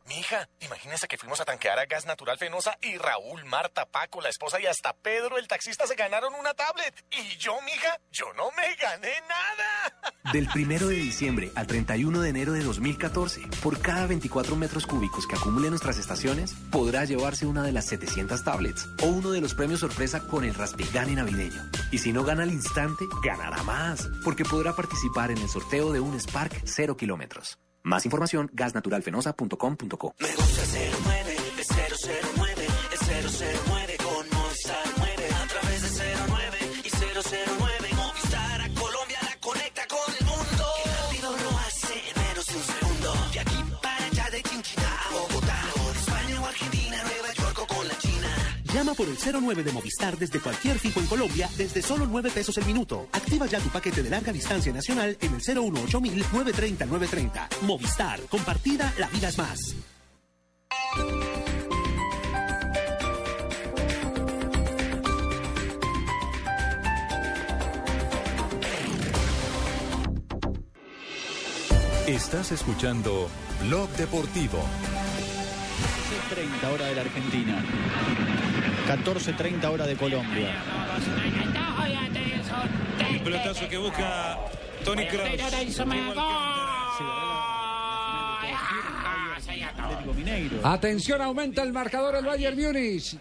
Mija, 0.07 0.47
imagínese 0.59 1.07
que 1.07 1.17
fuimos 1.17 1.41
a 1.41 1.45
tanquear 1.45 1.79
a 1.79 1.85
Gas 1.85 2.05
Natural 2.05 2.37
Fenosa 2.37 2.77
y 2.79 2.95
Raúl, 2.97 3.43
Marta, 3.45 3.87
Paco, 3.87 4.21
la 4.21 4.29
esposa 4.29 4.59
y 4.59 4.67
hasta 4.67 4.93
Pedro, 4.93 5.39
el 5.39 5.47
taxista, 5.47 5.87
se 5.87 5.95
ganaron 5.95 6.35
una 6.35 6.53
tablet. 6.53 6.93
Y 7.11 7.37
yo, 7.37 7.59
mija, 7.61 7.99
yo 8.11 8.31
no 8.33 8.51
me 8.51 8.75
gané 8.75 9.13
nada. 9.27 10.13
Del 10.31 10.47
primero 10.47 10.87
de 10.87 10.95
diciembre 10.95 11.51
al 11.55 11.65
31 11.65 12.21
de 12.21 12.29
enero 12.29 12.53
de 12.53 12.63
2014, 12.63 13.41
por 13.63 13.81
cada 13.81 14.05
24 14.05 14.55
metros 14.55 14.85
cúbicos 14.85 15.25
que 15.25 15.37
acumule 15.37 15.71
nuestras 15.71 15.97
estaciones, 15.97 16.53
podrá 16.71 17.03
llevarse 17.05 17.47
una 17.47 17.63
de 17.63 17.71
las 17.71 17.85
700 17.85 18.43
tablets 18.43 18.87
o 19.01 19.07
uno 19.07 19.31
de 19.31 19.41
los 19.41 19.55
premios 19.55 19.79
sorpresa 19.79 20.27
con 20.27 20.43
el 20.43 20.53
Raspigani 20.53 21.15
navideño. 21.15 21.63
Y 21.91 21.97
si 21.97 22.13
no 22.13 22.23
gana 22.23 22.43
al 22.43 22.51
instante, 22.51 23.05
ganará 23.23 23.63
más, 23.63 24.07
porque 24.23 24.45
podrá 24.45 24.73
participar 24.73 25.31
en 25.31 25.39
el 25.39 25.49
sorteo 25.49 25.91
de 25.91 25.99
un 25.99 26.19
Spark 26.19 26.61
0 26.63 26.95
kilómetros. 26.95 27.57
Más 27.85 28.03
información, 28.03 28.49
gasnaturalfenosa.com.co. 28.51 30.15
Me 30.19 30.35
gusta 30.35 30.61
09, 31.05 31.33
es 31.33 31.34
por 48.95 49.07
el 49.07 49.17
09 49.17 49.63
de 49.63 49.71
Movistar 49.71 50.17
desde 50.17 50.39
cualquier 50.39 50.79
fijo 50.79 50.99
en 50.99 51.07
Colombia 51.07 51.49
desde 51.57 51.81
solo 51.81 52.05
9 52.07 52.31
pesos 52.31 52.57
el 52.57 52.65
minuto. 52.65 53.07
Activa 53.11 53.45
ya 53.45 53.59
tu 53.59 53.69
paquete 53.69 54.01
de 54.01 54.09
larga 54.09 54.31
distancia 54.31 54.71
nacional 54.73 55.17
en 55.21 55.33
el 55.33 55.41
018 55.41 55.99
930 55.99 56.85
930. 56.85 57.49
Movistar, 57.61 58.21
compartida, 58.21 58.93
la 58.97 59.07
vida 59.09 59.29
es 59.29 59.37
más. 59.37 59.75
Estás 72.07 72.51
escuchando 72.51 73.27
Blog 73.63 73.89
Deportivo. 73.97 74.59
30 76.29 76.69
hora 76.69 76.85
de 76.85 76.95
la 76.95 77.01
Argentina. 77.01 77.63
14.30 78.87 79.65
hora 79.71 79.85
de 79.85 79.95
Colombia. 79.95 80.49
Un 83.11 83.19
pelotazo 83.19 83.67
que 83.67 83.77
busca 83.77 84.37
Tony 84.83 85.05
Kroos. 85.07 85.29
Atención, 90.63 91.21
aumenta 91.21 91.63
el 91.63 91.73
marcador 91.73 92.15
el 92.15 92.25
Bayern 92.25 92.57
Múnich. 92.59 93.17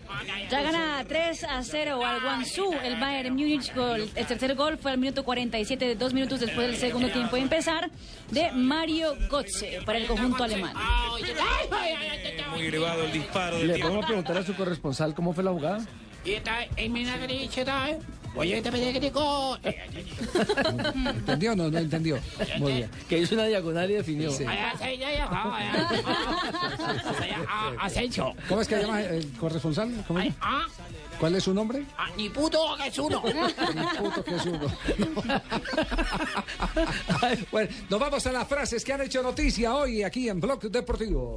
Ya 0.50 0.62
gana 0.62 1.04
3 1.06 1.44
a 1.44 1.62
0 1.62 2.04
al 2.04 2.20
Guangzhou, 2.20 2.74
el 2.82 2.98
Bayern 2.98 3.34
Múnich. 3.34 3.74
Gol. 3.74 4.08
El 4.14 4.26
tercer 4.26 4.54
gol 4.54 4.78
fue 4.78 4.92
al 4.92 4.98
minuto 4.98 5.24
47, 5.24 5.84
de 5.84 5.94
dos 5.94 6.12
minutos 6.12 6.40
después 6.40 6.66
del 6.66 6.76
segundo 6.76 7.10
tiempo 7.10 7.36
de 7.36 7.42
empezar, 7.42 7.90
de 8.30 8.52
Mario 8.52 9.14
Götze 9.30 9.80
para 9.84 9.98
el 9.98 10.06
conjunto 10.06 10.44
alemán. 10.44 10.74
Muy 12.50 12.66
elevado 12.66 13.04
el 13.04 13.12
disparo. 13.12 13.58
del 13.58 13.68
¿Le 13.68 13.78
podemos 13.78 14.06
preguntar 14.06 14.38
a 14.38 14.42
su 14.44 14.54
corresponsal 14.54 15.14
cómo 15.14 15.32
fue 15.32 15.44
la 15.44 15.50
jugada? 15.50 15.84
¿Entendió 21.06 21.52
o 21.52 21.56
no? 21.56 21.70
No 21.70 21.78
entendió. 21.78 22.18
Muy 22.58 22.72
bien. 22.72 22.90
Que 23.08 23.18
hizo 23.18 23.34
una 23.34 23.44
diagonal 23.44 23.90
y 23.90 23.94
definió. 23.94 24.30
Sí. 24.30 24.44
Asensio. 27.80 28.34
¿Cómo 28.48 28.60
es 28.60 28.68
que 28.68 28.80
llama 28.80 29.02
el 29.02 29.30
corresponsal? 29.32 30.04
¿Cómo 30.06 30.18
es? 30.20 30.34
¿Cuál 31.18 31.36
es 31.36 31.44
su 31.44 31.54
nombre? 31.54 31.84
Ah, 31.96 32.08
ni 32.16 32.28
puto 32.28 32.58
que 32.76 32.88
es 32.88 32.98
uno. 32.98 33.22
Ni 33.74 33.86
puto 33.98 34.24
que 34.24 34.34
es 34.36 34.46
uno. 34.46 34.60
bueno, 37.52 37.70
nos 37.88 38.00
vamos 38.00 38.26
a 38.26 38.32
las 38.32 38.48
frases 38.48 38.84
que 38.84 38.92
han 38.92 39.02
hecho 39.02 39.22
noticia 39.22 39.74
hoy 39.74 40.02
aquí 40.02 40.28
en 40.28 40.40
Blog 40.40 40.60
Deportivo. 40.62 41.36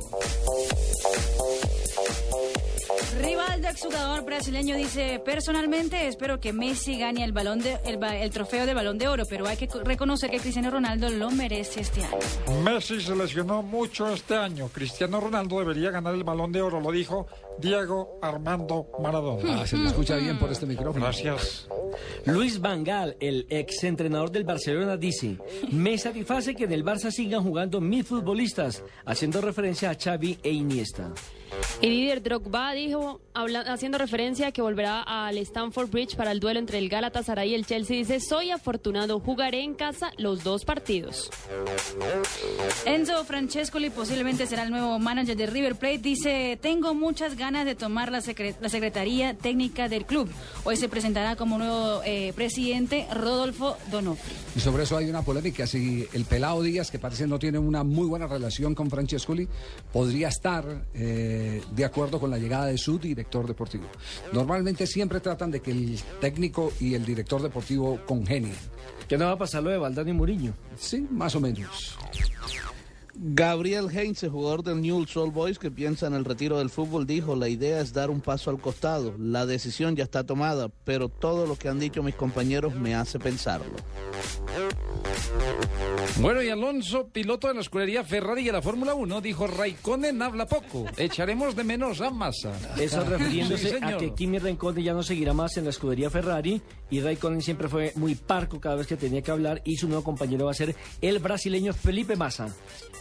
Rivaldo, 3.22 3.68
exjugador 3.70 4.24
brasileño, 4.26 4.76
dice, 4.76 5.20
personalmente 5.24 6.08
espero 6.08 6.40
que 6.40 6.54
Messi 6.54 7.00
gane 7.00 7.24
el, 7.24 7.32
balón 7.32 7.60
de, 7.60 7.80
el, 7.86 8.04
el 8.04 8.30
trofeo 8.30 8.66
del 8.66 8.76
balón 8.76 8.98
de 9.00 9.08
oro, 9.08 9.24
pero 9.28 9.48
hay 9.48 9.58
que 9.58 9.68
co- 9.68 9.84
reconocer 9.84 10.30
que 10.30 10.40
Cristiano 10.40 10.70
Ronaldo 10.70 11.10
lo 11.10 11.32
merece 11.32 11.82
este 11.82 12.04
año. 12.04 12.18
Messi 12.64 13.02
se 13.02 13.16
lesionó 13.16 13.64
mucho 13.64 14.14
este 14.14 14.36
año. 14.36 14.68
Cristiano 14.70 15.20
Ronaldo 15.20 15.58
debería 15.60 15.90
ganar 15.90 16.14
el 16.14 16.24
balón 16.24 16.52
de 16.52 16.62
oro, 16.62 16.80
lo 16.80 16.92
dijo 16.92 17.28
Diego 17.60 18.20
Armando 18.22 18.88
Maradona. 19.02 19.62
Ah, 19.62 19.68
se 19.68 19.78
le 19.78 19.88
escucha 19.88 20.16
bien 20.18 20.38
por 20.38 20.52
este 20.52 20.66
micrófono. 20.66 21.06
Gracias. 21.06 21.68
Luis 22.26 22.60
Vangal, 22.60 23.16
el 23.20 23.46
exentrenador 23.50 24.32
del 24.32 24.44
Barcelona, 24.44 24.98
dice: 24.98 25.38
Me 25.72 25.98
satisface 25.98 26.56
que 26.56 26.66
en 26.66 26.74
el 26.74 26.84
Barça 26.84 27.12
sigan 27.12 27.44
jugando 27.44 27.82
mis 27.82 28.06
futbolistas, 28.06 28.84
haciendo 29.06 29.42
referencia 29.42 29.90
a 29.90 29.96
Xavi 29.96 30.38
e 30.44 30.52
Iniesta. 30.52 31.12
Y 31.82 31.90
Didier 31.90 32.22
Drogba 32.24 32.74
dijo, 32.74 33.22
habla- 33.34 33.62
haciendo 33.62 33.98
referencia 33.98 34.48
a 34.48 34.52
que 34.52 34.62
volverá 34.62 35.02
al 35.04 35.38
Stamford 35.38 35.90
Bridge 35.90 36.16
para 36.16 36.32
el 36.32 36.40
duelo 36.40 36.60
entre 36.60 36.78
el 36.80 36.90
Galatasaray 36.90 37.52
y 37.52 37.56
el 37.56 37.66
Chelsea, 37.66 37.98
dice, 37.98 38.20
soy 38.20 38.52
afortunado, 38.52 39.20
jugaré 39.20 39.62
en 39.64 39.74
casa 39.76 40.12
los 40.18 40.44
dos 40.44 40.66
partidos. 40.66 41.30
Enzo 42.86 43.24
Francescoli 43.26 43.90
posiblemente 43.90 44.46
será 44.48 44.64
el 44.64 44.72
nuevo 44.72 44.98
manager 45.00 45.36
de 45.38 45.46
River 45.48 45.76
Plate. 45.76 45.98
Dice, 46.00 46.58
tengo 46.62 46.94
muchas 46.94 47.36
ganas 47.38 47.66
de 47.66 47.76
tomar 47.76 48.12
la, 48.12 48.20
secre- 48.20 48.56
la 48.62 48.70
secretaría 48.70 49.36
técnica 49.36 49.88
del 49.90 50.06
club. 50.06 50.30
Hoy 50.64 50.78
se 50.78 50.90
presentará 50.90 51.36
como 51.36 51.58
nuevo 51.58 52.02
eh, 52.06 52.34
presidente 52.36 53.08
Rodolfo 53.14 53.78
Donofri. 53.92 54.34
Y 54.56 54.60
sobre 54.60 54.84
eso 54.84 54.98
hay 54.98 55.10
una 55.10 55.22
polémica. 55.22 55.68
Si 55.68 56.08
el 56.14 56.26
pelado 56.26 56.62
Díaz, 56.62 56.90
que 56.92 57.00
parece 57.00 57.28
no 57.28 57.40
tiene 57.40 57.60
una 57.60 57.84
muy 57.84 58.08
buena 58.08 58.28
relación 58.28 58.74
con 58.74 58.90
Francescoli, 58.90 59.48
podría 59.92 60.30
estar 60.30 60.86
eh, 60.94 61.37
de 61.72 61.86
acuerdo 61.86 62.20
con 62.20 62.30
la 62.30 62.38
llegada 62.38 62.66
de 62.66 62.78
su 62.78 63.00
director 63.00 63.48
deportivo. 63.48 63.86
Normalmente 64.34 64.88
siempre 64.88 65.20
tratan 65.20 65.52
de 65.52 65.62
que 65.62 65.72
el 65.72 66.00
técnico 66.20 66.74
y 66.80 66.94
el 66.94 67.06
director 67.06 67.42
deportivo 67.42 68.00
congenien. 68.06 68.56
¿Qué 69.08 69.18
no 69.18 69.26
va 69.26 69.32
a 69.32 69.38
pasar 69.38 69.64
lo 69.64 69.70
de 69.70 69.78
Valdano 69.78 70.10
y 70.10 70.14
Muriño? 70.14 70.54
Sí, 70.78 71.08
más 71.10 71.36
o 71.36 71.40
menos. 71.40 71.98
Gabriel 73.20 73.90
Heinze, 73.90 74.30
jugador 74.30 74.64
del 74.64 74.80
Newell's 74.80 75.18
Old 75.18 75.34
Boys 75.34 75.58
que 75.58 75.72
piensa 75.72 76.06
en 76.06 76.14
el 76.14 76.24
retiro 76.24 76.60
del 76.60 76.70
fútbol, 76.70 77.08
dijo, 77.08 77.36
la 77.36 77.50
idea 77.50 77.82
es 77.82 77.92
dar 77.92 78.12
un 78.12 78.22
paso 78.22 78.52
al 78.52 78.60
costado. 78.60 79.16
La 79.18 79.48
decisión 79.48 79.96
ya 79.96 80.04
está 80.04 80.24
tomada, 80.24 80.70
pero 80.84 81.10
todo 81.10 81.48
lo 81.48 81.56
que 81.56 81.68
han 81.68 81.80
dicho 81.80 82.04
mis 82.04 82.16
compañeros 82.16 82.76
me 82.76 82.94
hace 82.94 83.18
pensarlo. 83.18 83.76
Bueno, 86.20 86.42
y 86.42 86.50
Alonso, 86.50 87.10
piloto 87.10 87.48
de 87.48 87.56
la 87.56 87.62
escudería 87.62 88.04
Ferrari 88.04 88.42
y 88.42 88.46
de 88.46 88.52
la 88.52 88.62
Fórmula 88.62 88.96
1, 88.96 89.22
dijo, 89.22 89.46
Raikkonen 89.46 90.22
habla 90.22 90.48
poco, 90.48 90.86
echaremos 90.98 91.56
de 91.56 91.64
menos 91.64 92.02
a 92.02 92.10
Massa. 92.10 92.54
Eso 92.80 93.04
refiriéndose 93.06 93.70
Sí, 93.70 93.76
a 93.82 93.98
que 93.98 94.14
Kimi 94.14 94.40
Raikkonen 94.40 94.84
ya 94.84 94.94
no 94.94 95.04
seguirá 95.04 95.34
más 95.34 95.58
en 95.58 95.66
la 95.66 95.70
escudería 95.72 96.10
Ferrari 96.10 96.62
y 96.90 97.02
Raikkonen 97.02 97.42
siempre 97.42 97.68
fue 97.68 97.94
muy 97.96 98.16
parco 98.16 98.60
cada 98.60 98.76
vez 98.76 98.88
que 98.88 98.98
tenía 98.98 99.22
que 99.22 99.32
hablar 99.32 99.62
y 99.64 99.76
su 99.76 99.88
nuevo 99.88 100.04
compañero 100.04 100.46
va 100.46 100.52
a 100.52 100.56
ser 100.56 100.76
el 101.02 101.20
brasileño 101.20 101.74
Felipe 101.74 102.16
Massa. 102.16 102.56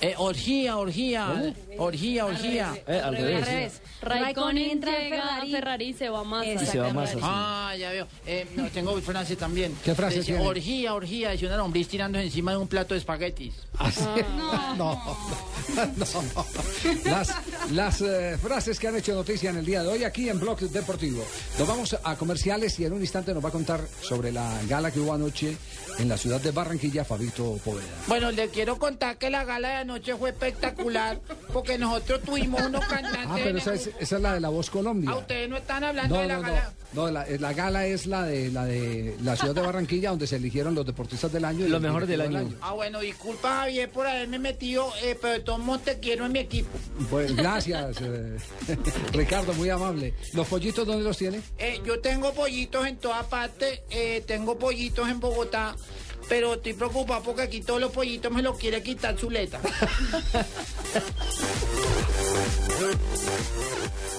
Eh, 0.06 0.14
orgía, 0.18 0.76
orgía, 0.76 1.52
orgía, 1.78 2.26
orgía. 2.26 2.74
Eh, 2.86 3.00
al 3.02 3.16
revés. 3.16 3.46
revés. 3.46 3.80
Raikkonen 4.02 4.80
Raikkonen 4.80 4.84
a 4.84 4.98
llega 5.02 5.22
Ferrari. 5.22 5.54
a 5.54 5.58
Ferrari 5.58 5.84
y 5.86 5.92
se 5.94 6.08
va 6.08 6.22
más. 6.22 6.46
Y 6.46 6.58
se 6.58 6.78
va 6.78 7.06
sí. 7.06 7.18
Ah, 7.22 7.74
ya 7.76 7.90
veo. 7.90 8.06
Eh, 8.24 8.46
no, 8.54 8.68
tengo 8.68 9.00
frase 9.00 9.34
también. 9.34 9.76
¿Qué 9.84 9.96
frase 9.96 10.18
Decía, 10.18 10.36
tiene? 10.36 10.48
Orgía, 10.48 10.94
orgía, 10.94 11.32
es 11.32 11.42
una 11.42 11.56
lombriz 11.56 11.88
tirando 11.88 12.20
encima 12.20 12.52
de 12.52 12.58
un 12.58 12.68
plato 12.68 12.94
de 12.94 13.00
espaguetis. 13.00 13.54
No, 14.76 14.76
no. 14.76 15.16
Las, 17.04 17.34
las 17.72 18.00
eh, 18.00 18.38
frases 18.40 18.78
que 18.78 18.88
han 18.88 18.96
hecho 18.96 19.14
noticia 19.14 19.50
en 19.50 19.56
el 19.56 19.64
día 19.66 19.82
de 19.82 19.88
hoy 19.88 20.04
aquí 20.04 20.28
en 20.28 20.38
Blog 20.38 20.58
Deportivo. 20.60 21.24
Nos 21.58 21.66
vamos 21.66 21.96
a 22.02 22.16
comerciales 22.16 22.78
y 22.78 22.84
en 22.84 22.92
un 22.92 23.00
instante 23.00 23.34
nos 23.34 23.44
va 23.44 23.48
a 23.48 23.52
contar 23.52 23.80
sobre 24.02 24.30
la 24.32 24.60
gala 24.68 24.90
que 24.90 25.00
hubo 25.00 25.12
anoche 25.12 25.56
en 25.98 26.08
la 26.08 26.16
ciudad 26.16 26.40
de 26.40 26.50
Barranquilla, 26.50 27.04
Fabito 27.04 27.58
Poveda. 27.64 27.86
Bueno, 28.06 28.30
le 28.30 28.48
quiero 28.48 28.78
contar 28.78 29.16
que 29.18 29.30
la 29.30 29.44
gala 29.44 29.68
de 29.68 29.74
anoche 29.76 29.95
fue 30.18 30.30
espectacular 30.30 31.20
porque 31.52 31.78
nosotros 31.78 32.22
tuvimos 32.22 32.60
unos 32.62 32.84
cantantes. 32.86 33.20
Ah, 33.26 33.36
pero 33.42 33.58
esa 33.58 33.74
es, 33.74 33.90
esa 33.98 34.16
es 34.16 34.22
la 34.22 34.34
de 34.34 34.40
la 34.40 34.48
Voz 34.48 34.70
Colombia. 34.70 35.10
Ah, 35.12 35.16
ustedes 35.18 35.48
no 35.48 35.56
están 35.56 35.84
hablando 35.84 36.14
No, 36.14 36.20
de 36.22 36.28
la 36.28 36.36
no, 36.36 36.42
gala. 36.42 36.72
No, 36.92 37.10
la, 37.10 37.26
la 37.38 37.52
gala 37.52 37.86
es 37.86 38.06
la 38.06 38.22
de 38.24 38.50
la 38.50 38.64
de 38.64 39.16
la 39.22 39.36
ciudad 39.36 39.54
de 39.54 39.60
Barranquilla, 39.60 40.10
donde 40.10 40.26
se 40.26 40.36
eligieron 40.36 40.74
los 40.74 40.86
deportistas 40.86 41.32
del 41.32 41.44
año. 41.44 41.66
y 41.66 41.68
Lo 41.68 41.76
el 41.76 41.82
mejor 41.82 42.06
del 42.06 42.20
año. 42.20 42.54
Ah, 42.60 42.72
bueno, 42.72 43.00
disculpa 43.00 43.56
Javier 43.60 43.90
por 43.90 44.06
haberme 44.06 44.38
metido, 44.38 44.90
eh, 45.02 45.18
pero 45.20 45.34
de 45.34 45.40
todos 45.40 45.58
modos 45.58 45.82
te 45.82 45.98
quiero 45.98 46.26
en 46.26 46.32
mi 46.32 46.38
equipo. 46.38 46.70
Pues 47.10 47.34
gracias, 47.36 47.96
eh, 48.00 48.36
Ricardo, 49.12 49.52
muy 49.54 49.68
amable. 49.70 50.14
¿Los 50.32 50.46
pollitos 50.46 50.86
dónde 50.86 51.04
los 51.04 51.16
tiene? 51.18 51.40
Eh, 51.58 51.80
yo 51.84 52.00
tengo 52.00 52.32
pollitos 52.32 52.86
en 52.86 52.96
toda 52.96 53.22
parte, 53.24 53.82
eh, 53.90 54.22
tengo 54.26 54.58
pollitos 54.58 55.08
en 55.08 55.20
Bogotá, 55.20 55.74
pero 56.28 56.54
estoy 56.54 56.72
preocupado 56.74 57.22
porque 57.22 57.42
aquí 57.42 57.60
todos 57.60 57.80
los 57.80 57.92
pollitos 57.92 58.32
me 58.32 58.42
los 58.42 58.58
quiere 58.58 58.82
quitar 58.82 59.16
Zuleta. 59.16 59.60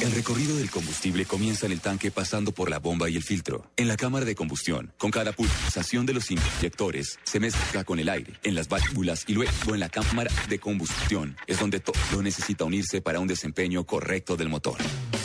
El 0.00 0.12
recorrido 0.12 0.56
del 0.56 0.70
combustible 0.70 1.24
comienza 1.24 1.66
en 1.66 1.72
el 1.72 1.80
tanque 1.80 2.12
pasando 2.12 2.52
por 2.52 2.70
la 2.70 2.78
bomba 2.78 3.10
y 3.10 3.16
el 3.16 3.22
filtro. 3.24 3.68
En 3.76 3.88
la 3.88 3.96
cámara 3.96 4.24
de 4.24 4.36
combustión, 4.36 4.92
con 4.96 5.10
cada 5.10 5.32
pulsación 5.32 6.06
de 6.06 6.14
los 6.14 6.30
inyectores, 6.30 7.18
se 7.24 7.40
mezcla 7.40 7.82
con 7.82 7.98
el 7.98 8.08
aire, 8.08 8.34
en 8.44 8.54
las 8.54 8.68
válvulas 8.68 9.24
y 9.26 9.34
luego 9.34 9.74
en 9.74 9.80
la 9.80 9.88
cámara 9.88 10.30
de 10.48 10.60
combustión. 10.60 11.36
Es 11.48 11.58
donde 11.58 11.80
todo 11.80 12.22
necesita 12.22 12.64
unirse 12.64 13.00
para 13.00 13.18
un 13.18 13.26
desempeño 13.26 13.84
correcto 13.84 14.36
del 14.36 14.48
motor. 14.48 14.78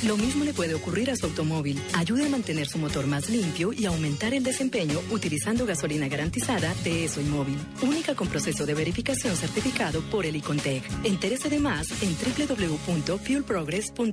Lo 0.08 0.18
mismo 0.18 0.44
le 0.44 0.54
puede 0.54 0.74
ocurrir 0.74 1.12
a 1.12 1.16
su 1.16 1.28
automóvil. 1.28 1.80
Ayude 1.94 2.26
a 2.26 2.30
mantener 2.30 2.68
su 2.68 2.80
motor 2.80 3.06
más 3.06 3.30
limpio 3.30 3.74
y 3.74 3.86
aumentar 3.86 4.34
el 4.34 4.44
desempeño 4.44 5.00
utilizando 5.12 5.68
gasolina 5.68 6.08
garantizada 6.08 6.74
de 6.84 7.06
ESO 7.06 7.22
Móvil. 7.22 7.58
Única 7.82 8.16
con 8.16 8.28
proceso 8.28 8.66
de 8.66 8.74
verificación 8.74 9.36
certificado 9.38 10.02
por 10.10 10.26
el 10.26 10.36
Icontec. 10.36 10.84
Entérese 11.04 11.50
de 11.50 11.60
más 11.60 11.88
en 12.02 12.16
www.fuelprogress.com. 12.18 14.12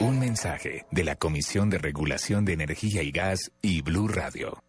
Un 0.00 0.18
mensaje 0.18 0.86
de 0.90 1.04
la 1.04 1.16
Comisión 1.16 1.68
de 1.68 1.78
Regulación 1.78 2.44
de 2.44 2.54
Energía 2.54 3.02
y 3.02 3.10
Gas 3.10 3.50
y 3.60 3.82
Blue 3.82 4.08
Radio. 4.08 4.62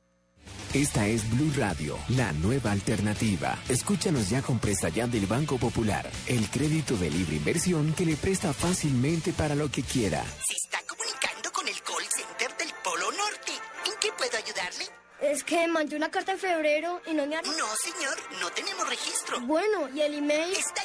Esta 0.73 1.07
es 1.07 1.29
Blue 1.29 1.51
Radio, 1.55 1.97
la 2.09 2.33
nueva 2.33 2.71
alternativa. 2.71 3.57
Escúchanos 3.69 4.29
ya 4.29 4.41
con 4.41 4.59
Presta 4.59 4.89
Ya 4.89 5.07
del 5.07 5.25
Banco 5.25 5.57
Popular, 5.57 6.09
el 6.27 6.49
crédito 6.49 6.97
de 6.97 7.09
libre 7.09 7.37
inversión 7.37 7.93
que 7.93 8.05
le 8.05 8.17
presta 8.17 8.51
fácilmente 8.53 9.31
para 9.31 9.55
lo 9.55 9.71
que 9.71 9.83
quiera. 9.83 10.23
Se 10.45 10.55
está 10.55 10.79
comunicando 10.85 11.51
con 11.53 11.67
el 11.67 11.81
call 11.81 12.05
center 12.13 12.57
del 12.57 12.73
Polo 12.83 13.11
Norte. 13.11 13.53
¿En 13.85 13.93
qué 14.01 14.09
puedo 14.17 14.37
ayudarle? 14.37 14.85
Es 15.21 15.45
que 15.45 15.65
mandé 15.69 15.95
una 15.95 16.11
carta 16.11 16.33
en 16.33 16.39
febrero 16.39 17.01
y 17.09 17.13
no 17.13 17.25
me 17.25 17.37
han... 17.37 17.45
No, 17.45 17.67
señor, 17.81 18.17
no 18.41 18.49
tenemos 18.51 18.87
registro. 18.89 19.39
Bueno, 19.41 19.87
¿y 19.95 20.01
el 20.01 20.15
email? 20.15 20.51
Está 20.53 20.84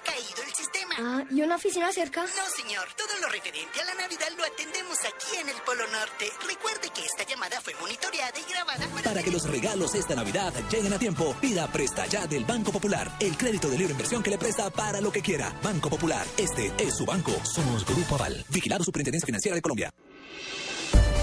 Ah, 0.99 1.25
¿y 1.31 1.43
una 1.43 1.57
oficina 1.57 1.93
cerca? 1.93 2.23
No, 2.23 2.63
señor. 2.63 2.87
Todo 2.97 3.21
lo 3.21 3.29
referente 3.29 3.81
a 3.81 3.85
la 3.85 3.95
Navidad 3.95 4.29
lo 4.37 4.45
atendemos 4.45 4.99
aquí 5.01 5.37
en 5.41 5.49
el 5.49 5.57
Polo 5.65 5.87
Norte. 5.89 6.31
Recuerde 6.47 6.91
que 6.95 7.05
esta 7.05 7.25
llamada 7.25 7.61
fue 7.61 7.75
monitoreada 7.81 8.39
y 8.39 8.53
grabada 8.53 8.87
para... 8.89 9.03
Para 9.03 9.23
que 9.23 9.31
los 9.31 9.49
regalos 9.49 9.95
esta 9.95 10.15
Navidad 10.15 10.53
lleguen 10.71 10.93
a 10.93 10.99
tiempo, 10.99 11.35
pida 11.41 11.67
Presta 11.69 12.07
Ya 12.07 12.27
del 12.27 12.45
Banco 12.45 12.73
Popular. 12.73 13.11
El 13.21 13.37
crédito 13.37 13.69
de 13.69 13.79
libre 13.79 13.93
inversión 13.93 14.23
que 14.23 14.31
le 14.31 14.39
presta 14.39 14.71
para 14.71 15.01
lo 15.01 15.13
que 15.13 15.23
quiera. 15.23 15.53
Banco 15.63 15.91
Popular. 15.91 16.27
Este 16.37 16.73
es 16.79 16.97
su 16.97 17.05
banco. 17.05 17.33
Somos 17.45 17.85
Grupo 17.85 18.17
Aval. 18.17 18.45
Vigilado 18.49 18.85
Superintendencia 18.85 19.27
Financiera 19.27 19.55
de 19.55 19.63
Colombia. 19.63 19.93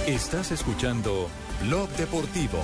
Estás 0.08 0.52
escuchando 0.52 1.30
Blog 1.64 1.90
Deportivo. 1.98 2.64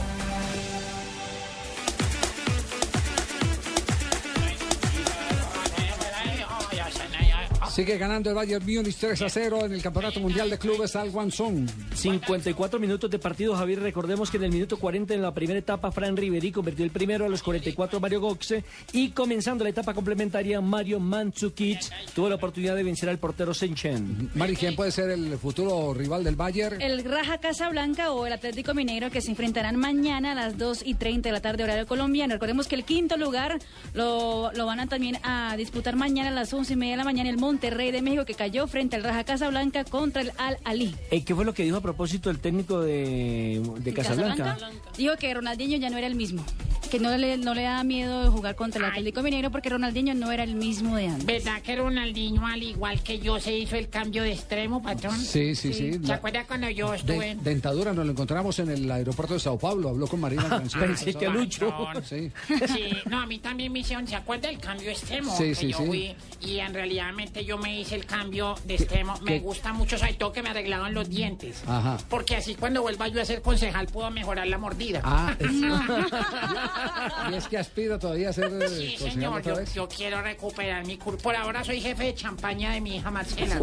Sigue 7.74 7.98
ganando 7.98 8.30
el 8.30 8.36
Bayern 8.36 8.64
Múnich 8.64 8.98
3 8.98 9.20
a 9.24 9.30
0 9.30 9.66
en 9.66 9.74
el 9.74 9.82
Campeonato 9.82 10.20
Mundial 10.20 10.48
de 10.48 10.60
Clubes 10.60 10.96
al 10.96 11.10
Guangzhou. 11.10 11.66
54 11.96 12.80
minutos 12.80 13.10
de 13.10 13.18
partido, 13.18 13.56
Javier. 13.56 13.80
Recordemos 13.80 14.30
que 14.30 14.38
en 14.38 14.44
el 14.44 14.52
minuto 14.52 14.78
40 14.78 15.16
en 15.16 15.24
la 15.24 15.34
primera 15.34 15.58
etapa, 15.58 15.92
Fran 15.92 16.16
Riveri 16.16 16.52
convirtió 16.52 16.86
el 16.86 16.92
primero 16.92 17.26
a 17.26 17.30
los 17.30 17.42
44 17.42 18.00
Mario 18.00 18.22
Goxe. 18.22 18.64
Y 18.92 19.10
comenzando 19.10 19.64
la 19.64 19.72
etapa 19.72 19.96
complementaria, 19.96 20.62
Mario 20.62 21.00
Mandzukic 21.00 21.80
tuvo 22.14 22.30
la 22.30 22.36
oportunidad 22.36 22.76
de 22.76 22.84
vencer 22.84 23.10
al 23.10 23.18
portero 23.18 23.56
Senchen. 23.56 24.30
Mari, 24.36 24.56
¿quién 24.56 24.76
puede 24.76 24.92
ser 24.92 25.10
el 25.10 25.36
futuro 25.40 25.96
rival 25.96 26.24
del 26.24 26.36
Bayern? 26.36 26.80
El 26.80 27.04
Raja 27.04 27.40
Casablanca 27.40 28.12
o 28.12 28.28
el 28.28 28.34
Atlético 28.34 28.76
Mineiro 28.76 29.10
que 29.10 29.20
se 29.20 29.32
enfrentarán 29.32 29.78
mañana 29.78 30.34
a 30.34 30.36
las 30.36 30.60
2 30.60 30.84
y 30.86 30.94
30 30.94 31.30
de 31.30 31.34
la 31.34 31.42
tarde 31.42 31.64
horario 31.64 31.88
colombiano. 31.88 32.36
Recordemos 32.36 32.68
que 32.68 32.76
el 32.76 32.86
quinto 32.86 33.18
lugar 33.18 33.58
lo, 33.96 34.52
lo 34.54 34.68
van 34.68 34.80
a 34.80 34.86
también 34.86 35.18
a 35.24 35.56
disputar 35.58 35.96
mañana 35.96 36.30
a 36.30 36.34
las 36.34 36.54
11 36.54 36.74
y 36.74 36.76
media 36.76 36.94
de 36.94 36.98
la 36.98 37.04
mañana 37.04 37.32
el 37.32 37.38
Monterrey 37.64 37.92
de 37.92 38.02
México 38.02 38.26
que 38.26 38.34
cayó 38.34 38.68
frente 38.68 38.98
al 38.98 39.04
Raja 39.06 39.24
Casablanca 39.24 39.86
contra 39.86 40.22
el 40.22 40.34
Al 40.38 40.58
Ali. 40.66 40.94
Eh, 41.12 41.24
¿Qué 41.24 41.34
fue 41.34 41.46
lo 41.46 41.54
que 41.54 41.64
dijo 41.64 41.78
a 41.78 41.82
propósito 41.82 42.30
el 42.30 42.40
técnico 42.40 42.82
de, 42.82 43.62
de 43.80 43.94
Casablanca? 43.94 44.58
Dijo 44.98 45.16
que 45.16 45.34
Ronaldinho 45.34 45.78
ya 45.78 45.90
no 45.90 45.98
era 45.98 46.08
el 46.08 46.16
mismo. 46.16 46.44
Que 46.92 47.00
no 47.00 47.16
le, 47.18 47.38
no 47.38 47.56
le 47.56 47.64
da 47.64 47.84
miedo 47.84 48.30
jugar 48.32 48.56
contra 48.56 48.80
el 48.86 48.92
Atlético 48.92 49.24
Mineiro 49.24 49.50
porque 49.50 49.70
Ronaldinho 49.70 50.14
no 50.14 50.32
era 50.32 50.44
el 50.44 50.54
mismo 50.56 50.96
de 50.98 51.08
antes. 51.08 51.26
¿Verdad 51.26 51.62
que 51.64 51.76
Ronaldinho, 51.76 52.46
al 52.46 52.62
igual 52.62 53.02
que 53.02 53.18
yo, 53.18 53.40
se 53.40 53.58
hizo 53.58 53.78
el 53.78 53.90
cambio 53.90 54.22
de 54.24 54.34
extremo, 54.34 54.84
patrón? 54.84 55.18
Sí, 55.20 55.56
sí, 55.56 55.74
sí. 55.74 55.94
¿Se 56.06 56.14
acuerda 56.14 56.44
cuando 56.46 56.70
yo 56.70 56.92
De- 56.92 56.98
estuve? 56.98 57.36
dentadura, 57.42 57.94
nos 57.94 58.06
lo 58.06 58.12
encontramos 58.12 58.60
en 58.60 58.70
el 58.70 58.92
aeropuerto 58.92 59.34
de 59.36 59.40
Sao 59.40 59.58
Paulo. 59.58 59.90
Habló 59.90 60.06
con 60.06 60.20
Marina 60.20 60.44
Granciera. 60.48 60.86
Pensé 60.86 61.14
que 61.16 61.30
Lucho. 61.30 61.74
Sí. 62.04 62.30
Sí, 62.48 62.90
no, 63.10 63.22
a 63.22 63.26
mí 63.26 63.40
también 63.40 63.72
me 63.72 63.80
hicieron, 63.80 64.06
¿se 64.08 64.16
acuerda 64.16 64.50
del 64.50 64.60
cambio 64.60 64.92
extremo? 64.92 65.36
Sí, 65.36 65.46
que 65.46 65.56
sí, 65.56 65.68
yo 65.72 65.78
sí. 65.80 65.86
fui 65.86 66.16
y 66.42 66.60
en 66.60 66.74
realidad 66.76 67.12
yo 67.48 67.53
me 67.58 67.80
hice 67.80 67.96
el 67.96 68.06
cambio 68.06 68.56
de 68.66 68.76
extremo. 68.76 69.16
Me 69.22 69.40
gusta 69.40 69.74
mucho, 69.74 69.98
sobre 69.98 70.14
todo 70.14 70.32
que 70.32 70.44
me 70.44 70.50
arreglaban 70.50 70.94
los 70.94 71.10
dientes. 71.10 71.64
Ajá. 71.68 71.98
Porque 72.10 72.36
así 72.36 72.56
cuando 72.56 72.82
vuelva 72.82 73.08
yo 73.08 73.22
a 73.22 73.26
ser 73.26 73.42
concejal 73.42 73.88
puedo 73.88 74.10
mejorar 74.12 74.48
la 74.48 74.58
mordida. 74.58 75.02
Ah, 75.04 75.36
y 77.32 77.36
es 77.36 77.48
que 77.48 77.58
aspira 77.58 78.00
todavía 78.00 78.30
a 78.30 78.34
ser 78.34 78.52
eh, 78.54 78.68
Sí, 78.70 78.92
concejal 78.92 79.12
señor, 79.12 79.40
otra 79.40 79.54
yo, 79.54 79.60
vez. 79.60 79.74
yo 79.74 79.88
quiero 79.88 80.22
recuperar 80.22 80.86
mi 80.86 80.98
curso. 80.98 81.20
Por 81.22 81.36
ahora 81.36 81.64
soy 81.64 81.82
jefe 81.82 82.06
de 82.06 82.16
champaña 82.16 82.72
de 82.72 82.82
mi 82.82 82.98
hija 82.98 83.12
Marcela. 83.12 83.56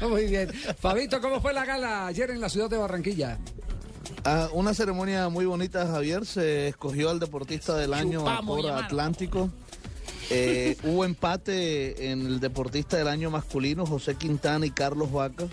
Muy 0.00 0.26
bien. 0.26 0.50
Fabito, 0.78 1.20
¿cómo 1.20 1.40
fue 1.40 1.52
la 1.52 1.64
gala 1.64 2.06
ayer 2.06 2.30
en 2.30 2.40
la 2.40 2.48
ciudad 2.48 2.70
de 2.70 2.76
Barranquilla? 2.76 3.38
Ah, 4.24 4.48
una 4.52 4.74
ceremonia 4.74 5.28
muy 5.28 5.46
bonita, 5.46 5.86
Javier. 5.86 6.26
Se 6.26 6.68
escogió 6.68 7.10
al 7.10 7.20
deportista 7.20 7.76
del 7.76 7.94
año 7.94 8.20
Chupamos, 8.20 8.62
por. 8.62 8.70
Atlántico. 8.70 9.50
Eh, 10.30 10.76
hubo 10.84 11.04
empate 11.04 12.10
en 12.10 12.24
el 12.26 12.40
deportista 12.40 12.96
del 12.96 13.08
año 13.08 13.30
masculino, 13.30 13.84
José 13.86 14.14
Quintana 14.14 14.64
y 14.66 14.70
Carlos 14.70 15.12
Vaca. 15.12 15.44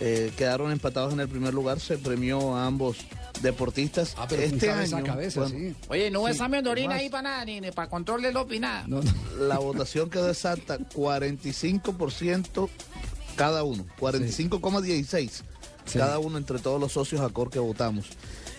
Eh, 0.00 0.32
quedaron 0.36 0.72
empatados 0.72 1.12
en 1.12 1.20
el 1.20 1.28
primer 1.28 1.54
lugar. 1.54 1.78
Se 1.80 1.96
premió 1.96 2.54
a 2.56 2.66
ambos 2.66 2.98
deportistas. 3.40 4.14
Ah, 4.18 4.26
pero 4.28 4.42
este 4.42 4.66
cabeza 4.66 4.96
año, 4.96 5.04
a 5.04 5.08
cabeza, 5.08 5.40
bueno, 5.40 5.56
sí. 5.58 5.74
Oye, 5.88 6.10
no 6.10 6.24
Sí, 6.26 6.32
examen 6.32 6.64
de 6.64 6.70
orina 6.70 6.88
más. 6.90 6.98
ahí 7.00 7.08
para 7.08 7.22
nada, 7.22 7.44
ni, 7.44 7.60
ni 7.60 7.70
para 7.70 7.88
control 7.88 8.22
de 8.22 8.32
lopi, 8.32 8.58
nada. 8.58 8.84
la 9.38 9.58
votación 9.58 10.10
quedó 10.10 10.28
exacta, 10.28 10.78
45% 10.94 12.68
cada 13.36 13.62
uno, 13.64 13.86
45,16 13.98 15.42
Sí. 15.84 15.98
cada 15.98 16.20
uno 16.20 16.38
entre 16.38 16.60
todos 16.60 16.80
los 16.80 16.92
socios 16.92 17.20
ACOR 17.20 17.50
que 17.50 17.58
votamos. 17.58 18.06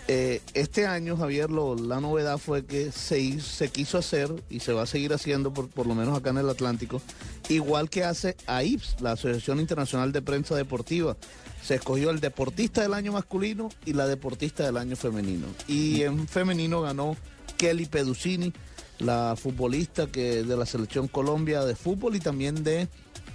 Eh, 0.06 0.42
este 0.52 0.86
año, 0.86 1.16
Javier, 1.16 1.50
lo- 1.50 1.74
la 1.76 1.98
novedad 1.98 2.36
fue 2.36 2.66
que 2.66 2.92
se, 2.92 3.40
se 3.40 3.68
quiso 3.70 3.96
hacer 3.96 4.30
y 4.50 4.60
se 4.60 4.72
va 4.74 4.82
a 4.82 4.86
seguir 4.86 5.14
haciendo, 5.14 5.52
por, 5.54 5.68
por 5.70 5.86
lo 5.86 5.94
menos 5.94 6.16
acá 6.16 6.28
en 6.30 6.38
el 6.38 6.50
Atlántico, 6.50 7.00
igual 7.48 7.88
que 7.88 8.04
hace 8.04 8.36
AIPS, 8.46 8.96
la 9.00 9.12
Asociación 9.12 9.60
Internacional 9.60 10.12
de 10.12 10.20
Prensa 10.20 10.54
Deportiva. 10.56 11.16
Se 11.62 11.76
escogió 11.76 12.10
el 12.10 12.20
deportista 12.20 12.82
del 12.82 12.92
año 12.92 13.12
masculino 13.12 13.70
y 13.86 13.94
la 13.94 14.06
deportista 14.06 14.66
del 14.66 14.76
año 14.76 14.94
femenino. 14.96 15.46
Y 15.66 16.02
en 16.02 16.28
femenino 16.28 16.82
ganó 16.82 17.16
Kelly 17.56 17.86
Pedusini, 17.86 18.52
la 18.98 19.34
futbolista 19.40 20.06
que 20.06 20.42
de 20.42 20.56
la 20.56 20.66
selección 20.66 21.08
Colombia 21.08 21.64
de 21.64 21.74
fútbol 21.74 22.14
y 22.16 22.20
también 22.20 22.62
de 22.62 22.88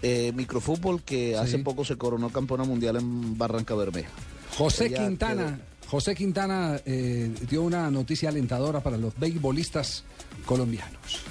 eh, 0.04 0.32
microfútbol 0.36 1.02
que 1.02 1.36
hace 1.36 1.58
poco 1.60 1.84
se 1.84 1.98
coronó 1.98 2.30
campeona 2.30 2.64
mundial 2.64 2.98
en 2.98 3.38
Barranca 3.40 3.74
Bermeja. 3.74 4.12
José 4.56 4.86
Ella 4.86 5.08
Quintana. 5.08 5.60
José 5.90 6.14
Quintana 6.14 6.80
eh, 6.86 7.34
dio 7.50 7.64
una 7.64 7.90
noticia 7.90 8.30
alentadora 8.30 8.80
para 8.80 8.96
los 8.96 9.18
beisbolistas 9.18 10.04
colombianos. 10.46 11.24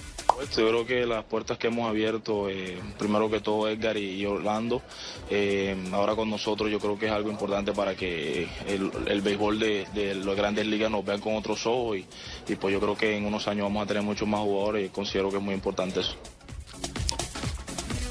Yo 0.57 0.69
creo 0.69 0.85
que 0.85 1.07
las 1.07 1.25
puertas 1.25 1.59
que 1.59 1.69
hemos 1.69 1.89
abierto, 1.89 2.49
eh, 2.51 2.77
primero 2.99 3.31
que 3.31 3.41
todo 3.41 3.69
Edgar 3.69 3.97
y, 3.97 4.21
y 4.21 4.27
Orlando, 4.27 4.83
eh, 5.31 5.77
ahora 5.93 6.17
con 6.17 6.29
nosotros 6.29 6.71
yo 6.73 6.81
creo 6.81 6.99
que 6.99 7.07
es 7.07 7.13
algo 7.13 7.31
importante 7.31 7.73
para 7.73 7.95
que 7.95 8.49
el, 8.67 8.91
el 9.07 9.21
béisbol 9.21 9.61
de, 9.61 9.87
de 9.95 10.17
las 10.17 10.35
grandes 10.37 10.67
ligas 10.67 10.91
nos 10.91 11.05
vean 11.05 11.21
con 11.21 11.37
otros 11.37 11.65
ojos 11.67 11.99
y, 11.99 12.07
y 12.49 12.57
pues 12.57 12.73
yo 12.73 12.81
creo 12.81 12.97
que 12.97 13.17
en 13.17 13.27
unos 13.27 13.47
años 13.47 13.65
vamos 13.65 13.85
a 13.85 13.87
tener 13.87 14.03
muchos 14.03 14.27
más 14.27 14.41
jugadores 14.41 14.87
y 14.87 14.89
considero 14.89 15.31
que 15.31 15.37
es 15.37 15.43
muy 15.43 15.55
importante 15.55 16.01
eso. 16.01 16.17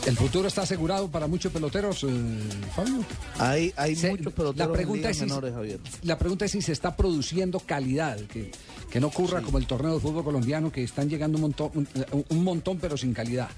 ¿El 0.08 0.16
futuro 0.16 0.48
está 0.48 0.62
asegurado 0.62 1.10
para 1.12 1.28
muchos 1.28 1.52
peloteros, 1.52 2.04
eh, 2.06 2.08
Fabio? 2.74 3.04
Hay, 3.40 3.74
hay 3.76 3.94
Se- 3.94 4.10
muchos 4.12 4.32
peloteros 4.32 4.56
la 4.58 4.64
en 4.66 4.72
pregunta 4.72 4.98
ligas 5.00 5.12
es 5.12 5.18
si- 5.18 5.24
menores, 5.26 5.54
Javier. 5.54 5.80
La 6.04 6.18
pregunta 6.18 6.46
es 6.46 6.52
si 6.52 6.62
se 6.62 6.72
está 6.72 6.96
produciendo 6.96 7.60
calidad, 7.60 8.18
que, 8.22 8.52
que 8.90 9.00
no 9.02 9.08
ocurra 9.08 9.42
como 9.42 9.58
el 9.58 9.68
torneo 9.68 9.96
de 9.96 10.00
fútbol 10.00 10.24
colombiano, 10.24 10.72
que 10.72 10.82
están 10.84 11.10
llegando 11.10 11.36
un 11.38 11.42
montón, 11.42 11.72
un, 11.76 11.88
un 12.30 12.44
montón 12.44 12.78
pero 12.80 12.96
sin 12.96 13.14
calidad. 13.14 13.50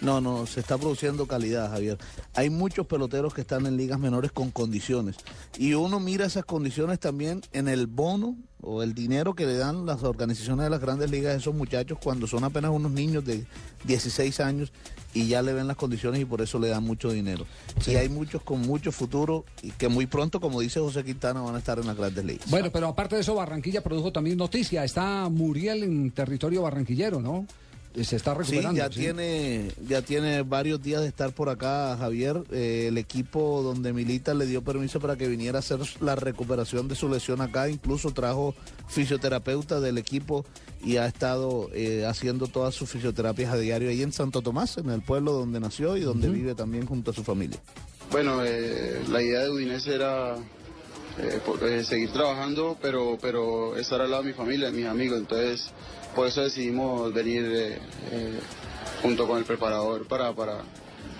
No, 0.00 0.20
no, 0.20 0.46
se 0.46 0.60
está 0.60 0.76
produciendo 0.78 1.26
calidad, 1.26 1.70
Javier. 1.70 1.98
Hay 2.34 2.50
muchos 2.50 2.86
peloteros 2.86 3.32
que 3.34 3.40
están 3.40 3.66
en 3.66 3.76
ligas 3.76 3.98
menores 3.98 4.30
con 4.32 4.50
condiciones. 4.50 5.16
Y 5.58 5.74
uno 5.74 5.98
mira 5.98 6.26
esas 6.26 6.44
condiciones 6.44 7.00
también 7.00 7.40
en 7.52 7.68
el 7.68 7.86
bono 7.86 8.36
o 8.60 8.82
el 8.82 8.92
dinero 8.94 9.34
que 9.34 9.46
le 9.46 9.56
dan 9.56 9.86
las 9.86 10.02
organizaciones 10.02 10.64
de 10.64 10.70
las 10.70 10.80
grandes 10.80 11.10
ligas 11.10 11.34
a 11.34 11.38
esos 11.38 11.54
muchachos 11.54 11.98
cuando 12.02 12.26
son 12.26 12.44
apenas 12.44 12.70
unos 12.70 12.92
niños 12.92 13.24
de 13.24 13.46
16 13.84 14.40
años 14.40 14.72
y 15.14 15.28
ya 15.28 15.40
le 15.42 15.52
ven 15.52 15.66
las 15.66 15.76
condiciones 15.76 16.20
y 16.20 16.24
por 16.24 16.42
eso 16.42 16.58
le 16.58 16.68
dan 16.68 16.82
mucho 16.82 17.10
dinero. 17.10 17.46
Y 17.86 17.94
hay 17.94 18.08
muchos 18.08 18.42
con 18.42 18.60
mucho 18.60 18.92
futuro 18.92 19.44
y 19.62 19.70
que 19.70 19.88
muy 19.88 20.06
pronto, 20.06 20.40
como 20.40 20.60
dice 20.60 20.80
José 20.80 21.04
Quintana, 21.04 21.40
van 21.40 21.54
a 21.54 21.58
estar 21.58 21.78
en 21.78 21.86
las 21.86 21.96
grandes 21.96 22.24
ligas. 22.24 22.50
Bueno, 22.50 22.70
pero 22.72 22.88
aparte 22.88 23.14
de 23.14 23.22
eso, 23.22 23.34
Barranquilla 23.34 23.82
produjo 23.82 24.12
también 24.12 24.36
noticia. 24.36 24.84
Está 24.84 25.28
Muriel 25.28 25.84
en 25.84 26.10
territorio 26.10 26.62
barranquillero, 26.62 27.20
¿no? 27.20 27.46
Se 28.02 28.16
está 28.16 28.32
Sí, 28.34 28.38
recuperando. 28.56 28.76
ya 28.78 28.90
tiene, 28.90 29.70
ya 29.86 30.02
tiene 30.02 30.42
varios 30.42 30.82
días 30.82 31.00
de 31.02 31.06
estar 31.06 31.32
por 31.32 31.48
acá, 31.48 31.96
Javier. 31.96 32.42
Eh, 32.50 32.86
el 32.88 32.98
equipo 32.98 33.62
donde 33.62 33.92
milita 33.92 34.34
le 34.34 34.46
dio 34.46 34.62
permiso 34.62 34.98
para 34.98 35.14
que 35.16 35.28
viniera 35.28 35.58
a 35.58 35.60
hacer 35.60 35.78
la 36.00 36.16
recuperación 36.16 36.88
de 36.88 36.96
su 36.96 37.08
lesión 37.08 37.40
acá. 37.40 37.68
Incluso 37.68 38.10
trajo 38.10 38.54
fisioterapeuta 38.88 39.78
del 39.80 39.98
equipo 39.98 40.44
y 40.84 40.96
ha 40.96 41.06
estado 41.06 41.70
eh, 41.72 42.04
haciendo 42.04 42.46
todas 42.48 42.74
sus 42.74 42.90
fisioterapias 42.90 43.52
a 43.52 43.56
diario 43.58 43.88
ahí 43.90 44.02
en 44.02 44.12
Santo 44.12 44.42
Tomás, 44.42 44.76
en 44.78 44.90
el 44.90 45.02
pueblo 45.02 45.32
donde 45.32 45.60
nació 45.60 45.96
y 45.96 46.00
donde 46.00 46.28
vive 46.30 46.54
también 46.54 46.86
junto 46.86 47.12
a 47.12 47.14
su 47.14 47.22
familia. 47.22 47.58
Bueno, 48.10 48.44
eh, 48.44 49.00
la 49.08 49.22
idea 49.22 49.40
de 49.44 49.50
Udinese 49.50 49.94
era 49.94 50.34
eh, 51.18 51.40
eh, 51.62 51.84
seguir 51.84 52.10
trabajando, 52.12 52.76
pero, 52.80 53.18
pero 53.20 53.76
estar 53.76 54.00
al 54.00 54.10
lado 54.10 54.22
de 54.22 54.30
mi 54.30 54.34
familia, 54.34 54.66
de 54.66 54.72
mis 54.72 54.86
amigos. 54.86 55.18
Entonces, 55.18 55.70
por 56.14 56.26
eso 56.28 56.42
decidimos 56.42 57.12
venir 57.12 57.44
eh, 57.44 57.78
eh, 58.12 58.40
junto 59.02 59.26
con 59.26 59.38
el 59.38 59.44
preparador 59.44 60.06
para, 60.06 60.32
para, 60.32 60.58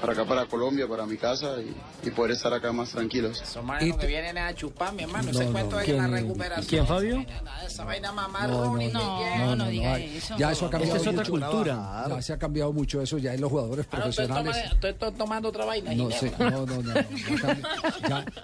para 0.01 0.13
acá, 0.13 0.25
para 0.25 0.47
Colombia, 0.47 0.87
para 0.89 1.07
mi 1.07 1.17
casa 1.17 1.57
y, 1.61 2.07
y 2.07 2.11
poder 2.11 2.33
estar 2.33 2.53
acá 2.53 2.73
más 2.73 2.91
tranquilos. 2.91 3.41
Esos 3.43 3.65
manes 3.65 3.97
que 3.97 4.07
vienen 4.07 4.37
a 4.39 4.55
chupar, 4.55 4.93
mi 4.93 5.03
hermano. 5.05 5.25
No, 5.25 5.31
Ese 5.31 5.45
no. 5.47 5.53
cuento 5.53 5.77
de 5.79 5.85
¿Quién- 5.85 5.97
la 5.99 6.07
recuperación. 6.09 6.67
quién, 6.67 6.87
Fabio? 6.87 7.25
Esa 7.67 7.85
vaina 7.85 8.13
mamá, 8.13 8.47
No, 8.47 8.65
Ronnie, 8.65 8.93
no, 8.93 9.19
que 9.19 9.39
no, 9.39 9.57
no, 9.57 9.69
diga 9.69 9.99
no, 10.31 10.39
Ya 10.39 10.53
eso 10.53 10.67
ha 10.67 10.71
cambiado 10.71 10.97
Esa 10.97 11.11
es 11.11 11.17
otra 11.19 11.31
mucho. 11.31 11.49
cultura. 11.51 12.05
Ya 12.09 12.23
se 12.23 12.33
ha 12.33 12.39
cambiado 12.39 12.73
mucho 12.73 13.01
eso 13.01 13.19
ya 13.19 13.35
en 13.35 13.41
los 13.41 13.51
jugadores 13.51 13.87
Ah, 13.91 13.97
profesionales. 13.97 14.57
estoy, 14.73 14.95
tomando 15.17 15.49
otra 15.49 15.65
vaina. 15.65 15.95
No 15.95 16.11
sé, 16.11 16.33
no, 16.39 16.51
no, 16.67 16.83
no. 16.83 16.93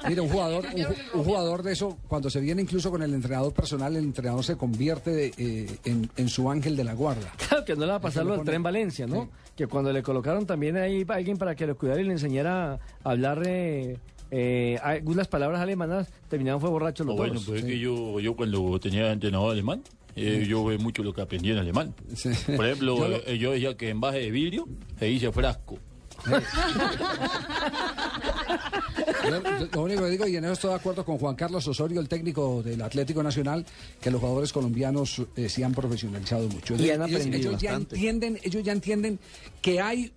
mira, 0.09 0.22
un 0.22 0.28
jugador, 0.28 0.64
un, 0.66 0.81
ju- 0.82 0.97
un 1.14 1.24
jugador 1.24 1.62
de 1.62 1.72
eso, 1.72 1.98
cuando 2.09 2.31
se 2.31 2.40
viene 2.40 2.62
incluso 2.62 2.90
con 2.90 3.02
el 3.02 3.12
entrenador 3.14 3.52
personal, 3.52 3.94
el 3.97 4.05
entrenador 4.05 4.44
se 4.44 4.56
convierte 4.56 5.32
eh, 5.36 5.78
en, 5.85 6.10
en 6.16 6.28
su 6.28 6.51
ángel 6.51 6.77
de 6.77 6.85
la 6.85 6.94
guarda. 6.94 7.32
Claro 7.36 7.64
que 7.64 7.74
no 7.74 7.81
le 7.82 7.93
va 7.93 7.97
a 7.97 8.01
pasar 8.01 8.24
lo 8.24 8.36
del 8.36 8.44
tren 8.44 8.62
Valencia, 8.62 9.06
¿no? 9.06 9.28
Que 9.56 9.66
cuando 9.66 9.93
le 9.93 10.02
colocaron 10.02 10.47
también 10.47 10.77
ahí 10.77 11.05
alguien 11.09 11.36
para 11.41 11.57
que 11.57 11.67
lo 11.67 11.77
cuidara 11.77 12.01
y 12.01 12.05
le 12.05 12.12
enseñara 12.12 12.75
a 12.75 12.79
hablar 13.11 13.43
eh, 13.47 13.97
eh, 14.31 14.79
algunas 14.85 15.27
palabras 15.27 15.61
alemanas, 15.61 16.07
terminaron 16.29 16.61
fue 16.61 16.71
borrachos 16.71 17.05
los 17.07 17.17
No, 17.17 17.19
bueno, 17.19 17.35
dos. 17.35 17.45
pues 17.47 17.61
es 17.62 17.67
que 17.67 17.79
yo, 17.81 18.21
yo 18.21 18.37
cuando 18.37 18.79
tenía 18.79 19.11
entrenador 19.11 19.51
alemán, 19.51 19.83
eh, 20.15 20.45
yo 20.49 20.65
ve 20.65 20.77
mucho 20.79 21.03
lo 21.03 21.12
que 21.15 21.23
aprendí 21.23 21.51
en 21.51 21.59
alemán. 21.59 21.95
Por 22.57 22.67
ejemplo, 22.67 22.97
Yo 22.99 23.09
lo- 23.09 23.27
eh, 23.27 23.39
yo 23.39 23.53
decía 23.53 23.77
que 23.77 23.89
en 23.89 24.01
base 24.01 24.19
de 24.19 24.31
vidrio 24.31 24.69
se 24.99 25.07
dice 25.07 25.33
frasco. 25.33 25.79
Yo, 29.25 29.43
yo- 29.43 29.67
lo 29.73 29.83
único 29.83 30.03
que 30.05 30.11
digo, 30.11 30.27
y 30.27 30.37
en 30.37 30.45
eso 30.45 30.53
estoy 30.55 30.71
de 30.71 30.77
acuerdo 30.77 31.05
con 31.05 31.19
Juan 31.19 31.35
Carlos 31.37 31.67
Osorio, 31.67 32.01
el 32.01 32.09
técnico 32.09 32.62
del 32.62 32.83
Atlético 32.83 33.23
Nacional, 33.23 33.65
que 34.01 34.11
los 34.11 34.21
jugadores 34.21 34.53
colombianos 34.53 35.23
eh, 35.37 35.49
se 35.49 35.65
han 35.65 35.73
profesionalizado 35.73 36.49
mucho. 36.49 36.75
Y 36.77 36.91
han 36.91 37.03
Ellos- 37.03 37.17
aprendido 37.21 37.51
ellos 37.51 37.61
ya 37.62 37.75
entienden, 37.75 38.39
ellos 38.43 38.62
ya 38.62 38.73
entienden 38.73 39.19
que 39.62 39.81
hay 39.81 40.12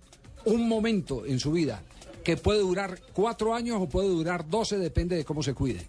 un 0.46 0.68
momento 0.68 1.24
en 1.26 1.38
su 1.40 1.52
vida 1.52 1.82
que 2.22 2.36
puede 2.36 2.60
durar 2.60 3.00
cuatro 3.12 3.54
años 3.54 3.78
o 3.80 3.88
puede 3.88 4.08
durar 4.08 4.48
doce, 4.48 4.78
depende 4.78 5.16
de 5.16 5.24
cómo 5.24 5.42
se 5.42 5.52
cuiden. 5.54 5.82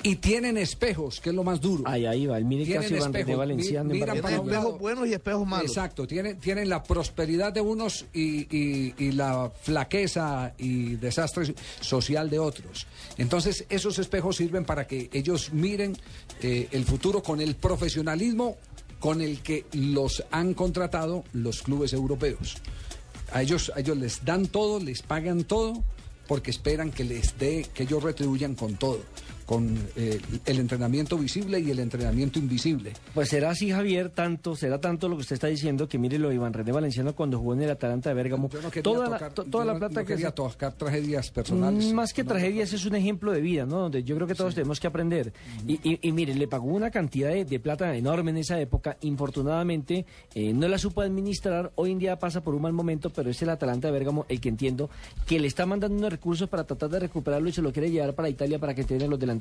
Y 0.00 0.16
tienen 0.16 0.56
espejos, 0.56 1.20
que 1.20 1.30
es 1.30 1.34
lo 1.34 1.42
más 1.42 1.60
duro. 1.60 1.82
Ahí, 1.86 2.06
ahí 2.06 2.24
va, 2.26 2.38
el 2.38 2.44
mire 2.44 2.64
Tienen 2.64 2.82
casi 2.82 2.94
Iván 2.94 3.12
René 3.12 3.18
espejos, 3.20 3.38
Valenciano. 3.38 3.80
en 3.80 3.86
mi- 3.88 3.92
miran 4.00 4.20
Barranquilla. 4.22 4.46
para 4.46 4.60
un 4.60 4.64
lado. 4.68 4.78
buenos 4.78 5.08
y 5.08 5.12
espejos 5.12 5.46
malos. 5.46 5.66
Exacto, 5.70 6.06
tienen, 6.06 6.38
tienen 6.38 6.68
la 6.68 6.84
prosperidad 6.84 7.52
de 7.52 7.60
unos 7.60 8.06
y, 8.12 8.46
y- 8.56 8.94
y 8.96 9.12
la 9.12 9.50
flaqueza 9.62 10.54
y 10.56 10.94
desastre 10.96 11.52
social 11.80 12.30
de 12.30 12.38
otros. 12.38 12.86
Entonces, 13.16 13.64
esos 13.70 13.98
espejos 13.98 14.36
sirven 14.36 14.64
para 14.64 14.86
que 14.86 15.10
ellos 15.12 15.52
miren 15.52 15.96
eh, 16.42 16.68
el 16.70 16.84
futuro 16.84 17.20
con 17.20 17.40
el 17.40 17.56
profesionalismo 17.56 18.56
con 19.00 19.20
el 19.20 19.40
que 19.42 19.64
los 19.72 20.22
han 20.30 20.54
contratado 20.54 21.24
los 21.32 21.62
clubes 21.62 21.92
europeos. 21.92 22.56
A 23.32 23.42
ellos, 23.42 23.70
a 23.74 23.80
ellos 23.80 23.96
les 23.96 24.24
dan 24.24 24.46
todo, 24.46 24.80
les 24.80 25.02
pagan 25.02 25.44
todo, 25.44 25.84
porque 26.26 26.50
esperan 26.50 26.90
que 26.90 27.04
les 27.04 27.38
dé, 27.38 27.66
que 27.74 27.82
ellos 27.84 28.02
retribuyan 28.02 28.54
con 28.54 28.76
todo, 28.76 29.00
con 29.48 29.78
eh, 29.96 30.20
el 30.44 30.58
entrenamiento 30.58 31.16
visible 31.16 31.58
y 31.58 31.70
el 31.70 31.78
entrenamiento 31.78 32.38
invisible. 32.38 32.92
Pues 33.14 33.30
será 33.30 33.48
así, 33.50 33.70
Javier, 33.70 34.10
tanto, 34.10 34.54
será 34.54 34.78
tanto 34.78 35.08
lo 35.08 35.16
que 35.16 35.22
usted 35.22 35.34
está 35.34 35.46
diciendo 35.46 35.88
que 35.88 35.96
mire 35.98 36.18
lo 36.18 36.28
de 36.28 36.34
Iván 36.34 36.52
René 36.52 36.70
Valenciano 36.70 37.14
cuando 37.16 37.38
jugó 37.38 37.54
en 37.54 37.62
el 37.62 37.70
Atalanta 37.70 38.10
de 38.10 38.14
Bérgamo. 38.14 38.50
No 38.52 38.70
toda 38.82 39.08
la, 39.08 39.30
to- 39.30 39.44
yo 39.46 39.50
toda 39.50 39.64
la 39.64 39.78
plata 39.78 40.00
no 40.02 40.06
que 40.06 40.12
quería 40.12 40.26
se- 40.28 40.32
tocar 40.34 40.74
tragedias 40.74 41.30
personales. 41.30 41.86
Mm, 41.90 41.94
Más 41.94 42.12
que 42.12 42.24
tragedias 42.24 42.74
es 42.74 42.84
un 42.84 42.94
ejemplo 42.94 43.32
de 43.32 43.40
vida, 43.40 43.64
¿no? 43.64 43.78
Donde 43.78 44.04
yo 44.04 44.14
creo 44.16 44.26
que 44.28 44.34
todos 44.34 44.54
tenemos 44.54 44.78
que 44.80 44.86
aprender. 44.86 45.32
y, 45.66 45.80
y, 45.82 45.98
y 46.02 46.12
mire, 46.12 46.34
le 46.34 46.46
pagó 46.46 46.66
una 46.66 46.90
cantidad 46.90 47.30
de, 47.30 47.46
de 47.46 47.58
plata 47.58 47.96
enorme 47.96 48.32
en 48.32 48.36
esa 48.36 48.60
época. 48.60 48.98
Infortunadamente, 49.00 50.04
eh, 50.34 50.52
no 50.52 50.68
la 50.68 50.76
supo 50.76 51.00
administrar. 51.00 51.72
Hoy 51.76 51.92
en 51.92 51.98
día 51.98 52.18
pasa 52.18 52.42
por 52.42 52.54
un 52.54 52.60
mal 52.60 52.74
momento, 52.74 53.08
pero 53.08 53.30
es 53.30 53.40
el 53.40 53.48
Atalanta 53.48 53.88
de 53.88 53.92
Bérgamo 53.92 54.26
el 54.28 54.42
que 54.42 54.50
entiendo 54.50 54.90
que 55.26 55.40
le 55.40 55.46
está 55.46 55.64
mandando 55.64 55.96
unos 55.96 56.10
recursos 56.10 56.50
para 56.50 56.64
tratar 56.64 56.90
de 56.90 56.98
recuperarlo 57.00 57.48
y 57.48 57.52
se 57.52 57.62
lo 57.62 57.72
quiere 57.72 57.90
llevar 57.90 58.14
para 58.14 58.28
Italia 58.28 58.58
para 58.58 58.74
que 58.74 58.84
tienen 58.84 59.08
los 59.08 59.18
delanteros. 59.18 59.37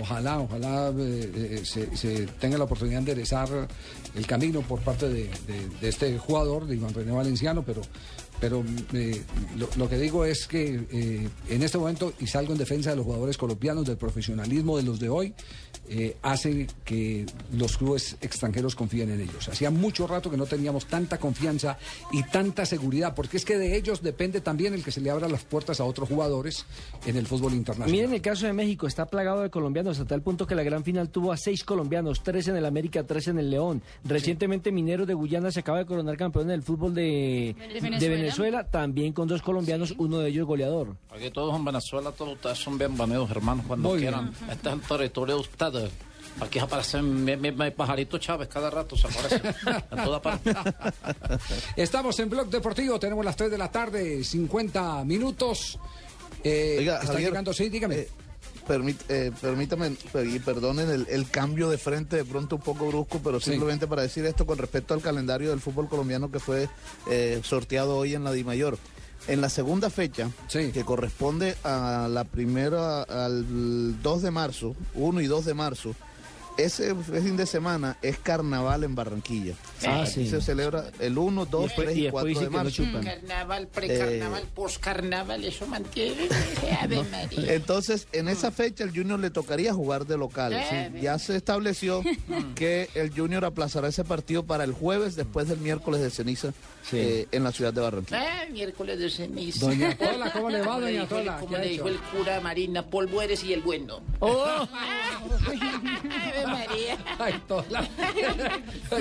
Ojalá, 0.00 0.40
ojalá 0.40 0.92
eh, 0.98 1.60
eh, 1.62 1.64
se, 1.64 2.26
tenga 2.40 2.58
la 2.58 2.64
oportunidad 2.64 2.96
de 3.02 3.10
enderezar 3.12 3.48
el 4.14 4.26
camino 4.26 4.60
por 4.62 4.80
parte 4.80 5.08
de, 5.08 5.24
de- 5.46 5.68
de 5.80 5.88
este 5.88 6.18
jugador, 6.18 6.66
de 6.66 6.76
Iván 6.76 6.92
René 6.94 7.12
Valenciano, 7.12 7.62
pero, 7.64 7.82
pero 8.40 8.64
eh, 8.92 9.22
lo, 9.58 9.68
lo 9.76 9.88
que 9.88 9.98
digo 9.98 10.24
es 10.24 10.46
que 10.46 10.80
eh, 10.90 11.28
en 11.48 11.62
este 11.62 11.78
momento, 11.78 12.12
y 12.20 12.26
salgo 12.26 12.52
en 12.52 12.58
defensa 12.58 12.90
de 12.90 12.96
los 12.96 13.04
jugadores 13.04 13.36
colombianos, 13.36 13.86
del 13.86 13.96
profesionalismo 13.96 14.76
de 14.76 14.82
los 14.82 14.98
de 14.98 15.08
hoy, 15.08 15.34
eh, 15.88 16.16
hace 16.22 16.66
que 16.84 17.26
los 17.52 17.76
clubes 17.76 18.16
extranjeros 18.20 18.74
confíen 18.74 19.10
en 19.10 19.20
ellos. 19.20 19.48
Hacía 19.48 19.70
mucho 19.70 20.06
rato 20.06 20.30
que 20.30 20.36
no 20.36 20.46
teníamos 20.46 20.86
tanta 20.86 21.18
confianza 21.18 21.78
y 22.12 22.22
tanta 22.22 22.64
seguridad, 22.64 23.14
porque 23.14 23.36
es 23.36 23.44
que 23.44 23.58
de 23.58 23.76
ellos 23.76 24.02
depende 24.02 24.40
también 24.40 24.72
el 24.72 24.84
que 24.84 24.92
se 24.92 25.00
le 25.00 25.10
abran 25.10 25.32
las 25.32 25.44
puertas 25.44 25.80
a 25.80 25.84
otros 25.84 26.08
jugadores 26.08 26.64
en 27.06 27.16
el 27.16 27.26
fútbol 27.26 27.54
internacional. 27.54 27.90
Miren 27.90 28.14
el 28.14 28.22
caso 28.22 28.46
de 28.46 28.52
México, 28.52 28.86
está 28.86 29.06
plagado 29.06 29.42
de 29.42 29.50
colombianos 29.50 29.98
hasta 29.98 30.08
tal 30.08 30.22
punto 30.22 30.46
que 30.46 30.54
la 30.54 30.62
gran 30.62 30.84
final 30.84 31.10
tuvo 31.10 31.32
a 31.32 31.36
seis 31.36 31.64
colombianos, 31.64 32.22
tres 32.22 32.48
en 32.48 32.56
el 32.56 32.64
América, 32.64 33.04
tres 33.04 33.28
en 33.28 33.38
el 33.38 33.50
León. 33.50 33.82
Recientemente 34.04 34.70
Minero 34.72 35.06
de 35.06 35.14
Guyana 35.14 35.50
se 35.50 35.60
acaba 35.60 35.78
de 35.78 35.86
coronar 35.86 36.16
campeón 36.16 36.48
del 36.48 36.62
fútbol 36.62 36.94
de, 36.94 37.54
de 37.58 37.80
Venezuela. 37.80 37.98
Venezuela. 37.98 38.29
También 38.70 39.12
con 39.12 39.28
dos 39.28 39.42
colombianos, 39.42 39.94
uno 39.98 40.18
de 40.18 40.28
ellos 40.30 40.46
goleador. 40.46 40.96
Aquí 41.14 41.30
todos 41.30 41.54
en 41.56 41.64
Venezuela, 41.64 42.12
todos 42.12 42.34
ustedes 42.34 42.58
son 42.58 42.78
bienvenidos, 42.78 43.30
hermanos, 43.30 43.64
cuando 43.66 43.88
Muy 43.88 44.00
bien. 44.00 44.12
quieran. 44.12 44.32
Este 44.50 44.68
es 44.68 44.74
el 44.74 44.80
territorio 44.82 45.34
de 45.36 45.40
ustedes. 45.40 45.90
Aquí 46.40 46.58
aparecen 46.60 47.24
mi, 47.24 47.36
mi- 47.36 47.50
mi 47.52 47.70
pajarito 47.72 48.16
Chávez 48.18 48.48
cada 48.48 48.70
rato, 48.70 48.96
se 48.96 49.08
aparece 49.08 49.42
en 49.90 50.04
toda 50.04 50.22
parte. 50.22 50.54
Estamos 51.76 52.18
en 52.20 52.30
Blog 52.30 52.48
Deportivo, 52.48 52.98
tenemos 52.98 53.24
las 53.24 53.36
3 53.36 53.50
de 53.50 53.58
la 53.58 53.70
tarde, 53.70 54.22
50 54.24 55.04
minutos. 55.04 55.78
Eh, 56.44 56.76
Oiga, 56.78 56.94
está 57.00 57.08
Javier, 57.08 57.28
llegando, 57.30 57.52
sí, 57.52 57.68
dígame. 57.68 57.94
eh, 57.96 58.08
permit- 58.70 59.02
eh, 59.08 59.32
permítame 59.40 59.90
per- 60.12 60.26
y 60.26 60.38
perdonen 60.38 60.88
el, 60.90 61.06
el 61.10 61.28
cambio 61.28 61.68
de 61.68 61.76
frente 61.78 62.16
de 62.16 62.24
pronto 62.24 62.56
un 62.56 62.62
poco 62.62 62.86
brusco, 62.86 63.20
pero 63.22 63.40
Sí. 63.40 63.50
simplemente 63.50 63.86
para 63.88 64.02
decir 64.02 64.24
esto 64.26 64.46
con 64.46 64.58
respecto 64.58 64.94
al 64.94 65.00
calendario 65.00 65.50
del 65.50 65.60
fútbol 65.60 65.88
colombiano 65.88 66.30
que 66.30 66.38
fue 66.38 66.68
eh, 67.10 67.40
sorteado 67.42 67.96
hoy 67.96 68.14
en 68.14 68.22
la 68.24 68.32
Dimayor. 68.32 68.78
En 69.28 69.40
la 69.42 69.50
segunda 69.50 69.90
fecha, 69.90 70.30
que 70.50 70.82
corresponde 70.84 71.54
a 71.62 72.08
la 72.10 72.24
primera, 72.24 73.02
al 73.02 74.00
2 74.02 74.22
de 74.22 74.30
marzo, 74.30 74.74
1 74.94 75.20
y 75.20 75.26
2 75.26 75.44
de 75.44 75.52
marzo, 75.54 75.94
ese 76.64 76.94
fin 76.94 77.36
de 77.36 77.46
semana 77.46 77.96
es 78.02 78.18
carnaval 78.18 78.84
en 78.84 78.94
Barranquilla. 78.94 79.54
Ah, 79.86 80.04
sí. 80.06 80.28
se 80.28 80.40
celebra 80.40 80.90
el 80.98 81.16
1, 81.18 81.46
2, 81.46 81.62
después- 81.64 81.86
3 81.86 81.96
y 81.96 82.00
y 82.00 82.02
después 82.04 82.22
4 82.22 82.28
dice 82.28 82.40
de 82.44 82.50
no 82.50 82.56
marzo. 82.56 82.70
chupan. 82.84 83.04
Carnaval, 83.04 83.68
precarnaval, 83.68 84.42
Eh, 84.42 84.46
poscarnaval, 84.54 85.44
eso 85.44 85.66
mantiene. 85.66 86.28
Ave 86.80 87.02
María. 87.10 87.54
Entonces, 87.54 88.06
en 88.12 88.28
esa 88.28 88.50
fecha 88.50 88.84
el 88.84 88.90
Junior 88.90 89.18
le 89.18 89.30
tocaría 89.30 89.72
jugar 89.74 90.06
de 90.06 90.16
local. 90.18 90.52
Eh, 90.52 90.90
Sí, 90.94 91.00
Ya 91.00 91.18
se 91.18 91.36
estableció 91.36 92.02
que 92.54 92.88
el 92.94 93.10
Junior 93.14 93.44
aplazará 93.44 93.88
ese 93.88 94.04
partido 94.04 94.44
para 94.44 94.64
el 94.64 94.72
jueves 94.72 95.16
después 95.16 95.48
del 95.48 95.58
miércoles 95.58 96.00
de 96.00 96.10
ceniza 96.10 96.52
eh, 96.92 97.26
en 97.30 97.44
la 97.44 97.52
ciudad 97.52 97.72
de 97.72 97.80
Barranquilla. 97.80 98.20
Ah, 98.42 98.44
miércoles 98.50 98.98
de 98.98 99.10
ceniza. 99.10 99.66
Doña 99.66 99.96
Tola, 99.96 100.30
¿cómo 100.32 100.50
le 100.50 100.60
va, 100.60 100.66
Como 100.74 100.80
doña 100.80 101.06
Tola? 101.06 101.36
Como 101.38 101.50
¿Qué 101.50 101.56
ha 101.56 101.58
le 101.60 101.68
dijo 101.68 101.88
el 101.88 101.98
cura 101.98 102.40
Marina, 102.40 102.82
polvo 102.86 103.22
eres 103.22 103.42
y 103.44 103.52
el 103.52 103.60
bueno. 103.62 104.00
Oh. 104.20 104.44
Ave 105.50 106.46
María. 106.46 106.96
Ay, 107.18 107.34
Tola. 107.46 107.88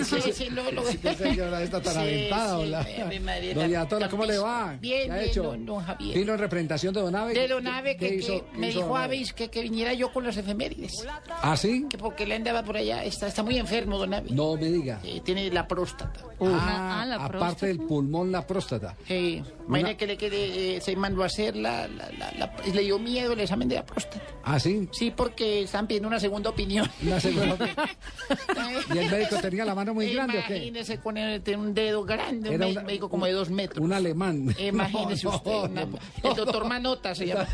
Sí, 0.03 0.31
sí, 0.33 0.49
lo, 0.51 0.71
lo... 0.71 0.83
Sí, 0.85 0.99
señora 1.17 1.61
esta 1.63 1.81
tan 1.81 1.93
Sí, 1.93 1.99
aventada, 1.99 2.57
sí, 2.57 2.63
hola. 2.63 2.85
María, 3.21 3.53
Doña 3.53 3.79
la- 3.79 3.87
Tola, 3.87 4.09
¿cómo 4.09 4.25
le 4.25 4.37
va? 4.37 4.77
Bien, 4.79 5.07
¿Qué 5.07 5.11
ha 5.11 5.15
bien, 5.17 5.29
hecho? 5.29 5.43
don- 5.43 5.65
don 5.65 5.83
Javier. 5.83 6.17
Vino 6.17 6.33
en 6.33 6.39
representación 6.39 6.93
de 6.93 7.01
Don 7.01 7.15
Ave. 7.15 7.33
De 7.33 7.41
¿Qué- 7.41 7.47
Don 7.47 7.67
Ave 7.67 7.97
qué 7.97 8.09
que, 8.09 8.15
hizo- 8.15 8.45
que 8.45 8.51
qué 8.51 8.57
me 8.57 8.69
hizo 8.69 8.79
dijo? 8.81 8.95
Aves 8.97 9.33
que, 9.33 9.49
que 9.49 9.61
viniera 9.61 9.93
yo 9.93 10.11
con 10.13 10.23
los 10.23 10.37
efemérides. 10.37 11.05
¿Ah, 11.41 11.57
sí? 11.57 11.85
Que 11.89 11.97
porque 11.97 12.23
él 12.23 12.31
andaba 12.33 12.63
por 12.63 12.77
allá, 12.77 13.03
está, 13.03 13.27
está 13.27 13.43
muy 13.43 13.57
enfermo, 13.57 13.97
Don 13.97 14.13
Ave. 14.13 14.29
No 14.31 14.55
me 14.55 14.65
diga. 14.69 14.99
Eh, 15.03 15.21
tiene 15.23 15.49
la 15.51 15.67
próstata. 15.67 16.21
Ah, 16.41 17.05
aparte 17.19 17.68
del 17.69 17.79
pulmón, 17.79 18.31
la 18.31 18.45
próstata. 18.45 18.95
Sí, 19.07 19.41
imagina 19.67 19.95
que 19.95 20.05
le 20.07 20.17
quede, 20.17 20.75
eh, 20.77 20.81
se 20.81 20.95
mandó 20.95 21.23
a 21.23 21.27
hacer 21.27 21.55
la, 21.55 21.87
la, 21.87 22.09
la- 22.17 22.31
la- 22.33 22.53
le 22.73 22.81
dio 22.81 22.99
miedo 22.99 23.33
el 23.33 23.39
examen 23.39 23.67
de 23.69 23.75
la 23.75 23.85
próstata. 23.85 24.21
¿Ah, 24.43 24.59
sí? 24.59 24.87
Sí, 24.91 25.11
porque 25.15 25.63
están 25.63 25.87
pidiendo 25.87 26.07
una 26.07 26.19
segunda 26.19 26.49
opinión. 26.49 26.89
Una 27.03 27.19
segunda 27.19 27.57
¿Y 28.93 28.97
el 28.97 29.09
médico 29.11 29.37
tenía 29.41 29.65
la 29.65 29.75
mano 29.75 29.93
muy 29.93 30.13
grande 30.13 30.39
o 30.39 30.41
qué? 30.47 30.55
Imagínese 30.57 30.99
con 30.99 31.17
el, 31.17 31.41
un 31.57 31.73
dedo 31.73 32.03
grande, 32.03 32.49
un 32.49 32.55
Era 32.55 32.65
me- 32.65 32.71
una- 32.73 32.81
médico 32.81 33.09
como 33.09 33.25
de 33.25 33.31
dos 33.33 33.49
metros. 33.49 33.83
Un 33.85 33.93
alemán. 33.93 34.55
Imagínese 34.57 35.25
No, 35.27 35.35
usted, 35.35 35.51
no, 35.51 35.61
una- 35.63 35.85
no. 35.85 35.97
el 36.29 36.35
doctor 36.35 36.65
Manota 36.67 37.15
se 37.15 37.27
llama. 37.27 37.47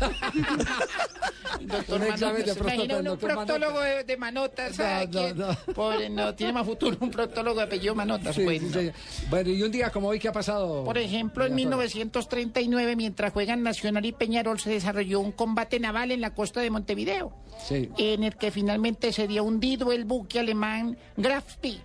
El 1.60 1.68
doctor 1.68 2.00
Un 2.00 2.06
examen 2.08 2.42
de 2.42 2.48
¿Se 2.52 2.54
próstata 2.58 2.84
imagina 2.84 3.12
un 3.12 3.18
proctólogo 3.18 3.80
de, 3.80 4.04
de 4.04 4.16
Manota? 4.18 4.72
¿sabe 4.74 5.06
No, 5.06 5.12
no, 5.20 5.20
quién? 5.26 5.38
no. 5.38 5.74
Pobre, 5.74 6.10
no, 6.10 6.34
tiene 6.34 6.52
más 6.52 6.66
futuro 6.66 6.96
un 7.00 7.10
proctólogo 7.10 7.58
de 7.60 7.64
apellido 7.66 7.94
Manota. 7.94 8.32
Sí, 8.32 8.42
pues, 8.44 8.62
sí. 8.72 8.90
Bueno, 9.30 9.50
y 9.50 9.62
un 9.62 9.72
día 9.72 9.90
como 9.90 10.05
hoy, 10.06 10.18
¿qué 10.18 10.28
ha 10.28 10.32
pasado? 10.32 10.84
Por 10.84 10.98
ejemplo, 10.98 11.44
en 11.44 11.52
Doña 11.52 11.64
Tola? 11.70 11.76
1939, 11.76 12.96
mientras 12.96 13.32
juegan 13.32 13.62
Nacional 13.62 14.04
y 14.04 14.12
Peñarol, 14.12 14.58
se 14.60 14.70
desarrolló 14.70 15.20
un 15.20 15.32
combate 15.32 15.78
naval 15.80 16.10
en 16.12 16.20
la 16.20 16.34
costa 16.34 16.60
de 16.60 16.70
Montevideo, 16.70 17.32
Sí. 17.66 17.90
en 17.98 18.24
el 18.24 18.36
que 18.36 18.50
finalmente 18.50 19.12
sería 19.12 19.42
hundido 19.42 19.92
el 19.92 20.04
buque 20.04 20.38
alemán 20.40 20.96
Graf 21.16 21.52
Spee. 21.52 21.80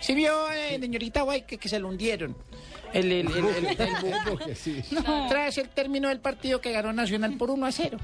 Sí 0.00 0.14
vio, 0.14 0.30
eh, 0.52 0.78
señorita 0.80 1.22
Guay, 1.22 1.42
que, 1.42 1.58
que 1.58 1.68
se 1.68 1.78
lo 1.80 1.88
hundieron. 1.88 2.36
El, 2.92 3.12
el, 3.12 3.28
el, 3.28 3.66
el-. 3.66 4.84
Tras 5.28 5.58
el 5.58 5.68
término 5.68 6.08
del 6.08 6.20
partido 6.20 6.60
que 6.60 6.72
ganó 6.72 6.92
Nacional 6.92 7.36
por 7.36 7.50
1 7.50 7.66
a 7.66 7.72
0. 7.72 7.98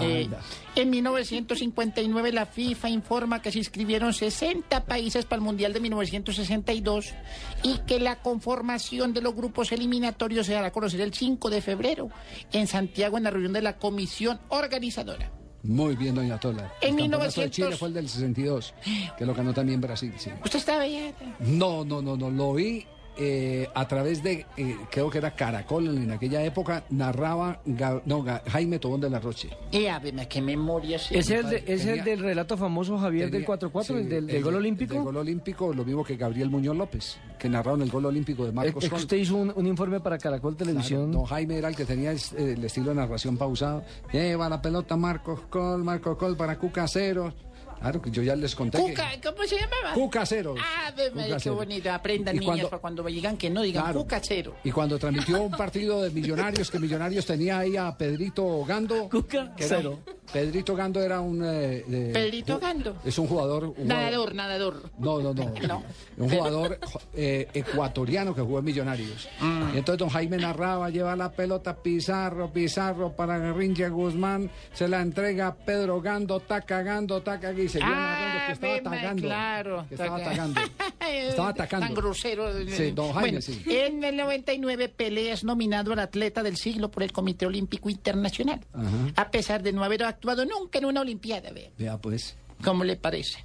Eh, 0.00 0.24
Anda. 0.24 0.40
en 0.76 0.90
1959 0.90 2.32
la 2.32 2.46
FIFA 2.46 2.88
informa 2.90 3.42
que 3.42 3.50
se 3.50 3.58
inscribieron 3.58 4.12
60 4.12 4.84
países 4.84 5.24
para 5.24 5.36
el 5.36 5.44
Mundial 5.44 5.72
de 5.72 5.80
1962 5.80 7.14
y 7.62 7.78
que 7.86 8.00
la 8.00 8.16
conformación 8.22 9.12
de 9.12 9.22
los 9.22 9.34
grupos 9.34 9.72
eliminatorios 9.72 10.46
se 10.46 10.52
dará 10.52 10.68
a 10.68 10.72
conocer 10.72 11.00
el 11.00 11.14
5 11.14 11.50
de 11.50 11.62
febrero 11.62 12.08
en 12.52 12.66
Santiago 12.66 13.18
en 13.18 13.24
la 13.24 13.30
reunión 13.30 13.52
de 13.52 13.62
la 13.62 13.76
comisión 13.78 14.40
organizadora. 14.48 15.30
Muy 15.62 15.94
bien, 15.94 16.14
doña 16.14 16.38
Tola. 16.40 16.72
En 16.80 16.98
el 16.98 17.10
campeonato 17.10 17.40
de 17.40 17.46
1900 17.46 17.50
Chile 17.50 17.76
fue 17.76 17.88
el 17.88 17.94
del 17.94 18.08
62, 18.08 18.74
que 19.18 19.26
lo 19.26 19.34
ganó 19.34 19.52
también 19.52 19.80
Brasil, 19.80 20.12
sí. 20.16 20.30
¿Usted 20.42 20.58
estaba 20.58 20.82
ahí? 20.82 21.14
No, 21.40 21.84
no, 21.84 22.00
no, 22.00 22.16
no, 22.16 22.30
lo 22.30 22.54
vi 22.54 22.86
eh, 23.22 23.68
a 23.74 23.86
través 23.86 24.22
de, 24.22 24.46
eh, 24.56 24.76
creo 24.90 25.10
que 25.10 25.18
era 25.18 25.34
Caracol 25.36 25.86
en 25.88 26.10
aquella 26.10 26.42
época, 26.42 26.84
narraba 26.88 27.60
Ga- 27.66 28.00
no, 28.06 28.24
Ga- 28.24 28.42
Jaime 28.48 28.78
Tobón 28.78 29.00
de 29.02 29.10
la 29.10 29.20
Roche. 29.20 29.50
Eh, 29.72 29.90
ave, 29.90 30.12
qué 30.26 30.40
memoria. 30.40 30.98
sí. 30.98 31.14
¿Es 31.14 31.28
el, 31.30 31.48
de- 31.50 31.64
es 31.66 31.84
el 31.84 31.98
Tenía- 31.98 32.04
del 32.04 32.18
relato 32.20 32.56
famoso 32.56 32.96
Javier 32.98 33.30
del 33.30 33.44
Tenía- 33.44 33.46
4-4, 33.46 33.84
sí, 33.84 33.92
el 34.02 34.08
del, 34.08 34.26
del 34.26 34.42
gol 34.42 34.54
olímpico? 34.56 34.94
El 34.94 35.02
gol 35.02 35.16
olímpico, 35.18 35.74
lo 35.74 35.84
mismo 35.84 36.02
que 36.02 36.16
Gabriel 36.16 36.48
Muñoz 36.48 36.76
López, 36.76 37.18
que 37.38 37.48
narraron 37.50 37.82
el 37.82 37.90
gol 37.90 38.06
olímpico 38.06 38.46
de 38.46 38.52
Marcos 38.52 38.82
es 38.84 38.90
usted 38.92 39.18
hizo 39.18 39.36
un, 39.36 39.52
un 39.54 39.66
informe 39.66 40.00
para 40.00 40.16
Caracol 40.16 40.56
Televisión. 40.56 41.10
Claro, 41.10 41.20
no, 41.20 41.26
Jaime 41.26 41.58
era 41.58 41.68
el 41.68 41.76
que 41.76 41.84
tenía 41.84 42.12
el 42.12 42.64
estilo 42.64 42.88
de 42.90 42.94
narración 42.96 43.36
pausado. 43.36 43.82
Lleva 44.12 44.48
la 44.48 44.62
pelota 44.62 44.96
Marcos 44.96 45.40
Col, 45.50 45.84
Marcos 45.84 46.16
Col 46.16 46.36
para 46.36 46.58
Cuca 46.58 46.86
Cero. 46.88 47.32
Claro, 47.80 48.02
que 48.02 48.10
yo 48.10 48.22
ya 48.22 48.36
les 48.36 48.54
conté 48.54 48.78
que... 48.78 48.90
Cuca, 48.90 49.08
¿cómo 49.24 49.46
se 49.46 49.56
llamaba? 49.56 49.94
Cuca 49.94 50.26
Cero. 50.26 50.54
Ave, 50.86 51.10
María, 51.12 51.34
Cuca 51.36 51.40
qué 51.44 51.50
bonito. 51.50 51.90
Aprendan 51.92 52.34
niñas 52.36 52.46
cuando- 52.46 52.68
para 52.70 52.80
cuando 52.80 53.02
digan 53.04 53.36
que 53.36 53.48
no, 53.50 53.62
digan 53.62 53.84
Claro. 53.84 54.00
Cuca 54.00 54.20
cero. 54.22 54.54
Y 54.64 54.70
cuando 54.70 54.98
transmitió 54.98 55.40
un 55.42 55.50
partido 55.56 56.02
de 56.02 56.10
Millonarios, 56.10 56.70
que 56.70 56.78
Millonarios 56.78 57.24
tenía 57.26 57.58
ahí 57.60 57.76
a 57.76 57.96
Pedrito 57.96 58.64
Gando. 58.64 59.08
Cuca 59.08 59.54
que 59.56 59.64
era- 59.64 59.76
Cero. 59.78 59.98
Pedrito 60.32 60.76
Gando 60.76 61.02
era 61.02 61.20
un... 61.20 61.42
eh, 61.44 62.10
Pedrito 62.12 62.60
Gando. 62.60 62.96
Es 63.04 63.18
un 63.18 63.26
jugador... 63.26 63.64
un 63.64 63.74
jugador- 63.74 63.86
Nadador, 63.88 64.34
nadador. 64.34 64.82
No, 64.98 65.20
no, 65.20 65.34
no. 65.34 65.52
No. 65.66 65.82
Un 66.18 66.30
jugador 66.30 66.78
eh, 67.14 67.48
ecuatoriano 67.52 68.34
que 68.34 68.42
jugó 68.42 68.58
en 68.60 68.64
Millonarios. 68.66 69.28
Y 69.74 69.78
entonces 69.78 69.98
don 69.98 70.08
Jaime 70.10 70.36
narraba, 70.36 70.88
lleva 70.90 71.16
la 71.16 71.32
pelota 71.32 71.76
Pizarro, 71.82 72.52
Pizarro 72.52 73.16
para 73.16 73.38
Garrincha 73.38 73.88
Guzmán, 73.88 74.50
se 74.72 74.86
la 74.86 75.00
entrega 75.00 75.54
Pedro 75.56 76.00
Gando, 76.00 76.36
está 76.36 76.60
cagando, 76.60 77.18
está 77.18 77.40
cagando, 77.40 77.62
narrando 77.78 78.46
que 78.46 78.52
estaba 78.52 78.74
atacando. 78.76 79.22
claro. 79.22 79.86
Que 79.88 79.94
estaba 79.94 80.18
Taca- 80.18 80.26
atacando. 80.30 80.60
Estaba 81.10 81.48
atacando. 81.50 81.86
Tan 81.86 81.94
grosero. 81.94 82.66
Sí, 82.68 82.90
don 82.92 83.12
Jaime, 83.12 83.20
Bueno, 83.30 83.40
sí. 83.40 83.62
En 83.66 84.04
el 84.04 84.16
99, 84.16 84.88
Pelé 84.90 85.32
es 85.32 85.44
nominado 85.44 85.92
al 85.92 85.98
atleta 86.00 86.42
del 86.42 86.56
siglo 86.56 86.90
por 86.90 87.02
el 87.02 87.12
Comité 87.12 87.46
Olímpico 87.46 87.88
Internacional. 87.90 88.60
Ajá. 88.72 88.88
A 89.16 89.30
pesar 89.30 89.62
de 89.62 89.72
no 89.72 89.82
haber 89.82 90.04
actuado 90.04 90.44
nunca 90.44 90.78
en 90.78 90.84
una 90.84 91.00
Olimpiada, 91.00 91.50
vea. 91.50 91.70
Vea 91.78 91.98
pues. 91.98 92.36
¿Cómo 92.62 92.84
le 92.84 92.96
parece? 92.96 93.44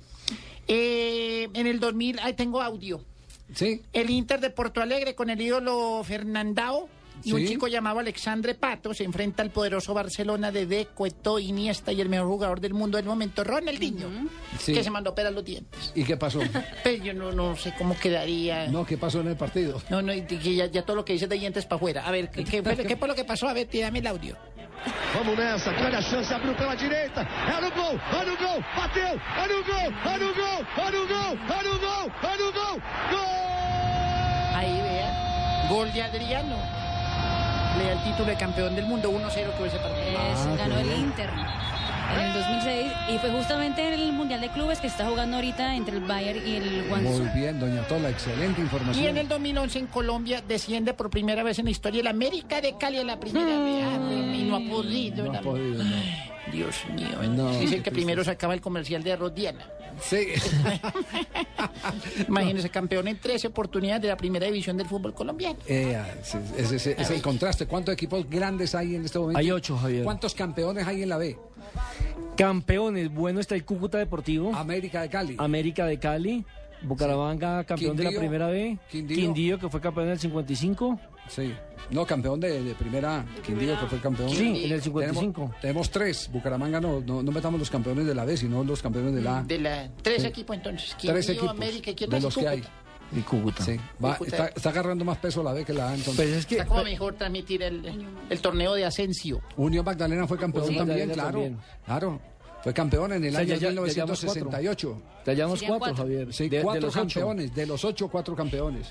Eh, 0.68 1.48
en 1.54 1.68
el 1.68 1.80
2000, 1.80 2.20
ahí 2.20 2.34
tengo 2.34 2.62
audio. 2.62 3.02
Sí. 3.54 3.82
El 3.94 4.10
Inter 4.10 4.40
de 4.40 4.50
Porto 4.50 4.82
Alegre 4.82 5.16
con 5.16 5.30
el 5.30 5.40
ídolo 5.40 6.02
Fernandao 6.04 6.90
y 7.26 7.34
un 7.34 7.46
chico 7.46 7.68
llamado 7.68 8.00
Alexandre 8.00 8.56
Pato 8.56 8.94
se 8.94 9.04
enfrenta 9.04 9.42
al 9.44 9.50
poderoso 9.50 9.94
Barcelona 9.94 10.52
de 10.52 10.66
Deco, 10.66 11.06
Eto'o, 11.06 11.40
Iniesta 11.40 11.92
y 11.92 12.02
el 12.02 12.10
mejor 12.10 12.28
jugador 12.28 12.60
del 12.62 12.74
mundo 12.74 12.98
del 12.98 13.06
momento, 13.06 13.44
Ronaldinho, 13.44 14.08
que 14.66 14.84
se 14.84 14.90
mandó 14.92 15.10
a 15.10 15.14
operar 15.14 15.34
los 15.34 15.44
dientes. 15.44 15.92
¿Y 15.96 16.04
qué 16.04 16.18
pasó? 16.18 16.40
Pero 16.84 17.04
yo 17.04 17.14
no, 17.14 17.32
no 17.32 17.56
sé 17.56 17.74
cómo 17.78 17.98
quedaría. 17.98 18.68
No, 18.68 18.86
¿qué 18.86 18.98
pasó 18.98 19.22
en 19.22 19.30
el 19.30 19.36
partido? 19.36 19.82
No, 19.90 20.02
no, 20.02 20.14
ya, 20.14 20.68
ya 20.68 20.86
todo 20.86 20.96
lo 20.96 21.06
que 21.06 21.14
dices 21.14 21.28
de 21.28 21.38
dientes 21.38 21.66
para 21.66 21.78
afuera. 21.78 22.06
A 22.06 22.12
ver, 22.12 22.30
¿qué, 22.30 22.44
qué, 22.44 22.62
fue, 22.62 22.76
qué 22.78 22.96
fue 22.96 23.08
lo 23.08 23.16
que 23.16 23.26
pasó? 23.26 23.48
A 23.48 23.54
ver, 23.54 23.68
tírame 23.68 24.00
el 24.00 24.08
audio. 24.08 24.38
Vamos 25.16 25.38
nessa, 25.38 25.72
grande 25.72 25.98
a 25.98 26.02
chance, 26.02 26.32
abriu 26.32 26.54
pela 26.54 26.76
direita, 26.76 27.22
é 27.22 27.62
no 27.62 27.72
gol, 27.72 27.96
é 27.98 28.26
no 28.26 28.38
gol, 28.38 28.60
bateu, 28.76 29.16
é 29.18 29.48
no 29.48 29.64
gol, 29.64 29.90
é 30.14 30.18
no 30.20 30.34
gol, 30.34 30.60
é 30.78 30.92
no 30.92 31.08
gol, 31.08 31.34
é 31.50 31.64
no 31.64 31.80
gol, 31.80 32.12
é 32.22 32.38
no 32.38 32.52
gol, 32.52 32.82
gol! 33.10 33.56
Ahí 34.56 34.82
vea. 34.82 35.68
Gol 35.70 35.90
de 35.90 36.02
Adriano. 36.02 36.75
Le 37.78 37.86
da 37.86 37.92
el 37.94 38.04
título 38.04 38.26
de 38.26 38.36
campeón 38.38 38.76
del 38.76 38.86
mundo 38.86 39.10
1-0 39.12 39.30
que 39.58 39.66
ese 39.68 39.78
partido. 39.78 40.20
Es- 40.34 40.58
ganó 40.58 40.78
el 40.80 40.92
Inter 41.00 41.30
en 42.16 42.22
el 42.22 42.34
2006 42.34 42.92
y 43.14 43.18
fue 43.18 43.30
justamente 43.32 43.86
en 43.88 43.94
el 43.94 44.14
Mundial 44.14 44.40
de 44.40 44.50
Clubes 44.50 44.80
que 44.80 44.88
está 44.88 45.06
jugando 45.08 45.36
ahorita 45.38 45.76
entre 45.76 45.98
el 45.98 46.04
Bayern 46.04 46.48
y 46.48 46.56
el 46.58 46.88
Guangzhou. 46.88 47.20
Muy 47.26 47.30
bien, 47.42 47.60
doña 47.60 47.82
Tola, 47.88 48.10
excelente 48.10 48.62
información. 48.62 49.04
Y 49.04 49.08
en 49.08 49.18
el 49.18 49.28
2011 49.28 49.80
en 49.80 49.88
Colombia 49.88 50.42
desciende 50.48 50.94
por 50.94 51.10
primera 51.10 51.44
vez 51.44 51.60
en 51.60 51.66
la 51.66 51.72
historia 51.72 52.02
el 52.02 52.08
América 52.08 52.62
de 52.62 52.78
Cali 52.78 53.00
en 53.00 53.08
la 53.08 53.20
primera 53.20 53.46
vez. 53.60 53.84
Ah, 53.86 54.36
Y 54.36 54.44
no 54.44 54.56
ha 54.58 54.60
podido. 54.60 55.26
No 55.26 55.38
ha 55.38 55.42
podido, 55.42 55.84
no. 55.84 55.96
Dios 56.52 56.76
mío. 56.94 57.08
No, 57.30 57.50
Dice 57.58 57.70
qué 57.72 57.76
el 57.78 57.84
que 57.84 57.92
primero 57.92 58.24
sacaba 58.24 58.54
el 58.54 58.62
comercial 58.62 59.04
de 59.04 59.12
arroz 59.14 59.34
Diana. 59.34 59.66
Sí. 60.02 60.28
Imagínese, 62.28 62.70
campeón 62.70 63.08
en 63.08 63.18
13 63.20 63.48
oportunidades 63.48 64.02
de 64.02 64.08
la 64.10 64.18
primera 64.18 64.46
división 64.46 64.78
del 64.78 64.88
fútbol 64.88 65.14
colombiano. 65.14 65.58
Eh, 65.68 65.98
sí, 66.24 66.38
es, 66.58 66.72
es- 66.72 66.88
es 66.88 67.10
el 67.12 67.22
contraste. 67.22 67.66
¿Cuántos 67.66 67.94
equipos 67.94 68.30
grandes 68.30 68.76
hay 68.76 68.96
en 68.96 69.06
este 69.06 69.20
momento? 69.20 69.40
Hay 69.40 69.52
ocho, 69.52 69.78
Javier. 69.78 70.04
¿Cuántos 70.04 70.34
campeones 70.36 70.88
hay 70.88 71.04
en 71.04 71.10
la 71.10 71.18
B? 71.18 71.38
Campeones, 72.38 73.14
bueno 73.14 73.40
está 73.40 73.56
el 73.56 73.64
Cúcuta 73.64 73.98
Deportivo. 73.98 74.54
América 74.56 75.02
de 75.02 75.10
Cali. 75.10 75.36
América 75.40 75.86
de 75.86 76.00
Cali. 76.00 76.46
Bucaramanga, 76.86 77.64
campeón 77.64 77.96
de 77.98 78.04
la 78.04 78.10
Quindío. 78.10 78.20
primera 78.20 78.48
B. 78.48 78.78
Quindío. 78.90 79.60
que 79.60 79.70
fue 79.70 79.82
campeón 79.82 80.08
en 80.08 80.14
el 80.14 80.20
55. 80.20 81.00
Sí. 81.28 81.54
No, 81.92 82.06
campeón 82.06 82.40
de, 82.40 82.64
de 82.64 82.74
primera, 82.76 83.26
Quindío, 83.46 83.80
que 83.80 83.86
fue 83.88 84.00
campeón. 84.00 84.30
Sí, 84.30 84.66
en 84.66 84.72
el 84.72 84.82
55. 84.82 85.34
Tenemos, 85.34 85.62
tenemos 85.62 85.90
tres. 85.92 86.30
Bucaramanga 86.32 86.80
no, 86.80 87.02
no, 87.02 87.22
no 87.24 87.32
metamos 87.32 87.60
los 87.60 87.70
campeones 87.70 88.06
de 88.06 88.16
la 88.16 88.26
B, 88.26 88.38
sino 88.38 88.64
los 88.64 88.82
campeones 88.82 89.14
de 89.14 89.22
la 89.22 89.40
A. 89.40 89.44
De 89.44 89.60
la, 89.60 89.90
tres 90.02 90.22
Sí. 90.22 90.28
equipos 90.28 90.56
entonces. 90.56 90.96
Tres 91.00 91.26
Quindío, 91.26 91.44
equipos 91.44 91.50
América, 91.50 91.92
¿y 91.92 91.96
quién 91.96 92.10
de 92.10 92.20
los 92.22 92.36
que 92.38 92.48
hay. 92.48 92.64
Y 93.16 93.20
Cúcuta. 93.22 93.64
Sí. 93.64 93.80
Va- 94.04 94.18
Cúcuta. 94.18 94.36
está, 94.46 94.48
está 94.56 94.70
agarrando 94.70 95.06
más 95.06 95.18
peso 95.20 95.44
la 95.44 95.54
B 95.54 95.64
que 95.64 95.74
la 95.74 95.90
A. 95.90 95.96
Entonces. 95.96 96.16
Pues 96.16 96.30
es 96.30 96.46
que 96.48 96.56
Está 96.56 96.68
como 96.68 96.84
mejor 96.84 97.14
transmitir 97.14 97.62
el, 97.62 98.06
el 98.30 98.40
torneo 98.42 98.74
de 98.74 98.84
Asensio. 98.86 99.42
Unión 99.58 99.86
Magdalena 99.86 100.26
fue 100.28 100.38
campeón 100.40 100.66
Unión 100.66 100.88
también, 100.88 101.08
Magdalena 101.10 101.14
claro. 101.32 101.40
también. 101.40 101.58
Claro. 101.86 102.20
Fue 102.66 102.74
campeón 102.74 103.14
en 103.14 103.24
el 103.24 103.30
O 103.30 103.32
sea, 103.34 103.40
año 103.42 103.48
ya- 103.50 103.54
ya- 103.56 103.60
ya 103.62 103.70
llevamos 103.70 103.90
1968. 103.96 105.02
Ya 105.28 105.34
llevamos 105.34 105.60
cuatro, 105.62 105.78
cuatro. 105.80 105.96
Javier. 105.98 106.34
Sí, 106.34 106.50
de, 106.50 106.58
de 106.58 106.64
cuatro 106.64 106.82
los 106.82 106.96
ocho. 106.98 107.20
campeones. 107.20 107.54
De 107.56 107.66
los 107.68 107.86
ocho, 107.86 108.08
cuatro 108.10 108.36
campeones. 108.36 108.88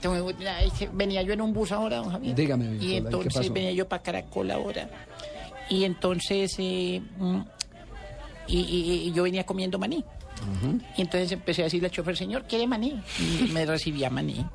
Venía 0.92 1.22
yo 1.22 1.32
en 1.32 1.40
un 1.40 1.52
bus 1.52 1.72
ahora, 1.72 1.96
don 1.96 2.10
Javier. 2.10 2.34
Dígame, 2.36 2.76
Y 2.76 2.78
¿qué 2.78 2.96
entonces 2.98 3.34
pasó? 3.34 3.52
venía 3.52 3.72
yo 3.72 3.88
para 3.88 4.02
Caracol 4.02 4.50
ahora. 4.52 4.88
Y 5.68 5.82
entonces 5.84 6.54
eh, 6.58 7.02
mm, 7.18 7.40
y, 8.46 8.58
y- 8.60 9.08
y 9.08 9.12
yo 9.12 9.24
venía 9.24 9.44
comiendo 9.44 9.78
maní. 9.78 10.04
Y 10.96 11.00
entonces 11.02 11.32
empecé 11.32 11.62
a 11.62 11.64
decirle 11.64 11.86
al 11.88 11.92
chofer, 11.92 12.16
señor, 12.16 12.44
¿quiere 12.48 12.66
maní? 12.68 13.02
Y 13.18 13.50
me 13.52 13.66
recibía 13.66 14.08
maní. 14.08 14.46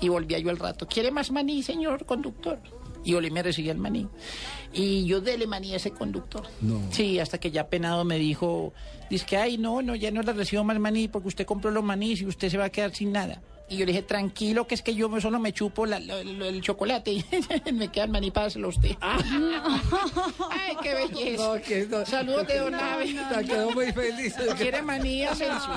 Y 0.00 0.08
volvía 0.08 0.38
yo 0.38 0.50
al 0.50 0.58
rato, 0.58 0.86
¿quiere 0.86 1.10
más 1.10 1.30
maní, 1.30 1.62
señor 1.62 2.04
conductor? 2.04 2.58
Y 3.04 3.14
y 3.14 3.30
me 3.30 3.42
recibía 3.42 3.72
el 3.72 3.78
maní. 3.78 4.08
Y 4.72 5.04
yo 5.04 5.20
dele 5.20 5.46
maní 5.46 5.72
a 5.74 5.76
ese 5.76 5.90
conductor. 5.92 6.42
No. 6.60 6.80
Sí, 6.90 7.18
hasta 7.18 7.38
que 7.38 7.50
ya 7.50 7.68
penado 7.68 8.04
me 8.04 8.18
dijo, 8.18 8.72
dice 9.10 9.26
que, 9.26 9.36
ay, 9.36 9.58
no, 9.58 9.82
no, 9.82 9.94
ya 9.94 10.10
no 10.10 10.22
le 10.22 10.32
recibo 10.32 10.64
más 10.64 10.78
maní 10.80 11.08
porque 11.08 11.28
usted 11.28 11.46
compró 11.46 11.70
los 11.70 11.84
manís 11.84 12.20
y 12.22 12.26
usted 12.26 12.48
se 12.48 12.58
va 12.58 12.64
a 12.64 12.70
quedar 12.70 12.94
sin 12.94 13.12
nada. 13.12 13.40
Y 13.66 13.78
yo 13.78 13.86
le 13.86 13.92
dije, 13.92 14.02
tranquilo, 14.02 14.66
que 14.66 14.74
es 14.74 14.82
que 14.82 14.94
yo 14.94 15.08
solo 15.22 15.40
me 15.40 15.52
chupo 15.54 15.86
la- 15.86 15.98
la- 15.98 16.22
la- 16.22 16.48
el 16.48 16.60
chocolate 16.60 17.12
y 17.12 17.24
me 17.72 17.88
queda 17.88 18.04
el 18.04 18.10
maní 18.10 18.30
para 18.30 18.44
dárselo 18.44 18.66
a 18.66 18.70
usted. 18.70 18.94
ay, 19.00 20.76
qué 20.82 20.94
belleza. 20.94 21.42
No, 21.54 21.62
que 21.62 21.86
no. 21.86 22.04
Saludos 22.06 22.46
de 22.46 22.58
Don. 22.58 22.72
La 22.72 23.42
quedó 23.42 23.70
muy 23.70 23.90
feliz. 23.92 24.34
¿Quiere 24.58 24.82
maní, 24.82 25.24
Asensio? 25.24 25.70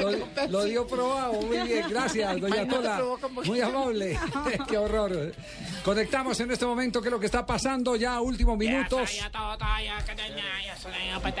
Lo, 0.00 0.48
lo 0.48 0.64
dio 0.64 0.86
probado, 0.86 1.32
muy 1.42 1.58
bien, 1.66 1.84
gracias, 1.88 2.40
doña 2.40 2.64
no 2.64 2.74
Tola. 2.76 3.02
Muy 3.44 3.60
amable. 3.60 4.18
Qué 4.68 4.78
horror. 4.78 5.34
Conectamos 5.84 6.38
en 6.40 6.50
este 6.52 6.64
momento 6.64 7.02
qué 7.02 7.08
es 7.08 7.12
lo 7.12 7.18
que 7.20 7.26
está 7.26 7.44
pasando 7.44 7.96
ya, 7.96 8.20
últimos 8.20 8.56
minutos. 8.56 9.10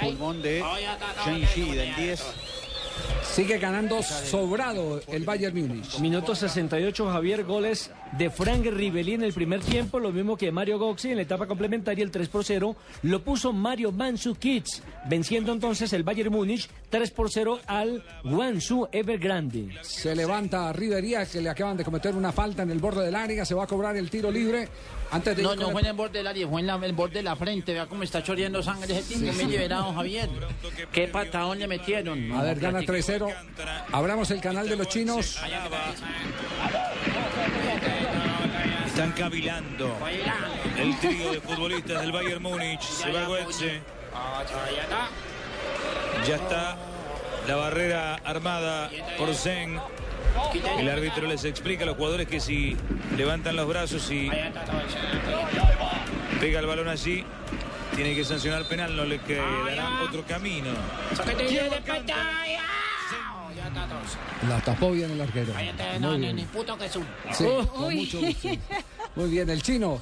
Pulmón 0.00 0.42
de 0.42 0.64
Shenji 1.24 1.70
del 1.76 1.94
10. 1.96 2.22
Sigue 3.22 3.58
ganando 3.58 4.02
sobrado 4.02 5.00
el 5.08 5.24
Bayern 5.24 5.56
Múnich. 5.56 5.98
Minuto 6.00 6.34
68, 6.34 7.10
Javier, 7.10 7.44
goles 7.44 7.90
de 8.18 8.28
Frank 8.28 8.66
Rivelli 8.66 9.14
en 9.14 9.22
el 9.22 9.32
primer 9.32 9.60
tiempo, 9.60 9.98
lo 9.98 10.12
mismo 10.12 10.36
que 10.36 10.52
Mario 10.52 10.78
Goxi 10.78 11.10
en 11.10 11.16
la 11.16 11.22
etapa 11.22 11.46
complementaria, 11.46 12.04
el 12.04 12.10
3 12.10 12.28
por 12.28 12.44
0, 12.44 12.76
lo 13.04 13.22
puso 13.22 13.52
Mario 13.52 13.90
Mandzukic, 13.90 14.66
venciendo 15.08 15.52
entonces 15.52 15.92
el 15.94 16.02
Bayern 16.02 16.30
Múnich 16.30 16.68
3 16.90 17.10
por 17.12 17.30
0 17.30 17.60
al 17.66 18.04
Guangzhou 18.22 18.88
Evergrande. 18.92 19.78
Se 19.80 20.14
levanta 20.14 20.70
Rivería, 20.72 21.24
que 21.24 21.40
le 21.40 21.48
acaban 21.48 21.76
de 21.78 21.84
cometer 21.84 22.14
una 22.14 22.32
falta 22.32 22.62
en 22.62 22.70
el 22.70 22.80
borde 22.80 23.04
del 23.04 23.14
área, 23.14 23.46
se 23.46 23.54
va 23.54 23.64
a 23.64 23.66
cobrar 23.66 23.96
el 23.96 24.10
tiro 24.10 24.30
libre. 24.30 24.68
Antes 25.12 25.36
de 25.36 25.42
No, 25.42 25.54
no 25.54 25.70
fue 25.70 25.80
el- 25.82 25.86
en 25.86 25.90
el 25.90 25.96
borde 25.96 26.18
del 26.18 26.26
área, 26.26 26.48
fue 26.48 26.60
en 26.62 26.66
la- 26.66 26.74
el 26.82 26.92
borde 26.92 27.14
de 27.14 27.22
la 27.22 27.36
frente. 27.36 27.72
Vea 27.74 27.86
cómo 27.86 28.02
está 28.02 28.22
choreando 28.22 28.62
sangre 28.62 28.98
ese 28.98 29.14
tipo. 29.14 29.32
Me 29.32 29.44
llevará, 29.44 29.76
don 29.76 29.94
Javier. 29.94 30.28
Qué 30.90 31.06
patadón 31.08 31.58
le 31.58 31.68
metieron. 31.68 32.32
A 32.32 32.42
ver, 32.42 32.58
gana 32.58 32.78
Platique. 32.78 32.92
3-0 32.92 33.28
0. 33.56 33.84
Abramos 33.92 34.30
el 34.30 34.40
canal 34.40 34.68
de 34.68 34.76
los 34.76 34.88
chinos. 34.88 35.38
Están 38.86 39.12
cavilando 39.12 39.96
el 40.78 40.98
trío 40.98 41.32
de 41.32 41.40
futbolistas 41.40 42.00
del 42.02 42.12
Bayern 42.12 42.42
Múnich. 42.42 42.82
Se 42.82 43.10
va 43.10 43.24
Goetze. 43.24 43.80
Ya 46.26 46.34
está 46.36 46.76
la 47.48 47.56
barrera 47.56 48.14
armada 48.24 48.90
por 49.18 49.34
Zen. 49.34 49.78
El 50.78 50.88
árbitro 50.88 51.26
les 51.26 51.44
explica 51.44 51.84
a 51.84 51.86
los 51.86 51.96
jugadores 51.96 52.26
que 52.28 52.40
si 52.40 52.76
levantan 53.16 53.56
los 53.56 53.68
brazos 53.68 54.10
y 54.10 54.30
pega 56.40 56.60
el 56.60 56.66
balón 56.66 56.88
allí, 56.88 57.24
tiene 57.94 58.14
que 58.14 58.24
sancionar 58.24 58.66
penal, 58.66 58.96
no 58.96 59.04
le 59.04 59.20
quedará 59.20 60.02
otro 60.02 60.24
camino. 60.26 60.70
La 64.48 64.60
tapó 64.60 64.90
bien 64.90 65.10
el 65.10 65.20
arquero. 65.20 65.52
Muy 66.00 66.18
bien. 66.18 66.36
Ni 66.36 66.44
puto 66.44 66.76
que 66.76 66.86
es 66.86 66.96
un. 66.96 67.06
Sí, 67.32 67.44
con 67.72 67.94
mucho 67.94 68.20
gusto. 68.20 68.48
Muy 69.14 69.30
bien, 69.30 69.50
el 69.50 69.62
chino. 69.62 70.00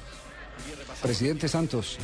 Presidente 1.01 1.47
Santos. 1.47 1.97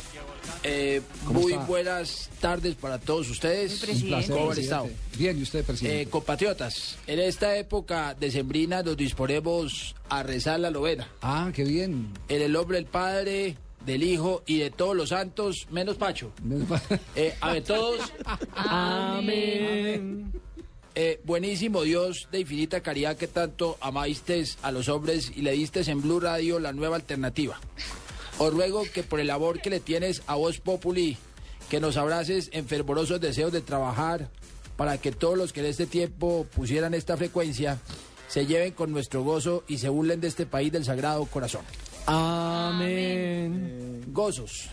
Eh, 0.62 1.00
¿Cómo 1.26 1.40
muy 1.40 1.52
está? 1.52 1.64
buenas 1.64 2.30
tardes 2.40 2.74
para 2.74 2.98
todos 2.98 3.28
ustedes. 3.30 3.82
Un 3.82 4.08
placer, 4.08 4.34
¿Cómo 4.34 4.48
han 4.50 4.54
presidente. 4.54 4.60
estado? 4.60 4.88
Bien, 5.16 5.38
¿y 5.38 5.42
usted, 5.42 5.64
presidente? 5.64 6.02
Eh, 6.02 6.06
compatriotas, 6.08 6.96
en 7.06 7.20
esta 7.20 7.56
época 7.56 8.14
decembrina 8.18 8.82
nos 8.82 8.96
disponemos 8.96 9.94
a 10.08 10.22
rezar 10.22 10.60
la 10.60 10.70
novena. 10.70 11.08
Ah, 11.22 11.50
qué 11.54 11.64
bien. 11.64 12.08
En 12.28 12.42
el 12.42 12.52
nombre 12.52 12.76
del 12.78 12.86
Padre, 12.86 13.56
del 13.86 14.02
Hijo 14.02 14.42
y 14.46 14.58
de 14.58 14.70
todos 14.70 14.96
los 14.96 15.10
santos, 15.10 15.66
menos 15.70 15.96
Pacho. 15.96 16.32
Eh, 17.14 17.34
a 17.40 17.52
ver, 17.52 17.64
todos. 17.64 18.00
Amén. 18.54 20.32
Eh, 20.94 21.20
buenísimo 21.24 21.82
Dios 21.82 22.26
de 22.32 22.40
infinita 22.40 22.80
caridad 22.80 23.16
que 23.16 23.28
tanto 23.28 23.78
amaste 23.80 24.44
a 24.62 24.72
los 24.72 24.88
hombres 24.88 25.30
y 25.36 25.42
le 25.42 25.52
diste 25.52 25.80
en 25.88 26.02
Blue 26.02 26.18
Radio 26.18 26.58
la 26.58 26.72
nueva 26.72 26.96
alternativa. 26.96 27.60
Os 28.38 28.52
ruego 28.52 28.84
que 28.92 29.02
por 29.02 29.20
el 29.20 29.26
labor 29.26 29.60
que 29.60 29.70
le 29.70 29.80
tienes 29.80 30.22
a 30.26 30.36
vos 30.36 30.58
Populi, 30.60 31.16
que 31.68 31.80
nos 31.80 31.96
abraces 31.96 32.50
en 32.52 32.66
fervorosos 32.66 33.20
deseos 33.20 33.52
de 33.52 33.60
trabajar 33.60 34.30
para 34.76 34.98
que 34.98 35.12
todos 35.12 35.36
los 35.36 35.52
que 35.52 35.60
en 35.60 35.66
este 35.66 35.86
tiempo 35.86 36.46
pusieran 36.54 36.94
esta 36.94 37.16
frecuencia 37.16 37.78
se 38.28 38.46
lleven 38.46 38.72
con 38.72 38.92
nuestro 38.92 39.24
gozo 39.24 39.64
y 39.66 39.78
se 39.78 39.88
burlen 39.88 40.20
de 40.20 40.28
este 40.28 40.46
país 40.46 40.70
del 40.70 40.84
Sagrado 40.84 41.24
Corazón. 41.26 41.62
Amén. 42.06 44.04
Gozos. 44.12 44.70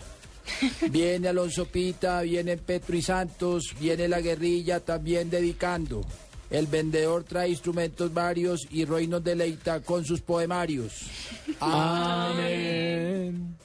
Viene 0.91 1.27
Alonso 1.29 1.65
Pita, 1.65 2.21
viene 2.21 2.55
Petro 2.57 2.95
y 2.95 3.01
Santos, 3.01 3.73
viene 3.79 4.07
la 4.07 4.21
guerrilla 4.21 4.79
también 4.79 5.31
dedicando. 5.31 6.05
El 6.51 6.67
vendedor 6.67 7.23
trae 7.23 7.49
instrumentos 7.49 8.13
varios 8.13 8.67
y 8.69 8.85
Roy 8.85 9.07
nos 9.07 9.23
deleita 9.23 9.79
con 9.79 10.05
sus 10.05 10.21
poemarios. 10.21 10.93
Amén. 11.59 12.94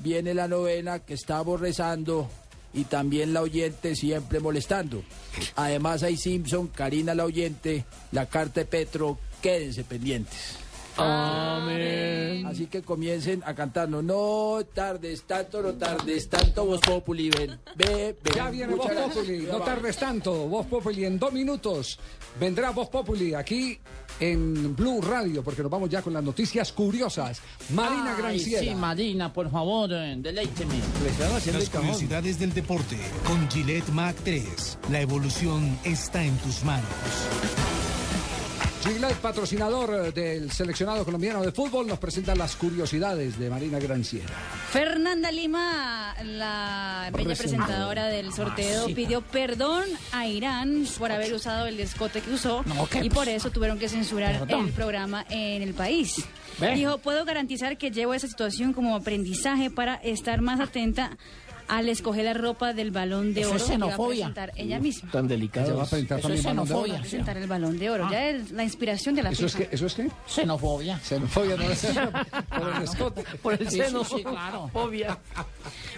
Viene 0.02 0.34
la 0.34 0.48
novena 0.48 1.00
que 1.00 1.14
estamos 1.14 1.60
rezando 1.60 2.28
y 2.72 2.84
también 2.84 3.34
la 3.34 3.42
oyente 3.42 3.94
siempre 3.94 4.40
molestando. 4.40 5.02
Además 5.56 6.02
hay 6.02 6.16
Simpson, 6.16 6.68
Karina 6.68 7.14
la 7.14 7.24
oyente, 7.24 7.84
la 8.12 8.26
carta 8.26 8.60
de 8.60 8.66
Petro, 8.66 9.18
quédense 9.42 9.84
pendientes. 9.84 10.58
Amén. 11.00 12.46
Así 12.46 12.66
que 12.66 12.82
comiencen 12.82 13.42
a 13.44 13.54
cantarnos. 13.54 14.02
No 14.02 14.58
tardes 14.74 15.22
tanto, 15.22 15.62
no 15.62 15.74
tardes 15.74 16.28
tanto, 16.28 16.64
vos 16.64 16.80
populi, 16.80 17.30
ven, 17.30 17.58
ve, 17.76 18.16
ven. 18.22 18.34
Ya 18.34 18.50
viene 18.50 18.74
Voz 18.74 18.86
Muchas 18.86 18.96
gracias. 18.96 19.16
Populi, 19.16 19.46
no 19.46 19.60
tardes 19.60 19.96
tanto. 19.96 20.32
Voz 20.48 20.66
Populi 20.66 21.04
en 21.04 21.18
dos 21.18 21.32
minutos. 21.32 21.98
Vendrá 22.38 22.70
Voz 22.70 22.88
Populi 22.88 23.34
aquí 23.34 23.78
en 24.20 24.76
Blue 24.76 25.00
Radio, 25.00 25.42
porque 25.42 25.62
nos 25.62 25.70
vamos 25.70 25.88
ya 25.88 26.02
con 26.02 26.12
las 26.12 26.22
noticias 26.22 26.72
curiosas. 26.72 27.40
Marina 27.70 28.14
Ay, 28.16 28.22
Granciera. 28.22 28.62
Sí, 28.62 28.74
Marina, 28.74 29.32
por 29.32 29.50
favor, 29.50 29.90
eh, 29.92 30.14
deleíteme. 30.18 30.74
Las 31.52 31.70
curiosidades 31.70 32.38
del 32.38 32.52
deporte 32.52 32.98
con 33.24 33.48
Gillette 33.50 33.88
Mac 33.90 34.16
3. 34.24 34.78
La 34.90 35.00
evolución 35.00 35.78
está 35.84 36.22
en 36.22 36.36
tus 36.38 36.62
manos. 36.64 36.86
Gillette, 38.82 39.16
patrocinador 39.16 40.06
eh, 40.06 40.12
del 40.12 40.50
seleccionado 40.50 41.04
colombiano 41.04 41.42
de 41.42 41.52
fútbol, 41.52 41.86
nos 41.86 41.98
presenta 41.98 42.34
las 42.34 42.56
curiosidades 42.56 43.38
de 43.38 43.50
Marina 43.50 43.78
Granciera. 43.78 44.28
Fernanda 44.70 45.30
Lima, 45.30 46.14
la 46.24 47.10
bella 47.12 47.34
Presentadora. 47.34 48.06
del 48.06 48.32
sorteo, 48.32 48.80
Mamacita. 48.82 48.96
pidió 48.96 49.20
perdón 49.20 49.84
a 50.12 50.26
Irán 50.26 50.86
por 50.98 51.12
haber 51.12 51.34
usado 51.34 51.66
el 51.66 51.78
escote 51.78 52.22
que 52.22 52.32
usó 52.32 52.64
y 53.02 53.10
por 53.10 53.28
eso 53.28 53.50
tuvieron 53.50 53.78
que 53.78 53.88
censurar 53.90 54.38
Perdón. 54.40 54.66
el 54.68 54.72
programa 54.72 55.26
en 55.28 55.60
el 55.62 55.74
país. 55.74 56.14
Ve. 56.58 56.74
Dijo, 56.74 56.98
puedo 56.98 57.26
garantizar 57.26 57.76
que 57.76 57.90
llevo 57.90 58.14
esa 58.14 58.28
situación 58.28 58.72
como 58.72 58.96
aprendizaje 58.96 59.70
para 59.70 59.96
estar 59.96 60.40
más 60.40 60.58
atenta 60.58 61.18
al 61.70 61.88
escoger 61.88 62.24
la 62.24 62.34
ropa 62.34 62.72
del 62.74 62.90
balón 62.90 63.32
de 63.32 63.42
Eso 63.42 63.50
oro 63.50 63.56
es 63.58 63.62
que 63.64 63.68
va 63.70 63.74
a 63.74 63.88
xenofobia. 63.90 64.26
presentar 64.26 64.52
ella 64.56 64.78
misma. 64.80 65.10
Tan 65.12 65.28
delicado. 65.28 65.66
Se 65.68 65.72
va 65.72 65.82
a 65.84 65.86
presentar 65.86 66.18
Eso 66.18 66.28
también 66.28 66.40
es 66.40 66.44
Balón 66.44 66.66
de 66.66 66.74
Oro. 66.74 66.82
xenofobia. 66.84 66.92
Va 66.94 66.98
a 66.98 67.02
presentar 67.02 67.36
el 67.36 67.46
balón 67.46 67.78
de 67.78 67.90
oro. 67.90 68.08
Ya 68.10 68.28
es 68.28 68.50
la 68.50 68.64
inspiración 68.64 69.14
de 69.14 69.22
la 69.22 69.30
¿Eso 69.30 69.46
es, 69.46 69.54
qué? 69.54 69.68
¿Eso 69.70 69.86
es 69.86 69.94
qué? 69.94 70.08
Xenofobia. 70.26 70.98
Xenofobia, 70.98 71.56
no 71.56 71.64
por 72.58 72.76
el 72.76 72.82
escote. 72.82 73.24
Por 73.40 73.54
el 73.54 73.70
seno. 73.70 74.04
sí, 74.04 74.22
claro. 74.24 74.68
Obvia. 74.72 75.18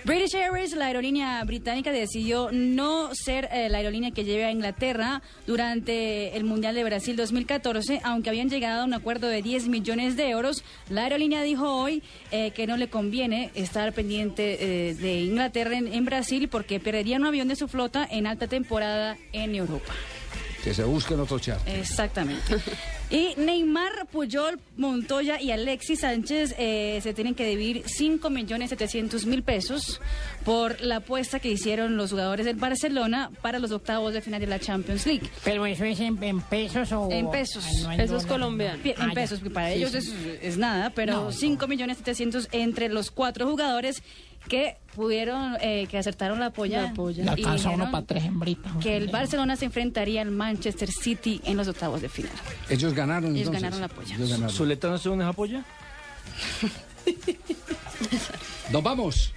British 0.04 0.34
Airways, 0.34 0.74
la 0.76 0.86
aerolínea 0.86 1.42
británica, 1.44 1.90
decidió 1.92 2.50
no 2.52 3.14
ser 3.14 3.48
eh, 3.52 3.68
la 3.70 3.78
aerolínea 3.78 4.10
que 4.10 4.24
lleve 4.24 4.44
a 4.44 4.50
Inglaterra 4.50 5.22
durante 5.46 6.36
el 6.36 6.44
Mundial 6.44 6.74
de 6.74 6.84
Brasil 6.84 7.16
2014, 7.16 8.00
aunque 8.04 8.28
habían 8.30 8.50
llegado 8.50 8.82
a 8.82 8.84
un 8.84 8.94
acuerdo 8.94 9.28
de 9.28 9.40
10 9.42 9.68
millones 9.68 10.16
de 10.16 10.28
euros. 10.28 10.64
La 10.90 11.04
aerolínea 11.04 11.42
dijo 11.42 11.70
hoy 11.74 12.02
eh, 12.30 12.50
que 12.50 12.66
no 12.66 12.76
le 12.76 12.88
conviene 12.88 13.50
estar 13.54 13.92
pendiente 13.92 14.88
eh, 14.90 14.94
de 14.94 15.20
Inglaterra 15.22 15.61
en, 15.68 15.92
en 15.92 16.04
Brasil 16.04 16.48
porque 16.48 16.80
perderían 16.80 17.22
un 17.22 17.28
avión 17.28 17.48
de 17.48 17.56
su 17.56 17.68
flota 17.68 18.06
en 18.10 18.26
alta 18.26 18.46
temporada 18.48 19.16
en 19.32 19.54
Europa. 19.54 19.92
Que 20.64 20.72
se 20.74 20.84
busquen 20.84 21.18
otro 21.20 21.38
chat. 21.38 21.60
Exactamente. 21.68 22.56
Y 23.10 23.34
Neymar, 23.36 24.06
Puyol, 24.10 24.58
Montoya 24.78 25.38
y 25.38 25.50
Alexis 25.50 26.00
Sánchez 26.00 26.54
eh, 26.56 26.98
se 27.02 27.12
tienen 27.12 27.34
que 27.34 27.44
dividir 27.46 27.82
5 27.84 28.30
millones 28.30 28.70
700 28.70 29.26
mil 29.26 29.42
pesos 29.42 30.00
por 30.46 30.80
la 30.80 30.96
apuesta 30.96 31.38
que 31.38 31.50
hicieron 31.50 31.98
los 31.98 32.08
jugadores 32.12 32.46
del 32.46 32.56
Barcelona 32.56 33.30
para 33.42 33.58
los 33.58 33.70
octavos 33.70 34.14
de 34.14 34.22
final 34.22 34.40
de 34.40 34.46
la 34.46 34.58
Champions 34.58 35.04
League. 35.04 35.28
Pero 35.44 35.66
eso 35.66 35.84
es 35.84 36.00
en, 36.00 36.22
en 36.22 36.40
pesos 36.40 36.90
o... 36.92 37.10
En 37.10 37.30
pesos. 37.30 37.66
Ay, 37.66 37.76
no 37.82 37.90
en 37.90 37.96
Pesos 37.98 38.08
dólares. 38.22 38.26
colombianos. 38.32 38.80
Ah, 38.96 39.04
En 39.04 39.12
pesos, 39.12 39.40
que 39.40 39.50
para 39.50 39.68
Sí, 39.68 39.74
ellos 39.74 39.90
sí. 39.90 39.98
es, 39.98 40.14
es 40.42 40.56
nada, 40.56 40.88
pero 40.94 41.12
No, 41.24 41.32
5 41.32 41.68
millones 41.68 41.98
700 41.98 42.48
entre 42.52 42.88
los 42.88 43.10
cuatro 43.10 43.46
jugadores 43.46 44.02
que 44.48 44.76
pudieron, 44.94 45.56
eh, 45.60 45.86
que 45.90 45.98
acertaron 45.98 46.38
la 46.40 46.50
polla. 46.50 46.92
Le 46.92 47.22
y 47.24 47.28
alcanza 47.28 47.70
uno 47.70 47.84
dijeron 47.86 47.90
para 47.90 48.06
tres 48.06 48.24
hembritas. 48.24 48.72
que 48.82 48.96
el 48.96 49.08
Barcelona 49.08 49.56
se 49.56 49.64
enfrentaría 49.66 50.20
al 50.22 50.30
Manchester 50.30 50.90
City 50.90 51.40
en 51.44 51.56
los 51.56 51.68
octavos 51.68 52.02
de 52.02 52.08
final. 52.08 52.32
Ellos 52.68 52.92
ganaron 52.94 53.34
Ellos 53.36 53.48
entonces. 53.48 53.62
ganaron 53.62 53.80
la 53.80 53.88
polla. 53.88 54.14
Ellos 54.16 54.30
ganaron. 54.30 54.50
¿Zuleta 54.54 54.88
no 54.88 54.98
se 54.98 55.08
une 55.08 55.24
esa 55.24 55.32
polla? 55.32 55.64
Nos 58.70 58.82
vamos. 58.82 59.32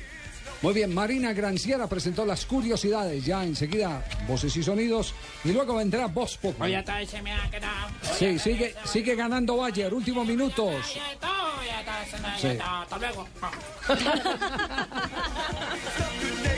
Muy 0.66 0.74
bien, 0.74 0.92
Marina 0.96 1.32
Granciera 1.32 1.86
presentó 1.86 2.26
las 2.26 2.44
curiosidades. 2.48 3.24
Ya 3.24 3.44
enseguida, 3.44 4.04
voces 4.28 4.58
y 4.58 4.64
sonidos. 4.64 5.14
Y 5.44 5.52
luego 5.52 5.76
vendrá 5.76 6.08
Voz 6.08 6.38
Populi. 6.38 6.76
Oye, 6.76 6.92
ahí 6.92 7.06
se 7.06 7.22
me 7.22 7.32
ha 7.32 7.48
quedado. 7.52 7.88
Sí, 8.18 8.40
sigue, 8.40 8.74
sigue 8.84 9.14
ganando 9.14 9.58
Bayer. 9.58 9.94
Últimos 9.94 10.26
minutos. 10.26 10.74
Sí. 12.42 12.58
Hasta 12.60 12.98
luego. 12.98 13.28